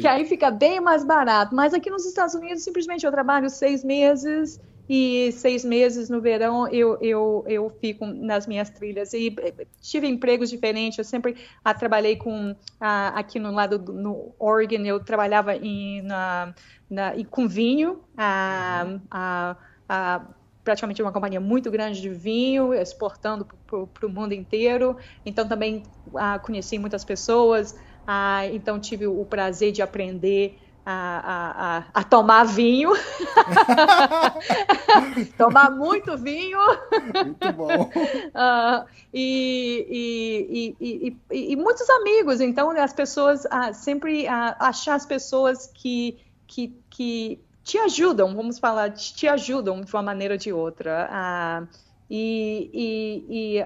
que 0.00 0.06
aí 0.06 0.24
fica 0.24 0.50
bem 0.50 0.80
mais 0.80 1.04
barato. 1.04 1.54
Mas 1.54 1.74
aqui 1.74 1.90
nos 1.90 2.06
Estados 2.06 2.34
Unidos 2.34 2.64
simplesmente 2.64 3.04
eu 3.04 3.12
trabalho 3.12 3.48
seis 3.50 3.84
meses 3.84 4.58
e 4.88 5.32
seis 5.32 5.64
meses 5.64 6.10
no 6.10 6.20
verão 6.20 6.68
eu, 6.68 6.98
eu, 7.00 7.44
eu 7.46 7.70
fico 7.80 8.06
nas 8.06 8.46
minhas 8.46 8.68
trilhas. 8.70 9.12
E 9.14 9.34
eh, 9.38 9.66
tive 9.80 10.06
empregos 10.06 10.50
diferentes, 10.50 10.98
eu 10.98 11.04
sempre 11.04 11.36
ah, 11.64 11.72
trabalhei 11.72 12.16
com, 12.16 12.54
ah, 12.80 13.08
aqui 13.16 13.38
no 13.38 13.50
lado 13.50 13.78
do 13.78 13.92
no 13.92 14.34
Oregon, 14.38 14.84
eu 14.84 15.00
trabalhava 15.00 15.56
em, 15.56 16.02
na, 16.02 16.54
na, 16.90 17.12
com 17.30 17.48
vinho, 17.48 18.04
ah, 18.16 18.98
ah, 19.10 19.56
ah, 19.88 20.26
praticamente 20.62 21.00
uma 21.02 21.12
companhia 21.12 21.40
muito 21.40 21.70
grande 21.70 22.00
de 22.00 22.10
vinho, 22.10 22.74
exportando 22.74 23.46
para 23.66 24.06
o 24.06 24.08
mundo 24.08 24.32
inteiro. 24.32 24.96
Então 25.24 25.46
também 25.46 25.82
conheci 26.42 26.78
muitas 26.78 27.04
pessoas, 27.04 27.74
então 28.52 28.80
tive 28.80 29.06
o 29.06 29.24
prazer 29.26 29.72
de 29.72 29.82
aprender 29.82 30.58
a, 30.86 31.84
a, 31.94 32.00
a, 32.00 32.04
tomar 32.04 32.44
vinho, 32.44 32.92
tomar 35.38 35.70
muito 35.70 36.16
vinho. 36.18 36.58
Muito 37.24 37.52
bom. 37.52 37.84
Uh, 37.84 38.86
e, 39.12 40.76
e, 40.78 41.16
e, 41.30 41.52
e, 41.52 41.56
muitos 41.56 41.88
amigos. 41.88 42.40
Então, 42.40 42.70
as 42.70 42.92
pessoas 42.92 43.44
uh, 43.46 43.72
sempre 43.72 44.26
uh, 44.26 44.56
achar 44.58 44.94
as 44.94 45.06
pessoas 45.06 45.66
que, 45.72 46.18
que, 46.46 46.76
que 46.90 47.40
te 47.62 47.78
ajudam, 47.78 48.34
vamos 48.34 48.58
falar, 48.58 48.90
te 48.90 49.26
ajudam 49.26 49.80
de 49.80 49.94
uma 49.94 50.02
maneira 50.02 50.34
ou 50.34 50.38
de 50.38 50.52
outra. 50.52 51.66
E, 52.10 52.70
e, 53.28 53.64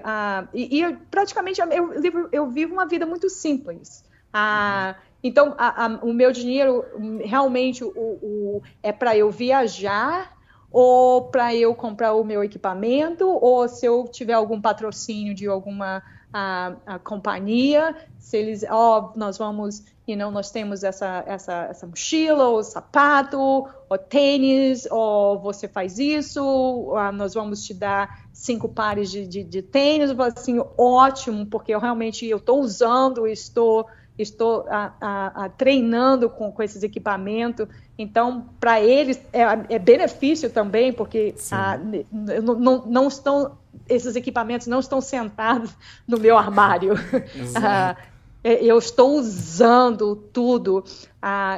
e, 0.53 0.81
e, 0.81 0.95
praticamente 1.11 1.59
eu, 1.59 2.29
eu 2.31 2.49
vivo 2.49 2.73
uma 2.73 2.87
vida 2.87 3.05
muito 3.05 3.29
simples. 3.29 4.05
Uhum. 4.33 5.08
Então, 5.23 5.53
a, 5.57 5.85
a, 5.85 5.87
o 6.03 6.13
meu 6.13 6.31
dinheiro 6.31 6.85
realmente 7.23 7.83
o, 7.83 7.89
o 7.89 8.61
é 8.81 8.91
para 8.91 9.17
eu 9.17 9.29
viajar 9.29 10.37
ou 10.71 11.23
para 11.23 11.53
eu 11.55 11.73
comprar 11.75 12.13
o 12.13 12.23
meu 12.23 12.43
equipamento 12.43 13.27
ou 13.27 13.67
se 13.67 13.85
eu 13.85 14.07
tiver 14.07 14.33
algum 14.33 14.61
patrocínio 14.61 15.33
de 15.33 15.47
alguma 15.47 16.01
a, 16.31 16.75
a 16.85 16.99
companhia, 16.99 17.95
se 18.19 18.37
eles, 18.37 18.63
ó, 18.69 19.13
oh, 19.15 19.19
nós 19.19 19.37
vamos, 19.37 19.83
you 20.07 20.15
know, 20.15 20.29
nós 20.29 20.51
temos 20.51 20.83
essa, 20.83 21.23
essa, 21.25 21.67
essa 21.69 21.87
mochila, 21.87 22.49
ou 22.49 22.63
sapato, 22.63 23.39
ou 23.39 23.97
tênis, 23.97 24.87
ou 24.91 25.39
você 25.39 25.67
faz 25.67 25.97
isso, 25.97 26.93
nós 27.15 27.33
vamos 27.33 27.63
te 27.63 27.73
dar 27.73 28.27
cinco 28.31 28.69
pares 28.69 29.09
de, 29.09 29.25
de, 29.25 29.43
de 29.43 29.61
tênis, 29.61 30.11
assim, 30.19 30.61
ótimo, 30.77 31.45
porque 31.47 31.73
eu 31.73 31.79
realmente 31.79 32.27
eu 32.27 32.37
estou 32.37 32.59
usando, 32.59 33.25
estou 33.25 33.87
estou 34.21 34.65
a, 34.69 34.93
a, 34.99 35.45
a, 35.45 35.49
treinando 35.49 36.29
com, 36.29 36.51
com 36.51 36.61
esses 36.61 36.83
equipamentos. 36.83 37.67
Então, 37.97 38.49
para 38.59 38.81
eles 38.81 39.19
é, 39.31 39.43
é, 39.69 39.79
benefício 39.79 40.49
também, 40.49 40.91
porque 40.91 41.35
não, 42.43 42.55
não, 42.55 42.85
não, 42.85 43.07
estão 43.07 43.57
esses 43.87 44.15
equipamentos 44.15 44.67
não 44.67 44.79
estão 44.79 45.01
sentados 45.01 45.75
no 46.07 46.17
meu 46.17 46.37
armário. 46.37 46.93
eu 48.43 48.77
estou 48.77 49.17
usando 49.17 50.15
tudo. 50.15 50.83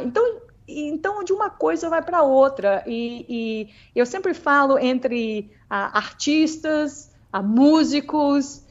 então, 0.04 0.42
então, 0.68 1.24
de 1.24 1.34
uma 1.34 1.50
coisa 1.50 1.90
vai 1.90 2.02
para 2.02 2.24
outra. 2.24 2.84
E, 2.88 3.26
e, 3.28 3.70
eu 3.96 4.06
sempre 4.06 4.34
falo 4.34 4.78
entre 4.80 5.52
artistas, 5.70 7.12
músicos, 7.44 8.64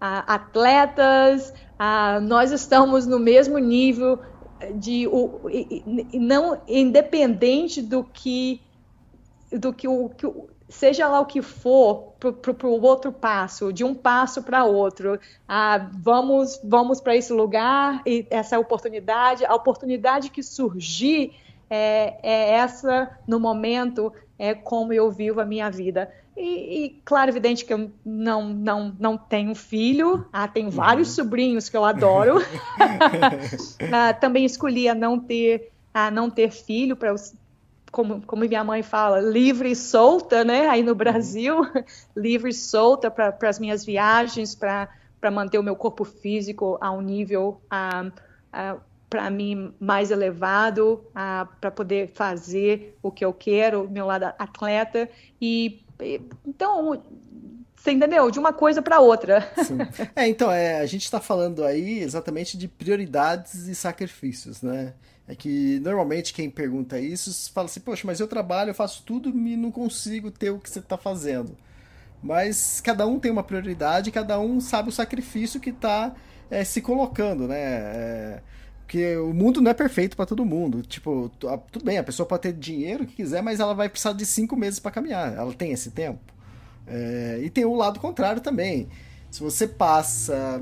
atletas, 0.00 1.52
nós 2.22 2.52
estamos 2.52 3.06
no 3.06 3.18
mesmo 3.18 3.58
nível 3.58 4.18
de 4.74 5.06
o, 5.08 5.40
não 6.14 6.60
independente 6.68 7.82
do 7.82 8.04
que 8.04 8.60
do 9.50 9.72
que 9.72 9.86
o, 9.86 10.08
que 10.08 10.26
seja 10.68 11.06
lá 11.06 11.20
o 11.20 11.26
que 11.26 11.42
for 11.42 12.14
para 12.18 12.66
o 12.66 12.82
outro 12.82 13.12
passo, 13.12 13.72
de 13.72 13.84
um 13.84 13.94
passo 13.94 14.42
para 14.42 14.64
outro. 14.64 15.18
Ah, 15.46 15.90
vamos 15.92 16.60
vamos 16.64 17.00
para 17.00 17.16
esse 17.16 17.32
lugar 17.32 18.02
e 18.06 18.26
essa 18.30 18.58
oportunidade, 18.58 19.44
a 19.44 19.54
oportunidade 19.54 20.30
que 20.30 20.42
surgir 20.42 21.32
é, 21.68 22.18
é 22.22 22.50
essa 22.52 23.18
no 23.26 23.38
momento 23.38 24.12
é 24.38 24.54
como 24.54 24.92
eu 24.92 25.10
vivo 25.10 25.40
a 25.40 25.44
minha 25.44 25.70
vida. 25.70 26.10
E, 26.36 26.84
e, 26.84 27.00
claro, 27.04 27.30
evidente 27.30 27.64
que 27.64 27.74
eu 27.74 27.90
não, 28.04 28.48
não, 28.48 28.96
não 28.98 29.18
tenho 29.18 29.54
filho, 29.54 30.26
ah, 30.32 30.48
tenho 30.48 30.66
uhum. 30.66 30.72
vários 30.72 31.10
sobrinhos 31.10 31.68
que 31.68 31.76
eu 31.76 31.84
adoro. 31.84 32.38
ah, 33.92 34.14
também 34.14 34.44
escolhi 34.44 34.88
a 34.88 34.94
não 34.94 35.18
ter, 35.18 35.70
a 35.92 36.10
não 36.10 36.30
ter 36.30 36.50
filho 36.50 36.96
para 36.96 37.14
como, 37.92 38.22
como 38.22 38.48
minha 38.48 38.64
mãe 38.64 38.82
fala, 38.82 39.20
livre 39.20 39.70
e 39.70 39.76
solta, 39.76 40.42
né? 40.42 40.66
Aí 40.66 40.82
no 40.82 40.94
Brasil, 40.94 41.60
livre 42.16 42.50
e 42.50 42.54
solta 42.54 43.10
para 43.10 43.36
as 43.42 43.58
minhas 43.58 43.84
viagens, 43.84 44.54
para 44.54 44.88
manter 45.30 45.58
o 45.58 45.62
meu 45.62 45.76
corpo 45.76 46.02
físico 46.02 46.78
a 46.80 46.90
um 46.90 47.02
nível 47.02 47.60
ah, 47.70 48.10
ah, 48.50 48.78
para 49.10 49.28
mim 49.28 49.74
mais 49.78 50.10
elevado, 50.10 51.04
para 51.60 51.70
poder 51.70 52.08
fazer 52.14 52.96
o 53.02 53.10
que 53.10 53.22
eu 53.22 53.30
quero, 53.30 53.86
meu 53.90 54.06
lado 54.06 54.32
atleta 54.38 55.06
e 55.38 55.84
então, 56.46 57.02
você 57.76 57.92
entendeu? 57.92 58.30
De 58.30 58.38
uma 58.38 58.52
coisa 58.52 58.80
para 58.80 59.00
outra. 59.00 59.50
Sim. 59.64 59.78
É, 60.14 60.28
então, 60.28 60.50
é, 60.50 60.80
a 60.80 60.86
gente 60.86 61.04
está 61.04 61.20
falando 61.20 61.64
aí 61.64 62.00
exatamente 62.00 62.56
de 62.56 62.68
prioridades 62.68 63.66
e 63.66 63.74
sacrifícios, 63.74 64.62
né? 64.62 64.94
É 65.26 65.34
que 65.34 65.80
normalmente 65.80 66.34
quem 66.34 66.50
pergunta 66.50 66.98
isso 66.98 67.50
fala 67.52 67.66
assim, 67.66 67.80
poxa, 67.80 68.02
mas 68.06 68.20
eu 68.20 68.28
trabalho, 68.28 68.70
eu 68.70 68.74
faço 68.74 69.02
tudo 69.04 69.30
e 69.30 69.56
não 69.56 69.70
consigo 69.70 70.30
ter 70.30 70.50
o 70.50 70.58
que 70.58 70.68
você 70.68 70.80
está 70.80 70.96
fazendo. 70.96 71.56
Mas 72.22 72.80
cada 72.80 73.06
um 73.06 73.18
tem 73.18 73.30
uma 73.30 73.42
prioridade, 73.42 74.10
cada 74.10 74.38
um 74.38 74.60
sabe 74.60 74.88
o 74.88 74.92
sacrifício 74.92 75.60
que 75.60 75.70
está 75.70 76.14
é, 76.50 76.64
se 76.64 76.80
colocando, 76.80 77.48
né? 77.48 77.60
É, 77.60 78.42
porque 78.82 79.16
o 79.16 79.32
mundo 79.32 79.60
não 79.60 79.70
é 79.70 79.74
perfeito 79.74 80.16
para 80.16 80.26
todo 80.26 80.44
mundo. 80.44 80.82
Tipo, 80.82 81.30
tudo 81.70 81.84
bem, 81.84 81.98
a 81.98 82.04
pessoa 82.04 82.26
pode 82.26 82.42
ter 82.42 82.52
dinheiro 82.52 83.06
que 83.06 83.16
quiser, 83.16 83.42
mas 83.42 83.58
ela 83.58 83.74
vai 83.74 83.88
precisar 83.88 84.12
de 84.12 84.26
cinco 84.26 84.54
meses 84.56 84.78
para 84.78 84.90
caminhar. 84.90 85.34
Ela 85.34 85.52
tem 85.54 85.72
esse 85.72 85.90
tempo. 85.90 86.20
É, 86.86 87.40
e 87.42 87.48
tem 87.48 87.64
o 87.64 87.74
lado 87.74 87.98
contrário 87.98 88.42
também. 88.42 88.88
Se 89.30 89.40
você 89.40 89.66
passa 89.66 90.60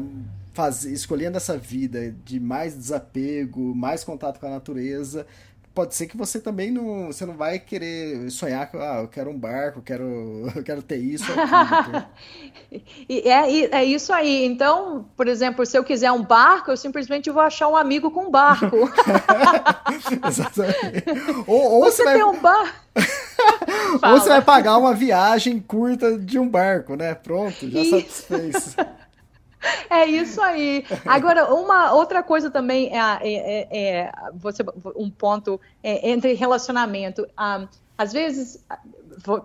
faz, 0.53 0.85
escolhendo 0.85 1.37
essa 1.37 1.57
vida 1.57 2.15
de 2.25 2.39
mais 2.39 2.77
desapego, 2.77 3.75
mais 3.75 4.05
contato 4.05 4.39
com 4.39 4.47
a 4.47 4.51
natureza, 4.51 5.27
pode 5.81 5.95
ser 5.95 6.07
que 6.09 6.17
você 6.17 6.39
também 6.39 6.71
não, 6.71 7.07
você 7.07 7.25
não 7.25 7.33
vai 7.33 7.59
querer 7.59 8.31
sonhar 8.31 8.71
com, 8.71 8.79
ah, 8.79 8.99
eu 9.01 9.09
quero 9.09 9.31
um 9.31 9.39
barco, 9.39 9.79
eu 9.79 9.83
quero, 9.83 10.05
eu 10.55 10.63
quero 10.63 10.83
ter 10.83 10.99
isso. 10.99 11.25
é, 13.09 13.79
é 13.79 13.85
isso 13.85 14.13
aí. 14.13 14.45
Então, 14.45 15.09
por 15.17 15.27
exemplo, 15.27 15.65
se 15.65 15.79
eu 15.79 15.83
quiser 15.83 16.13
um 16.13 16.23
barco, 16.23 16.71
eu 16.71 16.77
simplesmente 16.77 17.31
vou 17.31 17.43
achar 17.43 17.67
um 17.67 17.77
amigo 17.77 18.11
com 18.11 18.27
um 18.27 18.31
barco. 18.31 18.77
Exatamente. 20.29 21.05
Ou, 21.47 21.73
ou 21.73 21.85
você, 21.85 22.05
vai... 22.05 22.15
tem 22.17 22.25
um 22.25 22.39
barco. 22.39 22.77
ou 24.03 24.21
você 24.21 24.29
vai 24.29 24.43
pagar 24.43 24.77
uma 24.77 24.93
viagem 24.93 25.59
curta 25.61 26.19
de 26.19 26.39
um 26.39 26.47
barco, 26.47 26.95
né? 26.95 27.15
Pronto, 27.15 27.71
já 27.71 27.85
satisfez. 27.87 28.77
É 29.89 30.07
isso 30.07 30.41
aí. 30.41 30.85
Agora, 31.07 31.53
uma 31.53 31.93
outra 31.93 32.23
coisa 32.23 32.51
também 32.51 32.91
é, 32.97 32.99
é, 32.99 33.33
é, 33.33 33.69
é 33.71 34.13
você, 34.35 34.65
um 34.97 35.11
ponto 35.11 35.61
é, 35.83 36.11
entre 36.11 36.33
relacionamento. 36.33 37.27
Um, 37.39 37.69
às 37.99 38.15
vezes, 38.15 38.65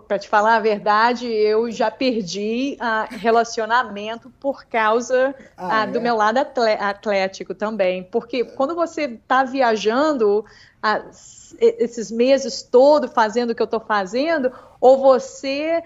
para 0.07 0.17
te 0.17 0.29
falar 0.29 0.55
a 0.55 0.59
verdade, 0.61 1.27
eu 1.27 1.69
já 1.69 1.91
perdi 1.91 2.77
uh, 2.79 3.13
relacionamento 3.17 4.29
por 4.39 4.63
causa 4.65 5.35
ah, 5.57 5.83
uh, 5.83 5.91
do 5.91 5.99
meu 5.99 6.15
lado 6.15 6.37
atlético 6.37 7.53
também. 7.53 8.03
Porque 8.03 8.45
quando 8.45 8.73
você 8.73 9.01
está 9.03 9.43
viajando 9.43 10.39
uh, 10.39 11.09
esses 11.59 12.09
meses 12.09 12.63
todos 12.63 13.11
fazendo 13.11 13.49
o 13.49 13.55
que 13.55 13.61
eu 13.61 13.65
estou 13.65 13.81
fazendo, 13.81 14.51
ou 14.79 14.99
você 14.99 15.83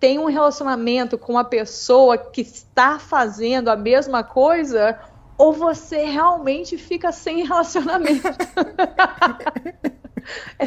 tem 0.00 0.18
um 0.18 0.26
relacionamento 0.26 1.16
com 1.16 1.32
uma 1.32 1.44
pessoa 1.44 2.18
que 2.18 2.40
está 2.40 2.98
fazendo 2.98 3.68
a 3.68 3.76
mesma 3.76 4.24
coisa, 4.24 4.98
ou 5.38 5.52
você 5.52 6.04
realmente 6.04 6.76
fica 6.76 7.12
sem 7.12 7.44
relacionamento. 7.46 8.28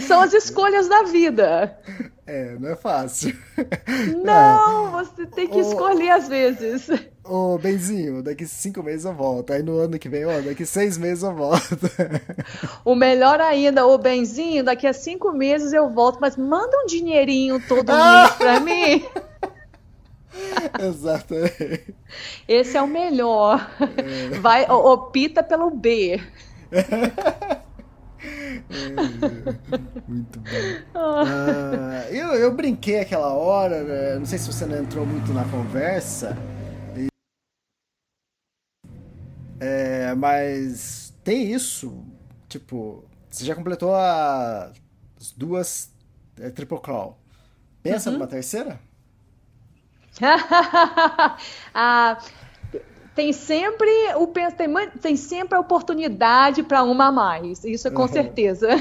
São 0.02 0.22
as 0.22 0.34
escolhas 0.34 0.88
da 0.88 1.03
vida. 1.03 1.77
É, 2.26 2.56
não 2.60 2.69
é 2.69 2.76
fácil. 2.76 3.36
Não, 4.24 5.00
é. 5.00 5.03
você 5.03 5.26
tem 5.26 5.48
que 5.48 5.60
escolher 5.60 6.11
às 6.11 6.27
vezes. 6.27 6.90
Ô, 7.24 7.58
Benzinho, 7.58 8.22
daqui 8.22 8.45
cinco 8.45 8.84
meses 8.84 9.06
eu 9.06 9.14
volto. 9.14 9.52
Aí 9.52 9.64
no 9.64 9.77
ano 9.77 9.98
que 9.98 10.10
vem, 10.10 10.26
ó, 10.26 10.42
daqui 10.42 10.66
seis 10.66 10.98
meses 10.98 11.24
eu 11.24 11.34
volto. 11.34 11.77
O 12.84 12.95
melhor 12.95 13.40
ainda, 13.42 13.86
ô 13.86 13.98
Benzinho, 13.98 14.64
daqui 14.64 14.88
a 14.88 14.94
cinco 14.94 15.32
meses 15.32 15.74
eu 15.74 15.90
volto, 15.90 16.19
mas 16.19 16.38
manda 16.38 16.77
um 16.84 16.86
dinheirinho 16.86 17.61
todo 17.68 17.92
mês 17.94 18.32
pra 18.38 18.60
mim. 18.60 19.06
Exatamente. 20.80 21.95
Esse 22.48 22.77
é 22.77 22.82
o 22.82 22.88
melhor. 22.88 23.69
É. 23.80 24.40
Vai, 24.40 24.69
opta 24.69 25.44
pelo 25.44 25.69
B. 25.69 26.22
muito 30.07 30.39
bom. 30.39 30.99
Uh, 30.99 32.13
eu, 32.13 32.33
eu 32.35 32.53
brinquei 32.53 32.99
aquela 32.99 33.33
hora, 33.33 33.83
né? 33.83 34.19
não 34.19 34.25
sei 34.25 34.39
se 34.39 34.51
você 34.51 34.65
não 34.65 34.77
entrou 34.77 35.05
muito 35.05 35.33
na 35.33 35.43
conversa. 35.45 36.35
E... 36.95 37.07
É, 39.59 40.15
mas 40.15 41.13
tem 41.23 41.51
isso. 41.51 42.03
Tipo, 42.49 43.03
você 43.29 43.45
já 43.45 43.55
completou 43.55 43.93
a, 43.93 44.71
as 45.19 45.31
duas 45.31 45.91
é, 46.39 46.49
Triple 46.49 46.79
Crawl. 46.79 47.19
Pensa 47.83 48.09
uhum. 48.09 48.17
numa 48.17 48.27
terceira? 48.27 48.79
ah, 51.73 52.17
tem 53.17 53.33
sempre 53.33 53.89
o 54.15 54.27
tem, 54.27 54.53
tem 55.01 55.17
sempre 55.17 55.57
a 55.57 55.59
oportunidade 55.59 56.61
para 56.61 56.83
uma 56.83 57.07
a 57.07 57.11
mais, 57.11 57.63
isso 57.63 57.87
é 57.87 57.91
com 57.91 58.03
uhum. 58.03 58.07
certeza. 58.07 58.69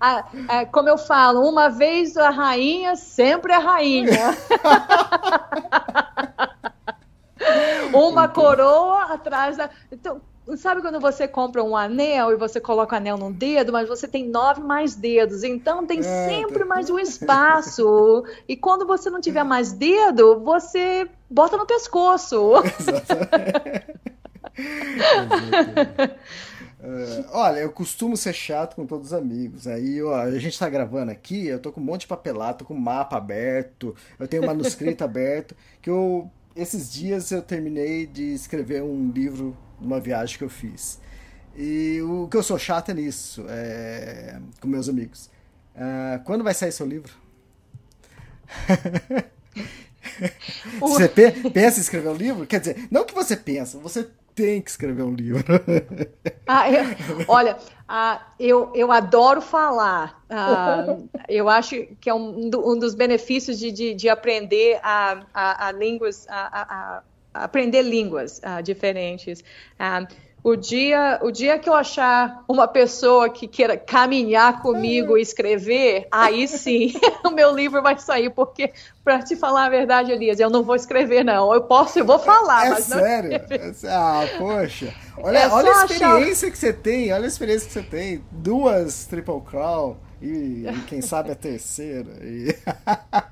Ah, 0.00 0.28
é, 0.48 0.64
como 0.64 0.88
eu 0.88 0.96
falo, 0.96 1.40
uma 1.40 1.68
vez 1.68 2.16
a 2.16 2.30
rainha, 2.30 2.94
sempre 2.94 3.52
a 3.52 3.58
rainha. 3.58 4.30
uma 7.92 8.28
coroa 8.28 9.12
atrás 9.12 9.56
da. 9.56 9.68
Então, 9.90 10.20
Sabe 10.56 10.80
quando 10.80 10.98
você 10.98 11.28
compra 11.28 11.62
um 11.62 11.76
anel 11.76 12.32
e 12.32 12.36
você 12.36 12.60
coloca 12.60 12.94
o 12.94 12.98
anel 12.98 13.18
num 13.18 13.30
dedo, 13.30 13.72
mas 13.72 13.88
você 13.88 14.08
tem 14.08 14.26
nove 14.26 14.62
mais 14.62 14.94
dedos, 14.94 15.44
então 15.44 15.86
tem 15.86 16.00
é, 16.00 16.28
sempre 16.28 16.64
mais 16.64 16.88
um 16.88 16.98
espaço. 16.98 18.24
e 18.48 18.56
quando 18.56 18.86
você 18.86 19.10
não 19.10 19.20
tiver 19.20 19.44
mais 19.44 19.72
dedo, 19.72 20.40
você 20.40 21.08
bota 21.28 21.56
no 21.56 21.66
pescoço. 21.66 22.52
Uh, 26.80 27.24
olha, 27.32 27.60
eu 27.60 27.70
costumo 27.70 28.16
ser 28.16 28.32
chato 28.32 28.74
com 28.74 28.86
todos 28.86 29.08
os 29.08 29.12
amigos. 29.12 29.66
Aí 29.66 30.02
ó, 30.02 30.14
a 30.16 30.38
gente 30.38 30.58
tá 30.58 30.68
gravando 30.68 31.10
aqui, 31.10 31.46
eu 31.46 31.60
tô 31.60 31.70
com 31.70 31.80
um 31.80 31.84
monte 31.84 32.02
de 32.02 32.06
papelado, 32.08 32.58
tô 32.58 32.64
com 32.64 32.74
mapa 32.74 33.16
aberto, 33.16 33.94
eu 34.18 34.26
tenho 34.26 34.44
manuscrito 34.44 35.02
aberto, 35.04 35.54
que 35.80 35.90
eu 35.90 36.30
esses 36.56 36.92
dias 36.92 37.30
eu 37.30 37.40
terminei 37.40 38.04
de 38.04 38.34
escrever 38.34 38.82
um 38.82 39.12
livro 39.12 39.56
numa 39.80 40.00
viagem 40.00 40.38
que 40.38 40.44
eu 40.44 40.48
fiz. 40.48 41.00
E 41.56 42.00
o 42.02 42.28
que 42.28 42.36
eu 42.36 42.42
sou 42.42 42.58
chato 42.58 42.90
é 42.90 42.94
nisso, 42.94 43.44
é, 43.48 44.38
com 44.60 44.68
meus 44.68 44.88
amigos. 44.88 45.30
Uh, 45.74 46.22
quando 46.24 46.44
vai 46.44 46.54
sair 46.54 46.72
seu 46.72 46.86
livro? 46.86 47.12
Você 50.80 51.08
pe 51.08 51.30
pensa 51.50 51.78
em 51.78 51.82
escrever 51.82 52.08
um 52.08 52.14
livro? 52.14 52.46
Quer 52.46 52.60
dizer, 52.60 52.88
não 52.90 53.04
que 53.04 53.14
você 53.14 53.36
pensa, 53.36 53.78
você 53.78 54.08
tem 54.34 54.60
que 54.62 54.70
escrever 54.70 55.02
um 55.02 55.14
livro. 55.14 55.44
Ah, 56.50 56.70
eu, 56.70 56.82
olha, 57.28 57.58
ah, 57.86 58.26
eu, 58.40 58.72
eu 58.74 58.90
adoro 58.90 59.42
falar. 59.42 60.24
Ah, 60.30 60.96
eu 61.28 61.46
acho 61.46 61.86
que 62.00 62.08
é 62.08 62.14
um, 62.14 62.50
um 62.54 62.78
dos 62.78 62.94
benefícios 62.94 63.58
de, 63.58 63.70
de, 63.70 63.92
de 63.94 64.08
aprender 64.08 64.80
a, 64.82 65.26
a, 65.34 65.66
a 65.66 65.72
línguas, 65.72 66.26
a, 66.26 66.62
a, 66.62 67.02
aprender 67.44 67.82
línguas 67.82 68.40
diferentes. 68.62 69.42
O 70.42 70.54
dia, 70.54 71.18
o 71.20 71.32
dia 71.32 71.58
que 71.58 71.68
eu 71.68 71.74
achar 71.74 72.44
uma 72.48 72.68
pessoa 72.68 73.28
que 73.28 73.48
queira 73.48 73.76
caminhar 73.76 74.62
comigo 74.62 75.18
e 75.18 75.20
escrever, 75.20 76.06
aí 76.12 76.46
sim 76.46 76.94
o 77.26 77.30
meu 77.30 77.52
livro 77.52 77.82
vai 77.82 77.98
sair, 77.98 78.30
porque, 78.30 78.72
para 79.02 79.20
te 79.20 79.34
falar 79.34 79.66
a 79.66 79.68
verdade, 79.68 80.12
Elias, 80.12 80.38
eu 80.38 80.48
não 80.48 80.62
vou 80.62 80.76
escrever, 80.76 81.24
não. 81.24 81.52
Eu 81.52 81.62
posso, 81.62 81.98
eu 81.98 82.04
vou 82.04 82.20
falar, 82.20 82.66
é 82.66 82.70
mas 82.70 82.84
sério? 82.84 83.30
não. 83.30 83.90
Ah, 83.90 84.26
poxa. 84.38 84.94
Olha, 85.18 85.38
é 85.38 85.48
olha 85.48 85.72
a 85.72 85.84
experiência 85.84 86.46
achar... 86.46 86.50
que 86.52 86.58
você 86.58 86.72
tem, 86.72 87.12
olha 87.12 87.24
a 87.24 87.28
experiência 87.28 87.66
que 87.66 87.72
você 87.72 87.82
tem. 87.82 88.24
Duas 88.30 89.06
Triple 89.06 89.40
Crown. 89.40 89.96
E, 90.20 90.66
e, 90.66 90.82
quem 90.88 91.00
sabe 91.00 91.30
a 91.30 91.34
terceira. 91.34 92.10
E... 92.22 92.54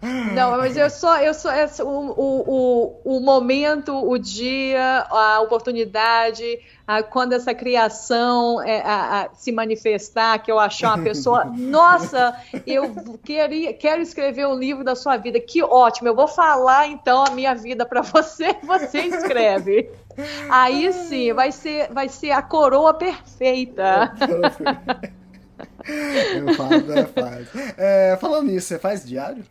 Não, 0.34 0.56
mas 0.56 0.76
eu 0.76 0.88
só, 0.88 1.20
eu 1.20 1.34
só, 1.34 1.50
é 1.50 1.66
o, 1.80 1.84
o, 1.84 3.00
o, 3.04 3.20
momento, 3.20 3.92
o 4.08 4.16
dia, 4.16 5.04
a 5.10 5.40
oportunidade, 5.40 6.60
a, 6.86 7.02
quando 7.02 7.32
essa 7.32 7.52
criação 7.52 8.62
é, 8.62 8.82
a, 8.82 9.22
a, 9.22 9.34
se 9.34 9.50
manifestar, 9.50 10.38
que 10.38 10.50
eu 10.50 10.60
achar 10.60 10.94
uma 10.94 11.02
pessoa, 11.02 11.44
nossa, 11.56 12.36
eu 12.64 12.94
queria, 13.24 13.72
quero 13.72 14.00
escrever 14.00 14.46
o 14.46 14.54
um 14.54 14.58
livro 14.58 14.84
da 14.84 14.94
sua 14.94 15.16
vida, 15.16 15.40
que 15.40 15.62
ótimo, 15.62 16.08
eu 16.08 16.14
vou 16.14 16.28
falar 16.28 16.86
então 16.86 17.24
a 17.24 17.30
minha 17.30 17.54
vida 17.54 17.84
para 17.84 18.02
você, 18.02 18.54
você 18.62 19.00
escreve. 19.00 19.90
Aí 20.48 20.92
sim, 20.92 21.32
vai 21.32 21.50
ser, 21.50 21.92
vai 21.92 22.08
ser 22.08 22.30
a 22.30 22.40
coroa 22.40 22.94
perfeita. 22.94 24.14
Eu 26.34 26.54
faço, 26.54 26.92
é 26.92 27.06
fácil. 27.06 27.60
É, 27.76 28.16
falando 28.20 28.48
nisso, 28.48 28.68
você 28.68 28.78
faz 28.78 29.04
diário? 29.06 29.44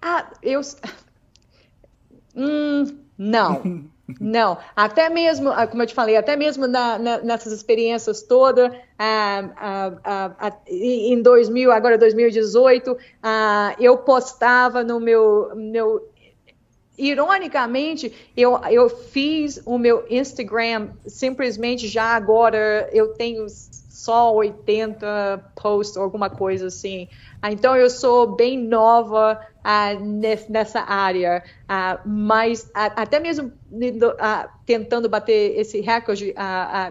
Ah, 0.00 0.32
eu. 0.42 0.60
Hum, 2.34 2.84
não. 3.16 3.90
Não, 4.20 4.58
até 4.76 5.08
mesmo, 5.08 5.48
ah, 5.50 5.66
como 5.66 5.82
eu 5.82 5.86
te 5.86 5.94
falei, 5.94 6.16
até 6.16 6.36
mesmo 6.36 6.66
na, 6.66 6.98
na, 6.98 7.18
nessas 7.18 7.52
experiências 7.52 8.20
todas, 8.22 8.70
ah, 8.98 9.48
ah, 10.04 10.32
ah, 10.38 10.56
em 10.66 11.22
2000, 11.22 11.70
agora 11.70 11.96
2018, 11.96 12.96
ah, 13.22 13.74
eu 13.78 13.96
postava 13.98 14.82
no 14.84 15.00
meu, 15.00 15.52
meu 15.54 16.08
ironicamente, 16.98 18.12
eu, 18.36 18.60
eu 18.70 18.88
fiz 18.90 19.62
o 19.64 19.78
meu 19.78 20.04
Instagram 20.10 20.90
simplesmente 21.06 21.88
já 21.88 22.14
agora, 22.14 22.90
eu 22.92 23.14
tenho 23.14 23.46
só 23.92 24.34
80 24.34 25.52
posts 25.54 25.98
alguma 25.98 26.30
coisa 26.30 26.68
assim. 26.68 27.06
Ah, 27.42 27.52
então 27.52 27.76
eu 27.76 27.90
sou 27.90 28.34
bem 28.34 28.58
nova 28.58 29.38
ah, 29.62 29.92
nessa 30.48 30.80
área, 30.80 31.44
ah, 31.68 32.00
mas 32.06 32.70
até 32.74 33.20
mesmo 33.20 33.52
tentando 34.64 35.10
bater 35.10 35.58
esse 35.60 35.82
recorde 35.82 36.34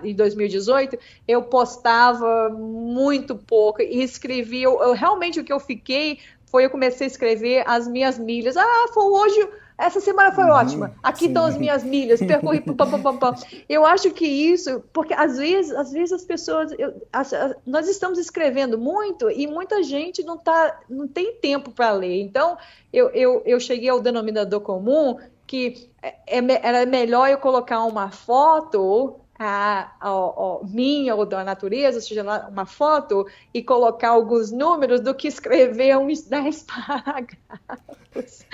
em 0.03 0.13
2018, 0.13 0.95
eu 1.27 1.41
postava 1.41 2.49
muito 2.49 3.35
pouco 3.35 3.81
e 3.81 4.03
escrevia. 4.03 4.65
Eu, 4.65 4.79
eu, 4.83 4.93
realmente 4.93 5.39
o 5.39 5.43
que 5.43 5.51
eu 5.51 5.59
fiquei 5.59 6.19
foi 6.45 6.65
eu 6.65 6.69
comecei 6.69 7.07
a 7.07 7.09
escrever 7.09 7.63
as 7.65 7.87
minhas 7.87 8.19
milhas. 8.19 8.55
Ah, 8.55 8.85
foi 8.93 9.05
hoje 9.05 9.49
essa 9.81 9.99
semana 9.99 10.31
foi 10.31 10.43
uhum, 10.43 10.51
ótima. 10.51 10.95
Aqui 11.01 11.21
sim. 11.21 11.27
estão 11.27 11.45
as 11.45 11.57
minhas 11.57 11.83
milhas, 11.83 12.19
percorri. 12.25 12.61
Pam, 12.61 12.75
pam, 12.75 13.17
pam, 13.17 13.35
eu 13.67 13.85
acho 13.85 14.11
que 14.11 14.25
isso, 14.25 14.83
porque 14.93 15.13
às 15.13 15.37
vezes, 15.37 15.71
às 15.71 15.91
vezes 15.91 16.13
as 16.13 16.23
pessoas, 16.23 16.71
eu, 16.77 17.01
as, 17.11 17.33
as, 17.33 17.55
nós 17.65 17.87
estamos 17.87 18.19
escrevendo 18.19 18.77
muito 18.77 19.29
e 19.29 19.47
muita 19.47 19.81
gente 19.83 20.23
não 20.23 20.37
tá, 20.37 20.79
não 20.89 21.07
tem 21.07 21.35
tempo 21.35 21.71
para 21.71 21.91
ler. 21.91 22.21
Então, 22.21 22.57
eu, 22.91 23.09
eu, 23.09 23.41
eu 23.45 23.59
cheguei 23.59 23.89
ao 23.89 24.01
denominador 24.01 24.61
comum 24.61 25.17
que 25.47 25.89
é, 26.01 26.39
é, 26.39 26.67
era 26.67 26.85
melhor 26.85 27.29
eu 27.29 27.37
colocar 27.37 27.83
uma 27.83 28.09
foto 28.09 29.20
a, 29.43 29.91
a, 29.99 30.09
a, 30.09 30.59
minha 30.63 31.15
ou 31.15 31.25
da 31.25 31.43
natureza, 31.43 31.99
seja 31.99 32.21
lá 32.21 32.47
uma 32.47 32.65
foto, 32.65 33.25
e 33.51 33.63
colocar 33.63 34.09
alguns 34.09 34.51
números 34.51 35.01
do 35.01 35.15
que 35.15 35.27
escrever 35.27 35.97
uns 35.97 36.21
10 36.21 36.63
parágrafos. 36.69 38.45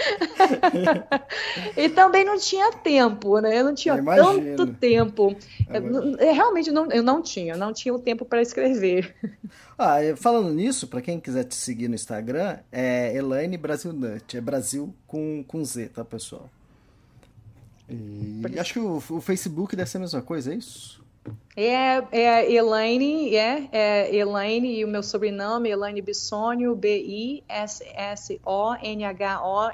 e 1.76 1.90
também 1.90 2.24
não 2.24 2.38
tinha 2.38 2.72
tempo, 2.72 3.40
né? 3.40 3.60
Eu 3.60 3.66
não 3.66 3.76
tinha 3.76 4.02
tanto 4.02 4.68
tempo. 4.76 5.36
Eu, 5.70 6.16
realmente 6.34 6.72
não, 6.72 6.90
eu 6.90 7.04
não 7.04 7.22
tinha, 7.22 7.58
não 7.58 7.74
tinha 7.74 7.94
o 7.94 8.00
tempo 8.00 8.24
para 8.24 8.42
escrever. 8.42 9.14
Ah, 9.80 9.98
falando 10.16 10.52
nisso, 10.52 10.88
para 10.88 11.04
quem 11.04 11.20
quiser 11.20 11.44
te 11.44 11.54
seguir 11.54 11.88
no 11.88 11.94
Instagram, 11.94 12.58
é 12.72 13.16
Elaine 13.16 13.58
Brasil 13.58 13.94
Nut, 13.94 14.36
é 14.36 14.42
Brasil 14.42 14.92
com, 15.06 15.46
com 15.48 15.64
Z, 15.64 15.90
tá, 15.90 16.04
pessoal? 16.04 16.50
E 17.90 18.60
acho 18.60 18.74
que 18.74 18.80
o, 18.80 18.98
o, 18.98 19.22
Facebook 19.22 19.76
deve 19.76 19.90
ser 19.90 19.98
a 19.98 20.02
mesma 20.02 20.22
coisa, 20.22 20.54
é 20.54 20.56
isso? 20.56 21.02
É, 21.56 22.04
é 22.12 22.52
Elaine, 22.52 23.34
é, 23.36 23.70
é 23.72 24.16
Elaine 24.16 24.80
e 24.80 24.86
o 24.86 24.88
meu 24.88 25.02
sobrenome, 25.02 25.70
Elaine 25.70 26.02
Bissonio, 26.02 26.76
B-I-S-S-O-N-H-O, 26.76 27.42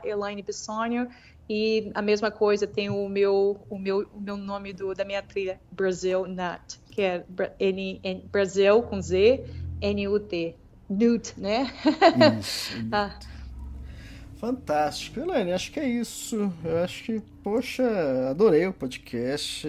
Elaine 0.04 0.42
Bissonio. 0.42 1.08
E 1.50 1.92
a 1.94 2.02
mesma 2.02 2.32
coisa 2.32 2.66
tem 2.66 2.90
o 2.90 3.10
meu, 3.10 3.60
o 3.70 3.78
meu, 3.78 4.08
o 4.14 4.20
meu 4.20 4.38
nome 4.38 4.72
do, 4.72 4.94
da 4.94 5.04
minha 5.04 5.22
trilha, 5.22 5.60
Brasil 5.72 6.26
Nut, 6.26 6.80
que 6.90 7.02
é 7.02 7.26
N, 7.60 8.00
N, 8.02 8.24
Brasil 8.32 8.82
com 8.84 9.02
Z, 9.02 9.44
N-U-T. 9.82 10.56
Nut, 10.90 11.34
né? 11.38 11.72
Isso, 12.40 12.72
ah. 12.92 13.18
Fantástico. 14.44 15.22
Elaine, 15.22 15.54
acho 15.54 15.72
que 15.72 15.80
é 15.80 15.88
isso. 15.88 16.52
Eu 16.66 16.84
acho 16.84 17.02
que, 17.06 17.22
poxa, 17.42 17.86
adorei 18.30 18.68
o 18.68 18.74
podcast, 18.74 19.66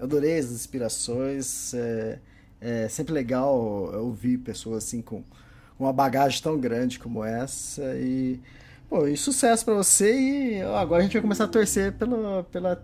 adorei 0.00 0.38
as 0.38 0.52
inspirações. 0.52 1.74
É, 1.74 2.20
é 2.60 2.88
sempre 2.88 3.12
legal 3.12 3.52
ouvir 3.52 4.38
pessoas 4.38 4.84
assim 4.84 5.02
com 5.02 5.24
uma 5.76 5.92
bagagem 5.92 6.40
tão 6.40 6.56
grande 6.56 7.00
como 7.00 7.24
essa. 7.24 7.82
E, 7.96 8.40
pô, 8.88 9.08
e 9.08 9.16
sucesso 9.16 9.64
para 9.64 9.74
você. 9.74 10.14
E 10.14 10.62
agora 10.62 11.00
a 11.00 11.02
gente 11.02 11.14
vai 11.14 11.22
começar 11.22 11.42
a 11.42 11.48
torcer 11.48 11.94
pela, 11.94 12.44
pela 12.44 12.80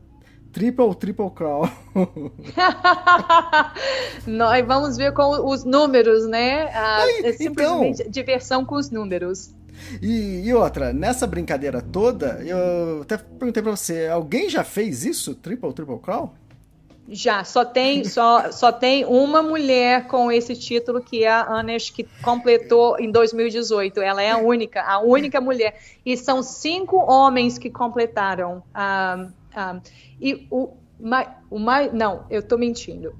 Triple, 0.53 0.97
triple 0.97 1.31
crown. 1.31 1.71
Nós 4.27 4.67
vamos 4.67 4.97
ver 4.97 5.15
com 5.15 5.49
os 5.49 5.63
números, 5.63 6.27
né? 6.27 6.65
Ah, 6.75 7.07
é 7.23 7.33
simplesmente 7.33 8.01
então, 8.01 8.11
diversão 8.11 8.65
com 8.65 8.75
os 8.75 8.91
números. 8.91 9.55
E, 10.01 10.47
e, 10.47 10.55
outra, 10.55 10.93
nessa 10.93 11.27
brincadeira 11.27 11.81
toda, 11.81 12.43
eu 12.45 13.03
até 13.03 13.17
perguntei 13.17 13.63
pra 13.63 13.73
você, 13.73 14.07
alguém 14.07 14.49
já 14.49 14.65
fez 14.65 15.05
isso? 15.05 15.35
Triple, 15.35 15.73
triple 15.73 15.99
crown? 15.99 16.31
Já, 17.13 17.43
só 17.43 17.65
tem, 17.65 18.05
só, 18.05 18.53
só 18.53 18.71
tem 18.71 19.05
uma 19.05 19.43
mulher 19.43 20.07
com 20.07 20.31
esse 20.31 20.55
título, 20.55 21.01
que 21.01 21.25
é 21.25 21.29
a 21.29 21.43
Anesh, 21.43 21.91
que 21.91 22.05
completou 22.23 23.01
em 23.01 23.11
2018. 23.11 24.01
Ela 24.01 24.23
é 24.23 24.31
a 24.31 24.39
única, 24.39 24.81
a 24.81 25.01
única 25.01 25.41
mulher. 25.41 25.77
E 26.07 26.17
são 26.17 26.41
cinco 26.41 26.99
homens 26.99 27.59
que 27.59 27.69
completaram. 27.69 28.59
Um, 28.59 28.63
ah, 28.73 29.17
um, 29.19 29.33
ah, 29.57 29.81
e 30.21 30.47
o, 30.53 30.71
o 31.51 31.59
mais. 31.59 31.93
Não, 31.93 32.27
eu 32.31 32.39
estou 32.39 32.57
mentindo. 32.57 33.13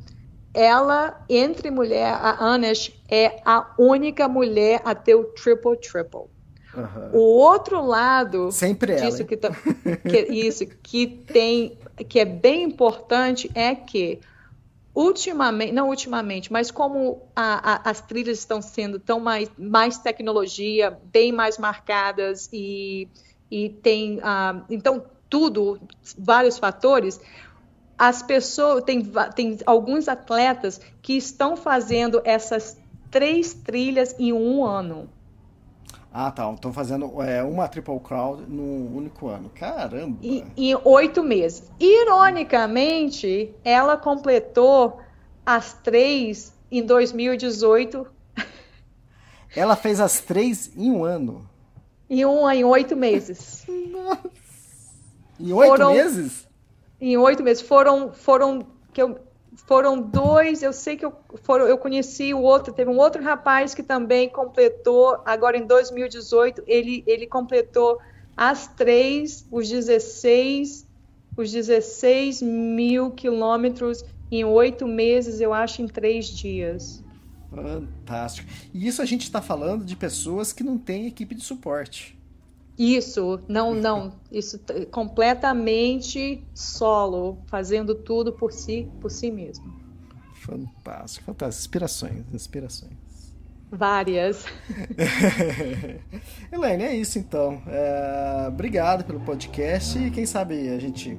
Ela, 0.55 1.25
entre 1.29 1.69
mulher, 1.69 2.13
a 2.13 2.45
Anesh, 2.45 2.93
é 3.09 3.41
a 3.45 3.75
única 3.77 4.29
mulher 4.29 4.83
a 4.85 4.95
ter 4.95 5.17
o 5.17 5.25
triple-triple. 5.25 6.29
Uhum. 6.75 7.11
O 7.13 7.21
outro 7.21 7.85
lado 7.85 8.53
sempre 8.53 8.95
disso 8.95 9.19
ela, 9.19 9.25
que, 9.25 9.37
tá, 9.37 9.51
que 10.09 10.19
isso 10.33 10.65
que 10.67 11.07
tem 11.07 11.77
que 12.09 12.21
é 12.21 12.25
bem 12.25 12.63
importante 12.63 13.51
é 13.55 13.75
que 13.75 14.21
ultimamente, 14.95 15.73
não 15.73 15.89
ultimamente, 15.89 16.53
mas 16.53 16.71
como 16.71 17.23
a, 17.35 17.75
a, 17.75 17.91
as 17.91 18.01
trilhas 18.01 18.39
estão 18.39 18.61
sendo 18.61 18.99
tão 18.99 19.21
mais, 19.21 19.51
mais 19.59 19.99
tecnologia, 19.99 20.99
bem 21.13 21.33
mais 21.33 21.59
marcadas 21.59 22.49
e, 22.53 23.09
e 23.51 23.69
tem 23.69 24.19
uh, 24.19 24.65
então 24.69 25.05
tudo, 25.29 25.81
vários 26.19 26.59
fatores, 26.59 27.21
as 27.97 28.23
pessoas 28.23 28.83
tem, 28.83 29.13
tem 29.35 29.59
alguns 29.65 30.09
atletas 30.09 30.81
que 31.01 31.17
estão 31.17 31.57
fazendo 31.57 32.21
essas 32.25 32.77
três 33.11 33.55
trilhas 33.55 34.15
em 34.19 34.33
um 34.33 34.65
ano. 34.65 35.09
Ah, 36.13 36.31
tá. 36.31 36.51
Estão 36.53 36.73
fazendo 36.73 37.23
é, 37.23 37.43
uma 37.43 37.69
Triple 37.69 38.01
Crown 38.01 38.39
num 38.49 38.97
único 38.97 39.29
ano. 39.29 39.49
Caramba! 39.51 40.19
E, 40.23 40.45
em 40.57 40.77
oito 40.85 41.23
meses. 41.23 41.71
Ironicamente, 41.79 43.55
ela 43.65 43.97
completou 43.97 45.01
as 45.47 45.73
três 45.75 46.53
em 46.71 46.83
2018. 46.83 48.07
Ela 49.55 49.77
fez 49.77 50.01
as 50.01 50.21
três 50.21 50.71
em 50.77 50.91
um 50.91 51.05
ano. 51.05 51.49
Em 52.09 52.25
um, 52.25 52.49
em 52.51 52.65
oito 52.65 52.97
meses. 52.97 53.65
Em 53.69 55.53
oito 55.53 55.71
Foram- 55.71 55.93
meses? 55.93 56.49
Em 57.01 57.17
oito 57.17 57.43
meses. 57.43 57.63
Foram, 57.63 58.13
foram, 58.13 58.67
que 58.93 59.01
eu, 59.01 59.19
foram 59.71 60.03
dois, 60.03 60.65
eu 60.65 60.73
sei 60.73 60.97
que 60.97 61.05
eu, 61.05 61.13
foram, 61.45 61.65
eu 61.65 61.79
conheci 61.79 62.35
o 62.35 62.41
outro, 62.41 62.73
teve 62.73 62.91
um 62.91 62.99
outro 62.99 63.23
rapaz 63.23 63.73
que 63.73 63.85
também 63.85 64.29
completou, 64.29 65.23
agora 65.25 65.57
em 65.57 65.65
2018, 65.65 66.65
ele, 66.67 67.05
ele 67.07 67.25
completou 67.25 68.01
as 68.37 68.67
três, 68.67 69.47
os 69.49 69.69
16, 69.69 70.85
os 71.37 71.53
16 71.53 72.43
mil 72.43 73.13
quilômetros 73.13 74.05
em 74.29 74.45
oito 74.45 74.89
meses, 74.89 75.41
eu 75.41 75.55
acho, 75.55 75.83
em 75.83 75.87
três 75.87 76.27
dias. 76.27 77.05
Fantástico. 77.49 78.49
E 78.75 78.89
isso 78.89 79.01
a 79.01 79.05
gente 79.05 79.23
está 79.23 79.41
falando 79.41 79.85
de 79.85 79.95
pessoas 79.95 80.53
que 80.53 80.65
não 80.65 80.79
têm 80.79 81.07
equipe 81.07 81.33
de 81.33 81.45
suporte. 81.45 82.20
Isso, 82.81 83.43
não, 83.47 83.75
não, 83.75 84.15
isso 84.33 84.59
completamente 84.91 86.43
solo, 86.55 87.37
fazendo 87.47 87.95
tudo 87.95 88.33
por 88.33 88.51
si, 88.51 88.91
por 89.03 89.11
si 89.11 89.31
mesmo. 89.31 89.71
Fantástico, 90.37 91.27
fantástico. 91.27 91.61
Inspirações, 91.61 92.25
inspirações. 92.33 92.93
Várias. 93.71 94.47
Elaine, 96.51 96.85
é 96.85 96.97
isso 96.97 97.19
então. 97.19 97.63
É, 97.67 98.47
Obrigado 98.49 99.05
pelo 99.05 99.21
podcast 99.21 99.99
e 99.99 100.11
quem 100.11 100.25
sabe 100.25 100.71
a 100.71 100.79
gente 100.79 101.15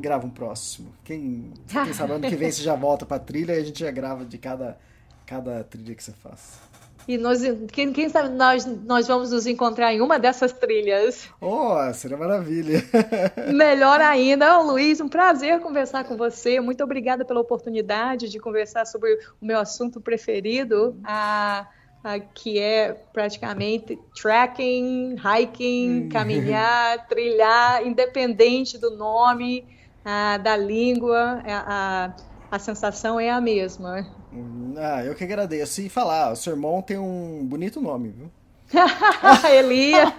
grava 0.00 0.24
um 0.24 0.30
próximo. 0.30 0.94
Quem, 1.02 1.52
quem 1.66 1.92
sabe 1.94 2.12
ano 2.12 2.28
que 2.28 2.36
vem 2.36 2.52
você 2.52 2.62
já 2.62 2.76
volta 2.76 3.04
pra 3.04 3.18
trilha 3.18 3.54
e 3.54 3.58
a 3.58 3.64
gente 3.64 3.80
já 3.80 3.90
grava 3.90 4.24
de 4.24 4.38
cada, 4.38 4.78
cada 5.26 5.64
trilha 5.64 5.96
que 5.96 6.04
você 6.04 6.12
faz. 6.12 6.60
E 7.06 7.16
nós, 7.16 7.40
quem, 7.72 7.92
quem 7.92 8.08
sabe 8.08 8.30
nós, 8.30 8.64
nós 8.66 9.06
vamos 9.06 9.30
nos 9.30 9.46
encontrar 9.46 9.92
em 9.92 10.00
uma 10.00 10.18
dessas 10.18 10.52
trilhas. 10.52 11.28
Oh, 11.40 11.92
seria 11.94 12.16
maravilha. 12.16 12.82
Melhor 13.46 14.00
ainda, 14.00 14.58
Ô, 14.58 14.72
Luiz, 14.72 15.00
um 15.00 15.08
prazer 15.08 15.60
conversar 15.60 16.04
com 16.04 16.16
você. 16.16 16.60
Muito 16.60 16.82
obrigada 16.82 17.24
pela 17.24 17.40
oportunidade 17.40 18.28
de 18.28 18.38
conversar 18.40 18.84
sobre 18.86 19.14
o 19.40 19.46
meu 19.46 19.58
assunto 19.58 20.00
preferido, 20.00 20.98
a, 21.04 21.68
a- 22.02 22.18
que 22.20 22.58
é 22.58 22.92
praticamente 23.12 23.96
trekking, 24.20 25.14
hiking, 25.16 26.08
caminhar, 26.08 27.06
trilhar, 27.06 27.86
independente 27.86 28.78
do 28.78 28.96
nome, 28.96 29.64
ah, 30.04 30.38
da 30.38 30.56
língua, 30.56 31.40
a, 31.46 32.06
a, 32.06 32.16
a 32.50 32.58
sensação 32.58 33.18
é 33.20 33.30
a 33.30 33.40
mesma. 33.40 34.04
Ah, 34.76 35.04
eu 35.04 35.14
que 35.14 35.24
agradeço. 35.24 35.80
E 35.80 35.88
falar, 35.88 36.32
o 36.32 36.36
seu 36.36 36.52
irmão 36.52 36.82
tem 36.82 36.98
um 36.98 37.44
bonito 37.44 37.80
nome, 37.80 38.10
viu? 38.10 38.30
Elia. 39.50 40.06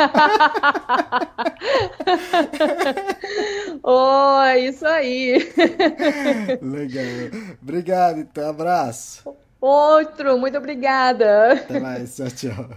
oh, 3.83 4.43
isso 4.57 4.85
aí. 4.85 5.37
Legal. 6.61 7.05
Obrigado, 7.61 8.19
então. 8.19 8.49
Abraço. 8.49 9.23
Outro, 9.59 10.37
muito 10.37 10.57
obrigada. 10.57 11.53
Até 11.53 11.79
mais. 11.79 12.15
Tchau, 12.15 12.31
tchau. 12.31 12.69